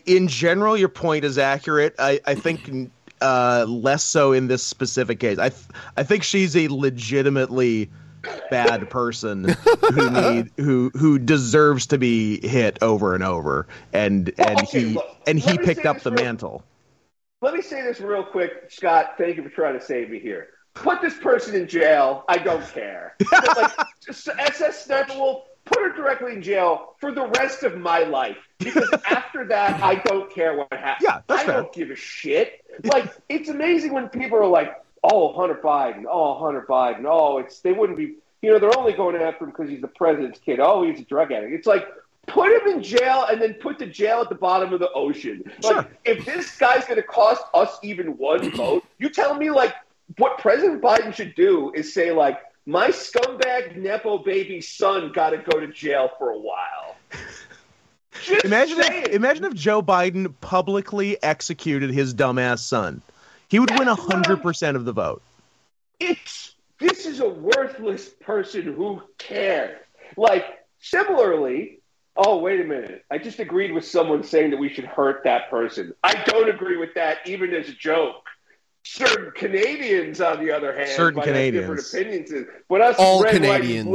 In 0.04 0.28
general, 0.28 0.76
your 0.76 0.88
point 0.88 1.24
is 1.24 1.38
accurate. 1.38 1.94
I 1.98 2.20
I 2.26 2.34
think 2.34 2.90
uh, 3.20 3.64
less 3.68 4.04
so 4.04 4.32
in 4.32 4.48
this 4.48 4.64
specific 4.64 5.20
case. 5.20 5.38
I 5.38 5.48
th- 5.50 5.64
I 5.96 6.02
think 6.02 6.22
she's 6.22 6.56
a 6.56 6.68
legitimately 6.68 7.90
bad 8.50 8.88
person 8.90 9.56
who 9.92 10.10
need 10.30 10.50
who 10.56 10.90
who 10.94 11.18
deserves 11.18 11.86
to 11.86 11.98
be 11.98 12.46
hit 12.46 12.78
over 12.82 13.14
and 13.14 13.22
over, 13.22 13.66
and 13.92 14.32
and 14.38 14.58
okay, 14.58 14.80
he 14.80 14.94
look, 14.94 15.04
and 15.26 15.38
he 15.38 15.58
picked 15.58 15.86
up 15.86 16.00
the 16.00 16.10
real- 16.10 16.24
mantle. 16.24 16.64
Let 17.42 17.54
me 17.54 17.60
say 17.60 17.82
this 17.82 18.00
real 18.00 18.24
quick, 18.24 18.70
Scott. 18.70 19.14
Thank 19.18 19.36
you 19.36 19.42
for 19.42 19.50
trying 19.50 19.78
to 19.78 19.84
save 19.84 20.10
me 20.10 20.18
here. 20.18 20.48
Put 20.76 21.00
this 21.00 21.16
person 21.16 21.54
in 21.54 21.66
jail. 21.66 22.24
I 22.28 22.36
don't 22.38 22.66
care. 22.68 23.14
But, 23.30 23.56
like 23.56 23.72
SS 24.38 24.84
Sniper 24.84 25.14
Wolf, 25.14 25.44
put 25.64 25.78
her 25.80 25.92
directly 25.92 26.32
in 26.34 26.42
jail 26.42 26.94
for 27.00 27.12
the 27.12 27.26
rest 27.38 27.62
of 27.62 27.78
my 27.78 28.00
life. 28.00 28.36
Because 28.58 28.88
after 29.10 29.46
that, 29.48 29.82
I 29.82 29.96
don't 29.96 30.32
care 30.32 30.56
what 30.56 30.72
happens. 30.72 31.02
Yeah, 31.08 31.20
that's 31.26 31.42
I 31.42 31.46
fair. 31.46 31.62
don't 31.62 31.72
give 31.72 31.90
a 31.90 31.96
shit. 31.96 32.62
Like 32.84 33.10
it's 33.30 33.48
amazing 33.48 33.94
when 33.94 34.10
people 34.10 34.36
are 34.36 34.46
like, 34.46 34.70
"Oh, 35.02 35.32
Hunter 35.32 35.58
Biden. 35.64 36.04
Oh, 36.06 36.38
Hunter 36.38 36.66
Biden. 36.68 37.06
Oh, 37.08 37.38
it's 37.38 37.60
they 37.60 37.72
wouldn't 37.72 37.96
be. 37.96 38.16
You 38.42 38.52
know, 38.52 38.58
they're 38.58 38.78
only 38.78 38.92
going 38.92 39.16
after 39.16 39.44
him 39.44 39.50
because 39.50 39.70
he's 39.70 39.80
the 39.80 39.88
president's 39.88 40.38
kid. 40.38 40.60
Oh, 40.60 40.82
he's 40.82 41.00
a 41.00 41.04
drug 41.04 41.32
addict. 41.32 41.52
It's 41.54 41.66
like." 41.66 41.86
Put 42.28 42.50
him 42.50 42.74
in 42.78 42.82
jail 42.82 43.24
and 43.30 43.40
then 43.40 43.54
put 43.54 43.78
the 43.78 43.86
jail 43.86 44.20
at 44.20 44.28
the 44.28 44.34
bottom 44.34 44.72
of 44.72 44.80
the 44.80 44.90
ocean. 44.90 45.44
Like, 45.62 45.88
if 46.04 46.24
this 46.24 46.56
guy's 46.58 46.84
going 46.84 46.96
to 46.96 47.04
cost 47.04 47.40
us 47.54 47.78
even 47.84 48.18
one 48.18 48.50
vote, 48.50 48.82
you 48.98 49.10
tell 49.10 49.36
me 49.36 49.52
like 49.52 49.76
what 50.18 50.38
President 50.38 50.82
Biden 50.82 51.14
should 51.14 51.34
do 51.34 51.72
is 51.74 51.92
say 51.92 52.12
like, 52.12 52.38
my 52.66 52.88
scumbag 52.88 53.76
nepo 53.76 54.18
baby 54.18 54.60
son 54.60 55.12
got 55.12 55.30
to 55.30 55.38
go 55.38 55.60
to 55.60 55.68
jail 55.68 56.10
for 56.18 56.30
a 56.30 56.38
while. 56.38 56.96
Just 58.22 58.44
Imagine 58.44 58.80
if, 58.80 59.08
imagine 59.08 59.44
if 59.44 59.54
Joe 59.54 59.82
Biden 59.82 60.34
publicly 60.40 61.22
executed 61.22 61.90
his 61.90 62.14
dumbass 62.14 62.58
son. 62.58 63.02
He 63.48 63.60
would 63.60 63.70
win 63.78 63.86
hundred 63.86 64.42
percent 64.42 64.76
of 64.76 64.84
the 64.84 64.92
vote. 64.92 65.22
it's 66.00 66.54
this 66.80 67.06
is 67.06 67.20
a 67.20 67.28
worthless 67.28 68.08
person 68.08 68.62
who 68.62 69.00
cares. 69.18 69.80
Like 70.16 70.44
similarly, 70.80 71.78
oh 72.16 72.38
wait 72.38 72.60
a 72.60 72.64
minute, 72.64 73.04
I 73.10 73.18
just 73.18 73.38
agreed 73.38 73.72
with 73.72 73.84
someone 73.84 74.24
saying 74.24 74.50
that 74.50 74.58
we 74.58 74.68
should 74.68 74.86
hurt 74.86 75.22
that 75.24 75.50
person. 75.50 75.94
I 76.02 76.14
don't 76.26 76.50
agree 76.50 76.76
with 76.76 76.94
that 76.94 77.18
even 77.26 77.54
as 77.54 77.68
a 77.68 77.74
joke. 77.74 78.26
Certain 78.86 79.32
Canadians, 79.32 80.20
on 80.20 80.44
the 80.44 80.52
other 80.52 80.74
hand, 80.76 80.88
Certain 80.90 81.16
might 81.18 81.26
have 81.26 81.52
different 81.52 81.84
Canadians. 81.90 82.30
opinions. 82.30 82.48
But 82.68 82.80
us 82.82 82.96
All 82.98 83.22
red, 83.22 83.34
Canadians. 83.34 83.86
white, 83.88 83.94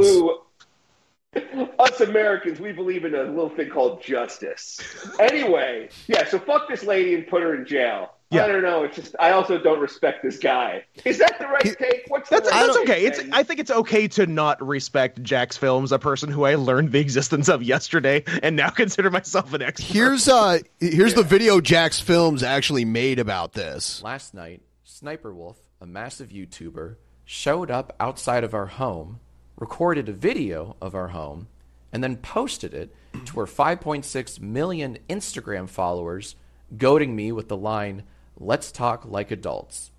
blue, 1.34 1.70
us 1.78 2.00
Americans, 2.00 2.60
we 2.60 2.72
believe 2.72 3.04
in 3.04 3.14
a 3.14 3.22
little 3.22 3.48
thing 3.48 3.70
called 3.70 4.02
justice. 4.02 4.80
Anyway, 5.18 5.88
yeah. 6.08 6.26
So 6.28 6.38
fuck 6.38 6.68
this 6.68 6.84
lady 6.84 7.14
and 7.14 7.26
put 7.26 7.42
her 7.42 7.54
in 7.54 7.64
jail. 7.66 8.10
Yeah. 8.30 8.44
I 8.44 8.48
don't 8.48 8.62
know. 8.62 8.82
It's 8.84 8.96
just 8.96 9.14
I 9.20 9.30
also 9.32 9.58
don't 9.58 9.78
respect 9.80 10.22
this 10.22 10.38
guy. 10.38 10.84
Is 11.04 11.18
that 11.18 11.38
the 11.38 11.46
right 11.46 11.76
take? 11.78 12.04
What's 12.08 12.30
the 12.30 12.36
That's, 12.36 12.50
right 12.50 12.66
that's 12.66 12.76
take, 12.78 12.88
okay. 12.88 13.04
It's 13.04 13.20
I 13.32 13.42
think 13.42 13.60
it's 13.60 13.70
okay 13.70 14.08
to 14.08 14.26
not 14.26 14.66
respect 14.66 15.22
Jack's 15.22 15.56
films, 15.58 15.92
a 15.92 15.98
person 15.98 16.30
who 16.30 16.44
I 16.44 16.54
learned 16.54 16.92
the 16.92 17.00
existence 17.00 17.48
of 17.48 17.62
yesterday 17.62 18.24
and 18.42 18.56
now 18.56 18.70
consider 18.70 19.10
myself 19.10 19.52
an 19.52 19.60
expert. 19.62 19.86
Here's 19.86 20.28
uh 20.28 20.58
here's 20.80 21.12
the 21.14 21.22
video 21.22 21.60
jacksfilms 21.60 22.42
actually 22.42 22.84
made 22.86 23.18
about 23.18 23.52
this. 23.52 24.02
Last 24.02 24.32
night, 24.32 24.62
Sniper 25.02 25.34
Wolf, 25.34 25.58
a 25.80 25.86
massive 25.86 26.28
YouTuber, 26.28 26.94
showed 27.24 27.72
up 27.72 27.92
outside 27.98 28.44
of 28.44 28.54
our 28.54 28.66
home, 28.66 29.18
recorded 29.56 30.08
a 30.08 30.12
video 30.12 30.76
of 30.80 30.94
our 30.94 31.08
home, 31.08 31.48
and 31.92 32.04
then 32.04 32.16
posted 32.18 32.72
it 32.72 32.94
to 33.24 33.40
her 33.40 33.46
5.6 33.46 34.40
million 34.40 34.96
Instagram 35.10 35.68
followers, 35.68 36.36
goading 36.78 37.16
me 37.16 37.32
with 37.32 37.48
the 37.48 37.56
line, 37.56 38.04
Let's 38.38 38.70
talk 38.70 39.04
like 39.04 39.32
adults. 39.32 39.90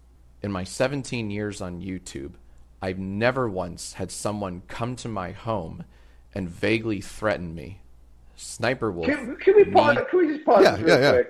In 0.41 0.53
my 0.53 0.63
17 0.63 1.29
years 1.29 1.59
on 1.61 1.81
YouTube, 1.81 2.35
I've 2.81 2.97
never 2.97 3.49
once 3.49 3.93
had 3.93 4.09
someone 4.09 4.63
come 4.69 4.95
to 4.97 5.09
my 5.09 5.31
home 5.33 5.83
and 6.33 6.47
vaguely 6.49 7.01
threaten 7.01 7.53
me. 7.53 7.81
Sniper 8.37 8.89
Wolf. 8.89 9.07
Can, 9.07 9.35
can 9.35 9.55
we 9.57 9.65
pause? 9.65 9.97
me- 9.97 10.01
Can 10.09 10.19
we 10.19 10.27
just 10.33 10.45
pause 10.45 10.63
Yeah, 10.63 10.71
this 10.77 10.81
real 10.81 10.95
yeah, 10.95 11.01
yeah. 11.01 11.11
quick? 11.11 11.27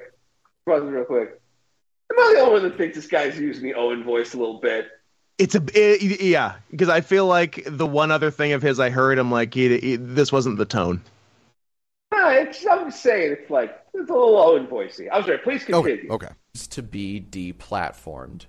Pause 0.68 0.82
this 0.84 0.92
real 0.92 1.06
quick. 1.06 1.40
Am 2.14 2.20
I 2.20 2.34
the 2.36 2.42
only 2.42 2.54
one 2.54 2.64
that 2.64 2.78
thinks 2.78 2.96
this 2.96 3.08
guy's 3.08 3.40
using 3.40 3.64
the 3.64 3.74
Owen 3.74 4.04
voice 4.04 4.34
a 4.34 4.38
little 4.38 4.60
bit? 4.60 4.88
It's 5.40 5.56
a 5.56 5.64
it, 5.74 6.22
yeah, 6.22 6.56
because 6.70 6.90
I 6.90 7.02
feel 7.02 7.26
like 7.26 7.64
the 7.66 7.88
one 7.88 8.12
other 8.12 8.30
thing 8.30 8.52
of 8.54 8.62
his 8.62 8.80
I 8.80 8.92
heard, 8.92 9.18
I'm 9.18 9.32
like, 9.32 9.54
he, 9.54 9.78
he- 9.80 9.96
this 9.96 10.32
wasn't 10.32 10.58
the 10.58 10.66
tone. 10.66 11.02
No, 12.14 12.30
it's, 12.30 12.64
I'm 12.68 12.92
saying 12.92 13.38
it's 13.40 13.50
like 13.50 13.76
it's 13.96 14.10
a 14.10 14.14
little 14.14 14.38
Owen 14.38 14.68
voicey. 14.68 15.08
I'm 15.12 15.24
sorry. 15.24 15.40
Please 15.40 15.64
continue. 15.64 16.12
Okay. 16.12 16.28
is 16.54 16.68
to 16.68 16.84
be 16.84 17.26
deplatformed. 17.30 18.46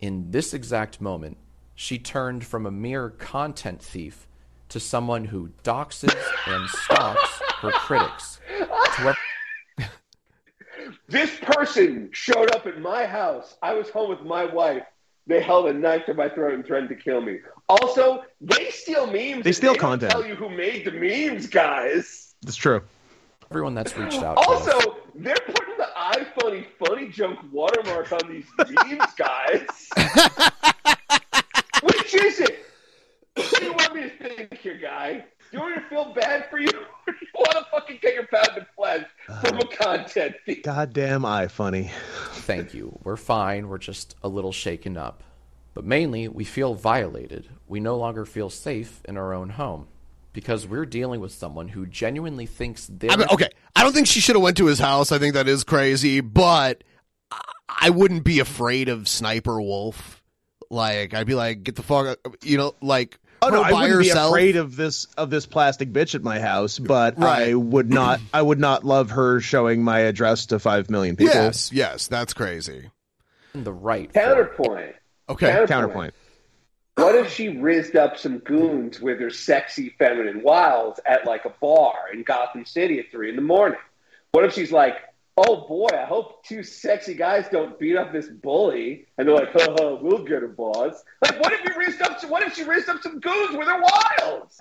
In 0.00 0.30
this 0.30 0.54
exact 0.54 1.00
moment, 1.00 1.36
she 1.74 1.98
turned 1.98 2.44
from 2.46 2.64
a 2.64 2.70
mere 2.70 3.10
content 3.10 3.82
thief 3.82 4.26
to 4.70 4.80
someone 4.80 5.26
who 5.26 5.50
doxes 5.62 6.16
and 6.46 6.68
stalks 6.70 7.40
her 7.60 7.72
critics. 7.72 8.40
To 10.92 10.98
ev- 10.98 11.00
This 11.08 11.30
person 11.40 12.10
showed 12.12 12.54
up 12.54 12.66
at 12.66 12.80
my 12.80 13.06
house. 13.06 13.56
I 13.62 13.74
was 13.74 13.88
home 13.90 14.10
with 14.10 14.22
my 14.22 14.44
wife. 14.44 14.82
They 15.26 15.40
held 15.40 15.66
a 15.66 15.72
knife 15.72 16.06
to 16.06 16.14
my 16.14 16.28
throat 16.28 16.54
and 16.54 16.66
threatened 16.66 16.88
to 16.88 16.96
kill 16.96 17.20
me. 17.20 17.38
Also, 17.68 18.24
they 18.40 18.70
steal 18.70 19.06
memes. 19.06 19.16
They 19.16 19.50
and 19.50 19.54
steal 19.56 19.72
don't 19.74 19.80
content. 19.80 20.10
Tell 20.12 20.26
you 20.26 20.34
who 20.34 20.48
made 20.48 20.84
the 20.84 20.90
memes, 20.90 21.46
guys. 21.46 22.34
That's 22.42 22.56
true. 22.56 22.82
everyone 23.50 23.74
that's 23.74 23.96
reached 23.96 24.22
out 24.22 24.34
to 24.34 24.40
us. 24.50 24.68
Also, 24.68 24.96
they're 25.14 25.34
putting 25.46 25.76
the 25.78 25.88
iFunny 25.96 26.66
FunnyJunk 26.80 27.50
watermark 27.52 28.10
on 28.12 28.20
these 28.30 28.46
memes, 28.58 29.12
guys. 29.16 29.88
Which 31.82 32.14
is 32.14 32.40
it? 32.40 32.66
What 33.34 33.50
do 33.60 33.64
you 33.64 33.72
want 33.72 33.94
me 33.94 34.02
to 34.02 34.10
think 34.10 34.58
here, 34.58 34.78
guy? 34.78 35.24
Do 35.52 35.58
you 35.58 35.62
want 35.62 35.76
me 35.76 35.82
to 35.82 35.88
feel 35.88 36.12
bad 36.14 36.48
for 36.50 36.58
you? 36.58 36.68
You 37.34 37.40
want 37.40 37.52
to 37.52 37.70
fucking 37.72 37.98
take 38.02 38.18
a 38.20 38.26
pound 38.26 38.58
of 38.58 38.66
flesh 38.76 39.04
from 39.40 39.58
a 39.58 39.66
content 39.66 40.36
feed? 40.46 40.62
Goddamn 40.62 41.22
iFunny. 41.22 41.90
Thank 42.34 42.74
you. 42.74 42.96
We're 43.02 43.16
fine. 43.16 43.68
We're 43.68 43.78
just 43.78 44.14
a 44.22 44.28
little 44.28 44.52
shaken 44.52 44.96
up. 44.96 45.24
But 45.74 45.84
mainly, 45.84 46.28
we 46.28 46.44
feel 46.44 46.74
violated. 46.74 47.48
We 47.66 47.80
no 47.80 47.96
longer 47.96 48.24
feel 48.24 48.48
safe 48.50 49.00
in 49.06 49.16
our 49.16 49.32
own 49.34 49.50
home 49.50 49.88
because 50.32 50.66
we're 50.68 50.86
dealing 50.86 51.20
with 51.20 51.32
someone 51.32 51.68
who 51.68 51.86
genuinely 51.86 52.46
thinks 52.46 52.86
they're 52.86 53.10
I 53.10 53.16
mean, 53.16 53.28
okay, 53.32 53.48
I 53.74 53.82
don't 53.82 53.92
think 53.94 54.06
she 54.06 54.20
should 54.20 54.36
have 54.36 54.42
went 54.42 54.58
to 54.58 54.66
his 54.66 54.78
house. 54.78 55.10
I 55.10 55.18
think 55.18 55.34
that 55.34 55.48
is 55.48 55.64
crazy, 55.64 56.20
but 56.20 56.84
I- 57.32 57.40
I 57.68 57.90
wouldn't 57.90 58.22
be 58.24 58.38
afraid 58.38 58.88
of 58.88 59.08
Sniper 59.08 59.60
Wolf. 59.60 60.22
Like, 60.70 61.14
I'd 61.14 61.26
be 61.26 61.34
like, 61.34 61.64
get 61.64 61.74
the 61.76 61.82
fuck, 61.82 62.18
you 62.44 62.56
know, 62.58 62.74
like 62.80 63.18
Oh 63.42 63.48
no, 63.48 63.62
her 63.62 63.68
I 63.70 63.72
wouldn't 63.82 63.92
herself. 64.06 64.34
be 64.34 64.40
afraid 64.40 64.56
of 64.56 64.76
this 64.76 65.06
of 65.16 65.30
this 65.30 65.46
plastic 65.46 65.92
bitch 65.92 66.14
at 66.14 66.22
my 66.22 66.38
house, 66.40 66.78
but 66.78 67.18
Right. 67.18 67.48
I 67.48 67.54
would 67.54 67.90
not 67.90 68.20
I 68.32 68.40
would 68.42 68.60
not 68.60 68.84
love 68.84 69.10
her 69.10 69.40
showing 69.40 69.82
my 69.82 70.00
address 70.00 70.46
to 70.46 70.58
five 70.58 70.88
million 70.90 71.16
people. 71.16 71.34
Yes, 71.34 71.70
yes, 71.72 72.06
that's 72.06 72.32
crazy. 72.34 72.90
in 73.54 73.64
the 73.64 73.72
right. 73.72 74.12
Counterpoint. 74.12 74.94
Okay, 75.28 75.64
Counterpoint. 75.66 76.14
What 76.96 77.14
if 77.14 77.32
she 77.32 77.48
rizzed 77.48 77.96
up 77.96 78.18
some 78.18 78.38
goons 78.38 79.00
with 79.00 79.18
her 79.20 79.30
sexy 79.30 79.94
feminine 79.98 80.42
wiles 80.42 81.00
at 81.06 81.24
like 81.26 81.44
a 81.46 81.52
bar 81.60 81.94
in 82.12 82.22
Gotham 82.22 82.64
City 82.66 82.98
at 82.98 83.10
three 83.10 83.30
in 83.30 83.36
the 83.36 83.42
morning? 83.42 83.78
What 84.32 84.44
if 84.44 84.52
she's 84.54 84.72
like, 84.72 84.96
"Oh 85.36 85.66
boy, 85.66 85.88
I 85.92 86.04
hope 86.04 86.44
two 86.44 86.62
sexy 86.62 87.14
guys 87.14 87.46
don't 87.50 87.78
beat 87.78 87.96
up 87.96 88.12
this 88.12 88.28
bully," 88.28 89.06
and 89.18 89.26
they're 89.26 89.34
like, 89.34 89.52
"Ha 89.52 89.66
ha, 89.78 89.94
we'll 89.94 90.24
get 90.24 90.42
her, 90.42 90.48
boss." 90.48 91.02
Like, 91.22 91.40
what 91.40 91.52
if 91.52 91.60
you 91.64 91.74
rizzed 91.78 92.02
up? 92.02 92.20
Some, 92.20 92.30
what 92.30 92.42
if 92.42 92.54
she 92.54 92.64
rizzed 92.64 92.88
up 92.88 93.02
some 93.02 93.18
goons 93.20 93.56
with 93.56 93.66
her 93.68 93.80
wiles? 93.80 94.60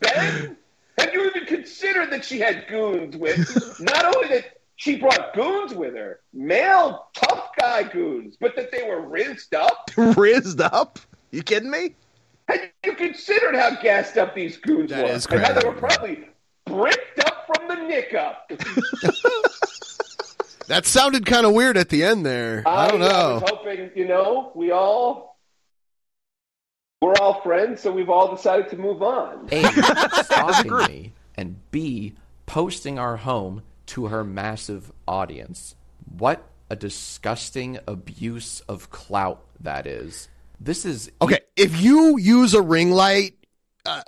Ben, 0.00 0.56
have 0.98 1.12
you 1.14 1.26
even 1.26 1.46
considered 1.46 2.10
that 2.10 2.24
she 2.24 2.38
had 2.38 2.66
goons 2.68 3.16
with? 3.16 3.80
Not 3.80 4.14
only 4.14 4.28
that 4.28 4.58
she 4.76 4.96
brought 4.96 5.34
goons 5.34 5.74
with 5.74 5.94
her, 5.94 6.20
male 6.32 7.06
tough 7.14 7.50
guy 7.58 7.82
goons, 7.82 8.36
but 8.38 8.54
that 8.56 8.70
they 8.70 8.82
were 8.82 9.00
rizzed 9.00 9.54
up. 9.54 9.90
Rizzed 9.96 10.60
up? 10.60 10.98
You 11.30 11.42
kidding 11.42 11.70
me? 11.70 11.94
Had 12.46 12.70
you 12.84 12.94
considered 12.94 13.56
how 13.56 13.80
gassed 13.82 14.16
up 14.18 14.34
these 14.34 14.56
goons 14.58 14.90
That 14.90 15.04
were? 15.04 15.10
is 15.12 15.26
and 15.26 15.40
how 15.40 15.52
they 15.52 15.66
were 15.66 15.74
probably 15.74 16.28
bricked 16.66 17.18
up 17.20 17.46
from 17.46 17.68
the 17.68 17.74
nick 17.86 18.14
up. 18.14 18.50
That 20.68 20.84
sounded 20.84 21.26
kind 21.26 21.46
of 21.46 21.52
weird 21.52 21.76
at 21.76 21.90
the 21.90 22.02
end 22.02 22.26
there. 22.26 22.64
I 22.66 22.90
don't 22.90 23.00
I 23.00 23.06
know. 23.08 23.34
was 23.34 23.50
hoping, 23.50 23.90
you 23.94 24.04
know, 24.06 24.50
we 24.56 24.72
all 24.72 25.38
we're 27.00 27.14
all 27.20 27.40
friends, 27.42 27.82
so 27.82 27.92
we've 27.92 28.08
all 28.10 28.34
decided 28.34 28.68
to 28.70 28.76
move 28.76 29.00
on. 29.00 29.48
A, 29.52 29.62
stalking 30.24 30.76
me, 30.78 31.12
and 31.36 31.56
B, 31.70 32.14
posting 32.46 32.98
our 32.98 33.18
home 33.18 33.62
to 33.86 34.06
her 34.06 34.24
massive 34.24 34.90
audience. 35.06 35.76
What 36.18 36.42
a 36.68 36.74
disgusting 36.74 37.78
abuse 37.86 38.58
of 38.60 38.90
clout 38.90 39.44
that 39.60 39.86
is. 39.86 40.28
This 40.58 40.84
is 40.84 41.12
Okay, 41.22 41.40
if 41.56 41.80
you 41.80 42.18
use 42.18 42.54
a 42.54 42.62
ring 42.62 42.90
light, 42.90 43.34
uh, 43.86 44.02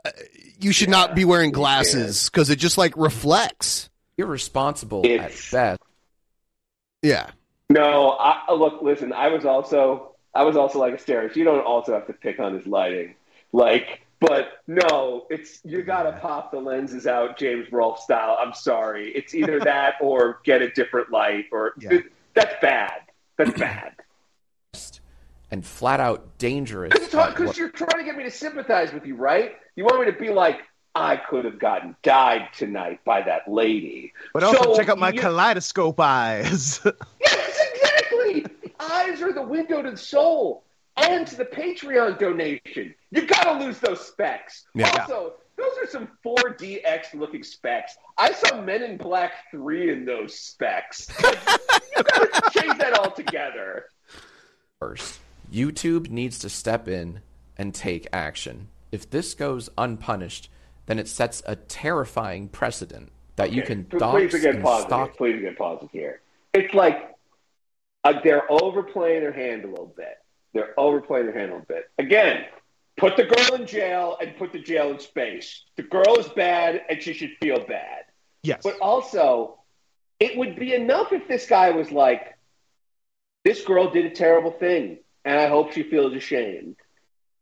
you 0.60 0.72
should 0.72 0.88
not 0.90 1.14
be 1.14 1.24
wearing 1.24 1.50
glasses 1.52 2.28
because 2.28 2.50
it 2.50 2.56
just 2.56 2.78
like 2.78 2.96
reflects. 2.96 3.88
irresponsible 4.16 5.02
It's- 5.04 5.52
at 5.54 5.78
best. 5.78 5.82
Yeah. 7.02 7.30
No, 7.70 8.10
I, 8.18 8.52
look, 8.52 8.82
listen. 8.82 9.12
I 9.12 9.28
was 9.28 9.44
also, 9.44 10.14
I 10.34 10.42
was 10.44 10.56
also 10.56 10.78
like 10.78 10.94
Asterios. 10.94 11.36
You 11.36 11.44
don't 11.44 11.64
also 11.64 11.92
have 11.92 12.06
to 12.06 12.12
pick 12.12 12.40
on 12.40 12.54
his 12.54 12.66
lighting, 12.66 13.14
like. 13.52 14.02
But 14.20 14.48
no, 14.66 15.26
it's 15.30 15.60
you 15.64 15.82
got 15.82 16.02
to 16.02 16.12
pop 16.18 16.50
the 16.50 16.58
lenses 16.58 17.06
out, 17.06 17.38
James 17.38 17.70
Rolfe 17.70 18.00
style. 18.00 18.36
I'm 18.40 18.52
sorry, 18.52 19.12
it's 19.14 19.32
either 19.32 19.60
that 19.60 19.94
or 20.00 20.40
get 20.42 20.60
a 20.60 20.70
different 20.70 21.12
light, 21.12 21.44
or 21.52 21.74
that's 22.34 22.54
bad. 22.60 23.02
That's 23.36 23.56
bad. 23.56 23.92
And 25.50 25.64
flat 25.64 26.00
out 26.00 26.38
dangerous. 26.38 26.92
Because 26.98 27.56
you're 27.56 27.70
trying 27.70 27.98
to 27.98 28.04
get 28.04 28.16
me 28.16 28.24
to 28.24 28.30
sympathize 28.30 28.92
with 28.92 29.06
you, 29.06 29.16
right? 29.16 29.52
You 29.76 29.84
want 29.84 30.00
me 30.00 30.06
to 30.12 30.18
be 30.18 30.30
like, 30.30 30.60
I 30.94 31.16
could 31.16 31.44
have 31.44 31.58
gotten 31.58 31.94
died 32.02 32.48
tonight 32.56 33.00
by 33.04 33.22
that 33.22 33.48
lady. 33.48 34.12
But 34.34 34.42
also 34.44 34.62
So 34.62 34.76
check 34.76 34.88
out 34.88 34.98
my 34.98 35.10
you- 35.12 35.20
kaleidoscope 35.20 36.00
eyes. 36.00 36.80
Yes, 37.20 37.58
exactly. 37.74 38.46
Eyes 38.80 39.22
are 39.22 39.32
the 39.32 39.42
window 39.42 39.82
to 39.82 39.90
the 39.92 39.96
soul 39.96 40.64
and 40.96 41.26
to 41.26 41.36
the 41.36 41.44
Patreon 41.44 42.18
donation. 42.18 42.94
You 43.10 43.26
gotta 43.26 43.64
lose 43.64 43.78
those 43.78 44.04
specs. 44.06 44.64
Yeah. 44.74 44.90
Also, 45.00 45.34
those 45.56 45.72
are 45.82 45.86
some 45.88 46.08
4DX 46.24 47.14
looking 47.14 47.42
specs. 47.42 47.96
I 48.16 48.32
saw 48.32 48.60
Men 48.60 48.82
in 48.82 48.96
Black 48.96 49.32
3 49.50 49.92
in 49.92 50.04
those 50.04 50.38
specs. 50.38 51.08
You 51.96 52.02
gotta 52.04 52.50
change 52.52 52.78
that 52.78 52.92
all 52.98 53.10
together. 53.10 53.86
First, 54.78 55.18
YouTube 55.52 56.10
needs 56.10 56.38
to 56.40 56.48
step 56.48 56.88
in 56.88 57.20
and 57.56 57.74
take 57.74 58.06
action. 58.12 58.68
If 58.92 59.10
this 59.10 59.34
goes 59.34 59.68
unpunished, 59.76 60.50
then 60.86 60.98
it 60.98 61.08
sets 61.08 61.42
a 61.46 61.56
terrifying 61.56 62.48
precedent 62.48 63.10
that 63.36 63.52
you 63.52 63.62
can 63.62 63.84
p- 63.84 63.98
dox 63.98 64.14
Please 64.14 64.34
again, 64.34 64.56
and 64.56 64.64
pause 64.64 64.82
stalk 64.82 65.08
here. 65.08 65.14
Please 65.16 65.38
again, 65.38 65.54
pause 65.56 65.82
it 65.82 65.90
here. 65.92 66.20
It's 66.54 66.74
like 66.74 67.14
uh, 68.04 68.14
they're 68.24 68.50
overplaying 68.50 69.20
their 69.20 69.32
hand 69.32 69.64
a 69.64 69.68
little 69.68 69.92
bit. 69.96 70.18
They're 70.54 70.78
overplaying 70.78 71.26
their 71.26 71.38
hand 71.38 71.50
a 71.50 71.54
little 71.54 71.66
bit. 71.68 71.90
Again, 71.98 72.46
put 72.96 73.16
the 73.16 73.24
girl 73.24 73.54
in 73.54 73.66
jail 73.66 74.16
and 74.20 74.36
put 74.36 74.52
the 74.52 74.58
jail 74.58 74.90
in 74.90 74.98
space. 74.98 75.64
The 75.76 75.82
girl 75.82 76.18
is 76.18 76.28
bad 76.28 76.82
and 76.88 77.02
she 77.02 77.12
should 77.12 77.36
feel 77.40 77.64
bad. 77.64 78.04
Yes. 78.42 78.60
But 78.62 78.78
also, 78.80 79.58
it 80.20 80.36
would 80.36 80.56
be 80.56 80.74
enough 80.74 81.12
if 81.12 81.28
this 81.28 81.46
guy 81.46 81.70
was 81.70 81.92
like, 81.92 82.36
this 83.44 83.64
girl 83.64 83.90
did 83.90 84.06
a 84.06 84.10
terrible 84.10 84.52
thing 84.52 84.98
and 85.28 85.38
I 85.38 85.46
hope 85.46 85.72
she 85.72 85.82
feels 85.82 86.14
ashamed. 86.14 86.76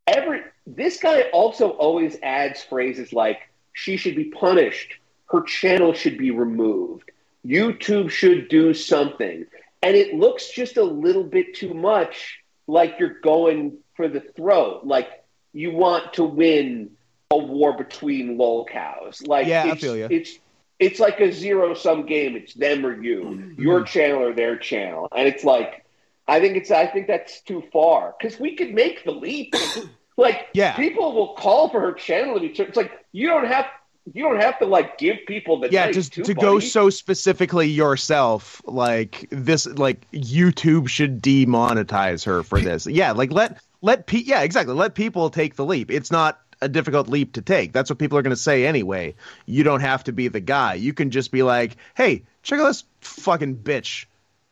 Every 0.09 0.41
this 0.67 0.99
guy 0.99 1.23
also 1.33 1.71
always 1.71 2.19
adds 2.21 2.61
phrases 2.65 3.13
like 3.13 3.39
she 3.73 3.97
should 3.97 4.17
be 4.17 4.25
punished, 4.25 4.95
her 5.27 5.43
channel 5.43 5.93
should 5.93 6.19
be 6.19 6.33
removed, 6.33 7.13
YouTube 7.47 8.11
should 8.11 8.49
do 8.49 8.75
something. 8.75 9.47
And 9.83 9.97
it 9.97 10.15
looks 10.15 10.51
just 10.51 10.79
a 10.79 10.83
little 10.83 11.23
bit 11.23 11.55
too 11.55 11.75
much 11.75 12.41
like 12.67 12.97
you're 12.99 13.21
going 13.21 13.79
for 13.95 14.09
the 14.09 14.21
throat, 14.21 14.81
like 14.85 15.09
you 15.53 15.71
want 15.71 16.15
to 16.15 16.25
win 16.25 16.91
a 17.31 17.39
war 17.39 17.73
between 17.73 18.37
lolcows. 18.37 19.25
Like 19.29 19.47
Yeah, 19.47 19.63
I 19.71 19.77
feel 19.77 19.97
ya. 19.97 20.09
it's 20.11 20.41
it's 20.81 20.99
like 20.99 21.21
a 21.21 21.31
zero 21.31 21.75
sum 21.75 22.05
game. 22.05 22.35
It's 22.35 22.53
them 22.53 22.85
or 22.85 23.01
you, 23.01 23.21
mm-hmm. 23.21 23.63
your 23.63 23.85
channel 23.85 24.23
or 24.23 24.35
their 24.35 24.57
channel, 24.57 25.07
and 25.17 25.29
it's 25.29 25.45
like 25.45 25.86
I 26.29 26.41
think 26.41 26.57
it's 26.57 26.71
I 26.71 26.87
think 26.87 27.07
that's 27.07 27.41
too 27.43 27.63
far 27.73 28.15
because 28.19 28.39
we 28.41 28.57
could 28.57 28.73
make 28.75 29.05
the 29.05 29.13
leap. 29.13 29.55
like 30.17 30.49
Yeah. 30.55 30.75
people 30.77 31.13
will 31.15 31.35
call 31.35 31.69
for 31.69 31.81
her 31.81 31.93
channel 31.93 32.35
to 32.35 32.41
be. 32.41 32.49
turned- 32.51 32.69
It's 32.71 32.77
like 32.77 32.93
you 33.13 33.29
don't 33.29 33.47
have 33.47 33.67
you 34.13 34.23
don't 34.23 34.41
have 34.41 34.57
to 34.61 34.67
like 34.67 34.99
give 34.99 35.17
people 35.27 35.59
the 35.61 35.69
yeah, 35.71 35.91
just 35.91 36.13
too, 36.13 36.23
to 36.23 36.33
go 36.35 36.55
buddy. 36.57 36.67
so 36.67 36.91
specifically 36.91 37.67
yourself, 37.67 38.63
like 38.65 39.27
this, 39.31 39.67
like 39.67 40.09
YouTube 40.13 40.89
should 40.89 41.21
demonetize 41.21 42.25
her 42.25 42.43
for 42.45 42.61
this. 42.61 42.87
Yeah, 42.91 43.13
like 43.13 43.33
let 43.33 43.59
let 43.83 44.07
pe- 44.07 44.19
yeah, 44.19 44.43
exactly. 44.43 44.75
Let 44.75 44.95
people 44.95 45.29
take 45.31 45.57
the 45.57 45.65
leap. 45.65 45.91
It's 45.91 46.13
not 46.13 46.41
a 46.63 46.69
difficult 46.69 47.09
leap 47.09 47.33
to 47.35 47.43
take. 47.43 47.73
That's 47.73 47.91
what 47.91 47.99
people 47.99 48.17
are 48.17 48.23
going 48.23 48.31
to 48.35 48.41
say 48.41 48.65
anyway. 48.65 49.15
You 49.45 49.65
don't 49.65 49.81
have 49.81 50.05
to 50.05 50.13
be 50.13 50.29
the 50.29 50.41
guy. 50.41 50.75
You 50.75 50.93
can 50.95 51.11
just 51.11 51.33
be 51.33 51.43
like, 51.43 51.77
"Hey, 51.97 52.23
check 52.45 52.61
out 52.61 52.67
this 52.69 52.85
fucking 53.01 53.57
bitch. 53.57 54.07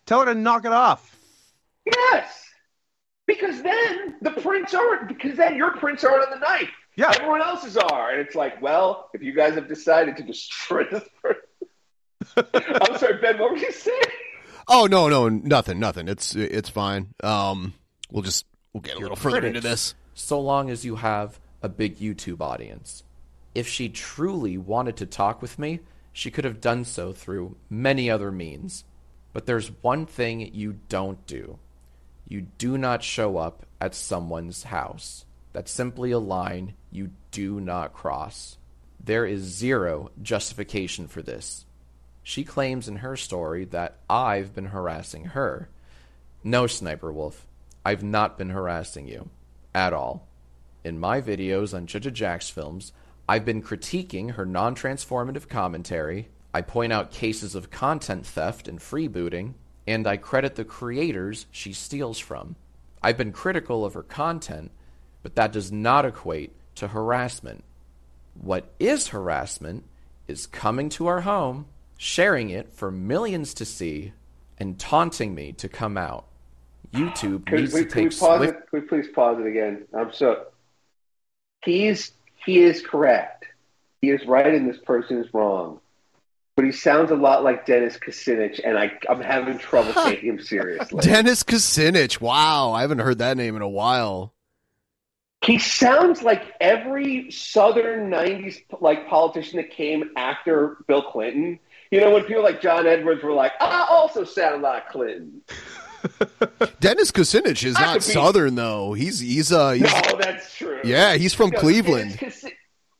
Tell 0.06 0.18
her 0.20 0.26
to 0.26 0.34
knock 0.34 0.64
it 0.64 0.72
off." 0.72 1.13
Yes, 1.86 2.44
because 3.26 3.62
then 3.62 4.16
the 4.22 4.30
prints 4.30 4.74
aren't 4.74 5.08
because 5.08 5.36
then 5.36 5.56
your 5.56 5.76
prints 5.76 6.04
aren't 6.04 6.24
on 6.24 6.30
the 6.30 6.46
knife. 6.46 6.70
Yeah, 6.96 7.12
everyone 7.14 7.42
else's 7.42 7.76
are, 7.76 8.10
and 8.10 8.20
it's 8.20 8.34
like, 8.34 8.62
well, 8.62 9.10
if 9.14 9.22
you 9.22 9.34
guys 9.34 9.54
have 9.54 9.68
decided 9.68 10.16
to 10.18 10.22
destroy 10.22 10.84
this 10.84 11.04
person, 11.22 12.46
I'm 12.54 12.98
sorry, 12.98 13.20
Ben. 13.20 13.38
What 13.38 13.52
were 13.52 13.56
you 13.56 13.72
saying? 13.72 14.02
Oh 14.68 14.86
no, 14.86 15.08
no, 15.08 15.28
nothing, 15.28 15.78
nothing. 15.78 16.08
It's 16.08 16.34
it's 16.34 16.68
fine. 16.68 17.08
Um, 17.22 17.74
we'll 18.10 18.22
just 18.22 18.46
we'll 18.72 18.80
get 18.80 18.96
a 18.96 19.00
little 19.00 19.16
further 19.16 19.46
into 19.46 19.60
this. 19.60 19.94
So 20.14 20.40
long 20.40 20.70
as 20.70 20.84
you 20.84 20.96
have 20.96 21.40
a 21.62 21.68
big 21.68 21.98
YouTube 21.98 22.40
audience. 22.40 23.02
If 23.54 23.68
she 23.68 23.88
truly 23.88 24.58
wanted 24.58 24.96
to 24.96 25.06
talk 25.06 25.40
with 25.40 25.58
me, 25.58 25.80
she 26.12 26.30
could 26.30 26.44
have 26.44 26.60
done 26.60 26.84
so 26.84 27.12
through 27.12 27.56
many 27.68 28.10
other 28.10 28.32
means. 28.32 28.84
But 29.32 29.46
there's 29.46 29.70
one 29.82 30.06
thing 30.06 30.40
you 30.54 30.78
don't 30.88 31.24
do 31.26 31.58
you 32.26 32.42
do 32.58 32.78
not 32.78 33.02
show 33.02 33.36
up 33.36 33.66
at 33.80 33.94
someone's 33.94 34.64
house. 34.64 35.24
That's 35.52 35.70
simply 35.70 36.10
a 36.10 36.18
line 36.18 36.74
you 36.90 37.10
do 37.30 37.60
not 37.60 37.92
cross. 37.92 38.58
There 39.02 39.26
is 39.26 39.42
zero 39.42 40.10
justification 40.22 41.06
for 41.06 41.22
this. 41.22 41.66
She 42.22 42.42
claims 42.42 42.88
in 42.88 42.96
her 42.96 43.16
story 43.16 43.66
that 43.66 43.98
I've 44.08 44.54
been 44.54 44.66
harassing 44.66 45.26
her. 45.26 45.68
No, 46.42 46.66
Sniper 46.66 47.12
Wolf, 47.12 47.46
I've 47.84 48.02
not 48.02 48.38
been 48.38 48.50
harassing 48.50 49.06
you. 49.06 49.28
At 49.74 49.92
all. 49.92 50.26
In 50.84 50.98
my 50.98 51.20
videos 51.20 51.74
on 51.74 51.86
Judge 51.86 52.18
jacksfilms, 52.18 52.92
I've 53.28 53.44
been 53.44 53.62
critiquing 53.62 54.32
her 54.32 54.46
non 54.46 54.74
transformative 54.74 55.48
commentary, 55.48 56.28
I 56.52 56.62
point 56.62 56.92
out 56.92 57.10
cases 57.10 57.54
of 57.54 57.70
content 57.70 58.26
theft 58.26 58.68
and 58.68 58.78
freebooting, 58.78 59.54
and 59.86 60.06
I 60.06 60.16
credit 60.16 60.54
the 60.54 60.64
creators 60.64 61.46
she 61.50 61.72
steals 61.72 62.18
from. 62.18 62.56
I've 63.02 63.18
been 63.18 63.32
critical 63.32 63.84
of 63.84 63.94
her 63.94 64.02
content, 64.02 64.70
but 65.22 65.34
that 65.36 65.52
does 65.52 65.70
not 65.70 66.06
equate 66.06 66.52
to 66.76 66.88
harassment. 66.88 67.64
What 68.34 68.72
is 68.78 69.08
harassment 69.08 69.84
is 70.26 70.46
coming 70.46 70.88
to 70.90 71.06
our 71.06 71.20
home, 71.20 71.66
sharing 71.96 72.50
it 72.50 72.72
for 72.72 72.90
millions 72.90 73.54
to 73.54 73.64
see, 73.64 74.12
and 74.58 74.78
taunting 74.78 75.34
me 75.34 75.52
to 75.52 75.68
come 75.68 75.96
out. 75.96 76.26
YouTube 76.92 77.46
Can, 77.46 77.56
needs 77.56 77.74
we, 77.74 77.84
to 77.84 77.90
can 77.90 78.04
we 78.04 78.10
take 78.10 78.18
pause 78.18 78.42
it? 78.48 78.70
Can 78.70 78.80
we 78.80 78.80
please 78.80 79.08
pause 79.14 79.38
it 79.40 79.46
again? 79.46 79.84
I'm 79.92 80.12
so. 80.12 80.46
He's 81.64 82.12
he 82.44 82.62
is 82.62 82.82
correct. 82.82 83.46
He 84.00 84.10
is 84.10 84.24
right, 84.26 84.54
and 84.54 84.68
this 84.68 84.78
person 84.84 85.18
is 85.18 85.32
wrong. 85.34 85.80
But 86.56 86.64
he 86.66 86.72
sounds 86.72 87.10
a 87.10 87.16
lot 87.16 87.42
like 87.42 87.66
Dennis 87.66 87.98
Kucinich, 87.98 88.60
and 88.64 88.78
I, 88.78 88.92
I'm 89.08 89.20
having 89.20 89.58
trouble 89.58 89.92
taking 90.04 90.28
him 90.28 90.40
seriously. 90.40 91.00
Dennis 91.02 91.42
Kucinich. 91.42 92.20
Wow, 92.20 92.70
I 92.72 92.82
haven't 92.82 93.00
heard 93.00 93.18
that 93.18 93.36
name 93.36 93.56
in 93.56 93.62
a 93.62 93.68
while. 93.68 94.32
He 95.44 95.58
sounds 95.58 96.22
like 96.22 96.42
every 96.60 97.30
Southern 97.32 98.08
'90s 98.10 98.62
like 98.80 99.08
politician 99.08 99.56
that 99.56 99.70
came 99.70 100.10
after 100.16 100.76
Bill 100.86 101.02
Clinton. 101.02 101.58
You 101.90 102.00
know, 102.00 102.12
when 102.12 102.22
people 102.24 102.42
like 102.44 102.62
John 102.62 102.86
Edwards 102.86 103.22
were 103.24 103.32
like, 103.32 103.52
"I 103.60 103.86
also 103.90 104.22
sound 104.24 104.62
like 104.62 104.88
Clinton." 104.90 105.42
Dennis 106.80 107.10
Kucinich 107.10 107.64
is 107.64 107.76
I 107.76 107.80
not 107.82 107.94
be- 107.96 108.00
Southern 108.00 108.54
though. 108.54 108.92
He's 108.92 109.18
he's 109.18 109.50
uh 109.52 109.72
he's, 109.72 109.82
No, 109.82 110.18
that's 110.18 110.54
true. 110.56 110.80
yeah 110.84 111.16
he's 111.16 111.34
from 111.34 111.50
No, 111.50 111.58
Cleveland. 111.58 112.18
Dennis 112.18 112.44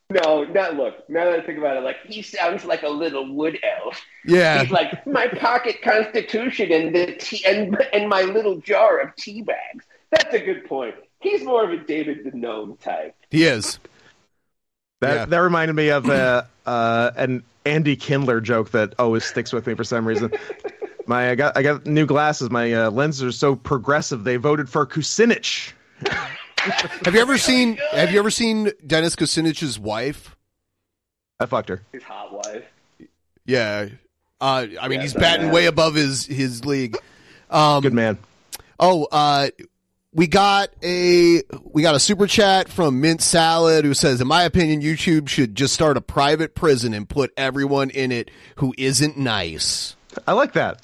No, 0.09 0.43
not 0.43 0.75
look. 0.75 1.09
Now 1.09 1.25
that 1.25 1.39
I 1.39 1.41
think 1.41 1.57
about 1.57 1.77
it, 1.77 1.83
like 1.83 1.97
he 2.05 2.21
sounds 2.21 2.63
like 2.63 2.83
a 2.83 2.89
little 2.89 3.33
wood 3.33 3.57
elf. 3.63 3.99
Yeah. 4.23 4.61
he's 4.61 4.71
like 4.71 5.05
my 5.07 5.27
pocket 5.27 5.81
constitution 5.81 6.71
and 6.71 6.95
the 6.95 7.15
tea 7.15 7.43
and 7.45 7.75
and 7.91 8.07
my 8.07 8.21
little 8.21 8.57
jar 8.59 8.99
of 8.99 9.15
tea 9.15 9.41
bags. 9.41 9.85
That's 10.11 10.33
a 10.33 10.39
good 10.39 10.65
point. 10.65 10.95
He's 11.21 11.43
more 11.43 11.63
of 11.63 11.71
a 11.71 11.77
David 11.83 12.23
the 12.23 12.37
Gnome 12.37 12.77
type. 12.77 13.15
He 13.31 13.45
is. 13.45 13.79
That 15.01 15.29
that 15.29 15.39
reminded 15.39 15.73
me 15.73 15.89
of 15.89 16.07
uh, 16.07 16.43
uh, 16.67 17.11
an 17.15 17.43
Andy 17.65 17.95
Kindler 17.95 18.41
joke 18.41 18.71
that 18.71 18.93
always 18.99 19.23
sticks 19.23 19.51
with 19.51 19.65
me 19.65 19.73
for 19.73 19.83
some 19.83 20.07
reason. 20.07 20.31
My 21.07 21.31
I 21.31 21.35
got 21.35 21.57
I 21.57 21.63
got 21.63 21.85
new 21.85 22.05
glasses. 22.05 22.49
My 22.51 22.71
uh, 22.73 22.91
lenses 22.91 23.23
are 23.23 23.31
so 23.31 23.55
progressive. 23.55 24.23
They 24.23 24.37
voted 24.37 24.69
for 24.69 24.85
Kucinich. 24.85 25.73
Have 27.05 27.13
you 27.13 27.21
ever 27.21 27.37
seen 27.37 27.77
Have 27.91 28.11
you 28.11 28.19
ever 28.19 28.31
seen 28.31 28.71
Dennis 28.85 29.15
Kucinich's 29.15 29.79
wife? 29.79 30.35
I 31.39 31.45
fucked 31.45 31.69
her. 31.69 31.81
His 31.91 32.03
hot 32.03 32.33
wife. 32.33 32.63
Yeah. 33.45 33.89
Uh, 34.41 34.67
I 34.81 34.87
mean, 34.87 34.99
Yes, 35.01 35.13
he's 35.13 35.13
batting 35.13 35.51
way 35.51 35.65
above 35.65 35.95
his 35.95 36.25
his 36.25 36.65
league. 36.65 36.97
Um, 37.49 37.81
Good 37.81 37.93
man. 37.93 38.17
Oh, 38.79 39.07
uh, 39.11 39.49
we 40.13 40.27
got 40.27 40.69
a 40.83 41.41
we 41.63 41.81
got 41.81 41.95
a 41.95 41.99
super 41.99 42.27
chat 42.27 42.69
from 42.69 43.01
Mint 43.01 43.21
Salad 43.21 43.85
who 43.85 43.93
says, 43.93 44.19
"In 44.21 44.27
my 44.27 44.43
opinion, 44.43 44.81
YouTube 44.81 45.27
should 45.27 45.55
just 45.55 45.73
start 45.73 45.97
a 45.97 46.01
private 46.01 46.55
prison 46.55 46.93
and 46.93 47.07
put 47.07 47.31
everyone 47.37 47.89
in 47.89 48.11
it 48.11 48.31
who 48.57 48.73
isn't 48.77 49.17
nice." 49.17 49.95
I 50.25 50.33
like 50.33 50.53
that. 50.53 50.81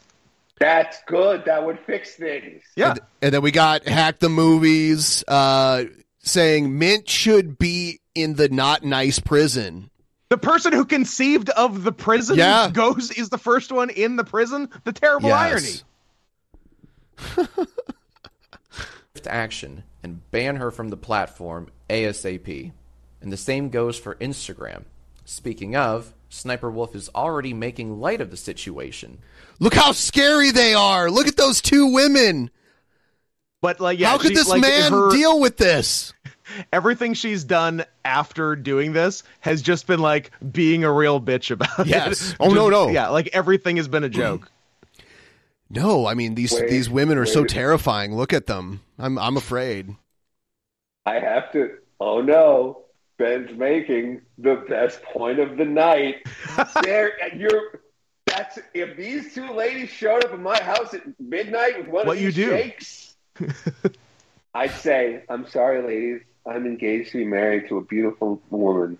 That's 0.61 1.01
good. 1.07 1.43
That 1.45 1.65
would 1.65 1.79
fix 1.79 2.15
things. 2.15 2.61
Yeah. 2.75 2.91
And, 2.91 2.99
and 3.23 3.33
then 3.33 3.41
we 3.41 3.49
got 3.49 3.87
Hack 3.87 4.19
the 4.19 4.29
Movies 4.29 5.23
uh, 5.27 5.85
saying 6.19 6.77
Mint 6.77 7.09
should 7.09 7.57
be 7.57 7.99
in 8.13 8.35
the 8.35 8.47
not 8.47 8.83
nice 8.83 9.17
prison. 9.17 9.89
The 10.29 10.37
person 10.37 10.71
who 10.71 10.85
conceived 10.85 11.49
of 11.49 11.83
the 11.83 11.91
prison 11.91 12.37
Yeah. 12.37 12.69
goes 12.73 13.09
is 13.09 13.29
the 13.29 13.39
first 13.39 13.71
one 13.71 13.89
in 13.89 14.17
the 14.17 14.23
prison. 14.23 14.69
The 14.83 14.93
terrible 14.93 15.29
Yes. 15.29 15.83
irony. 17.37 17.67
action 19.27 19.83
and 20.01 20.19
ban 20.31 20.55
her 20.55 20.71
from 20.71 20.89
the 20.89 20.97
platform 20.97 21.67
ASAP. 21.89 22.71
And 23.21 23.31
the 23.31 23.37
same 23.37 23.69
goes 23.69 23.99
for 23.99 24.15
Instagram. 24.15 24.83
Speaking 25.25 25.75
of, 25.75 26.13
Sniper 26.29 26.71
Wolf 26.71 26.95
is 26.95 27.09
already 27.13 27.53
making 27.53 27.99
light 27.99 28.19
of 28.21 28.31
the 28.31 28.37
situation. 28.37 29.19
Look 29.61 29.73
how 29.75 29.93
scary 29.93 30.51
they 30.51 30.73
are. 30.73 31.09
Look 31.09 31.27
at 31.27 31.37
those 31.37 31.61
two 31.61 31.93
women. 31.93 32.49
But 33.61 33.79
like, 33.79 33.99
yeah, 33.99 34.09
how 34.09 34.17
could 34.17 34.29
she- 34.29 34.33
this 34.35 34.49
like, 34.49 34.61
man 34.61 34.91
her- 34.91 35.11
deal 35.11 35.39
with 35.39 35.55
this? 35.55 36.13
Everything 36.73 37.13
she's 37.13 37.43
done 37.45 37.85
after 38.03 38.55
doing 38.57 38.91
this 38.91 39.23
has 39.39 39.61
just 39.61 39.87
been 39.87 39.99
like 40.01 40.31
being 40.51 40.83
a 40.83 40.91
real 40.91 41.21
bitch 41.21 41.51
about 41.51 41.85
Yes. 41.87 42.31
it. 42.31 42.37
Oh, 42.41 42.47
no, 42.49 42.69
Just- 42.69 42.87
no. 42.87 42.89
Yeah, 42.89 43.09
like 43.09 43.29
everything 43.33 43.77
has 43.77 43.87
been 43.87 44.03
a 44.03 44.09
joke. 44.09 44.51
No, 45.73 46.05
I 46.05 46.15
mean 46.15 46.35
these 46.35 46.51
Wait, 46.51 46.69
these 46.69 46.89
women 46.89 47.17
are 47.17 47.25
so 47.25 47.45
terrifying. 47.45 48.13
Look 48.13 48.33
at 48.33 48.45
them. 48.45 48.81
I'm 48.99 49.17
I'm 49.17 49.37
afraid. 49.37 49.95
I 51.05 51.13
have 51.13 51.49
to. 51.53 51.77
Oh 51.97 52.19
no, 52.19 52.81
Ben's 53.17 53.57
making 53.57 54.19
the 54.37 54.65
best 54.67 55.01
point 55.01 55.39
of 55.39 55.55
the 55.55 55.63
night. 55.63 56.15
there, 56.83 57.13
and 57.23 57.39
you're. 57.39 57.79
That's 58.31 58.59
if 58.73 58.95
these 58.95 59.33
two 59.33 59.51
ladies 59.51 59.89
showed 59.89 60.23
up 60.23 60.33
in 60.33 60.41
my 60.41 60.59
house 60.61 60.93
at 60.93 61.01
midnight 61.19 61.77
with 61.79 61.87
one 61.87 62.07
What 62.07 62.17
of 62.17 62.23
you 62.23 62.31
these 62.31 62.35
do? 62.35 62.49
shakes, 62.49 63.15
I'd 64.53 64.71
say, 64.71 65.23
"I'm 65.29 65.47
sorry, 65.47 65.81
ladies. 65.81 66.21
I'm 66.45 66.65
engaged 66.65 67.11
to 67.11 67.17
be 67.19 67.25
married 67.25 67.67
to 67.69 67.77
a 67.77 67.81
beautiful 67.81 68.41
woman. 68.49 68.97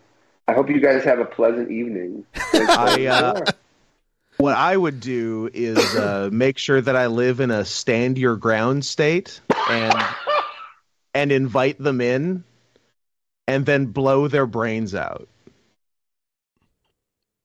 I 0.48 0.53
hope 0.53 0.70
you 0.70 0.82
guys 0.82 1.03
have 1.06 1.20
a 1.20 1.26
pleasant 1.26 1.72
evening." 1.72 2.26
I, 2.53 3.06
uh, 3.06 3.45
what 4.38 4.56
I 4.56 4.76
would 4.76 4.99
do 4.99 5.49
is 5.53 5.78
uh, 5.95 6.30
make 6.32 6.58
sure 6.58 6.82
that 6.82 6.95
I 6.95 7.08
live 7.08 7.40
in 7.40 7.52
a 7.52 7.64
stand 7.64 8.18
your 8.18 8.36
ground 8.36 8.84
state 8.86 9.40
and 9.70 9.94
and 11.14 11.32
invite 11.32 11.78
them 11.78 12.02
in, 12.02 12.44
and 13.48 13.66
then 13.66 13.86
blow 13.88 14.28
their 14.28 14.45
brains 14.45 14.94
out. 14.94 15.28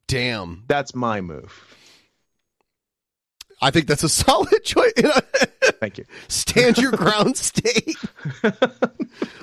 Damn. 0.09 0.65
That's 0.69 0.95
my 0.95 1.21
move. 1.21 1.76
I 3.67 3.71
think 3.73 3.89
that's 3.89 4.05
a 4.05 4.09
solid 4.25 4.63
choice. 4.63 4.93
Thank 5.81 5.99
you. 5.99 6.05
Stand 6.29 6.79
your 6.79 6.93
ground 6.93 7.37
state. 7.49 7.97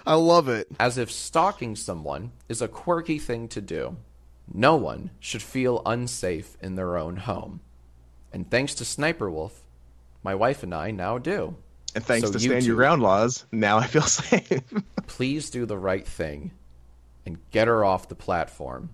I 0.08 0.14
love 0.14 0.48
it. 0.48 0.70
As 0.80 0.98
if 0.98 1.12
stalking 1.12 1.76
someone 1.76 2.32
is 2.48 2.62
a 2.62 2.70
quirky 2.70 3.20
thing 3.20 3.50
to 3.50 3.60
do. 3.60 3.98
No 4.54 4.78
one 4.78 5.10
should 5.20 5.41
feel 5.41 5.82
unsafe 5.86 6.56
in 6.62 6.76
their 6.76 6.98
own 6.98 7.18
home. 7.18 7.60
And 8.32 8.50
thanks 8.50 8.74
to 8.76 8.86
Sniper 8.86 9.30
Wolf, 9.30 9.62
my 10.24 10.36
wife 10.36 10.64
and 10.64 10.74
I 10.74 10.91
now 10.91 11.18
do. 11.18 11.58
And 11.94 12.06
thanks 12.06 12.26
So 12.26 12.34
to 12.34 12.40
you 12.40 12.50
stand 12.50 12.66
your 12.66 12.78
ground 12.78 13.04
laws, 13.04 13.45
now 13.52 13.78
I 13.78 13.88
feel 13.88 14.02
safe. 14.04 14.62
Please 15.06 15.50
do 15.50 15.66
the 15.66 15.78
right 15.78 16.08
thing 16.08 16.52
and 17.26 17.38
get 17.52 17.68
her 17.68 17.84
off 17.84 18.08
the 18.08 18.16
platform. 18.16 18.90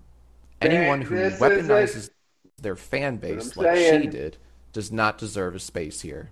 Anyone 0.60 1.02
who 1.02 1.14
this 1.14 1.38
weaponizes 1.38 2.10
their 2.58 2.76
fan 2.76 3.16
base 3.16 3.56
I'm 3.56 3.64
like 3.64 3.76
she 3.76 4.08
did 4.08 4.36
does 4.72 4.92
not 4.92 5.18
deserve 5.18 5.54
a 5.54 5.58
space 5.60 6.00
here. 6.02 6.30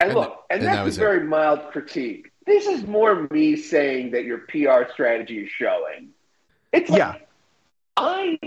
And 0.00 0.10
And 0.10 0.18
look, 0.18 0.44
and, 0.50 0.60
and 0.60 0.68
that 0.68 0.76
that's 0.76 0.84
was 0.84 0.98
a 0.98 1.00
it. 1.00 1.04
very 1.04 1.24
mild 1.24 1.70
critique. 1.72 2.30
This 2.46 2.66
is 2.66 2.86
more 2.86 3.26
me 3.30 3.56
saying 3.56 4.12
that 4.12 4.24
your 4.24 4.38
PR 4.38 4.90
strategy 4.92 5.40
is 5.44 5.50
showing. 5.50 6.10
It's 6.72 6.88
like, 6.88 6.98
yeah. 6.98 7.14
I 7.96 8.38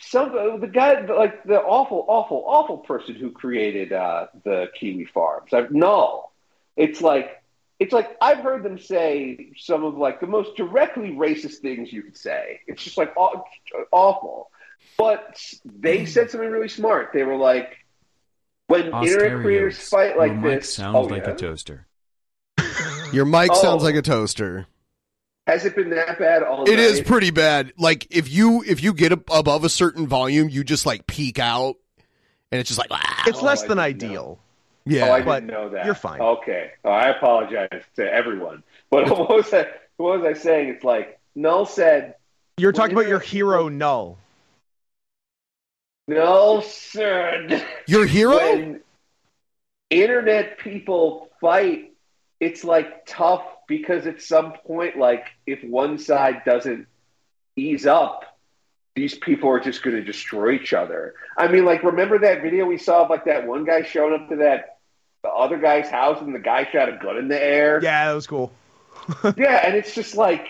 some 0.00 0.60
the 0.60 0.66
guy 0.66 1.00
like 1.06 1.44
the 1.44 1.60
awful, 1.60 2.04
awful, 2.08 2.44
awful 2.46 2.78
person 2.78 3.14
who 3.14 3.30
created 3.30 3.92
uh, 3.92 4.26
the 4.44 4.68
Kiwi 4.78 5.06
Farms. 5.06 5.52
I've 5.52 5.70
no. 5.70 6.30
It's 6.76 7.00
like 7.00 7.42
it's 7.78 7.92
like 7.92 8.16
I've 8.20 8.38
heard 8.38 8.62
them 8.62 8.78
say 8.78 9.52
some 9.56 9.84
of 9.84 9.96
like 9.96 10.20
the 10.20 10.26
most 10.26 10.56
directly 10.56 11.10
racist 11.10 11.56
things 11.56 11.92
you 11.92 12.02
could 12.02 12.16
say. 12.16 12.60
It's 12.66 12.82
just 12.82 12.96
like 12.98 13.16
aw- 13.16 13.42
awful. 13.90 14.50
But 14.98 15.40
they 15.64 16.04
said 16.06 16.30
something 16.30 16.50
really 16.50 16.68
smart. 16.68 17.10
They 17.14 17.22
were 17.22 17.36
like, 17.36 17.78
when 18.66 18.86
internet 18.86 19.40
creators 19.40 19.78
Asterios, 19.78 19.88
fight 19.88 20.18
like 20.18 20.32
your 20.32 20.40
mic 20.40 20.60
this, 20.60 20.74
sounds 20.74 20.96
oh, 20.96 21.00
like 21.02 21.24
yeah? 21.24 21.30
a 21.32 21.36
toaster. 21.36 21.86
Your 23.12 23.24
mic 23.24 23.50
Oh. 23.52 23.54
sounds 23.62 23.82
like 23.82 23.94
a 23.96 24.02
toaster. 24.02 24.66
Has 25.46 25.64
it 25.64 25.74
been 25.74 25.90
that 25.90 26.18
bad 26.18 26.42
all 26.44 26.62
It 26.64 26.70
night? 26.76 26.78
is 26.78 27.00
pretty 27.00 27.30
bad. 27.30 27.72
Like 27.78 28.06
if 28.10 28.30
you 28.30 28.62
if 28.64 28.82
you 28.82 28.92
get 28.94 29.10
above 29.12 29.64
a 29.64 29.68
certain 29.68 30.06
volume, 30.06 30.48
you 30.48 30.62
just 30.62 30.86
like 30.86 31.06
peak 31.06 31.38
out, 31.40 31.76
and 32.52 32.60
it's 32.60 32.68
just 32.68 32.78
like 32.78 32.90
ah. 32.92 33.24
It's 33.26 33.42
less 33.42 33.64
I 33.64 33.68
than 33.68 33.78
didn't 33.78 34.04
ideal. 34.04 34.38
Yeah. 34.86 35.08
oh, 35.08 35.12
I 35.12 35.22
but 35.22 35.40
didn't 35.40 35.50
know 35.50 35.68
that. 35.70 35.86
you're 35.86 35.94
fine. 35.94 36.20
Okay. 36.20 36.70
Oh, 36.84 36.90
I 36.90 37.08
apologize 37.08 37.82
to 37.96 38.02
everyone. 38.12 38.62
But 38.90 39.08
what 39.18 39.28
was 39.30 39.52
I? 39.52 39.66
What 39.96 40.20
was 40.20 40.36
I 40.36 40.38
saying? 40.38 40.68
It's 40.68 40.84
like 40.84 41.18
Null 41.34 41.66
said. 41.66 42.14
You're 42.58 42.72
talking 42.72 42.94
about 42.94 43.08
your 43.08 43.18
hero 43.20 43.68
Null. 43.68 44.18
Null 46.10 46.62
sir. 46.62 47.62
Your 47.86 48.04
hero? 48.04 48.36
When 48.36 48.80
internet 49.90 50.58
people 50.58 51.30
fight, 51.40 51.92
it's 52.40 52.64
like 52.64 53.06
tough 53.06 53.44
because 53.68 54.08
at 54.08 54.20
some 54.20 54.54
point, 54.66 54.98
like 54.98 55.26
if 55.46 55.62
one 55.62 55.98
side 55.98 56.42
doesn't 56.44 56.88
ease 57.54 57.86
up, 57.86 58.24
these 58.96 59.14
people 59.14 59.50
are 59.50 59.60
just 59.60 59.84
going 59.84 59.94
to 59.94 60.02
destroy 60.02 60.54
each 60.54 60.72
other. 60.72 61.14
I 61.38 61.46
mean, 61.46 61.64
like 61.64 61.84
remember 61.84 62.18
that 62.18 62.42
video 62.42 62.66
we 62.66 62.76
saw 62.76 63.04
of 63.04 63.10
like 63.10 63.26
that 63.26 63.46
one 63.46 63.64
guy 63.64 63.82
showing 63.82 64.20
up 64.20 64.28
to 64.30 64.36
that 64.36 64.78
the 65.22 65.28
other 65.28 65.58
guy's 65.58 65.88
house 65.88 66.20
and 66.20 66.34
the 66.34 66.40
guy 66.40 66.68
shot 66.72 66.88
a 66.88 66.98
gun 67.00 67.18
in 67.18 67.28
the 67.28 67.40
air. 67.40 67.78
Yeah, 67.80 68.06
that 68.06 68.14
was 68.14 68.26
cool. 68.26 68.50
yeah, 69.36 69.64
and 69.64 69.76
it's 69.76 69.94
just 69.94 70.16
like 70.16 70.44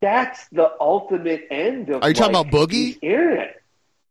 that's 0.00 0.48
the 0.48 0.72
ultimate 0.80 1.46
end 1.52 1.90
of. 1.90 2.02
Are 2.02 2.08
you 2.08 2.14
talking 2.14 2.34
about 2.34 2.48
Boogie? 2.48 2.98
Internet. 3.00 3.62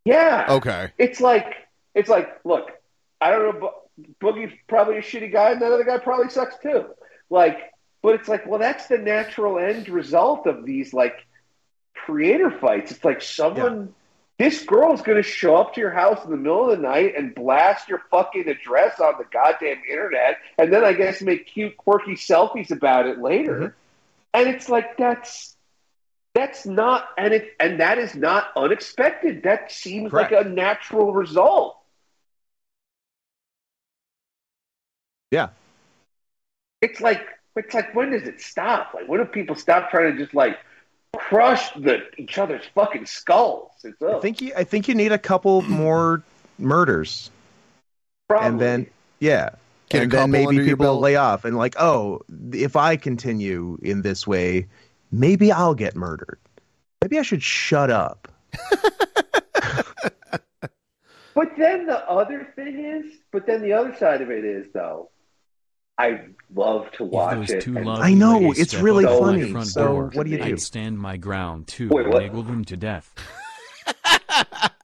Yeah. 0.06 0.46
Okay. 0.50 0.92
It's 0.98 1.20
like 1.20 1.54
it's 1.94 2.10
like 2.10 2.30
look, 2.46 2.72
I 3.20 3.32
don't 3.32 3.60
know. 3.60 3.72
Boogie's 4.22 4.54
probably 4.68 4.98
a 4.98 5.02
shitty 5.02 5.32
guy, 5.32 5.52
and 5.52 5.62
that 5.62 5.72
other 5.72 5.84
guy 5.84 5.98
probably 5.98 6.30
sucks 6.30 6.58
too. 6.62 6.86
Like, 7.30 7.74
but 8.02 8.16
it's 8.16 8.28
like, 8.28 8.46
well, 8.46 8.60
that's 8.60 8.88
the 8.88 8.98
natural 8.98 9.58
end 9.58 9.90
result 9.90 10.48
of 10.48 10.66
these 10.66 10.94
like 10.94 11.16
creator 11.96 12.52
fights. 12.52 12.92
It's 12.92 13.04
like 13.04 13.22
someone. 13.22 13.94
This 14.38 14.66
girl's 14.66 15.02
going 15.02 15.16
to 15.16 15.24
show 15.24 15.56
up 15.56 15.76
to 15.76 15.80
your 15.80 15.92
house 15.92 16.26
in 16.26 16.30
the 16.30 16.36
middle 16.36 16.70
of 16.70 16.78
the 16.78 16.84
night 16.84 17.14
and 17.16 17.34
blast 17.34 17.88
your 17.88 18.02
fucking 18.12 18.50
address 18.50 19.00
on 19.00 19.14
the 19.18 19.24
goddamn 19.32 19.82
internet, 19.90 20.40
and 20.58 20.74
then 20.74 20.84
I 20.84 20.92
guess 20.92 21.22
make 21.22 21.48
cute, 21.48 21.78
quirky 21.78 22.16
selfies 22.16 22.70
about 22.70 23.08
it 23.08 23.20
later. 23.20 23.54
Mm-hmm. 23.54 23.68
And 24.34 24.50
it's 24.50 24.68
like 24.68 24.98
that's 24.98 25.55
that's 26.36 26.66
not, 26.66 27.08
and 27.18 27.34
it 27.34 27.56
and 27.62 27.80
that 27.80 27.98
is 27.98 28.14
not 28.14 28.50
unexpected. 28.58 29.44
That 29.44 29.72
seems 29.72 30.12
like 30.12 30.34
a 30.34 30.44
natural 30.44 31.14
result. 31.14 31.78
Yeah. 35.32 35.48
It's 36.82 37.00
like 37.00 37.26
it's 37.56 37.74
like 37.74 37.96
when 37.96 38.12
does 38.12 38.24
it 38.24 38.42
stop? 38.42 38.94
Like 38.94 39.08
when 39.08 39.22
do 39.22 39.26
people 39.26 39.56
stop 39.56 39.90
trying 39.90 40.12
to 40.12 40.22
just 40.22 40.36
like 40.36 40.60
crush 41.16 41.72
the 41.74 42.02
each 42.18 42.38
other's 42.38 42.66
fucking 42.76 43.06
skulls? 43.06 43.72
It's 43.86 44.02
I 44.02 44.20
think 44.20 44.42
you 44.42 44.52
I 44.58 44.66
think 44.66 44.90
you 44.90 44.94
need 44.94 45.14
a 45.14 45.18
couple 45.18 45.62
more 45.70 46.22
murders. 46.60 47.32
And 48.30 48.60
then 48.60 48.88
yeah. 49.20 49.52
Get 49.88 50.04
and 50.04 50.12
then 50.12 50.32
maybe 50.32 50.66
people 50.66 50.86
belt. 50.86 51.02
lay 51.02 51.16
off 51.16 51.46
and 51.46 51.56
like, 51.56 51.76
oh, 51.80 52.22
if 52.52 52.76
I 52.76 52.98
continue 52.98 53.78
in 53.84 54.02
this 54.02 54.26
way, 54.26 54.66
maybe 55.12 55.52
I'll 55.52 55.76
get 55.76 55.96
murdered. 55.96 56.40
Maybe 57.02 57.20
I 57.20 57.22
should 57.22 57.44
shut 57.44 57.90
up. 57.90 58.28
But 61.36 61.52
then 61.58 61.86
the 61.86 62.00
other 62.10 62.48
thing 62.56 62.80
is, 62.86 63.14
but 63.34 63.46
then 63.46 63.62
the 63.62 63.74
other 63.74 63.94
side 63.98 64.22
of 64.22 64.32
it 64.32 64.46
is 64.46 64.68
though, 64.74 65.10
I 65.98 66.22
love 66.54 66.90
to 66.94 67.04
watch 67.04 67.50
it. 67.50 67.62
two 67.62 67.78
and- 67.78 67.90
I 67.90 68.14
know, 68.14 68.54
it's 68.54 68.74
really 68.74 69.06
up 69.06 69.20
to 69.20 69.26
my 69.26 69.44
funny. 69.46 69.66
So, 69.66 69.86
door, 69.86 70.12
what 70.14 70.26
do 70.26 70.32
you 70.32 70.38
do? 70.38 70.44
I'd 70.46 70.62
stand 70.62 70.98
my 70.98 71.18
ground 71.18 71.68
too 71.68 71.90
Wait, 71.90 72.06
and 72.06 72.14
what? 72.14 72.24
niggle 72.24 72.44
them 72.44 72.64
to 72.66 72.78
death. 72.78 73.14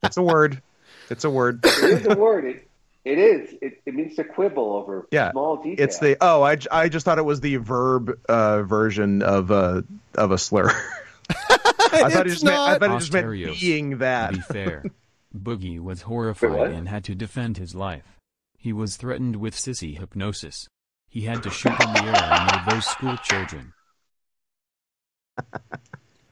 It's 0.04 0.18
a 0.18 0.22
word. 0.22 0.62
It's 1.10 1.24
a 1.24 1.30
word. 1.30 1.62
it 1.64 1.84
is 1.84 2.06
a 2.08 2.16
word. 2.18 2.46
It, 2.46 2.70
it 3.06 3.18
is. 3.18 3.56
It, 3.62 3.82
it 3.86 3.96
means 3.96 4.16
to 4.16 4.24
quibble 4.24 4.74
over 4.74 5.08
Yeah, 5.12 5.32
small 5.32 5.58
details. 5.58 5.80
it's 5.80 6.00
the 6.00 6.18
oh 6.22 6.42
I, 6.44 6.58
I 6.72 6.90
just 6.90 7.06
thought 7.06 7.18
it 7.18 7.26
was 7.26 7.42
the 7.42 7.56
verb 7.58 8.20
uh, 8.30 8.64
version 8.64 9.22
of 9.22 9.52
a 9.52 9.84
of 10.16 10.32
a 10.32 10.38
slur. 10.38 10.70
I 11.30 12.10
thought 12.10 12.26
it 12.26 12.28
It's 12.28 12.36
just 12.36 12.46
meant, 12.46 12.58
I 12.60 12.72
not. 12.72 12.80
thought 12.80 12.96
it 12.96 13.00
just 13.00 13.14
meant 13.14 13.60
being 13.60 13.98
that. 14.00 14.30
To 14.32 14.36
be 14.38 14.42
fair, 14.44 14.84
Boogie 15.38 15.80
was 15.80 16.04
horrified 16.04 16.72
and 16.72 16.88
had 16.90 17.04
to 17.06 17.16
defend 17.16 17.58
his 17.58 17.74
life. 17.76 18.18
He 18.58 18.72
was 18.74 18.96
threatened 18.98 19.38
with 19.38 19.56
sissy 19.56 19.98
hypnosis. 19.98 20.68
He 21.10 21.22
had 21.22 21.44
to 21.44 21.50
shoot 21.50 21.72
in 21.82 21.94
the 21.94 22.04
air 22.04 22.48
near 22.48 22.64
those 22.76 22.86
school 22.86 23.18
children. 23.18 23.74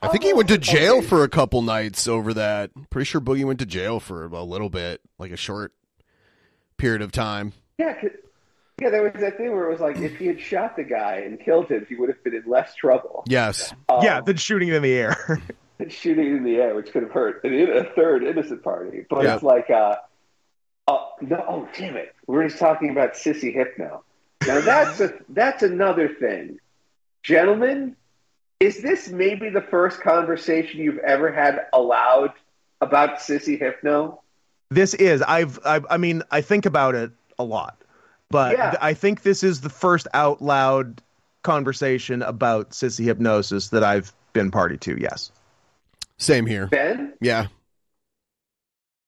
I 0.02 0.08
think 0.08 0.24
he 0.24 0.34
went 0.34 0.48
to 0.50 0.58
jail 0.58 1.02
for 1.02 1.24
a 1.24 1.30
couple 1.30 1.62
nights 1.62 2.08
over 2.08 2.34
that. 2.36 2.72
Pretty 2.90 3.06
sure 3.06 3.20
Boogie 3.20 3.44
went 3.44 3.60
to 3.60 3.66
jail 3.66 4.00
for 4.00 4.26
a 4.26 4.44
little 4.44 4.70
bit, 4.70 5.02
like 5.18 5.32
a 5.32 5.38
short 5.38 5.74
period 6.80 7.02
of 7.04 7.12
time. 7.12 7.54
Yeah, 7.78 7.94
'cause- 7.94 8.10
yeah. 8.82 8.90
There 8.90 9.04
was 9.04 9.14
that 9.22 9.38
thing 9.38 9.52
where 9.52 9.68
it 9.68 9.72
was 9.72 9.82
like 9.82 9.98
if 9.98 10.16
he 10.18 10.28
had 10.28 10.40
shot 10.40 10.76
the 10.78 10.84
guy 10.84 11.18
and 11.18 11.40
killed 11.40 11.70
him, 11.70 11.86
he 11.88 11.96
would 11.96 12.10
have 12.10 12.24
been 12.24 12.34
in 12.34 12.44
less 12.48 12.74
trouble 12.76 13.24
Yes. 13.28 13.74
yeah, 14.02 14.22
than 14.22 14.38
shooting 14.38 14.70
in 14.70 14.82
the 14.82 14.94
air. 14.94 15.16
than 15.78 15.90
shooting 15.90 16.38
in 16.38 16.44
the 16.44 16.56
air, 16.58 16.74
which 16.76 16.92
could 16.92 17.04
have 17.04 17.12
hurt 17.12 17.44
an, 17.44 17.54
a 17.78 17.84
third 17.94 18.24
innocent 18.24 18.64
party. 18.64 19.06
But 19.10 19.24
Yeah. 19.26 19.36
it's 19.36 19.44
like, 19.44 19.70
uh, 19.70 19.98
oh 20.88 21.10
no, 21.22 21.44
oh 21.48 21.70
damn 21.78 21.98
it, 21.98 22.16
we 22.26 22.36
we're 22.38 22.48
just 22.48 22.60
talking 22.60 22.90
about 22.90 23.14
sissy 23.14 23.54
hypno. 23.54 24.04
Now 24.48 24.62
that's 24.62 25.00
a 25.02 25.14
that's 25.30 25.62
another 25.62 26.08
thing, 26.10 26.60
gentlemen. 27.24 27.96
Is 28.62 28.82
this 28.82 29.08
maybe 29.10 29.50
the 29.50 29.62
first 29.62 30.02
conversation 30.02 30.82
you've 30.82 30.98
ever 31.00 31.32
had 31.32 31.66
aloud 31.72 32.34
about 32.82 33.20
sissy 33.20 33.58
hypno? 33.60 34.22
This 34.70 34.94
is 34.94 35.22
I've 35.22 35.60
I, 35.66 35.82
I 35.90 35.98
mean 35.98 36.24
I 36.32 36.42
think 36.42 36.66
about 36.66 36.96
it 36.96 37.12
a 37.38 37.44
lot, 37.44 37.78
but 38.30 38.58
Yeah. 38.58 38.76
I 38.82 38.94
think 38.94 39.24
this 39.24 39.44
is 39.44 39.62
the 39.62 39.70
first 39.70 40.08
out 40.14 40.42
loud 40.42 41.02
conversation 41.44 42.22
about 42.22 42.72
sissy 42.72 43.06
hypnosis 43.06 43.70
that 43.70 43.84
I've 43.84 44.12
been 44.34 44.52
party 44.52 44.78
to. 44.78 44.98
Yes. 45.00 45.32
Same 46.18 46.46
here. 46.46 46.68
Ben, 46.68 47.14
Yeah. 47.22 47.48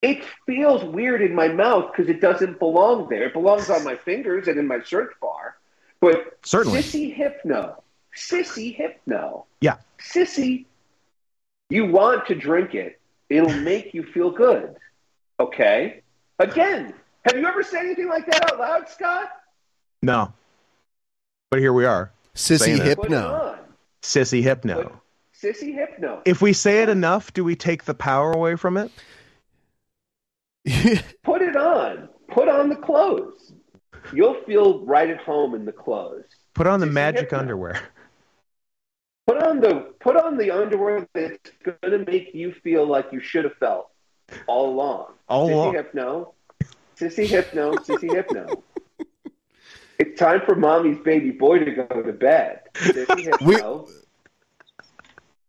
it 0.00 0.24
feels 0.46 0.82
weird 0.82 1.22
in 1.22 1.34
my 1.34 1.48
mouth 1.48 1.92
because 1.92 2.08
it 2.08 2.20
doesn't 2.20 2.58
belong 2.58 3.08
there. 3.08 3.24
It 3.26 3.32
belongs 3.34 3.70
on 3.70 3.84
my 3.84 3.96
fingers 3.96 4.48
and 4.48 4.58
in 4.58 4.66
my 4.66 4.80
search 4.82 5.12
bar. 5.20 5.56
But 6.00 6.38
Certainly. 6.42 6.80
sissy 6.80 7.14
hypno, 7.14 7.80
sissy 8.16 8.74
hypno, 8.74 9.44
Yeah. 9.60 9.76
sissy. 10.00 10.64
You 11.70 11.86
want 11.86 12.26
to 12.26 12.34
drink 12.34 12.74
it? 12.74 12.98
It'll 13.30 13.52
make 13.60 13.94
you 13.94 14.02
feel 14.02 14.30
good. 14.30 14.74
Okay. 15.42 16.02
Again, 16.38 16.94
have 17.24 17.36
you 17.36 17.44
ever 17.44 17.64
said 17.64 17.80
anything 17.80 18.08
like 18.08 18.26
that 18.26 18.52
out 18.52 18.60
loud, 18.60 18.88
Scott? 18.88 19.28
No. 20.00 20.32
But 21.50 21.58
here 21.58 21.72
we 21.72 21.84
are. 21.84 22.12
Sissy 22.36 22.58
saying 22.58 22.86
it. 22.86 22.96
Put 22.96 23.06
it 23.06 23.10
hypno. 23.10 23.58
Sissy 24.02 24.40
hypno. 24.40 25.00
Sissy 25.34 25.74
hypno. 25.74 26.22
If 26.24 26.42
we 26.42 26.52
say 26.52 26.82
it 26.82 26.88
enough, 26.88 27.32
do 27.32 27.42
we 27.42 27.56
take 27.56 27.84
the 27.84 27.94
power 27.94 28.30
away 28.30 28.54
from 28.54 28.76
it? 28.76 28.92
Put 31.24 31.42
it 31.42 31.56
on. 31.56 32.08
Put 32.30 32.48
on 32.48 32.68
the 32.68 32.76
clothes. 32.76 33.52
You'll 34.14 34.42
feel 34.44 34.84
right 34.86 35.10
at 35.10 35.18
home 35.18 35.56
in 35.56 35.64
the 35.64 35.72
clothes. 35.72 36.24
Put 36.54 36.68
on 36.68 36.78
the 36.78 36.86
Sissy 36.86 36.92
magic 36.92 37.20
hypno. 37.22 37.38
underwear. 37.40 37.80
Put 39.26 39.42
on 39.42 39.60
the 39.60 39.92
put 40.00 40.16
on 40.16 40.36
the 40.36 40.52
underwear 40.52 41.08
that's 41.14 41.50
going 41.64 41.98
to 41.98 42.10
make 42.10 42.32
you 42.32 42.52
feel 42.62 42.86
like 42.86 43.06
you 43.12 43.20
should 43.20 43.44
have 43.44 43.56
felt 43.56 43.91
all 44.46 44.70
along. 44.70 45.12
All 45.28 45.48
Sissy 45.48 45.52
along. 45.54 45.74
hypno, 45.74 46.32
sissy 46.98 47.26
hypno, 47.26 47.72
sissy 47.76 48.10
hypno. 48.12 48.62
It's 49.98 50.18
time 50.18 50.40
for 50.44 50.56
mommy's 50.56 50.98
baby 51.04 51.30
boy 51.30 51.60
to 51.60 51.70
go 51.70 52.02
to 52.02 52.12
bed. 52.12 52.60
Sissy 52.74 53.20
hypno. 53.40 53.86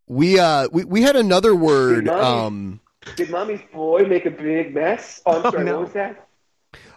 We 0.06 0.38
uh 0.38 0.68
we, 0.70 0.84
we 0.84 1.02
had 1.02 1.16
another 1.16 1.54
word. 1.54 2.04
Did 2.04 2.12
mommy- 2.14 2.22
Um 2.46 2.80
Did 3.16 3.30
mommy's 3.30 3.60
boy 3.72 4.02
make 4.04 4.26
a 4.26 4.30
big 4.30 4.74
mess? 4.74 5.22
Oh, 5.26 5.40
I'm 5.40 5.46
Oh, 5.46 5.50
sorry. 5.50 5.64
no. 5.64 5.72
What 5.78 5.84
was 5.86 5.92
that? 5.94 6.20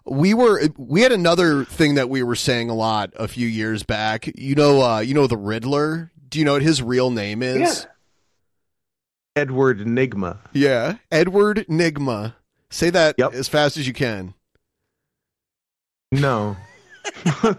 we 0.06 0.34
were 0.34 0.62
we 0.78 1.02
had 1.02 1.12
another 1.12 1.66
thing 1.66 1.96
that 1.96 2.10
we 2.10 2.24
were 2.24 2.36
saying 2.36 2.70
a 2.70 2.74
lot 2.76 3.12
a 3.18 3.28
few 3.28 3.48
years 3.48 3.84
back. 3.84 4.30
You 4.38 4.56
know 4.56 4.82
uh 4.82 5.00
you 5.00 5.14
know 5.14 5.28
the 5.28 5.38
Riddler? 5.38 6.12
Do 6.30 6.40
you 6.40 6.46
know 6.46 6.54
what 6.54 6.62
his 6.62 6.82
real 6.84 7.10
name 7.12 7.42
is? 7.42 7.86
Yeah. 7.86 7.92
Edward 9.38 9.80
Nigma. 9.80 10.38
Yeah. 10.54 10.96
Edward 11.12 11.66
Nigma. 11.70 12.34
Say 12.70 12.90
that 12.90 13.16
Yep. 13.18 13.34
as 13.34 13.48
fast 13.48 13.78
as 13.78 13.88
you 13.88 13.94
can. 13.94 14.34
No. 16.12 16.56
I 17.26 17.56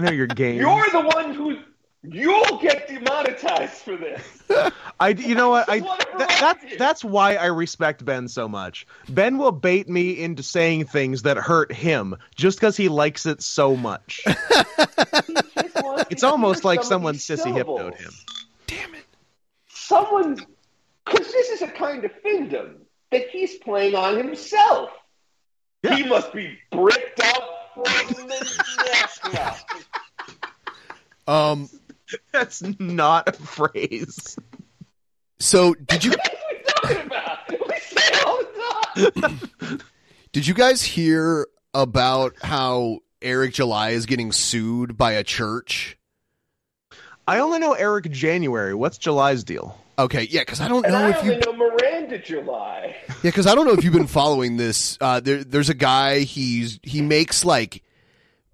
know 0.00 0.10
your 0.10 0.26
game. 0.26 0.56
You're 0.60 0.90
the 0.90 1.00
one 1.14 1.34
who 1.34 1.58
you'll 2.02 2.58
get 2.58 2.88
demonetized 2.88 3.74
for 3.74 3.96
this. 3.96 4.42
I, 4.98 5.08
you 5.10 5.34
know 5.34 5.50
what? 5.50 5.68
I 5.70 5.80
Just 5.80 5.98
that, 6.18 6.36
that's 6.40 6.76
that's 6.76 7.04
why 7.04 7.36
I 7.36 7.46
respect 7.46 8.04
Ben 8.04 8.26
so 8.28 8.48
much. 8.48 8.86
Ben 9.08 9.38
will 9.38 9.52
bait 9.52 9.88
me 9.88 10.20
into 10.20 10.42
saying 10.42 10.86
things 10.86 11.22
that 11.22 11.36
hurt 11.36 11.72
him 11.72 12.16
just 12.34 12.58
because 12.58 12.76
he 12.76 12.88
likes 12.88 13.26
it 13.26 13.42
so 13.42 13.76
much. 13.76 14.20
It's 16.10 16.22
almost 16.24 16.64
like 16.64 16.82
someone 16.82 17.14
sissy 17.14 17.42
syllables. 17.44 17.80
hypnoed 17.80 17.94
him. 17.94 18.12
Someone's 19.92 20.40
because 21.04 21.26
this 21.32 21.48
is 21.50 21.62
a 21.62 21.68
kind 21.68 22.04
of 22.04 22.10
findom 22.24 22.76
that 23.10 23.28
he's 23.30 23.56
playing 23.56 23.94
on 23.94 24.16
himself. 24.16 24.90
He 25.82 26.04
must 26.04 26.32
be 26.32 26.58
bricked 26.70 27.20
up 27.20 27.72
from 27.74 27.84
the 28.26 28.62
neck 29.32 29.58
up. 31.26 31.34
Um, 31.34 31.68
That's 32.32 32.62
not 32.78 33.28
a 33.28 33.32
phrase. 33.32 34.36
so 35.40 35.74
did 35.74 36.04
you 36.04 36.12
talking 36.68 37.06
about? 37.06 37.38
We 37.50 37.76
say 37.78 38.02
it 38.04 38.24
all 38.26 38.38
the 38.94 39.10
time. 39.10 39.80
did 40.32 40.46
you 40.46 40.54
guys 40.54 40.82
hear 40.82 41.48
about 41.74 42.34
how 42.42 43.00
Eric 43.20 43.54
July 43.54 43.90
is 43.90 44.06
getting 44.06 44.30
sued 44.32 44.96
by 44.96 45.12
a 45.12 45.24
church? 45.24 45.98
I 47.26 47.38
only 47.38 47.58
know 47.58 47.72
Eric 47.74 48.10
January. 48.10 48.74
What's 48.74 48.98
July's 48.98 49.44
deal? 49.44 49.81
Okay, 49.98 50.26
yeah, 50.30 50.40
because 50.40 50.60
I 50.60 50.68
don't 50.68 50.84
And 50.84 50.94
know 50.94 51.04
I 51.04 51.10
if 51.10 51.24
you 51.24 51.38
know 51.38 51.52
Miranda 51.52 52.18
July. 52.18 52.96
Yeah, 53.08 53.14
because 53.22 53.46
I 53.46 53.54
don't 53.54 53.66
know 53.66 53.72
if 53.72 53.84
you've 53.84 53.92
been 53.92 54.06
following 54.06 54.56
this. 54.56 54.96
Uh, 55.00 55.20
there, 55.20 55.44
there's 55.44 55.68
a 55.68 55.74
guy. 55.74 56.20
He's 56.20 56.80
he 56.82 57.02
makes 57.02 57.44
like 57.44 57.82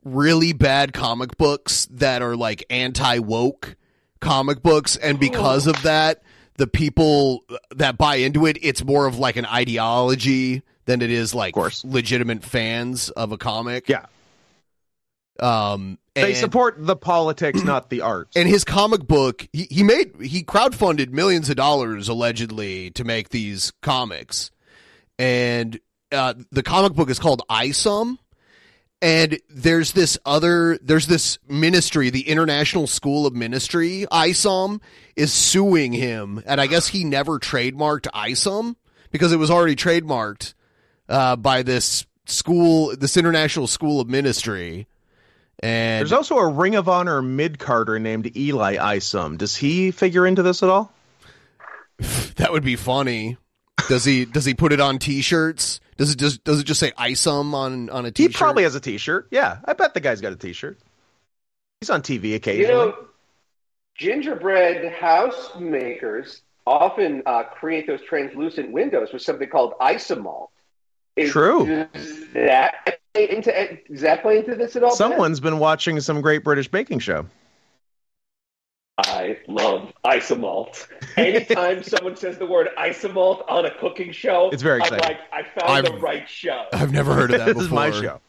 really 0.04 0.52
bad 0.52 0.92
comic 0.92 1.36
books 1.38 1.86
that 1.92 2.22
are 2.22 2.36
like 2.36 2.64
anti 2.70 3.18
woke 3.20 3.76
comic 4.20 4.62
books, 4.62 4.96
and 4.96 5.20
because 5.20 5.66
of 5.66 5.80
that, 5.84 6.22
the 6.56 6.66
people 6.66 7.44
that 7.70 7.96
buy 7.96 8.16
into 8.16 8.44
it, 8.46 8.58
it's 8.60 8.84
more 8.84 9.06
of 9.06 9.18
like 9.18 9.36
an 9.36 9.46
ideology 9.46 10.62
than 10.86 11.02
it 11.02 11.10
is 11.10 11.34
like 11.34 11.54
legitimate 11.84 12.42
fans 12.42 13.10
of 13.10 13.30
a 13.30 13.38
comic. 13.38 13.88
Yeah. 13.88 14.06
Um, 15.38 15.98
They 16.22 16.34
support 16.34 16.76
the 16.78 16.96
politics, 16.96 17.62
not 17.62 17.90
the 17.90 18.02
arts. 18.02 18.36
and 18.36 18.48
his 18.48 18.64
comic 18.64 19.06
book, 19.06 19.46
he, 19.52 19.66
he 19.70 19.82
made 19.82 20.12
he 20.20 20.42
crowdfunded 20.42 21.10
millions 21.10 21.50
of 21.50 21.56
dollars 21.56 22.08
allegedly 22.08 22.90
to 22.92 23.04
make 23.04 23.30
these 23.30 23.72
comics, 23.82 24.50
and 25.18 25.78
uh, 26.12 26.34
the 26.50 26.62
comic 26.62 26.94
book 26.94 27.10
is 27.10 27.18
called 27.18 27.42
ISOM. 27.50 28.18
And 29.00 29.38
there's 29.48 29.92
this 29.92 30.18
other, 30.26 30.76
there's 30.82 31.06
this 31.06 31.38
ministry, 31.48 32.10
the 32.10 32.28
International 32.28 32.88
School 32.88 33.26
of 33.26 33.32
Ministry, 33.32 34.06
ISOM, 34.10 34.80
is 35.14 35.32
suing 35.32 35.92
him, 35.92 36.42
and 36.44 36.60
I 36.60 36.66
guess 36.66 36.88
he 36.88 37.04
never 37.04 37.38
trademarked 37.38 38.08
ISOM 38.12 38.74
because 39.12 39.30
it 39.30 39.36
was 39.36 39.52
already 39.52 39.76
trademarked 39.76 40.54
uh, 41.08 41.36
by 41.36 41.62
this 41.62 42.06
school, 42.26 42.94
this 42.96 43.16
International 43.16 43.68
School 43.68 44.00
of 44.00 44.08
Ministry. 44.08 44.88
And 45.60 46.00
There's 46.00 46.12
also 46.12 46.36
a 46.36 46.48
Ring 46.48 46.76
of 46.76 46.88
Honor 46.88 47.20
mid 47.20 47.58
carder 47.58 47.98
named 47.98 48.36
Eli 48.36 48.76
Isom. 48.76 49.36
Does 49.36 49.56
he 49.56 49.90
figure 49.90 50.26
into 50.26 50.42
this 50.42 50.62
at 50.62 50.68
all? 50.68 50.92
That 52.36 52.52
would 52.52 52.62
be 52.62 52.76
funny. 52.76 53.36
Does 53.88 54.04
he 54.04 54.24
does 54.24 54.44
he 54.44 54.54
put 54.54 54.72
it 54.72 54.80
on 54.80 55.00
t-shirts? 55.00 55.80
Does 55.96 56.12
it 56.12 56.18
just 56.18 56.44
does 56.44 56.60
it 56.60 56.64
just 56.64 56.78
say 56.78 56.92
ISOM 56.92 57.52
on 57.52 57.90
on 57.90 58.06
a 58.06 58.12
t-shirt? 58.12 58.30
He 58.30 58.38
probably 58.38 58.62
has 58.62 58.76
a 58.76 58.80
T-shirt. 58.80 59.26
Yeah, 59.32 59.58
I 59.64 59.72
bet 59.72 59.92
the 59.92 60.00
guy's 60.00 60.20
got 60.20 60.32
a 60.32 60.36
T-shirt. 60.36 60.78
He's 61.80 61.90
on 61.90 62.02
TV 62.02 62.36
occasionally. 62.36 62.68
You 62.68 62.90
know, 62.90 62.94
gingerbread 63.96 64.92
house 64.92 65.50
makers 65.58 66.42
often 66.64 67.22
uh, 67.26 67.42
create 67.42 67.88
those 67.88 68.00
translucent 68.02 68.70
windows 68.70 69.08
with 69.12 69.22
something 69.22 69.48
called 69.48 69.74
isomalt. 69.80 70.48
Is, 71.16 71.32
True. 71.32 71.86
Does 71.92 72.28
that 72.34 72.84
play 72.84 72.94
into 73.26 73.78
does 73.90 74.00
that 74.02 74.22
play 74.22 74.38
into 74.38 74.54
this 74.54 74.76
at 74.76 74.82
all? 74.84 74.90
Someone's 74.94 75.40
been 75.40 75.58
watching 75.58 75.98
some 76.00 76.20
Great 76.20 76.44
British 76.44 76.68
Baking 76.68 76.98
Show. 77.00 77.26
I 78.98 79.38
love 79.46 79.92
isomalt. 80.04 80.88
Anytime 81.16 81.82
someone 81.84 82.16
says 82.16 82.36
the 82.38 82.46
word 82.46 82.68
isomalt 82.76 83.44
on 83.48 83.64
a 83.64 83.70
cooking 83.78 84.10
show, 84.10 84.50
It's 84.52 84.62
very 84.62 84.82
I'm 84.82 84.90
like, 84.90 85.20
I 85.32 85.42
found 85.44 85.86
the 85.86 85.92
I've- 85.92 86.00
right 86.02 86.28
show. 86.28 86.66
I've 86.72 86.92
never 86.92 87.14
heard 87.14 87.30
of 87.32 87.38
that 87.38 87.46
this 87.54 87.64
is 87.64 87.70
my 87.70 87.90
show. 87.92 88.20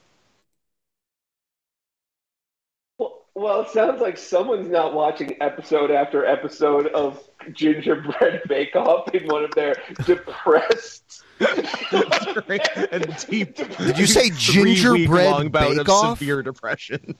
Well, 2.99 3.25
well, 3.33 3.61
it 3.61 3.69
sounds 3.69 4.01
like 4.01 4.17
someone's 4.17 4.69
not 4.69 4.93
watching 4.93 5.41
episode 5.41 5.89
after 5.91 6.25
episode 6.25 6.87
of 6.87 7.27
Gingerbread 7.53 8.41
Bake 8.47 8.75
Off 8.75 9.13
in 9.15 9.27
one 9.27 9.43
of 9.43 9.51
their 9.55 9.75
depressed. 10.05 11.23
And 11.39 13.15
deep. 13.29 13.55
Did 13.55 13.97
you 13.97 14.07
say 14.07 14.29
gingerbread 14.31 15.31
long 15.31 15.49
bout 15.49 15.75
bake-off? 15.75 16.19
severe 16.19 16.41
depression? 16.43 17.15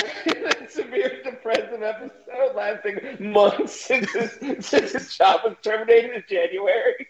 severe 0.68 1.22
depressive 1.22 1.82
episode 1.82 2.54
lasting 2.54 3.32
months 3.32 3.80
since 3.80 4.10
his, 4.12 4.66
since 4.66 4.92
his 4.92 5.14
job 5.16 5.40
was 5.44 5.56
terminated 5.62 6.14
in 6.14 6.24
January. 6.28 7.08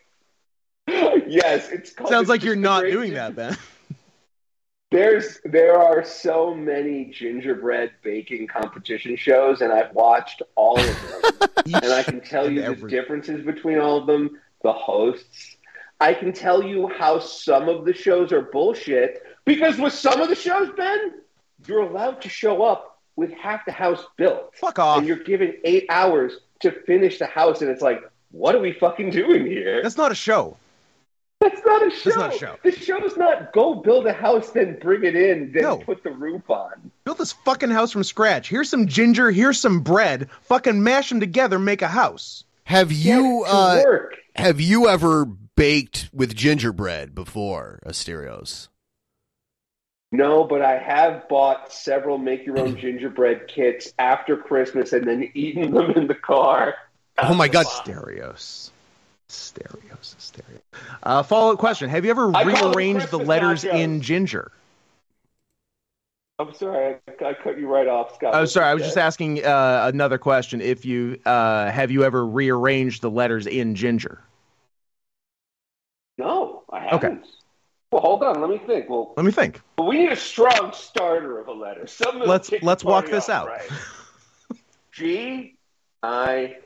Yes, 1.26 1.70
it's 1.70 1.92
called 1.92 2.10
Sounds 2.10 2.28
like 2.28 2.44
you're 2.44 2.54
not 2.54 2.84
doing 2.84 3.14
that, 3.14 3.34
Ben. 3.34 3.56
There's 4.92 5.40
there 5.44 5.78
are 5.78 6.04
so 6.04 6.54
many 6.54 7.06
gingerbread 7.06 7.90
baking 8.04 8.46
competition 8.46 9.16
shows, 9.16 9.60
and 9.60 9.72
I've 9.72 9.92
watched 9.92 10.42
all 10.54 10.78
of 10.78 10.86
them, 10.86 11.48
and 11.82 11.92
I 11.92 12.04
can 12.04 12.20
tell 12.20 12.48
you 12.48 12.60
the 12.60 12.66
every- 12.68 12.90
differences 12.90 13.44
between 13.44 13.78
all 13.78 13.98
of 13.98 14.06
them. 14.06 14.40
The 14.62 14.72
hosts, 14.72 15.55
I 16.00 16.14
can 16.14 16.32
tell 16.32 16.62
you 16.62 16.88
how 16.88 17.18
some 17.20 17.68
of 17.68 17.84
the 17.84 17.94
shows 17.94 18.32
are 18.32 18.42
bullshit 18.42 19.22
because 19.44 19.78
with 19.78 19.92
some 19.94 20.20
of 20.20 20.28
the 20.28 20.34
shows, 20.34 20.68
Ben, 20.76 21.14
you're 21.66 21.80
allowed 21.82 22.20
to 22.22 22.28
show 22.28 22.62
up 22.62 23.00
with 23.16 23.32
half 23.32 23.64
the 23.64 23.72
house 23.72 24.04
built. 24.16 24.54
Fuck 24.56 24.78
off. 24.78 24.98
And 24.98 25.06
you're 25.06 25.16
given 25.24 25.54
eight 25.64 25.86
hours 25.88 26.34
to 26.60 26.70
finish 26.70 27.18
the 27.18 27.26
house, 27.26 27.62
and 27.62 27.70
it's 27.70 27.80
like, 27.82 28.00
what 28.30 28.54
are 28.54 28.60
we 28.60 28.72
fucking 28.72 29.10
doing 29.10 29.46
here? 29.46 29.82
That's 29.82 29.96
not 29.96 30.12
a 30.12 30.14
show. 30.14 30.56
That's 31.40 31.60
not 31.64 31.86
a 31.86 31.90
show. 31.90 32.10
That's 32.10 32.16
not 32.16 32.34
a 32.34 32.38
show. 32.38 32.56
The 32.62 32.72
show's 32.72 33.16
not 33.16 33.52
go 33.52 33.74
build 33.76 34.06
a 34.06 34.12
house, 34.12 34.50
then 34.50 34.78
bring 34.80 35.04
it 35.04 35.14
in, 35.16 35.52
then 35.52 35.62
No. 35.62 35.78
put 35.78 36.02
the 36.02 36.10
roof 36.10 36.48
on. 36.50 36.90
Build 37.04 37.18
this 37.18 37.32
fucking 37.32 37.70
house 37.70 37.92
from 37.92 38.04
scratch. 38.04 38.48
Here's 38.48 38.68
some 38.68 38.86
ginger. 38.86 39.30
Here's 39.30 39.60
some 39.60 39.80
bread. 39.80 40.28
Fucking 40.42 40.82
mash 40.82 41.08
them 41.10 41.20
together. 41.20 41.58
Make 41.58 41.82
a 41.82 41.88
house. 41.88 42.44
Have 42.64 42.90
you 42.90 43.44
Get 43.44 43.50
to 43.50 43.54
uh, 43.56 43.82
work. 43.84 44.14
have 44.34 44.60
you 44.60 44.88
ever 44.88 45.26
baked 45.56 46.08
with 46.12 46.36
gingerbread 46.36 47.14
before, 47.14 47.80
Asterios? 47.84 48.68
No, 50.12 50.44
but 50.44 50.62
I 50.62 50.78
have 50.78 51.28
bought 51.28 51.72
several 51.72 52.16
make 52.18 52.46
your 52.46 52.58
own 52.60 52.76
gingerbread 52.78 53.48
kits 53.48 53.92
after 53.98 54.36
Christmas 54.36 54.92
and 54.92 55.06
then 55.06 55.30
eaten 55.34 55.74
them 55.74 55.90
in 55.90 56.06
the 56.06 56.14
car. 56.14 56.74
Oh 57.18 57.34
my 57.34 57.48
god! 57.48 57.66
Asterios. 57.66 58.70
Stereos. 59.28 60.14
Stereo. 60.18 60.60
Uh, 61.02 61.22
follow 61.22 61.52
up 61.52 61.58
question. 61.58 61.90
Have 61.90 62.04
you 62.04 62.10
ever 62.12 62.34
I 62.34 62.42
rearranged 62.42 63.10
the 63.10 63.18
letters 63.18 63.64
nachos. 63.64 63.74
in 63.80 64.00
ginger? 64.00 64.52
I'm 66.38 66.54
sorry, 66.54 66.96
I, 67.08 67.24
I 67.24 67.34
cut 67.34 67.58
you 67.58 67.66
right 67.66 67.88
off, 67.88 68.14
Scott. 68.14 68.34
Oh, 68.34 68.40
What 68.40 68.50
sorry. 68.50 68.66
I 68.66 68.74
was 68.74 68.82
just 68.82 68.98
asking 68.98 69.44
uh, 69.44 69.90
another 69.92 70.18
question. 70.18 70.60
If 70.60 70.84
you 70.84 71.18
uh, 71.24 71.70
have 71.70 71.90
you 71.90 72.04
ever 72.04 72.24
rearranged 72.24 73.02
the 73.02 73.10
letters 73.10 73.46
in 73.46 73.74
ginger? 73.74 74.20
No, 76.80 76.82
I 76.88 76.94
Okay. 76.94 77.06
haven't. 77.08 77.26
Well, 77.92 78.02
hold 78.02 78.22
on. 78.22 78.40
Let 78.40 78.50
me 78.50 78.58
think. 78.58 78.88
Well, 78.90 79.14
Let 79.16 79.24
me 79.24 79.32
think. 79.32 79.60
well, 79.78 79.88
we 79.88 79.98
need 79.98 80.12
a 80.12 80.16
strong 80.16 80.72
starter 80.72 81.38
of 81.40 81.48
a 81.48 81.52
letter. 81.52 81.86
Something 81.86 82.26
Let's 82.26 82.50
let's 82.62 82.84
walk 82.84 83.06
this 83.06 83.28
off 83.28 83.42
out. 83.42 83.48
right. 83.48 83.70
G 84.92 85.56
I 86.02 86.56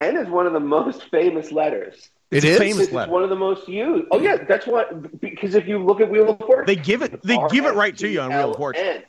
N 0.00 0.16
is 0.16 0.28
one 0.28 0.46
of 0.46 0.52
the 0.52 0.60
most 0.60 1.04
famous 1.10 1.52
letters. 1.52 2.10
It 2.30 2.38
It's 2.38 2.46
is? 2.46 2.58
famous 2.58 2.84
It's 2.86 2.92
letter. 2.92 3.10
one 3.10 3.22
of 3.22 3.30
the 3.30 3.36
most 3.36 3.68
used. 3.68 4.06
Oh 4.10 4.20
yeah, 4.20 4.36
that's 4.44 4.66
what 4.66 5.20
because 5.20 5.54
if 5.54 5.66
you 5.66 5.78
look 5.82 6.00
at 6.00 6.10
Wheel 6.10 6.30
of 6.30 6.38
Fortune, 6.38 6.66
They 6.66 6.76
give 6.76 7.02
it. 7.02 7.22
They 7.22 7.38
give 7.50 7.64
it 7.64 7.74
right 7.74 7.96
to 7.98 8.08
you 8.08 8.20
on 8.20 8.30
Wheel 8.30 8.50
of 8.50 8.56
Fortune. 8.56 9.02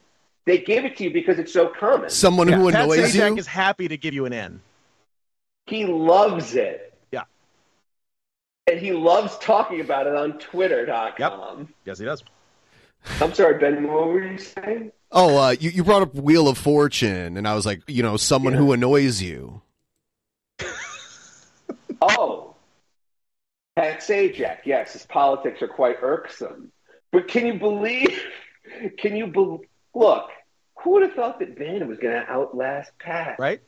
They 0.46 0.60
give 0.60 0.86
it 0.86 0.98
to 0.98 1.04
you 1.04 1.12
because 1.12 1.38
it's 1.38 1.52
so 1.54 1.68
common. 1.68 2.10
Someone 2.10 2.48
Yeah, 2.48 2.58
who 2.58 2.72
Pat 2.72 2.84
annoys 2.84 3.14
Sajak 3.14 3.32
you. 3.32 3.38
is 3.38 3.48
happy 3.48 3.88
to 3.88 3.98
give 3.98 4.14
you 4.14 4.26
an 4.26 4.34
N. 4.34 4.62
He 5.68 5.86
loves 5.86 6.56
it. 6.56 6.89
Yeah. 8.70 8.76
And 8.76 8.86
he 8.86 8.94
loves 8.94 9.38
talking 9.40 9.82
about 9.82 10.08
it 10.08 10.16
on 10.16 10.40
Twitter.com. 10.40 11.74
Yes, 11.86 12.00
he 12.00 12.06
does. 12.06 12.24
I'm 13.22 13.34
sorry, 13.34 13.58
Ben. 13.60 13.88
What 13.88 14.08
were 14.08 14.26
you 14.26 14.38
saying? 14.38 14.92
Oh, 15.12 15.38
uh, 15.38 15.56
you 15.60 15.70
you 15.70 15.84
brought 15.84 16.02
up 16.02 16.14
Wheel 16.16 16.48
of 16.48 16.58
Fortune, 16.58 17.38
and 17.38 17.48
I 17.48 17.56
was 17.56 17.66
like, 17.66 17.82
you 17.88 18.04
know, 18.04 18.18
someone 18.18 18.54
who 18.54 18.72
annoys 18.74 19.22
you. 19.22 19.62
Oh, 22.02 22.56
Pat 23.76 24.00
Sajak. 24.00 24.60
Yes, 24.64 24.94
his 24.94 25.06
politics 25.06 25.62
are 25.62 25.68
quite 25.68 25.98
irksome. 26.02 26.72
But 27.12 27.28
can 27.28 27.46
you 27.46 27.56
believe? 27.56 28.24
Can 28.98 29.16
you 29.16 29.28
bel 29.28 29.62
look? 29.96 30.30
Who 30.84 30.92
would 30.92 31.02
have 31.04 31.14
thought 31.14 31.40
that 31.40 31.58
Ben 31.58 31.88
was 31.88 31.98
going 31.98 32.14
to 32.14 32.32
outlast 32.32 32.92
Pat? 33.00 33.38
Right? 33.40 33.62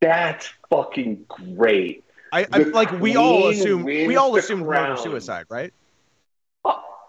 That's 0.00 0.52
fucking 0.70 1.24
great. 1.26 2.04
I, 2.32 2.46
I 2.52 2.58
like 2.58 2.92
we 3.00 3.16
all 3.16 3.48
assume 3.48 3.84
we 3.84 4.16
all 4.16 4.32
the 4.32 4.40
assumed 4.40 4.66
murder 4.66 4.96
suicide, 4.96 5.46
right? 5.48 5.72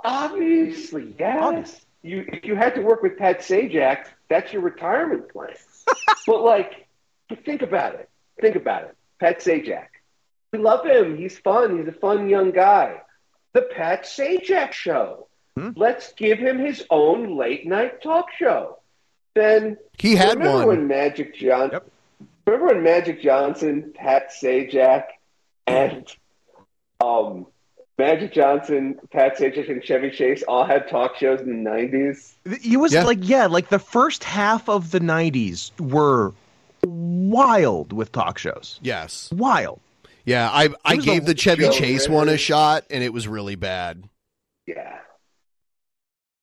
Obviously, 0.04 1.14
yes. 1.20 1.38
Obvious. 1.42 1.86
You 2.02 2.26
if 2.32 2.46
you 2.46 2.56
had 2.56 2.76
to 2.76 2.82
work 2.82 3.04
with 3.04 3.18
Pat 3.18 3.40
Sajak, 3.40 4.06
that's 4.30 4.54
your 4.54 4.62
retirement 4.62 5.30
plan. 5.30 5.54
but 6.28 6.42
like, 6.42 6.88
but 7.28 7.44
think 7.44 7.62
about 7.62 7.96
it. 7.96 8.10
Think 8.40 8.56
about 8.56 8.84
it. 8.84 8.96
Pat 9.20 9.40
Sajak. 9.40 9.88
We 10.54 10.60
love 10.60 10.86
him. 10.86 11.18
He's 11.18 11.38
fun. 11.38 11.78
He's 11.80 11.88
a 11.88 11.98
fun 12.00 12.30
young 12.30 12.52
guy. 12.52 13.02
The 13.54 13.64
Pat 13.64 14.04
Sajak 14.06 14.72
Show. 14.72 15.28
Hmm? 15.58 15.72
Let's 15.76 16.14
give 16.14 16.40
him 16.40 16.58
his 16.58 16.86
own 16.90 17.38
late 17.38 17.68
night 17.68 18.02
talk 18.02 18.28
show. 18.38 18.80
Then 19.36 19.78
He 19.98 20.16
had 20.16 20.38
remember 20.38 20.60
one. 20.60 20.68
when 20.68 20.88
Magic 20.88 21.36
Johnson. 21.36 21.82
Remember 22.50 22.74
when 22.74 22.84
Magic 22.84 23.22
Johnson, 23.22 23.94
Pat 23.96 24.32
Sajak, 24.32 25.04
and 25.68 26.08
um, 27.00 27.46
Magic 28.00 28.34
Johnson, 28.34 28.98
Pat 29.12 29.38
Sajak, 29.38 29.70
and 29.70 29.84
Chevy 29.84 30.10
Chase 30.10 30.42
all 30.48 30.66
had 30.66 30.90
talk 30.90 31.16
shows 31.18 31.42
in 31.42 31.48
the 31.64 31.70
nineties. 31.70 32.36
It 32.46 32.78
was 32.80 32.92
Yeah. 32.92 33.04
like 33.04 33.20
yeah, 33.22 33.46
like 33.46 33.70
the 33.70 33.78
first 33.78 34.24
half 34.24 34.68
of 34.68 34.90
the 34.90 35.00
'90s 35.00 35.80
were 35.80 36.34
wild 36.84 37.94
with 37.94 38.12
talk 38.12 38.40
shows. 38.40 38.80
Yes, 38.82 39.30
wild. 39.32 39.80
Yeah, 40.26 40.50
I 40.52 40.70
I 40.84 40.96
gave 40.96 41.26
the 41.26 41.36
Chevy 41.36 41.66
Joe 41.66 41.72
Chase 41.72 42.02
Ritter. 42.08 42.14
one 42.14 42.30
a 42.30 42.38
shot, 42.38 42.84
and 42.90 43.04
it 43.04 43.14
was 43.14 43.28
really 43.28 43.56
bad. 43.58 44.04
Yeah. 44.66 44.98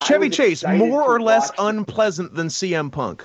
Chevy 0.04 0.30
Chase 0.30 0.62
more 0.64 1.02
or 1.02 1.20
less 1.20 1.48
watch 1.48 1.56
the- 1.56 1.66
unpleasant 1.66 2.34
than 2.34 2.46
CM 2.46 2.92
Punk. 2.92 3.24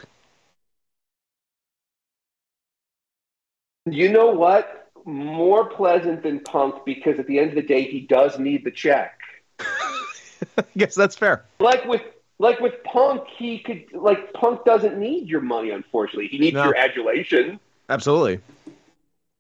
You 3.86 4.12
know 4.12 4.28
what? 4.32 4.90
More 5.06 5.66
pleasant 5.70 6.22
than 6.24 6.40
Punk 6.42 6.86
because 6.86 7.18
at 7.18 7.26
the 7.28 7.40
end 7.40 7.50
of 7.50 7.56
the 7.56 7.62
day, 7.64 7.84
he 7.84 8.02
does 8.02 8.38
need 8.38 8.64
the 8.66 8.72
check. 8.72 9.18
Yes, 10.74 10.96
that's 10.96 11.16
fair. 11.16 11.46
Like 11.60 11.86
with 11.86 12.02
like 12.40 12.60
with 12.60 12.84
Punk, 12.84 13.28
he 13.38 13.60
could 13.60 13.86
like 13.94 14.34
Punk 14.34 14.66
doesn't 14.66 14.98
need 14.98 15.28
your 15.30 15.40
money. 15.40 15.70
Unfortunately, 15.70 16.28
he 16.28 16.40
needs 16.40 16.56
No. 16.56 16.64
your 16.66 16.76
adulation. 16.76 17.60
Absolutely. 17.88 18.40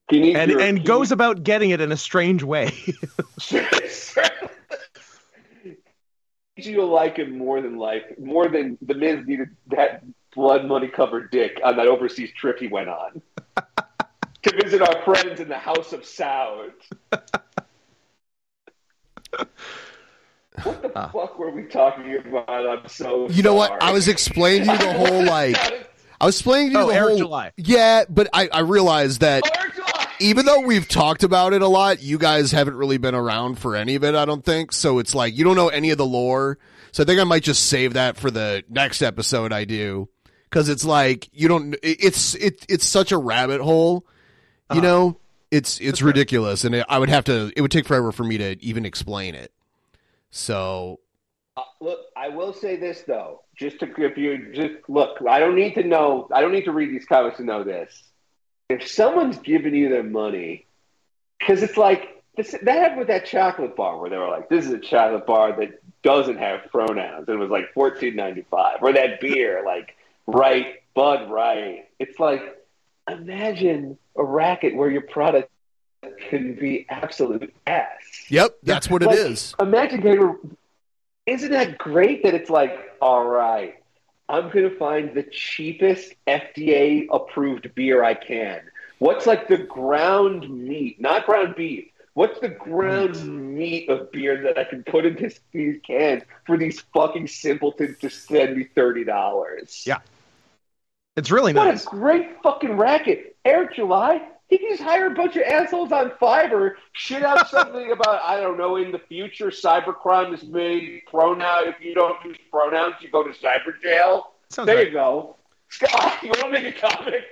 He 0.09 0.19
needs 0.19 0.37
And 0.37 0.51
your, 0.51 0.61
and 0.61 0.85
goes 0.85 1.11
about 1.11 1.43
getting 1.43 1.71
it 1.71 1.81
in 1.81 1.91
a 1.91 1.97
strange 1.97 2.43
way. 2.43 2.65
needs 6.55 6.67
you 6.67 6.75
to 6.75 6.85
like 6.85 7.17
him 7.17 7.37
more 7.37 7.61
than 7.61 7.77
like 7.77 8.19
more 8.19 8.47
than 8.47 8.77
the 8.83 8.93
Miz 8.93 9.25
needed 9.25 9.49
that 9.67 10.03
blood 10.35 10.65
money 10.65 10.87
covered 10.87 11.31
dick 11.31 11.59
on 11.63 11.77
that 11.77 11.87
overseas 11.87 12.31
trip 12.33 12.59
he 12.59 12.67
went 12.67 12.89
on 12.89 13.21
to 14.43 14.55
visit 14.63 14.81
our 14.81 15.01
friends 15.03 15.39
in 15.39 15.47
the 15.49 15.57
House 15.57 15.93
of 15.93 16.01
Saud. 16.01 16.71
What 20.63 20.81
the 20.81 20.91
ah. 20.95 21.09
fuck 21.13 21.39
were 21.39 21.49
we 21.49 21.63
talking 21.63 22.17
about? 22.27 22.49
I'm 22.49 22.87
so 22.87 23.29
You 23.29 23.41
know 23.41 23.53
what? 23.55 23.81
I 23.81 23.91
was 23.93 24.07
explaining 24.07 24.67
to 24.67 24.73
you 24.73 24.77
the 24.79 24.93
whole 25.07 25.23
like. 25.25 25.55
I 26.19 26.25
was 26.25 26.35
explaining 26.35 26.71
to 26.71 26.77
you 26.79 26.83
Oh, 26.83 26.87
the 26.89 26.93
Eric 26.95 27.09
whole. 27.09 27.17
July. 27.17 27.51
Yeah, 27.57 28.03
but 28.09 28.27
I 28.33 28.49
I 28.51 28.59
realized 28.59 29.21
that 29.21 29.43
even 30.19 30.45
though 30.45 30.59
we've 30.61 30.87
talked 30.87 31.23
about 31.23 31.53
it 31.53 31.61
a 31.61 31.67
lot, 31.67 32.03
you 32.03 32.17
guys 32.17 32.51
haven't 32.51 32.75
really 32.75 32.97
been 32.97 33.15
around 33.15 33.55
for 33.59 33.75
any 33.75 33.95
of 33.95 34.03
it. 34.03 34.13
I 34.13 34.25
don't 34.25 34.43
think 34.45 34.71
so. 34.73 34.99
It's 34.99 35.15
like 35.15 35.35
you 35.35 35.43
don't 35.43 35.55
know 35.55 35.69
any 35.69 35.89
of 35.91 35.97
the 35.97 36.05
lore. 36.05 36.59
So 36.91 37.03
I 37.03 37.05
think 37.05 37.19
I 37.21 37.23
might 37.23 37.43
just 37.43 37.63
save 37.67 37.93
that 37.93 38.17
for 38.17 38.29
the 38.29 38.63
next 38.69 39.01
episode 39.01 39.53
I 39.53 39.63
do 39.63 40.09
because 40.49 40.67
it's 40.67 40.83
like 40.85 41.29
you 41.31 41.47
don't. 41.47 41.73
it- 41.75 42.03
It's 42.03 42.35
it 42.35 42.65
it's 42.67 42.85
such 42.85 43.11
a 43.13 43.17
rabbit 43.17 43.61
hole. 43.61 44.05
You 44.71 44.79
Uh-huh. 44.79 44.81
know, 44.81 45.17
it's 45.51 45.79
it's 45.81 46.01
ridiculous, 46.01 46.63
and 46.63 46.75
it, 46.75 46.85
I 46.87 46.97
would 46.99 47.09
have 47.09 47.25
to. 47.25 47.51
It 47.55 47.61
would 47.61 47.71
take 47.71 47.85
forever 47.85 48.11
for 48.11 48.23
me 48.23 48.37
to 48.37 48.63
even 48.63 48.85
explain 48.85 49.35
it. 49.35 49.51
So 50.29 50.99
Uh, 51.57 51.63
look, 51.81 51.99
I 52.15 52.29
will 52.29 52.53
say 52.53 52.77
this 52.77 53.01
though, 53.01 53.41
just 53.55 53.79
to 53.79 53.87
give 53.87 54.17
you, 54.17 54.53
just 54.53 54.75
look. 54.87 55.17
I 55.29 55.39
don't 55.39 55.55
need 55.55 55.73
to 55.75 55.83
know. 55.83 56.27
I 56.31 56.41
don't 56.41 56.53
need 56.53 56.65
to 56.65 56.71
read 56.71 56.89
these 56.91 57.05
comics 57.05 57.37
to 57.37 57.43
know 57.43 57.63
this. 57.63 58.03
If 58.69 58.87
someone's 58.87 59.37
giving 59.39 59.75
you 59.75 59.89
their 59.89 60.03
money, 60.03 60.65
because 61.39 61.61
it's 61.63 61.75
like 61.77 62.23
this, 62.37 62.51
that 62.61 62.77
happened 62.77 62.99
with 62.99 63.07
that 63.09 63.25
chocolate 63.25 63.75
bar 63.75 63.99
where 63.99 64.09
they 64.09 64.17
were 64.17 64.29
like, 64.29 64.47
"This 64.47 64.65
is 64.65 64.71
a 64.71 64.79
chocolate 64.79 65.25
bar 65.25 65.51
that 65.59 65.81
doesn't 66.03 66.37
have 66.37 66.71
pronouns," 66.71 67.27
and 67.27 67.35
it 67.35 67.39
was 67.39 67.49
like 67.49 67.73
fourteen 67.73 68.15
ninety 68.15 68.45
five, 68.49 68.77
or 68.81 68.93
that 68.93 69.19
beer, 69.19 69.63
like 69.65 69.97
right 70.27 70.75
Bud 70.93 71.29
Right. 71.29 71.89
It's 71.99 72.19
like 72.19 72.60
imagine 73.09 73.97
a 74.15 74.23
racket 74.23 74.75
where 74.75 74.89
your 74.89 75.01
product 75.01 75.49
can 76.29 76.55
be 76.55 76.85
absolute 76.89 77.53
ass. 77.67 77.87
Yep, 78.29 78.57
that's 78.63 78.89
what 78.89 79.03
it 79.03 79.07
Like, 79.07 79.17
is. 79.17 79.55
Imagine 79.59 80.01
getting. 80.01 80.57
Isn't 81.25 81.51
that 81.51 81.77
great 81.77 82.23
that 82.23 82.33
it's 82.33 82.49
like, 82.49 82.77
all 83.01 83.25
right, 83.25 83.75
I'm 84.27 84.49
going 84.49 84.69
to 84.69 84.75
find 84.77 85.13
the 85.13 85.23
cheapest 85.23 86.13
FDA 86.27 87.07
approved 87.11 87.73
beer 87.75 88.03
I 88.03 88.15
can. 88.15 88.61
What's 88.97 89.25
like 89.27 89.47
the 89.47 89.57
ground 89.57 90.49
meat, 90.49 90.99
not 90.99 91.25
ground 91.25 91.55
beef? 91.55 91.87
What's 92.13 92.39
the 92.39 92.49
ground 92.49 93.23
meat 93.55 93.89
of 93.89 94.11
beer 94.11 94.43
that 94.43 94.57
I 94.57 94.63
can 94.65 94.83
put 94.83 95.05
in 95.05 95.15
this, 95.15 95.39
these 95.51 95.79
cans 95.85 96.23
for 96.45 96.57
these 96.57 96.81
fucking 96.93 97.27
simpletons 97.27 97.99
to 97.99 98.09
send 98.09 98.57
me 98.57 98.65
thirty 98.75 99.03
dollars? 99.03 99.83
Yeah, 99.85 99.99
it's 101.15 101.31
really 101.31 101.53
What 101.53 101.65
nice. 101.65 101.85
a 101.85 101.89
great 101.89 102.41
fucking 102.43 102.77
racket, 102.77 103.35
Eric 103.45 103.75
July. 103.75 104.21
He 104.47 104.57
can 104.57 104.69
just 104.69 104.83
hire 104.83 105.07
a 105.07 105.11
bunch 105.15 105.35
of 105.37 105.43
assholes 105.43 105.91
on 105.93 106.11
Fiverr, 106.21 106.73
shit 106.93 107.23
out 107.23 107.47
something 107.49 107.91
about 107.91 108.21
I 108.23 108.39
don't 108.41 108.57
know. 108.57 108.75
In 108.75 108.91
the 108.91 108.99
future, 108.99 109.47
cybercrime 109.47 110.33
is 110.33 110.43
made 110.43 111.03
pronoun. 111.09 111.67
If 111.69 111.75
you 111.81 111.93
don't 111.95 112.17
use 112.25 112.37
pronouns, 112.51 112.95
you 113.01 113.09
go 113.09 113.23
to 113.23 113.29
cyber 113.31 113.81
jail. 113.81 114.33
Sounds 114.49 114.67
there 114.67 114.75
right. 114.77 114.87
you 114.87 114.93
go. 114.93 115.37
Scott, 115.69 116.17
you 116.23 116.29
want 116.29 116.41
to 116.41 116.49
make 116.61 116.75
a 116.75 116.79
comic? 116.79 117.23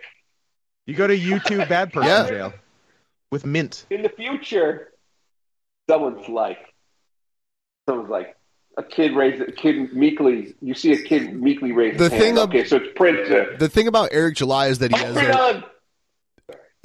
You 0.86 0.96
go 0.96 1.08
to 1.08 1.18
YouTube 1.18 1.68
bad 1.68 1.92
person 1.94 2.08
Yeah. 2.10 2.28
jail 2.28 2.54
with 3.32 3.46
mint. 3.46 3.86
In 3.90 4.02
the 4.02 4.10
future, 4.10 4.94
someone's 5.90 6.28
like, 6.30 6.60
someone's 7.88 8.10
like, 8.10 8.36
a 8.80 8.84
kid 8.84 9.16
raised 9.16 9.42
a 9.42 9.52
kid 9.52 9.94
meekly. 9.94 10.56
You 10.62 10.74
see 10.74 10.94
a 10.94 11.02
kid 11.02 11.34
meekly 11.40 11.72
raise 11.72 11.98
The 11.98 12.06
his 12.06 12.12
thing 12.14 12.22
hand. 12.22 12.38
of- 12.40 12.50
okay, 12.50 12.64
so 12.66 12.78
it's 12.78 12.88
Prince. 12.96 13.30
Uh, 13.30 13.56
The 13.60 13.70
thing 13.70 13.88
about 13.88 14.10
Eric 14.12 14.36
July 14.38 14.68
is 14.68 14.80
that 14.80 14.96
he 14.96 15.04
has 15.04 15.16
a, 15.18 15.64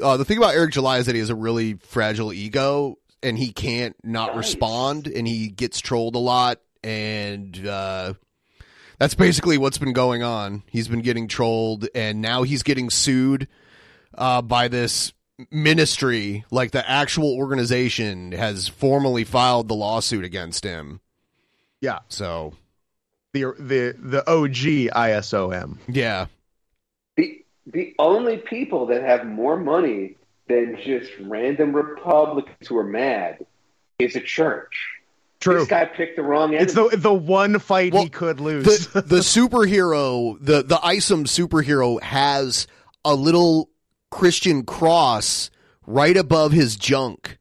uh, 0.03 0.17
the 0.17 0.25
thing 0.25 0.39
about 0.39 0.55
Eric 0.55 0.73
July 0.73 0.99
is 0.99 1.07
that 1.07 1.15
he 1.15 1.21
has 1.21 1.31
a 1.31 1.35
really 1.35 1.75
fragile 1.75 2.33
ego 2.33 2.99
and 3.23 3.39
he 3.39 3.53
can't 3.53 3.97
not 4.05 4.37
respond 4.37 5.07
and 5.07 5.27
he 5.27 5.49
gets 5.49 5.81
trolled 5.81 6.17
a 6.17 6.19
lot 6.19 6.59
and 6.83 7.67
uh, 7.67 8.13
that's 8.99 9.15
basically 9.15 9.57
what's 9.57 9.79
been 9.79 9.93
going 9.93 10.23
on. 10.23 10.63
He's 10.69 10.89
been 10.89 11.01
getting 11.03 11.29
trolled 11.29 11.87
and 11.95 12.21
now 12.21 12.43
he's 12.43 12.63
getting 12.65 12.91
sued 12.91 13.47
uh, 14.19 14.43
by 14.43 14.69
this 14.69 15.13
ministry 15.51 16.45
like 16.51 16.71
the 16.73 16.89
actual 16.89 17.35
organization 17.37 18.33
has 18.33 18.69
formally 18.69 19.25
filed 19.25 19.69
the 19.69 19.75
lawsuit 19.75 20.25
against 20.25 20.65
him. 20.65 21.01
Yeah. 21.85 21.99
So 22.09 22.55
the 23.35 23.53
the 23.59 23.95
the 23.99 24.31
OG 24.31 24.95
ISOM. 24.97 25.77
Yeah. 25.87 26.27
The 27.19 27.45
the 27.67 27.95
only 27.99 28.39
people 28.39 28.87
that 28.87 29.03
have 29.03 29.27
more 29.27 29.59
money 29.59 30.17
than 30.49 30.79
just 30.83 31.11
random 31.21 31.77
Republicans 31.77 32.67
who 32.67 32.79
are 32.79 32.85
mad 32.85 33.45
is 33.99 34.17
a 34.17 34.21
church. 34.21 34.75
True. 35.41 35.59
This 35.59 35.69
guy 35.69 35.85
picked 35.85 36.17
the 36.17 36.23
wrong 36.23 36.55
end. 36.55 36.63
It's 36.63 36.73
the 36.73 36.89
the 36.97 37.13
one 37.13 37.59
fight 37.59 37.93
he 37.93 38.09
could 38.09 38.41
lose. 38.41 38.87
the 38.89 39.03
the 39.03 39.17
superhero 39.37 40.39
the 40.41 40.63
the 40.63 40.81
Isom 40.83 41.25
superhero 41.25 42.03
has 42.03 42.67
a 43.05 43.15
little 43.15 43.69
Christian 44.11 44.65
cross 44.65 45.51
right 45.87 46.17
above 46.17 46.53
his 46.53 46.77
junk 46.77 47.39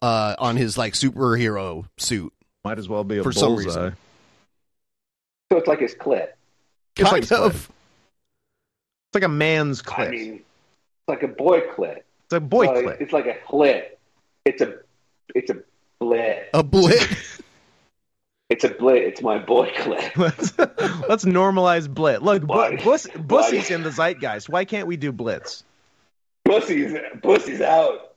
uh 0.00 0.36
on 0.38 0.56
his 0.56 0.78
like 0.78 0.92
superhero 0.92 1.86
suit 1.96 2.32
Might 2.64 2.78
as 2.78 2.88
well 2.88 3.04
be 3.04 3.18
a 3.18 3.22
for 3.22 3.32
some 3.32 3.54
bullseye. 3.54 3.64
reason 3.84 3.96
so 5.52 5.58
it's 5.58 5.66
like 5.66 5.80
his 5.80 5.94
clit. 5.94 6.28
It's 6.96 7.10
kind 7.10 7.28
like 7.30 7.40
of 7.40 7.54
It's 7.54 9.14
like 9.14 9.24
a 9.24 9.28
man's 9.28 9.82
clit. 9.82 10.08
I 10.08 10.10
mean, 10.10 10.34
it's 10.34 11.08
like 11.08 11.22
a 11.22 11.28
boy 11.28 11.60
clit. 11.60 12.02
it's 12.24 12.32
a 12.32 12.40
boy 12.40 12.66
So 12.66 12.72
clit. 12.82 13.00
It's 13.00 13.12
like 13.12 13.26
a 13.26 13.34
clit. 13.46 13.84
It's 14.44 14.62
a 14.62 14.78
it's 15.34 15.50
a 15.50 15.56
blit. 16.00 16.44
a 16.54 16.62
blit 16.62 17.40
It's 18.50 18.64
a 18.64 18.68
blit. 18.68 18.98
It's 19.02 19.22
my 19.22 19.38
boy 19.38 19.70
clit. 19.70 20.16
Let's, 20.16 20.58
let's 21.08 21.24
normalize 21.24 21.86
blit. 21.86 22.20
Look, 22.20 22.42
bu- 22.42 22.48
Why? 22.48 22.76
bus, 22.84 23.06
Why? 23.06 23.22
bussy's 23.22 23.70
in 23.70 23.84
the 23.84 23.90
zeitgeist. 23.92 24.48
Why 24.48 24.64
can't 24.64 24.88
we 24.88 24.96
do 24.96 25.12
blitz? 25.12 25.62
Pussy's 26.44 26.96
pussy's 27.22 27.60
out. 27.60 28.14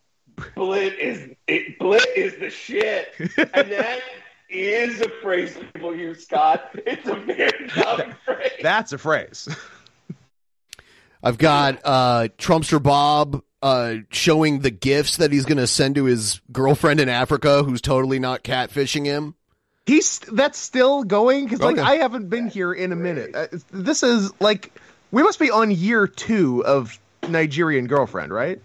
Blit 0.57 0.98
is 0.98 1.30
it, 1.48 1.78
blit 1.78 2.03
is 2.15 2.36
the 2.40 2.49
shit, 2.49 3.14
and 3.20 3.72
that 3.72 3.99
is 4.53 5.01
a 5.01 5.09
phrase 5.21 5.57
people 5.73 5.95
use, 5.95 6.23
Scott. 6.25 6.69
It's 6.85 7.07
a 7.07 7.15
very 7.15 7.67
common 7.69 8.15
phrase. 8.25 8.51
That's 8.61 8.93
a 8.93 8.97
phrase. 8.97 9.47
I've 11.23 11.38
got 11.38 11.80
uh 11.84 12.27
Trumpster 12.38 12.81
Bob 12.81 13.41
uh 13.61 13.95
showing 14.11 14.59
the 14.59 14.71
gifts 14.71 15.17
that 15.17 15.31
he's 15.31 15.45
going 15.45 15.57
to 15.57 15.67
send 15.67 15.95
to 15.95 16.03
his 16.05 16.41
girlfriend 16.51 16.99
in 16.99 17.07
Africa 17.09 17.63
who's 17.63 17.81
totally 17.81 18.19
not 18.19 18.43
catfishing 18.43 19.05
him. 19.05 19.35
He's 19.85 20.19
that's 20.19 20.57
still 20.59 21.03
going 21.03 21.45
because 21.45 21.59
like 21.61 21.77
Okay. 21.77 21.81
I 21.81 21.95
haven't 21.95 22.30
been 22.30 22.47
here 22.47 22.73
in 22.73 22.91
a 22.91 22.95
minute. 22.95 23.35
Uh, 23.35 23.47
this 23.71 24.03
is 24.03 24.31
like 24.39 24.71
we 25.11 25.23
must 25.23 25.39
be 25.39 25.49
on 25.49 25.71
year 25.71 26.07
two 26.07 26.63
of 26.65 26.99
Nigerian 27.27 27.88
girlfriend, 27.88 28.34
right? 28.34 28.61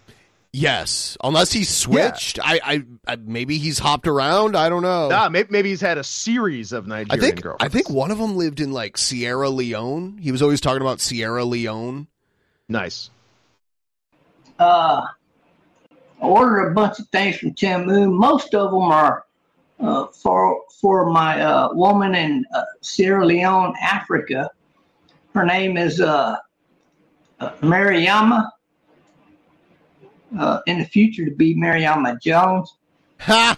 Yes, 0.53 1.19
unless 1.23 1.53
he 1.53 1.65
switched. 1.65 2.39
I, 2.43 2.61
I, 2.65 2.83
I 3.07 3.16
maybe 3.16 3.59
he's 3.59 3.79
hopped 3.79 4.09
around. 4.09 4.57
I 4.57 4.70
don't 4.70 4.83
know. 4.83 5.11
Ah, 5.12 5.29
maybe, 5.29 5.49
maybe 5.51 5.69
he's 5.69 5.81
had 5.83 5.99
a 5.99 6.05
series 6.05 6.73
of 6.73 6.87
I 6.87 6.89
Nigerian 6.89 7.20
think 7.20 7.43
girlfriends. 7.43 7.75
I 7.75 7.77
think 7.77 7.91
one 7.91 8.11
of 8.11 8.19
them 8.19 8.37
lived 8.37 8.61
in 8.61 8.73
like 8.73 8.97
Sierra 8.97 9.51
Leone. 9.51 10.16
He 10.19 10.33
was 10.33 10.41
always 10.41 10.61
talking 10.62 10.81
about 10.81 11.01
Sierra 11.01 11.45
Leone. 11.45 12.07
Nice. 12.66 13.11
Uh, 14.59 15.07
I 16.23 16.27
ordered 16.27 16.70
a 16.70 16.75
bunch 16.75 16.99
of 16.99 17.09
things 17.09 17.37
from 17.37 17.53
Temu. 17.55 18.11
Most 18.11 18.55
of 18.55 18.70
them 18.70 18.83
are 18.83 19.25
uh, 19.81 20.07
for 20.07 20.62
for 20.81 21.11
my 21.11 21.41
uh, 21.43 21.69
woman 21.73 22.15
in 22.15 22.45
uh, 22.55 22.62
Sierra 22.81 23.25
Leone, 23.25 23.75
Africa. 23.83 24.51
Her 25.35 25.45
name 25.45 25.77
is 25.77 26.01
uh, 26.01 26.37
uh, 27.39 27.51
Mariama. 27.61 28.51
Uh, 30.37 30.61
in 30.67 30.79
the 30.79 30.85
future, 30.85 31.25
to 31.25 31.31
be 31.31 31.55
Mariama 31.55 32.21
Jones. 32.21 32.75
Ha! 33.21 33.57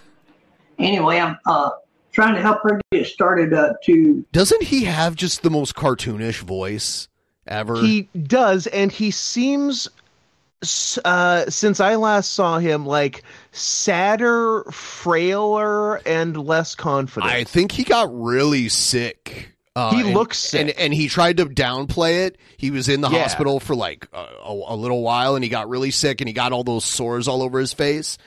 Anyway, 0.78 1.18
I'm 1.18 1.36
uh, 1.44 1.70
trying 2.12 2.34
to 2.34 2.40
help 2.40 2.62
her 2.62 2.80
get 2.92 3.06
started 3.06 3.52
uh, 3.52 3.74
to 3.84 4.24
Doesn't 4.32 4.62
he 4.62 4.84
have 4.84 5.14
just 5.14 5.42
the 5.42 5.50
most 5.50 5.74
cartoonish 5.74 6.40
voice 6.40 7.08
ever? 7.46 7.76
He 7.76 8.08
does, 8.22 8.66
and 8.68 8.92
he 8.92 9.10
seems, 9.10 9.88
uh, 11.04 11.50
since 11.50 11.80
I 11.80 11.96
last 11.96 12.32
saw 12.32 12.58
him, 12.58 12.86
like 12.86 13.24
sadder, 13.52 14.64
frailer, 14.70 15.96
and 16.06 16.36
less 16.36 16.74
confident. 16.74 17.32
I 17.32 17.44
think 17.44 17.72
he 17.72 17.84
got 17.84 18.08
really 18.12 18.68
sick. 18.68 19.50
Uh, 19.76 19.94
He 19.94 20.00
and- 20.00 20.14
looks 20.14 20.38
sick. 20.38 20.60
and 20.60 20.70
and 20.70 20.92
he 20.92 21.08
tried 21.08 21.36
to 21.36 21.46
downplay 21.46 22.26
it. 22.26 22.38
He 22.56 22.72
was 22.72 22.88
in 22.88 23.00
the 23.02 23.08
Yeah. 23.08 23.22
hospital 23.22 23.60
for 23.60 23.76
like 23.76 24.08
a, 24.12 24.18
a, 24.18 24.74
a 24.74 24.76
little 24.76 25.02
while, 25.02 25.36
and 25.36 25.44
he 25.44 25.48
got 25.50 25.68
really 25.68 25.92
sick, 25.92 26.20
and 26.20 26.28
he 26.28 26.34
got 26.34 26.52
all 26.52 26.64
those 26.64 26.84
sores 26.84 27.28
all 27.28 27.40
over 27.42 27.60
his 27.60 27.72
face. 27.72 28.18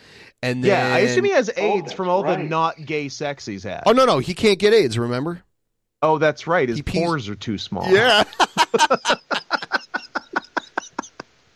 And 0.41 0.63
then, 0.63 0.71
yeah, 0.71 0.95
I 0.95 0.99
assume 0.99 1.25
he 1.25 1.31
has 1.31 1.49
AIDS 1.55 1.83
that's 1.83 1.93
from 1.93 2.09
all 2.09 2.23
the 2.23 2.37
not 2.37 2.83
gay 2.85 3.09
sex 3.09 3.45
he's 3.45 3.63
had. 3.63 3.83
Oh 3.85 3.91
no, 3.91 4.05
no, 4.05 4.19
he 4.19 4.33
can't 4.33 4.59
get 4.59 4.73
AIDS. 4.73 4.97
Remember? 4.97 5.41
Oh, 6.01 6.17
that's 6.17 6.47
right. 6.47 6.67
His 6.67 6.77
He 6.79 6.83
pees- 6.83 7.01
pores 7.01 7.29
are 7.29 7.35
too 7.35 7.57
small. 7.57 7.87
Yeah, 7.89 8.23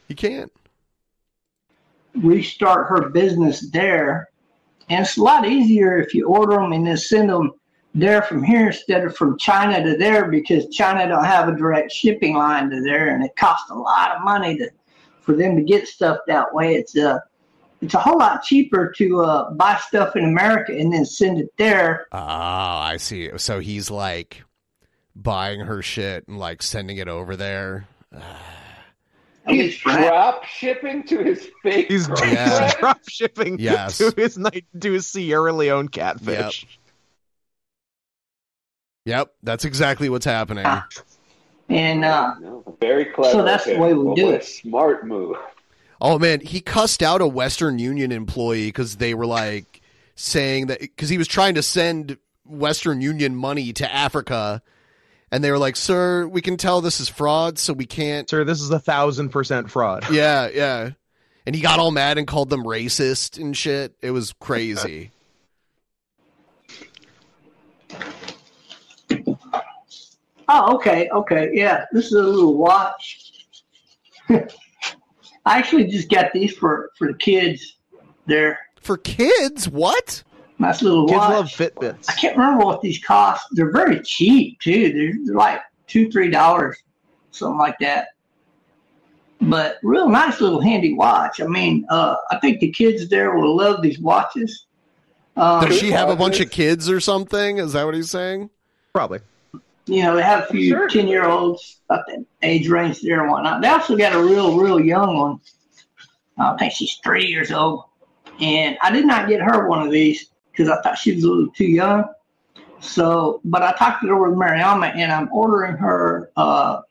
he 0.08 0.16
can't. 0.16 0.52
restart 2.16 2.88
her 2.88 3.10
business 3.10 3.70
there. 3.72 4.30
And 4.90 5.06
it's 5.06 5.18
a 5.18 5.22
lot 5.22 5.46
easier 5.48 5.98
if 6.00 6.14
you 6.14 6.28
order 6.28 6.56
them 6.56 6.72
and 6.72 6.88
then 6.88 6.98
send 6.98 7.30
them 7.30 7.52
there 7.99 8.22
from 8.22 8.44
here 8.44 8.68
instead 8.68 9.03
of 9.03 9.15
from 9.15 9.38
China 9.38 9.84
to 9.84 9.98
there 9.98 10.30
because 10.30 10.68
China 10.69 11.07
don't 11.07 11.26
have 11.26 11.49
a 11.49 11.56
direct 11.56 11.91
shipping 11.91 12.36
line 12.36 12.69
to 12.69 12.82
there, 12.82 13.10
and 13.14 13.24
it 13.24 13.36
costs 13.36 13.69
a 13.69 13.76
lot 13.76 14.15
of 14.15 14.24
money 14.24 14.57
to 14.57 14.69
for 15.22 15.34
them 15.36 15.56
to 15.56 15.61
get 15.64 15.88
stuff 15.88 16.19
that 16.28 16.53
way. 16.53 16.76
It's 16.76 16.95
a 16.95 17.22
it's 17.82 17.94
a 17.94 17.99
whole 17.99 18.18
lot 18.18 18.44
cheaper 18.44 18.91
to 18.98 19.22
uh, 19.22 19.52
buy 19.52 19.78
stuff 19.88 20.15
in 20.15 20.24
America 20.26 20.72
and 20.78 20.91
then 20.91 21.06
send 21.06 21.40
it 21.40 21.49
there. 21.57 22.07
Oh, 22.11 22.18
I 22.19 22.98
see. 22.98 23.30
So 23.38 23.60
he's 23.60 23.91
like 23.91 24.44
buying 25.15 25.60
her 25.61 25.82
shit 25.82 26.28
and 26.28 26.40
like 26.40 26.64
sending 26.64 26.98
it 26.98 27.07
over 27.07 27.36
there. 27.36 27.88
He's 29.48 29.78
drop 29.78 30.44
shipping 30.44 31.03
to 31.03 31.24
his 31.24 31.48
fake 31.64 31.88
He's, 31.88 32.06
girlfriend. 32.07 32.64
he's 32.64 32.74
drop 32.80 32.99
shipping 33.07 33.57
Yes. 33.60 33.98
to 33.99 34.14
his 34.18 34.38
night 34.38 34.65
to 34.82 34.91
his 34.91 35.07
Sierra 35.07 35.53
Leone 35.53 35.88
catfish. 35.88 36.64
Yep, 36.64 36.69
that's 39.44 39.66
exactly 39.66 40.10
what's 40.10 40.26
happening. 40.26 40.66
And 41.70 42.06
uh, 42.06 42.36
very 42.80 43.06
clever. 43.06 43.32
So 43.32 43.44
that's 43.44 43.66
the 43.66 43.78
way 43.78 43.94
we 43.94 44.16
do 44.16 44.32
it. 44.32 44.46
Smart 44.46 45.06
move. 45.06 45.36
Oh 46.00 46.20
man, 46.20 46.42
he 46.42 46.62
cussed 46.62 47.02
out 47.02 47.22
a 47.22 47.28
Western 47.28 47.80
Union 47.80 48.12
employee 48.12 48.68
because 48.68 48.98
they 48.98 49.14
were 49.14 49.26
like 49.26 49.82
saying 50.16 50.68
that 50.68 50.80
because 50.80 51.10
he 51.10 51.18
was 51.18 51.28
trying 51.28 51.56
to 51.56 51.64
send 51.64 52.18
Western 52.46 53.02
Union 53.02 53.36
money 53.36 53.74
to 53.74 53.94
Africa, 53.94 54.62
and 55.32 55.44
they 55.44 55.52
were 55.52 55.58
like, 55.58 55.76
"Sir, 55.76 56.28
we 56.28 56.42
can 56.42 56.56
tell 56.56 56.82
this 56.82 57.00
is 57.00 57.10
fraud, 57.10 57.58
so 57.58 57.74
we 57.74 57.86
can't." 57.86 58.30
Sir, 58.30 58.44
this 58.44 58.62
is 58.62 58.70
a 58.70 58.80
thousand 58.80 59.30
percent 59.30 59.72
fraud. 59.72 60.10
Yeah, 60.12 60.50
yeah. 60.54 60.92
And 61.46 61.56
he 61.56 61.62
got 61.62 61.80
all 61.80 61.92
mad 61.92 62.18
and 62.18 62.28
called 62.28 62.50
them 62.50 62.64
racist 62.64 63.40
and 63.40 63.56
shit. 63.56 63.96
It 64.02 64.12
was 64.12 64.34
crazy. 64.34 65.12
Oh, 70.49 70.76
okay, 70.76 71.10
okay, 71.10 71.49
yeah. 71.53 71.86
This 71.91 72.06
is 72.07 72.14
a 72.14 72.22
little 72.24 72.57
watch. 72.57 73.32
I 74.30 74.45
actually 75.45 75.86
just 75.88 76.10
got 76.10 76.32
these 76.34 76.53
for 76.56 76.91
for 76.98 77.07
the 77.07 77.18
kids. 77.18 77.74
There, 78.26 78.60
For 78.82 78.98
kids, 78.98 79.69
what? 79.69 80.22
nice 80.60 80.82
little 80.82 81.07
Kids 81.07 81.18
watch. 81.18 81.30
love 81.30 81.45
Fitbits. 81.48 82.10
I 82.10 82.14
can't 82.14 82.36
remember 82.36 82.65
what 82.65 82.82
these 82.82 83.02
cost. 83.02 83.45
They're 83.52 83.72
very 83.72 84.02
cheap 84.02 84.60
too. 84.60 84.91
They're, 84.91 85.14
they're 85.26 85.36
like 85.36 85.61
two, 85.88 86.11
three 86.11 86.30
dollars, 86.30 86.78
something 87.32 87.57
like 87.57 87.78
that. 87.80 88.10
But 89.40 89.78
real 89.84 90.10
nice 90.10 90.41
little 90.41 90.60
handy 90.60 90.94
watch. 90.94 91.40
I 91.40 91.48
mean, 91.48 91.86
uh, 91.90 92.15
I 92.32 92.40
think 92.40 92.60
the 92.60 92.69
kids 92.72 93.07
there 93.07 93.36
will 93.38 93.56
love 93.56 93.82
these 93.82 93.99
watches. 93.99 94.65
Uh, 95.38 95.64
Does 95.65 95.78
she 95.80 95.91
have 95.91 96.10
a 96.10 96.15
bunch 96.15 96.40
of 96.41 96.49
kids 96.52 96.90
or 96.90 96.99
something? 96.99 97.60
Is 97.60 97.74
that 97.74 97.86
what 97.86 97.94
he's 97.95 98.10
saying? 98.10 98.49
Probably. 98.94 99.19
You 99.88 100.04
know, 100.04 100.16
they 100.16 100.24
have 100.24 100.44
a 100.44 100.48
few 100.48 100.88
10 100.90 101.08
year 101.08 101.26
olds 101.26 101.80
up 101.90 102.06
that 102.08 102.24
age 102.44 102.68
range 102.68 103.02
there 103.02 103.22
and 103.22 103.32
whatnot. 103.32 103.62
They 103.62 103.68
also 103.70 103.96
got 103.96 104.14
a 104.14 104.22
real, 104.22 104.58
real 104.58 104.80
young 104.80 105.18
one. 105.18 105.40
I 106.38 106.56
think 106.58 106.74
she's 106.74 106.96
three 107.04 107.26
years 107.26 107.52
old. 107.52 107.86
And 108.40 108.78
I 108.82 108.92
did 108.92 109.06
not 109.06 109.28
get 109.28 109.42
her 109.42 109.68
one 109.68 109.86
of 109.86 109.92
these 109.92 110.30
because 110.52 110.70
I 110.70 110.80
thought 110.82 110.98
she 110.98 111.16
was 111.16 111.24
a 111.24 111.30
little 111.30 111.52
too 111.54 111.66
young. 111.66 112.04
So, 112.80 113.42
but 113.44 113.64
I 113.64 113.72
talked 113.74 114.04
it 114.04 114.10
over 114.12 114.30
with 114.30 114.38
Mariama 114.38 114.96
and 114.96 115.12
I'm 115.12 115.30
ordering 115.32 115.78
her 115.78 116.30
uh, 116.38 116.82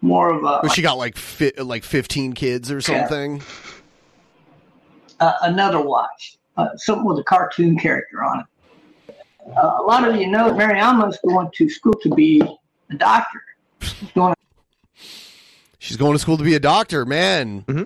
more 0.00 0.30
of 0.30 0.38
a, 0.42 0.60
Well, 0.62 0.68
she 0.72 0.82
got 0.82 0.98
like 0.98 1.16
fi- 1.16 1.52
like 1.62 1.84
fifteen 1.84 2.32
kids 2.32 2.70
or 2.72 2.80
something. 2.80 3.40
uh, 5.20 5.32
another 5.42 5.80
watch, 5.80 6.38
uh, 6.56 6.68
something 6.76 7.04
with 7.04 7.18
a 7.18 7.24
cartoon 7.24 7.78
character 7.78 8.22
on 8.24 8.40
it. 8.40 8.46
Uh, 9.46 9.78
a 9.80 9.82
lot 9.82 10.08
of 10.08 10.16
you 10.16 10.26
know 10.26 10.52
Mariama's 10.52 11.18
going 11.26 11.50
to 11.54 11.68
school 11.68 11.94
to 12.02 12.14
be 12.14 12.42
a 12.90 12.94
doctor. 12.96 13.42
She's 13.80 14.10
going 14.12 14.34
She's 15.78 15.98
going 15.98 16.14
to 16.14 16.18
school 16.18 16.38
to 16.38 16.44
be 16.44 16.54
a 16.54 16.60
doctor, 16.60 17.04
man. 17.04 17.62
Mm-hmm. 17.62 17.82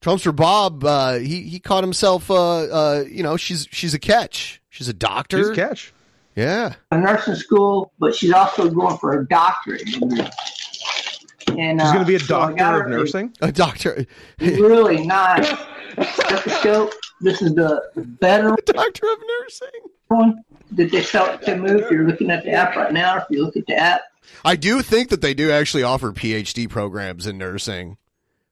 Trumpster 0.00 0.34
Bob, 0.34 0.84
uh, 0.84 1.18
he 1.18 1.42
he 1.42 1.60
caught 1.60 1.84
himself. 1.84 2.28
Uh, 2.28 2.62
uh, 2.62 3.04
you 3.08 3.22
know, 3.22 3.36
she's 3.36 3.68
she's 3.70 3.94
a 3.94 3.98
catch. 4.00 4.60
She's 4.70 4.88
a 4.88 4.92
doctor. 4.92 5.38
She's 5.38 5.50
a 5.50 5.54
catch. 5.54 5.94
Yeah. 6.34 6.74
to 6.90 6.98
nursing 6.98 7.36
school, 7.36 7.92
but 8.00 8.14
she's 8.14 8.32
also 8.32 8.68
going 8.68 8.98
for 8.98 9.20
a 9.20 9.28
doctorate 9.28 9.84
degree. 9.84 10.26
And 11.58 11.80
She's 11.80 11.90
uh, 11.90 11.92
going 11.92 12.04
to 12.04 12.08
be 12.08 12.16
a 12.16 12.20
so 12.20 12.40
I 12.40 12.48
got 12.48 12.56
doctor 12.56 12.72
her 12.72 12.84
of 12.84 12.90
nursing. 12.90 13.36
A 13.40 13.52
doctor. 13.52 14.06
really 14.40 15.06
not 15.06 15.44
stethoscope. 16.14 16.92
This 17.22 17.40
is 17.40 17.54
the 17.54 17.82
better 18.20 18.54
doctor 18.66 19.06
of 19.12 19.18
nursing 19.40 19.68
one 20.08 20.44
that 20.72 20.90
they 20.90 21.02
sell 21.02 21.38
to 21.38 21.56
move. 21.56 21.82
If 21.82 21.90
you're 21.90 22.06
looking 22.06 22.30
at 22.30 22.44
the 22.44 22.50
app 22.50 22.76
right 22.76 22.92
now, 22.92 23.16
if 23.18 23.24
you 23.30 23.44
look 23.44 23.56
at 23.56 23.66
the 23.66 23.76
app, 23.76 24.02
I 24.44 24.56
do 24.56 24.82
think 24.82 25.08
that 25.10 25.20
they 25.20 25.34
do 25.34 25.50
actually 25.50 25.82
offer 25.84 26.12
PhD 26.12 26.68
programs 26.68 27.26
in 27.26 27.38
nursing. 27.38 27.96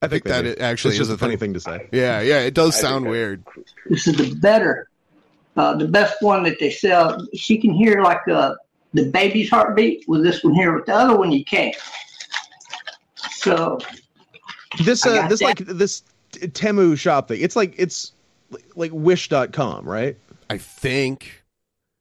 I 0.03 0.09
think, 0.09 0.25
that 0.25 0.43
they 0.45 0.51
it 0.51 0.61
actually 0.61 0.93
it's 0.95 1.01
is 1.01 1.09
just 1.09 1.11
a 1.11 1.15
a 1.15 1.19
funny 1.19 1.33
thing. 1.33 1.53
thing 1.53 1.55
to 1.55 1.61
say. 1.61 1.89
Yeah, 1.93 2.21
yeah, 2.21 2.39
it 2.41 2.55
does 2.55 2.77
I 2.79 2.81
sound 2.81 3.07
weird. 3.07 3.45
this 3.89 4.07
is 4.07 4.17
the 4.17 4.35
better, 4.37 4.89
uh, 5.57 5.75
the 5.77 5.89
best 5.89 6.23
one 6.23 6.43
that 6.45 6.59
they 6.59 6.71
sell. 6.71 7.27
She 7.35 7.59
can 7.59 7.73
hear 7.73 8.01
like 8.03 8.27
uh, 8.29 8.55
the 8.95 9.11
baby's 9.11 9.51
heartbeat 9.51 10.05
with 10.09 10.23
this 10.23 10.43
one 10.43 10.55
here. 10.55 10.75
With 10.75 10.87
the 10.87 10.95
other 10.95 11.19
one, 11.19 11.31
you 11.33 11.45
can't. 11.45 11.77
So 13.33 13.79
This 14.85 15.05
I 15.07 15.19
uh, 15.19 15.29
this 15.29 15.41
that. 15.41 15.45
like 15.47 15.59
this 15.59 16.03
t- 16.33 16.47
Temu 16.49 16.97
shop 16.97 17.29
thing. 17.29 17.41
It's 17.43 17.57
like 17.57 17.75
it's 17.77 18.13
li- 18.13 18.20
like 18.75 18.93
wish.com, 18.93 19.85
right? 19.85 20.17
I 20.49 20.59
think. 20.59 21.43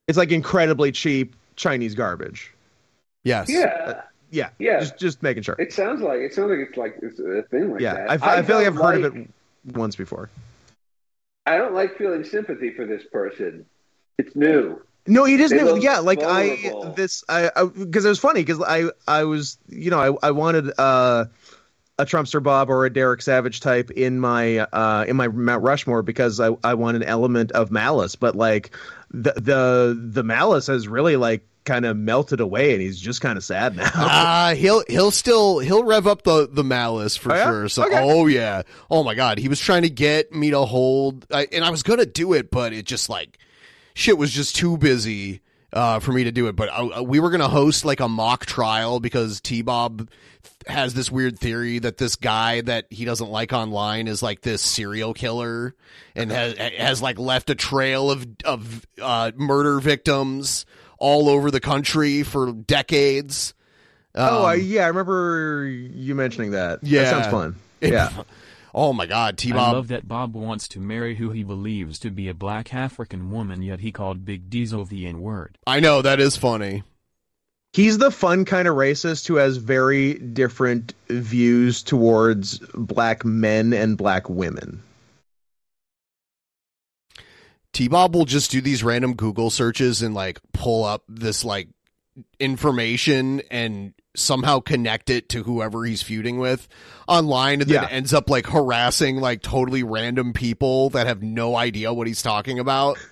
It's 0.07 0.17
like 0.17 0.31
incredibly 0.31 0.91
cheap 0.91 1.35
Chinese 1.55 1.93
garbage. 1.93 2.51
Yes. 3.23 3.49
Yeah. 3.49 4.01
Yeah. 4.31 4.49
Yeah. 4.59 4.80
Just 4.80 4.97
just 4.97 5.23
making 5.23 5.43
sure. 5.43 5.55
It 5.59 5.73
sounds 5.73 6.01
like 6.01 6.19
it 6.19 6.34
sounds 6.34 6.49
like 6.49 6.59
it's 6.59 6.77
like 6.77 6.95
it's 7.01 7.19
a 7.19 7.43
thing 7.43 7.71
like 7.71 7.81
yeah. 7.81 7.93
that. 7.95 8.09
I, 8.09 8.13
f- 8.15 8.23
I 8.23 8.41
feel 8.41 8.57
like 8.57 8.67
I've 8.67 8.76
don't 8.76 8.84
heard 8.84 9.03
of 9.03 9.15
it 9.15 9.30
once 9.76 9.95
before. 9.95 10.30
I 11.45 11.57
don't 11.57 11.73
like 11.73 11.97
feeling 11.97 12.23
sympathy 12.23 12.71
for 12.71 12.85
this 12.85 13.03
person. 13.11 13.65
It's 14.17 14.35
new. 14.35 14.81
No, 15.07 15.26
it 15.26 15.39
is 15.39 15.49
They 15.49 15.63
new. 15.63 15.80
Yeah, 15.80 15.99
like 15.99 16.21
I 16.21 16.71
this 16.95 17.23
I 17.27 17.49
because 17.77 18.05
it 18.05 18.09
was 18.09 18.19
funny 18.19 18.41
because 18.41 18.61
I 18.61 18.89
I 19.07 19.23
was 19.23 19.57
you 19.67 19.89
know 19.89 19.99
I 19.99 20.27
I 20.27 20.31
wanted 20.31 20.71
uh 20.77 21.26
a 21.99 22.05
Trumpster 22.05 22.41
Bob 22.41 22.69
or 22.71 22.85
a 22.85 22.89
Derek 22.91 23.21
Savage 23.21 23.59
type 23.59 23.91
in 23.91 24.19
my 24.19 24.59
uh 24.59 25.05
in 25.07 25.15
my 25.15 25.27
Mount 25.27 25.63
Rushmore 25.63 26.01
because 26.01 26.39
I 26.39 26.49
I 26.63 26.73
want 26.73 26.97
an 26.97 27.03
element 27.03 27.51
of 27.51 27.69
malice, 27.69 28.15
but 28.15 28.35
like 28.35 28.76
the 29.11 29.34
the 29.35 29.99
the 30.11 30.23
malice 30.23 30.65
has 30.67 30.88
really 30.88 31.15
like 31.17 31.45
kind 31.65 31.85
of 31.85 31.95
melted 31.97 32.39
away, 32.39 32.71
and 32.73 32.81
he's 32.81 32.99
just 32.99 33.21
kind 33.21 33.38
of 33.38 33.43
sad 33.43 33.76
now. 33.76 33.89
Uh, 33.95 34.55
he'll 34.55 34.84
he'll 34.88 35.11
still 35.11 35.59
he'll 35.59 35.84
rev 35.84 36.07
up 36.07 36.23
the 36.23 36.47
the 36.51 36.63
malice 36.63 37.15
for 37.15 37.31
Oh, 37.34 37.35
yeah? 37.35 37.43
sure. 37.43 37.69
So 37.69 37.85
Okay. 37.85 37.99
oh 38.01 38.26
yeah, 38.27 38.63
oh 38.89 39.03
my 39.03 39.13
god, 39.13 39.38
he 39.38 39.47
was 39.49 39.59
trying 39.59 39.84
to 39.84 39.89
get 39.89 40.31
me 40.31 40.49
to 40.51 40.61
hold, 40.65 41.27
I, 41.31 41.47
and 41.51 41.63
I 41.63 41.69
was 41.69 41.84
gonna 41.84 42.05
do 42.07 42.34
it, 42.34 42.49
but 42.49 42.73
it 42.73 42.85
just 42.85 43.09
like 43.09 43.38
shit 43.93 44.17
was 44.17 44.31
just 44.31 44.55
too 44.55 44.77
busy 44.77 45.41
uh, 45.73 45.99
for 45.99 46.11
me 46.13 46.23
to 46.23 46.31
do 46.31 46.47
it. 46.47 46.55
But 46.55 46.69
uh, 46.71 47.03
we 47.03 47.19
were 47.19 47.30
gonna 47.30 47.49
host 47.49 47.84
like 47.85 47.99
a 47.99 48.07
mock 48.07 48.45
trial 48.45 48.99
because 48.99 49.39
T 49.41 49.61
Bob 49.61 50.09
has 50.70 50.94
this 50.94 51.12
weird 51.12 51.38
theory 51.40 51.80
that 51.80 51.98
this 51.98 52.16
guy 52.16 52.62
that 52.62 52.86
he 52.90 53.04
doesn't 53.06 53.30
like 53.30 53.52
online 53.54 54.08
is 54.08 54.22
like 54.24 54.41
this 54.41 54.62
serial 54.62 55.14
killer 55.14 55.76
and 56.16 56.32
has 56.32 56.58
has 56.58 57.02
like 57.02 57.18
left 57.20 57.50
a 57.50 57.56
trail 57.56 58.12
of 58.12 58.26
of 58.46 58.86
uh, 59.02 59.32
murder 59.36 59.80
victims 59.80 60.66
all 60.98 61.30
over 61.30 61.50
the 61.52 61.60
country 61.60 62.24
for 62.24 62.52
decades. 62.54 63.54
oh, 64.16 64.40
Um, 64.40 64.46
I, 64.46 64.54
yeah, 64.56 64.84
I 64.84 64.88
remember 64.88 65.66
you 65.68 66.14
mentioning 66.16 66.52
that. 66.52 66.80
yeah, 66.84 67.04
that 67.04 67.10
sounds 67.10 67.28
fun. 67.28 67.56
Yeah. 67.82 68.24
oh 68.76 68.91
my 68.91 69.06
God, 69.06 69.38
T 69.38 69.52
I 69.52 69.56
Bob. 69.56 69.70
I 69.70 69.78
love 69.78 69.88
that 69.88 70.06
Bob 70.08 70.36
wants 70.36 70.68
to 70.70 70.80
marry 70.82 71.16
who 71.16 71.30
he 71.32 71.44
believes 71.44 71.98
to 72.00 72.10
be 72.10 72.28
a 72.28 72.34
black 72.34 72.74
African 72.74 73.32
woman, 73.32 73.62
yet 73.62 73.80
he 73.80 73.91
called 73.94 74.26
Big 74.26 74.50
Diesel 74.50 74.84
the 74.86 75.08
N 75.08 75.22
word. 75.22 75.58
I 75.66 75.80
know 75.80 76.02
that 76.02 76.20
is 76.20 76.36
funny. 76.36 76.84
He's 77.72 77.98
the 78.00 78.10
fun 78.12 78.46
kind 78.46 78.68
of 78.68 78.76
racist 78.76 79.28
who 79.28 79.36
has 79.36 79.58
very 79.58 80.16
different 80.16 80.94
views 81.08 81.84
towards 81.84 82.58
black 82.74 83.24
men 83.24 83.74
and 83.74 83.96
black 83.98 84.28
women. 84.30 84.82
T 87.74 87.88
Bob 87.88 88.16
will 88.16 88.26
just 88.26 88.50
do 88.50 88.62
these 88.62 88.84
random 88.84 89.14
Google 89.14 89.52
searches 89.52 90.02
and 90.02 90.16
like 90.16 90.40
pull 90.54 90.84
up 90.84 91.04
this 91.08 91.46
like 91.46 91.68
information 92.40 93.41
and 93.52 93.94
somehow 94.16 94.60
connect 94.60 95.12
it 95.12 95.30
to 95.30 95.44
whoever 95.44 95.86
he's 95.86 96.02
feuding 96.02 96.40
with 96.40 96.68
online 97.08 97.62
and 97.62 97.70
then 97.70 97.84
Yeah. 97.84 97.90
ends 97.90 98.14
up 98.14 98.30
like 98.30 98.48
harassing 98.48 99.18
like 99.18 99.44
totally 99.44 99.84
random 99.84 100.34
people 100.34 100.90
that 100.90 101.06
have 101.06 101.22
no 101.22 101.56
idea 101.56 101.94
what 101.94 102.08
he's 102.08 102.24
talking 102.24 102.58
about. 102.58 102.98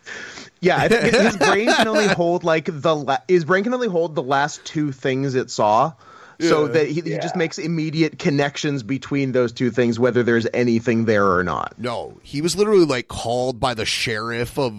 Yeah, 0.61 0.77
I 0.77 0.87
think 0.87 1.13
his 1.15 1.37
brain 1.49 1.67
can 1.67 1.87
only 1.87 2.07
hold 2.07 2.43
like 2.43 2.65
the 2.71 2.95
la- 2.95 3.17
his 3.27 3.45
brain 3.45 3.63
can 3.63 3.73
only 3.73 3.87
hold 3.87 4.15
the 4.15 4.23
last 4.23 4.63
two 4.65 4.91
things 4.91 5.35
it 5.35 5.49
saw. 5.51 5.93
So 6.39 6.67
that 6.67 6.87
he, 6.87 7.01
he 7.01 7.17
just 7.17 7.35
makes 7.35 7.57
immediate 7.57 8.19
connections 8.19 8.83
between 8.83 9.31
those 9.31 9.51
two 9.51 9.71
things, 9.71 9.99
whether 9.99 10.21
there's 10.21 10.45
anything 10.53 11.05
there 11.05 11.25
or 11.25 11.43
not. 11.43 11.73
No, 11.79 12.19
he 12.21 12.41
was 12.43 12.55
literally 12.55 12.85
like 12.85 13.07
called 13.07 13.59
by 13.59 13.73
the 13.73 13.85
sheriff 13.85 14.59
of 14.59 14.75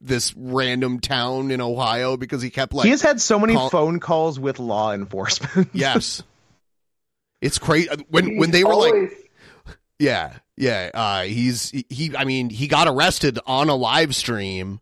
this 0.00 0.32
random 0.36 1.00
town 1.00 1.50
in 1.50 1.60
Ohio 1.60 2.16
because 2.16 2.40
he 2.40 2.48
kept 2.48 2.72
like 2.72 2.84
he 2.84 2.92
has 2.92 3.02
had 3.02 3.20
so 3.20 3.38
many 3.38 3.52
call- 3.52 3.68
phone 3.68 4.00
calls 4.00 4.40
with 4.40 4.58
law 4.58 4.92
enforcement. 4.94 5.68
Yes. 5.74 6.22
It's 7.42 7.58
crazy 7.58 7.90
when 8.08 8.38
when 8.38 8.50
they 8.50 8.64
were 8.64 8.74
like 8.74 9.30
Yeah, 9.98 10.32
yeah. 10.56 10.90
Uh, 10.94 11.22
he's 11.24 11.70
he. 11.90 12.16
I 12.16 12.24
mean, 12.24 12.48
he 12.48 12.68
got 12.68 12.88
arrested 12.88 13.38
on 13.46 13.68
a 13.68 13.74
live 13.74 14.14
stream. 14.16 14.80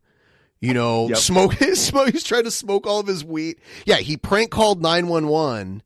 You 0.64 0.74
know, 0.74 1.08
Yep. 1.08 1.18
smoke 1.18 1.52
his 1.58 1.80
smoke. 1.84 2.10
He's 2.10 2.24
trying 2.24 2.44
to 2.44 2.50
smoke 2.50 2.86
all 2.86 3.00
of 3.00 3.06
his 3.06 3.24
weed. 3.24 3.56
Yeah, 3.84 3.96
he 3.96 4.16
prank 4.16 4.50
called 4.50 4.80
nine 4.80 5.08
one 5.08 5.26
one. 5.28 5.82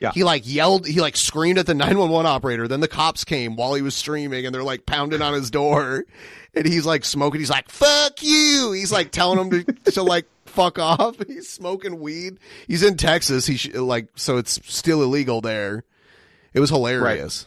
Yeah. 0.00 0.10
He 0.12 0.24
like 0.24 0.42
yelled. 0.44 0.86
He 0.86 1.00
like 1.00 1.16
screamed 1.16 1.58
at 1.58 1.66
the 1.66 1.74
nine 1.74 1.96
one 1.98 2.10
one 2.10 2.26
operator. 2.26 2.68
Then 2.68 2.80
the 2.80 2.88
cops 2.88 3.24
came 3.24 3.56
while 3.56 3.74
he 3.74 3.82
was 3.82 3.94
streaming, 3.94 4.44
and 4.44 4.54
they're 4.54 4.62
like 4.64 4.84
pounding 4.84 5.22
on 5.22 5.32
his 5.32 5.50
door. 5.50 6.04
And 6.54 6.66
he's 6.66 6.84
like 6.84 7.04
smoking. 7.04 7.40
He's 7.40 7.50
like, 7.50 7.70
"Fuck 7.70 8.22
you!" 8.22 8.72
He's 8.72 8.90
like 8.92 9.10
telling 9.10 9.48
them 9.48 9.64
to 9.64 9.72
to 9.92 10.02
like 10.02 10.26
fuck 10.44 10.78
off. 10.78 11.16
He's 11.26 11.48
smoking 11.48 12.00
weed. 12.00 12.38
He's 12.66 12.82
in 12.82 12.96
Texas. 12.96 13.46
He 13.46 13.56
sh- 13.58 13.74
like 13.74 14.08
so 14.16 14.38
it's 14.38 14.58
still 14.70 15.02
illegal 15.02 15.40
there. 15.40 15.84
It 16.52 16.60
was 16.60 16.70
hilarious. 16.70 17.46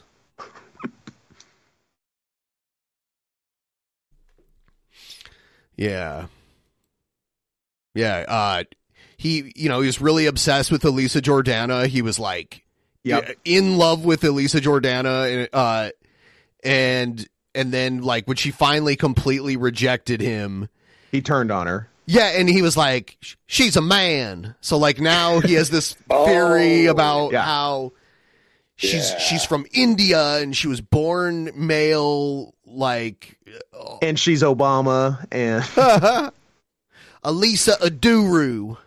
Yeah. 5.76 6.28
Yeah, 8.00 8.26
uh 8.28 8.64
he 9.18 9.52
you 9.56 9.70
know, 9.70 9.82
he 9.82 9.88
was 9.88 10.00
really 10.02 10.26
obsessed 10.26 10.72
with 10.72 10.84
Elisa 10.86 11.22
Jordana. 11.22 11.88
He 11.88 12.02
was 12.02 12.18
like 12.20 12.64
Yep. 13.04 13.38
in 13.46 13.78
love 13.78 14.04
with 14.06 14.24
Elisa 14.24 14.60
Jordana 14.62 15.34
and 15.34 15.50
uh 15.54 15.90
and 16.64 17.28
and 17.56 17.72
then 17.72 18.02
like 18.02 18.28
when 18.28 18.38
she 18.38 18.52
finally 18.52 18.96
completely 18.96 19.58
rejected 19.58 20.22
him, 20.22 20.70
he 21.12 21.22
turned 21.22 21.52
on 21.52 21.68
her. 21.68 21.90
Yeah, 22.06 22.32
and 22.40 22.50
he 22.50 22.62
was 22.62 22.76
like 22.76 23.18
she's 23.48 23.76
a 23.76 23.82
man. 23.82 24.56
So 24.62 24.78
like 24.78 25.00
now 25.00 25.40
he 25.40 25.54
has 25.54 25.70
this 25.70 25.94
theory 26.10 26.88
Oh, 26.88 26.92
about 26.92 27.32
yeah. 27.32 27.44
how 27.44 27.94
she's 28.76 29.14
she's 29.20 29.46
from 29.46 29.66
India 29.74 30.38
and 30.38 30.56
she 30.56 30.68
was 30.68 30.82
born 30.82 31.52
male 31.56 32.54
like 32.66 33.38
And 34.02 34.18
she's 34.20 34.42
Obama 34.44 35.26
and 35.32 35.64
Elisa 37.24 37.76
Aduru. 37.82 38.78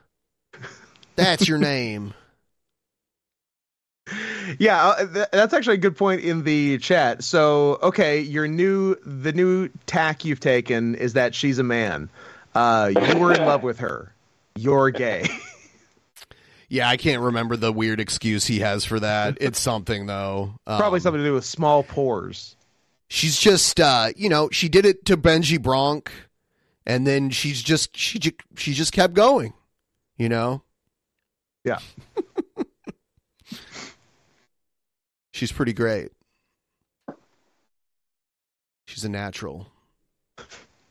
That's 1.16 1.48
your 1.48 1.58
name. 1.58 2.14
Yeah, 4.58 4.84
uh, 4.84 5.06
th- 5.06 5.28
that's 5.32 5.54
actually 5.54 5.74
a 5.76 5.78
good 5.78 5.96
point 5.96 6.22
in 6.22 6.42
the 6.44 6.78
chat. 6.78 7.22
So, 7.22 7.78
okay, 7.82 8.20
your 8.20 8.48
new 8.48 8.96
the 9.06 9.32
new 9.32 9.68
tack 9.86 10.24
you've 10.24 10.40
taken 10.40 10.94
is 10.96 11.12
that 11.14 11.34
she's 11.34 11.58
a 11.58 11.62
man. 11.62 12.10
Uh, 12.54 12.90
you 12.94 13.18
were 13.18 13.32
in 13.32 13.44
love 13.44 13.62
with 13.62 13.78
her. 13.78 14.12
You're 14.56 14.90
gay. 14.90 15.26
Yeah, 16.68 16.88
I 16.88 16.96
can't 16.96 17.20
remember 17.20 17.58
the 17.58 17.70
weird 17.70 18.00
excuse 18.00 18.46
he 18.46 18.60
has 18.60 18.82
for 18.86 18.98
that. 18.98 19.36
It's 19.42 19.60
something 19.60 20.06
though. 20.06 20.54
Um, 20.66 20.78
Probably 20.78 21.00
something 21.00 21.20
to 21.20 21.28
do 21.28 21.34
with 21.34 21.44
small 21.44 21.82
pores. 21.82 22.56
She's 23.08 23.38
just 23.38 23.78
uh, 23.78 24.08
you 24.16 24.30
know, 24.30 24.48
she 24.50 24.70
did 24.70 24.86
it 24.86 25.04
to 25.04 25.18
Benji 25.18 25.60
Bronk 25.60 26.10
and 26.86 27.06
then 27.06 27.30
she's 27.30 27.62
just 27.62 27.96
she 27.96 28.18
ju- 28.18 28.30
she 28.56 28.72
just 28.74 28.92
kept 28.92 29.14
going, 29.14 29.52
you 30.16 30.28
know? 30.28 30.62
Yeah. 31.64 31.78
She's 35.32 35.50
pretty 35.52 35.72
great. 35.72 36.12
She's 38.86 39.04
a 39.04 39.08
natural. 39.08 39.66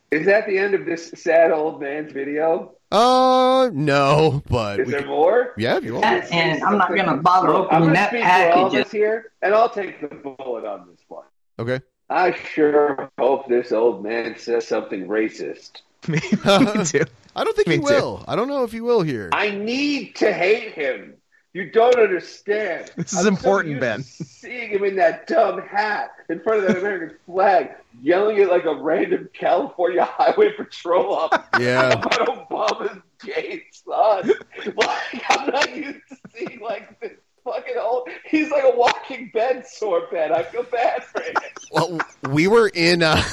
Is 0.09 0.25
that 0.25 0.45
the 0.47 0.57
end 0.57 0.73
of 0.73 0.85
this 0.85 1.11
sad 1.15 1.51
old 1.51 1.79
man's 1.79 2.11
video? 2.11 2.73
Uh, 2.91 3.69
no, 3.71 4.41
but 4.49 4.79
Is 4.81 4.87
we 4.87 4.91
there 4.91 5.01
could- 5.01 5.09
more? 5.09 5.53
yeah, 5.57 5.77
if 5.77 5.83
you 5.85 5.93
want. 5.93 6.05
And, 6.05 6.23
and 6.33 6.63
I'm 6.63 6.77
not 6.77 6.89
going 6.89 7.05
to 7.05 7.17
bother 7.17 7.47
I'm 7.49 7.53
opening 7.83 7.93
that 7.93 8.09
speak 8.09 8.25
all 8.25 8.65
of 8.65 8.71
package. 8.73 8.85
us 8.87 8.91
here, 8.91 9.31
and 9.41 9.53
I'll 9.53 9.69
take 9.69 10.01
the 10.01 10.07
bullet 10.15 10.65
on 10.65 10.89
this 10.89 10.99
one. 11.07 11.25
Okay. 11.59 11.79
I 12.11 12.33
sure 12.35 13.09
hope 13.17 13.47
this 13.47 13.71
old 13.71 14.03
man 14.03 14.37
says 14.37 14.67
something 14.67 15.07
racist. 15.07 15.81
Me 16.07 16.19
too. 16.19 17.05
I 17.35 17.43
don't 17.45 17.55
think 17.55 17.67
Me 17.69 17.75
he 17.75 17.79
too. 17.79 17.85
will. 17.85 18.25
I 18.27 18.35
don't 18.35 18.49
know 18.49 18.63
if 18.65 18.71
he 18.73 18.81
will 18.81 19.01
here. 19.01 19.29
I 19.31 19.51
need 19.51 20.15
to 20.17 20.33
hate 20.33 20.73
him. 20.73 21.15
You 21.53 21.69
don't 21.71 21.95
understand. 21.97 22.91
This 22.97 23.13
is 23.13 23.19
I'm 23.19 23.23
so 23.23 23.29
important, 23.29 23.71
used 23.75 23.81
Ben. 23.81 23.97
to 23.99 24.03
Seeing 24.25 24.69
him 24.71 24.83
in 24.83 24.95
that 24.97 25.27
dumb 25.27 25.61
hat 25.61 26.11
in 26.29 26.41
front 26.41 26.59
of 26.63 26.67
that 26.67 26.77
American 26.79 27.17
flag, 27.25 27.71
yelling 28.01 28.39
at 28.39 28.49
like 28.49 28.65
a 28.65 28.75
random 28.75 29.29
California 29.33 30.03
Highway 30.03 30.51
Patrol 30.53 31.13
officer 31.13 31.43
Yeah. 31.63 31.93
about 31.93 32.27
Obama's 32.49 33.01
gay 33.25 33.63
son. 33.85 34.31
Like 34.75 35.23
I'm 35.29 35.49
not 35.49 35.75
used 35.75 35.99
to 36.09 36.17
seeing 36.35 36.59
like 36.61 36.99
this 36.99 37.13
fucking 37.43 37.75
old. 37.79 38.09
He's 38.25 38.49
like 38.51 38.63
a 38.63 38.75
walking 38.75 39.31
bed 39.33 39.65
sore 39.67 40.07
bed. 40.11 40.31
I 40.31 40.43
feel 40.43 40.63
bad 40.63 41.03
for 41.03 41.21
him. 41.21 41.33
Well, 41.71 41.99
we 42.29 42.47
were 42.47 42.69
in 42.73 43.01
a 43.01 43.23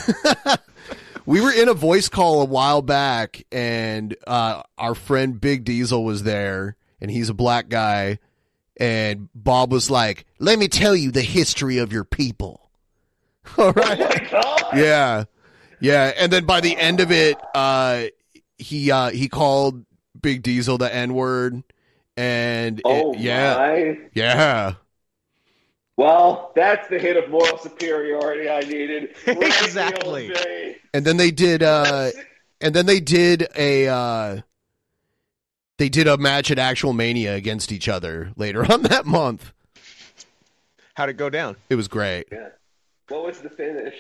we 1.27 1.41
were 1.41 1.53
in 1.53 1.69
a 1.69 1.75
voice 1.75 2.09
call 2.09 2.43
a 2.43 2.47
while 2.47 2.83
back, 2.83 3.45
and 3.53 4.17
uh, 4.27 4.63
our 4.77 4.95
friend 4.95 5.41
Big 5.41 5.65
Diesel 5.65 6.05
was 6.05 6.23
there, 6.23 6.77
and 7.01 7.11
he's 7.11 7.29
a 7.29 7.35
black 7.35 7.69
guy, 7.69 8.19
and 8.79 9.29
Bob 9.35 9.73
was 9.73 9.91
like, 9.91 10.25
"Let 10.39 10.59
me 10.59 10.69
tell 10.69 10.97
you 10.97 11.11
the 11.11 11.23
history 11.23 11.79
of 11.79 11.93
your 11.93 12.05
people." 12.05 12.71
All 13.59 13.73
right. 13.73 14.31
Yeah, 14.75 15.25
yeah, 15.81 16.13
and 16.17 16.33
then 16.33 16.45
by 16.45 16.61
the 16.61 16.77
end 16.77 17.01
of 17.01 17.11
it, 17.11 17.37
uh, 17.55 18.05
he 18.59 18.91
uh, 18.91 19.11
he 19.11 19.29
called 19.29 19.85
Big 20.21 20.43
Diesel 20.43 20.79
the 20.79 20.93
N 20.93 21.15
word, 21.15 21.63
and 22.19 22.79
it- 22.81 22.85
Oh 22.85 23.15
yeah, 23.15 23.55
my. 23.57 23.99
yeah. 24.15 24.75
Well, 25.97 26.53
that's 26.55 26.89
the 26.89 26.99
hit 26.99 27.17
of 27.17 27.29
moral 27.31 27.59
superiority 27.59 28.49
I 28.49 28.61
needed. 28.61 29.15
Right, 29.27 29.65
Exactly. 29.65 30.29
the. 30.29 30.75
And 30.95 31.05
then 31.05 31.17
they 31.17 31.31
did 31.31 31.63
uh 31.63 32.11
and 32.61 32.75
then 32.75 32.87
they 32.87 33.01
did 33.01 33.47
a 33.57 33.89
uh 33.89 34.41
they 35.79 35.89
did 35.89 36.09
a 36.09 36.17
match 36.17 36.51
at 36.51 36.59
Actual 36.59 36.93
Mania 36.93 37.35
against 37.35 37.71
each 37.73 37.89
other 37.89 38.33
later 38.37 38.71
on 38.71 38.83
that 38.91 39.07
month. 39.07 39.53
How'd 40.95 41.09
it 41.11 41.17
go 41.17 41.31
down? 41.31 41.57
It 41.71 41.77
was 41.77 41.87
great. 41.89 42.27
Yeah. 42.33 42.49
What 43.09 43.25
was 43.25 43.39
the 43.41 43.51
finish? 43.51 43.95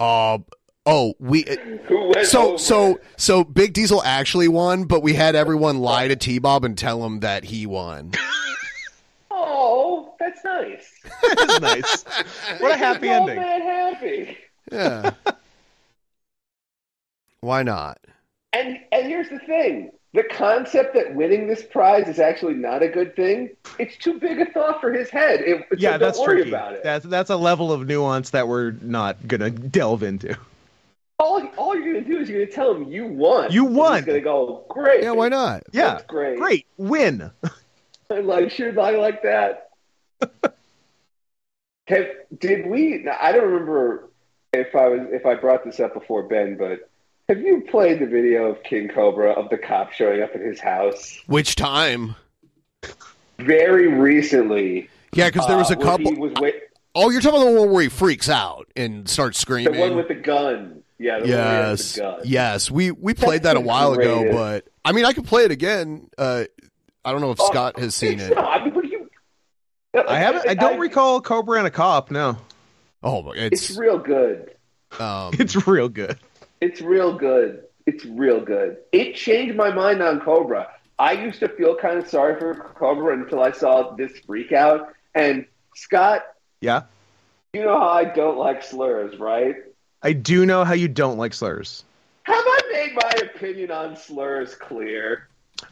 Uh 0.00 0.38
Oh, 0.84 1.14
we. 1.20 1.44
Uh, 1.44 1.56
Who 1.86 2.08
went 2.08 2.26
so 2.26 2.48
over? 2.50 2.58
so 2.58 3.00
so 3.16 3.44
Big 3.44 3.72
Diesel 3.72 4.02
actually 4.02 4.48
won, 4.48 4.84
but 4.84 5.02
we 5.02 5.14
had 5.14 5.36
everyone 5.36 5.78
lie 5.78 6.08
to 6.08 6.16
T 6.16 6.38
Bob 6.38 6.64
and 6.64 6.76
tell 6.76 7.04
him 7.04 7.20
that 7.20 7.44
he 7.44 7.66
won. 7.66 8.12
Oh, 9.34 10.14
that's 10.20 10.42
nice. 10.44 10.92
That's 11.36 11.60
nice. 11.60 12.04
What 12.60 12.72
a 12.72 12.76
happy 12.76 13.08
Old 13.10 13.30
ending. 13.30 13.36
man 13.36 13.60
happy. 13.62 14.38
Yeah. 14.70 15.10
Why 17.40 17.62
not? 17.62 17.98
And 18.52 18.78
and 18.92 19.06
here's 19.06 19.28
the 19.30 19.38
thing: 19.40 19.90
the 20.14 20.22
concept 20.24 20.94
that 20.94 21.14
winning 21.14 21.48
this 21.48 21.62
prize 21.62 22.08
is 22.08 22.18
actually 22.18 22.54
not 22.54 22.82
a 22.82 22.88
good 22.88 23.14
thing. 23.16 23.50
It's 23.78 23.96
too 23.96 24.18
big 24.20 24.40
a 24.40 24.46
thought 24.46 24.80
for 24.80 24.92
his 24.92 25.10
head. 25.10 25.40
It, 25.40 25.66
so 25.70 25.76
Yeah, 25.78 25.92
don't 25.92 26.00
that's 26.00 26.18
worry 26.18 26.36
tricky. 26.36 26.50
about 26.50 26.74
it. 26.74 26.82
That's 26.82 27.04
that's 27.06 27.30
a 27.30 27.36
level 27.36 27.72
of 27.72 27.86
nuance 27.86 28.30
that 28.30 28.48
we're 28.48 28.72
not 28.82 29.26
gonna 29.26 29.50
delve 29.50 30.02
into. 30.02 30.36
All, 31.22 31.46
all 31.56 31.76
you're 31.76 31.92
gonna 31.94 32.04
do 32.04 32.18
is 32.18 32.28
you're 32.28 32.40
gonna 32.40 32.50
tell 32.50 32.74
him 32.74 32.90
you 32.90 33.06
won. 33.06 33.52
You 33.52 33.66
And 33.66 33.76
won. 33.76 33.94
He's 33.98 34.06
gonna 34.06 34.20
go 34.20 34.64
great. 34.68 35.02
Yeah, 35.04 35.12
why 35.12 35.28
not? 35.28 35.62
Yeah, 35.72 35.92
That's 35.94 36.04
great. 36.06 36.38
Great, 36.38 36.66
win. 36.76 37.30
I'm 38.10 38.26
like, 38.26 38.50
should 38.50 38.76
I 38.78 38.90
like 38.96 39.22
that? 39.22 39.70
Have, 41.88 42.06
did 42.38 42.66
we? 42.66 42.98
now, 43.04 43.16
I 43.20 43.32
don't 43.32 43.44
remember 43.50 44.10
if 44.52 44.74
I 44.74 44.88
was 44.88 45.00
if 45.10 45.24
I 45.26 45.34
brought 45.34 45.64
this 45.64 45.80
up 45.80 45.94
before 45.94 46.24
Ben, 46.24 46.56
but 46.56 46.88
have 47.28 47.40
you 47.40 47.62
played 47.70 48.00
the 48.00 48.06
video 48.06 48.46
of 48.46 48.62
King 48.62 48.88
Cobra 48.88 49.32
of 49.32 49.48
the 49.50 49.58
cop 49.58 49.92
showing 49.92 50.22
up 50.22 50.30
at 50.34 50.40
his 50.40 50.60
house 50.60 51.20
Which 51.26 51.54
time? 51.56 52.14
very 53.38 53.88
recently? 53.88 54.88
Yeah, 55.12 55.28
because 55.28 55.46
there 55.46 55.56
was 55.56 55.70
uh, 55.70 55.74
a 55.74 55.78
where 55.78 55.86
couple. 55.86 56.14
Was 56.16 56.32
wait, 56.40 56.54
Oh, 56.94 57.10
you're 57.10 57.20
talking 57.22 57.40
about 57.40 57.52
the 57.52 57.60
one 57.60 57.70
where 57.70 57.82
he 57.82 57.88
freaks 57.88 58.28
out 58.28 58.68
and 58.76 59.08
starts 59.08 59.38
screaming. 59.38 59.72
the 59.72 59.80
one 59.80 59.96
with 59.96 60.08
the 60.08 60.14
gun. 60.14 60.81
Yeah, 61.02 61.18
the 61.18 61.24
one 61.24 61.30
where 61.30 61.38
he 61.44 61.54
has 61.70 61.96
yes, 61.96 62.20
yes. 62.24 62.70
We 62.70 62.90
we 62.92 63.12
played 63.14 63.42
that 63.42 63.56
a 63.56 63.60
while 63.60 63.92
ago, 63.94 64.20
greatest. 64.20 64.36
but 64.38 64.68
I 64.84 64.92
mean, 64.92 65.04
I 65.04 65.12
could 65.12 65.26
play 65.26 65.44
it 65.44 65.50
again. 65.50 66.08
Uh, 66.16 66.44
I 67.04 67.10
don't 67.12 67.20
know 67.20 67.32
if 67.32 67.40
Oh, 67.40 67.46
Scott 67.50 67.78
has 67.78 67.94
seen 67.94 68.20
it. 68.20 68.34
not. 68.34 68.44
I 68.60 68.64
mean, 68.64 68.74
what 68.74 68.84
do 68.84 68.88
you? 68.90 69.10
I 70.08 70.18
haven't. 70.18 70.48
I 70.48 70.54
don't 70.54 70.78
recall 70.88 71.20
Cobra 71.20 71.58
and 71.58 71.66
a 71.66 71.70
cop. 71.70 72.10
No, 72.10 72.36
Oh, 73.02 73.32
It's 73.32 73.70
it's 73.70 73.78
real 73.78 73.98
good. 73.98 74.52
um, 75.00 75.32
it's 75.38 75.66
real 75.66 75.88
good. 75.88 76.18
It's 76.60 76.80
real 76.80 77.14
good. 77.18 77.64
It's 77.84 78.04
real 78.04 78.40
good. 78.40 78.76
It 78.92 79.16
changed 79.16 79.56
my 79.56 79.74
mind 79.74 80.00
on 80.02 80.20
Cobra. 80.20 80.68
I 81.00 81.12
used 81.12 81.40
to 81.40 81.48
feel 81.48 81.74
kind 81.74 81.98
of 81.98 82.06
sorry 82.08 82.38
for 82.38 82.54
Cobra 82.76 83.14
until 83.20 83.42
I 83.42 83.50
saw 83.50 83.96
this 83.96 84.12
freak 84.20 84.52
out. 84.52 84.92
And 85.16 85.46
Scott, 85.74 86.22
Yeah, 86.60 86.82
you 87.52 87.62
know 87.64 87.76
how 87.80 87.88
I 87.88 88.04
don't 88.04 88.38
like 88.38 88.62
slurs, 88.62 89.18
right? 89.18 89.56
I 90.02 90.12
do 90.12 90.44
know 90.46 90.64
how 90.64 90.74
you 90.74 90.88
don't 90.88 91.18
like 91.18 91.34
slurs. 91.34 91.84
Have 92.24 92.44
I 92.44 92.60
made 92.72 92.94
my 92.94 93.28
opinion 93.30 93.70
on 93.70 93.96
slurs 93.96 94.54
clear? 94.54 95.28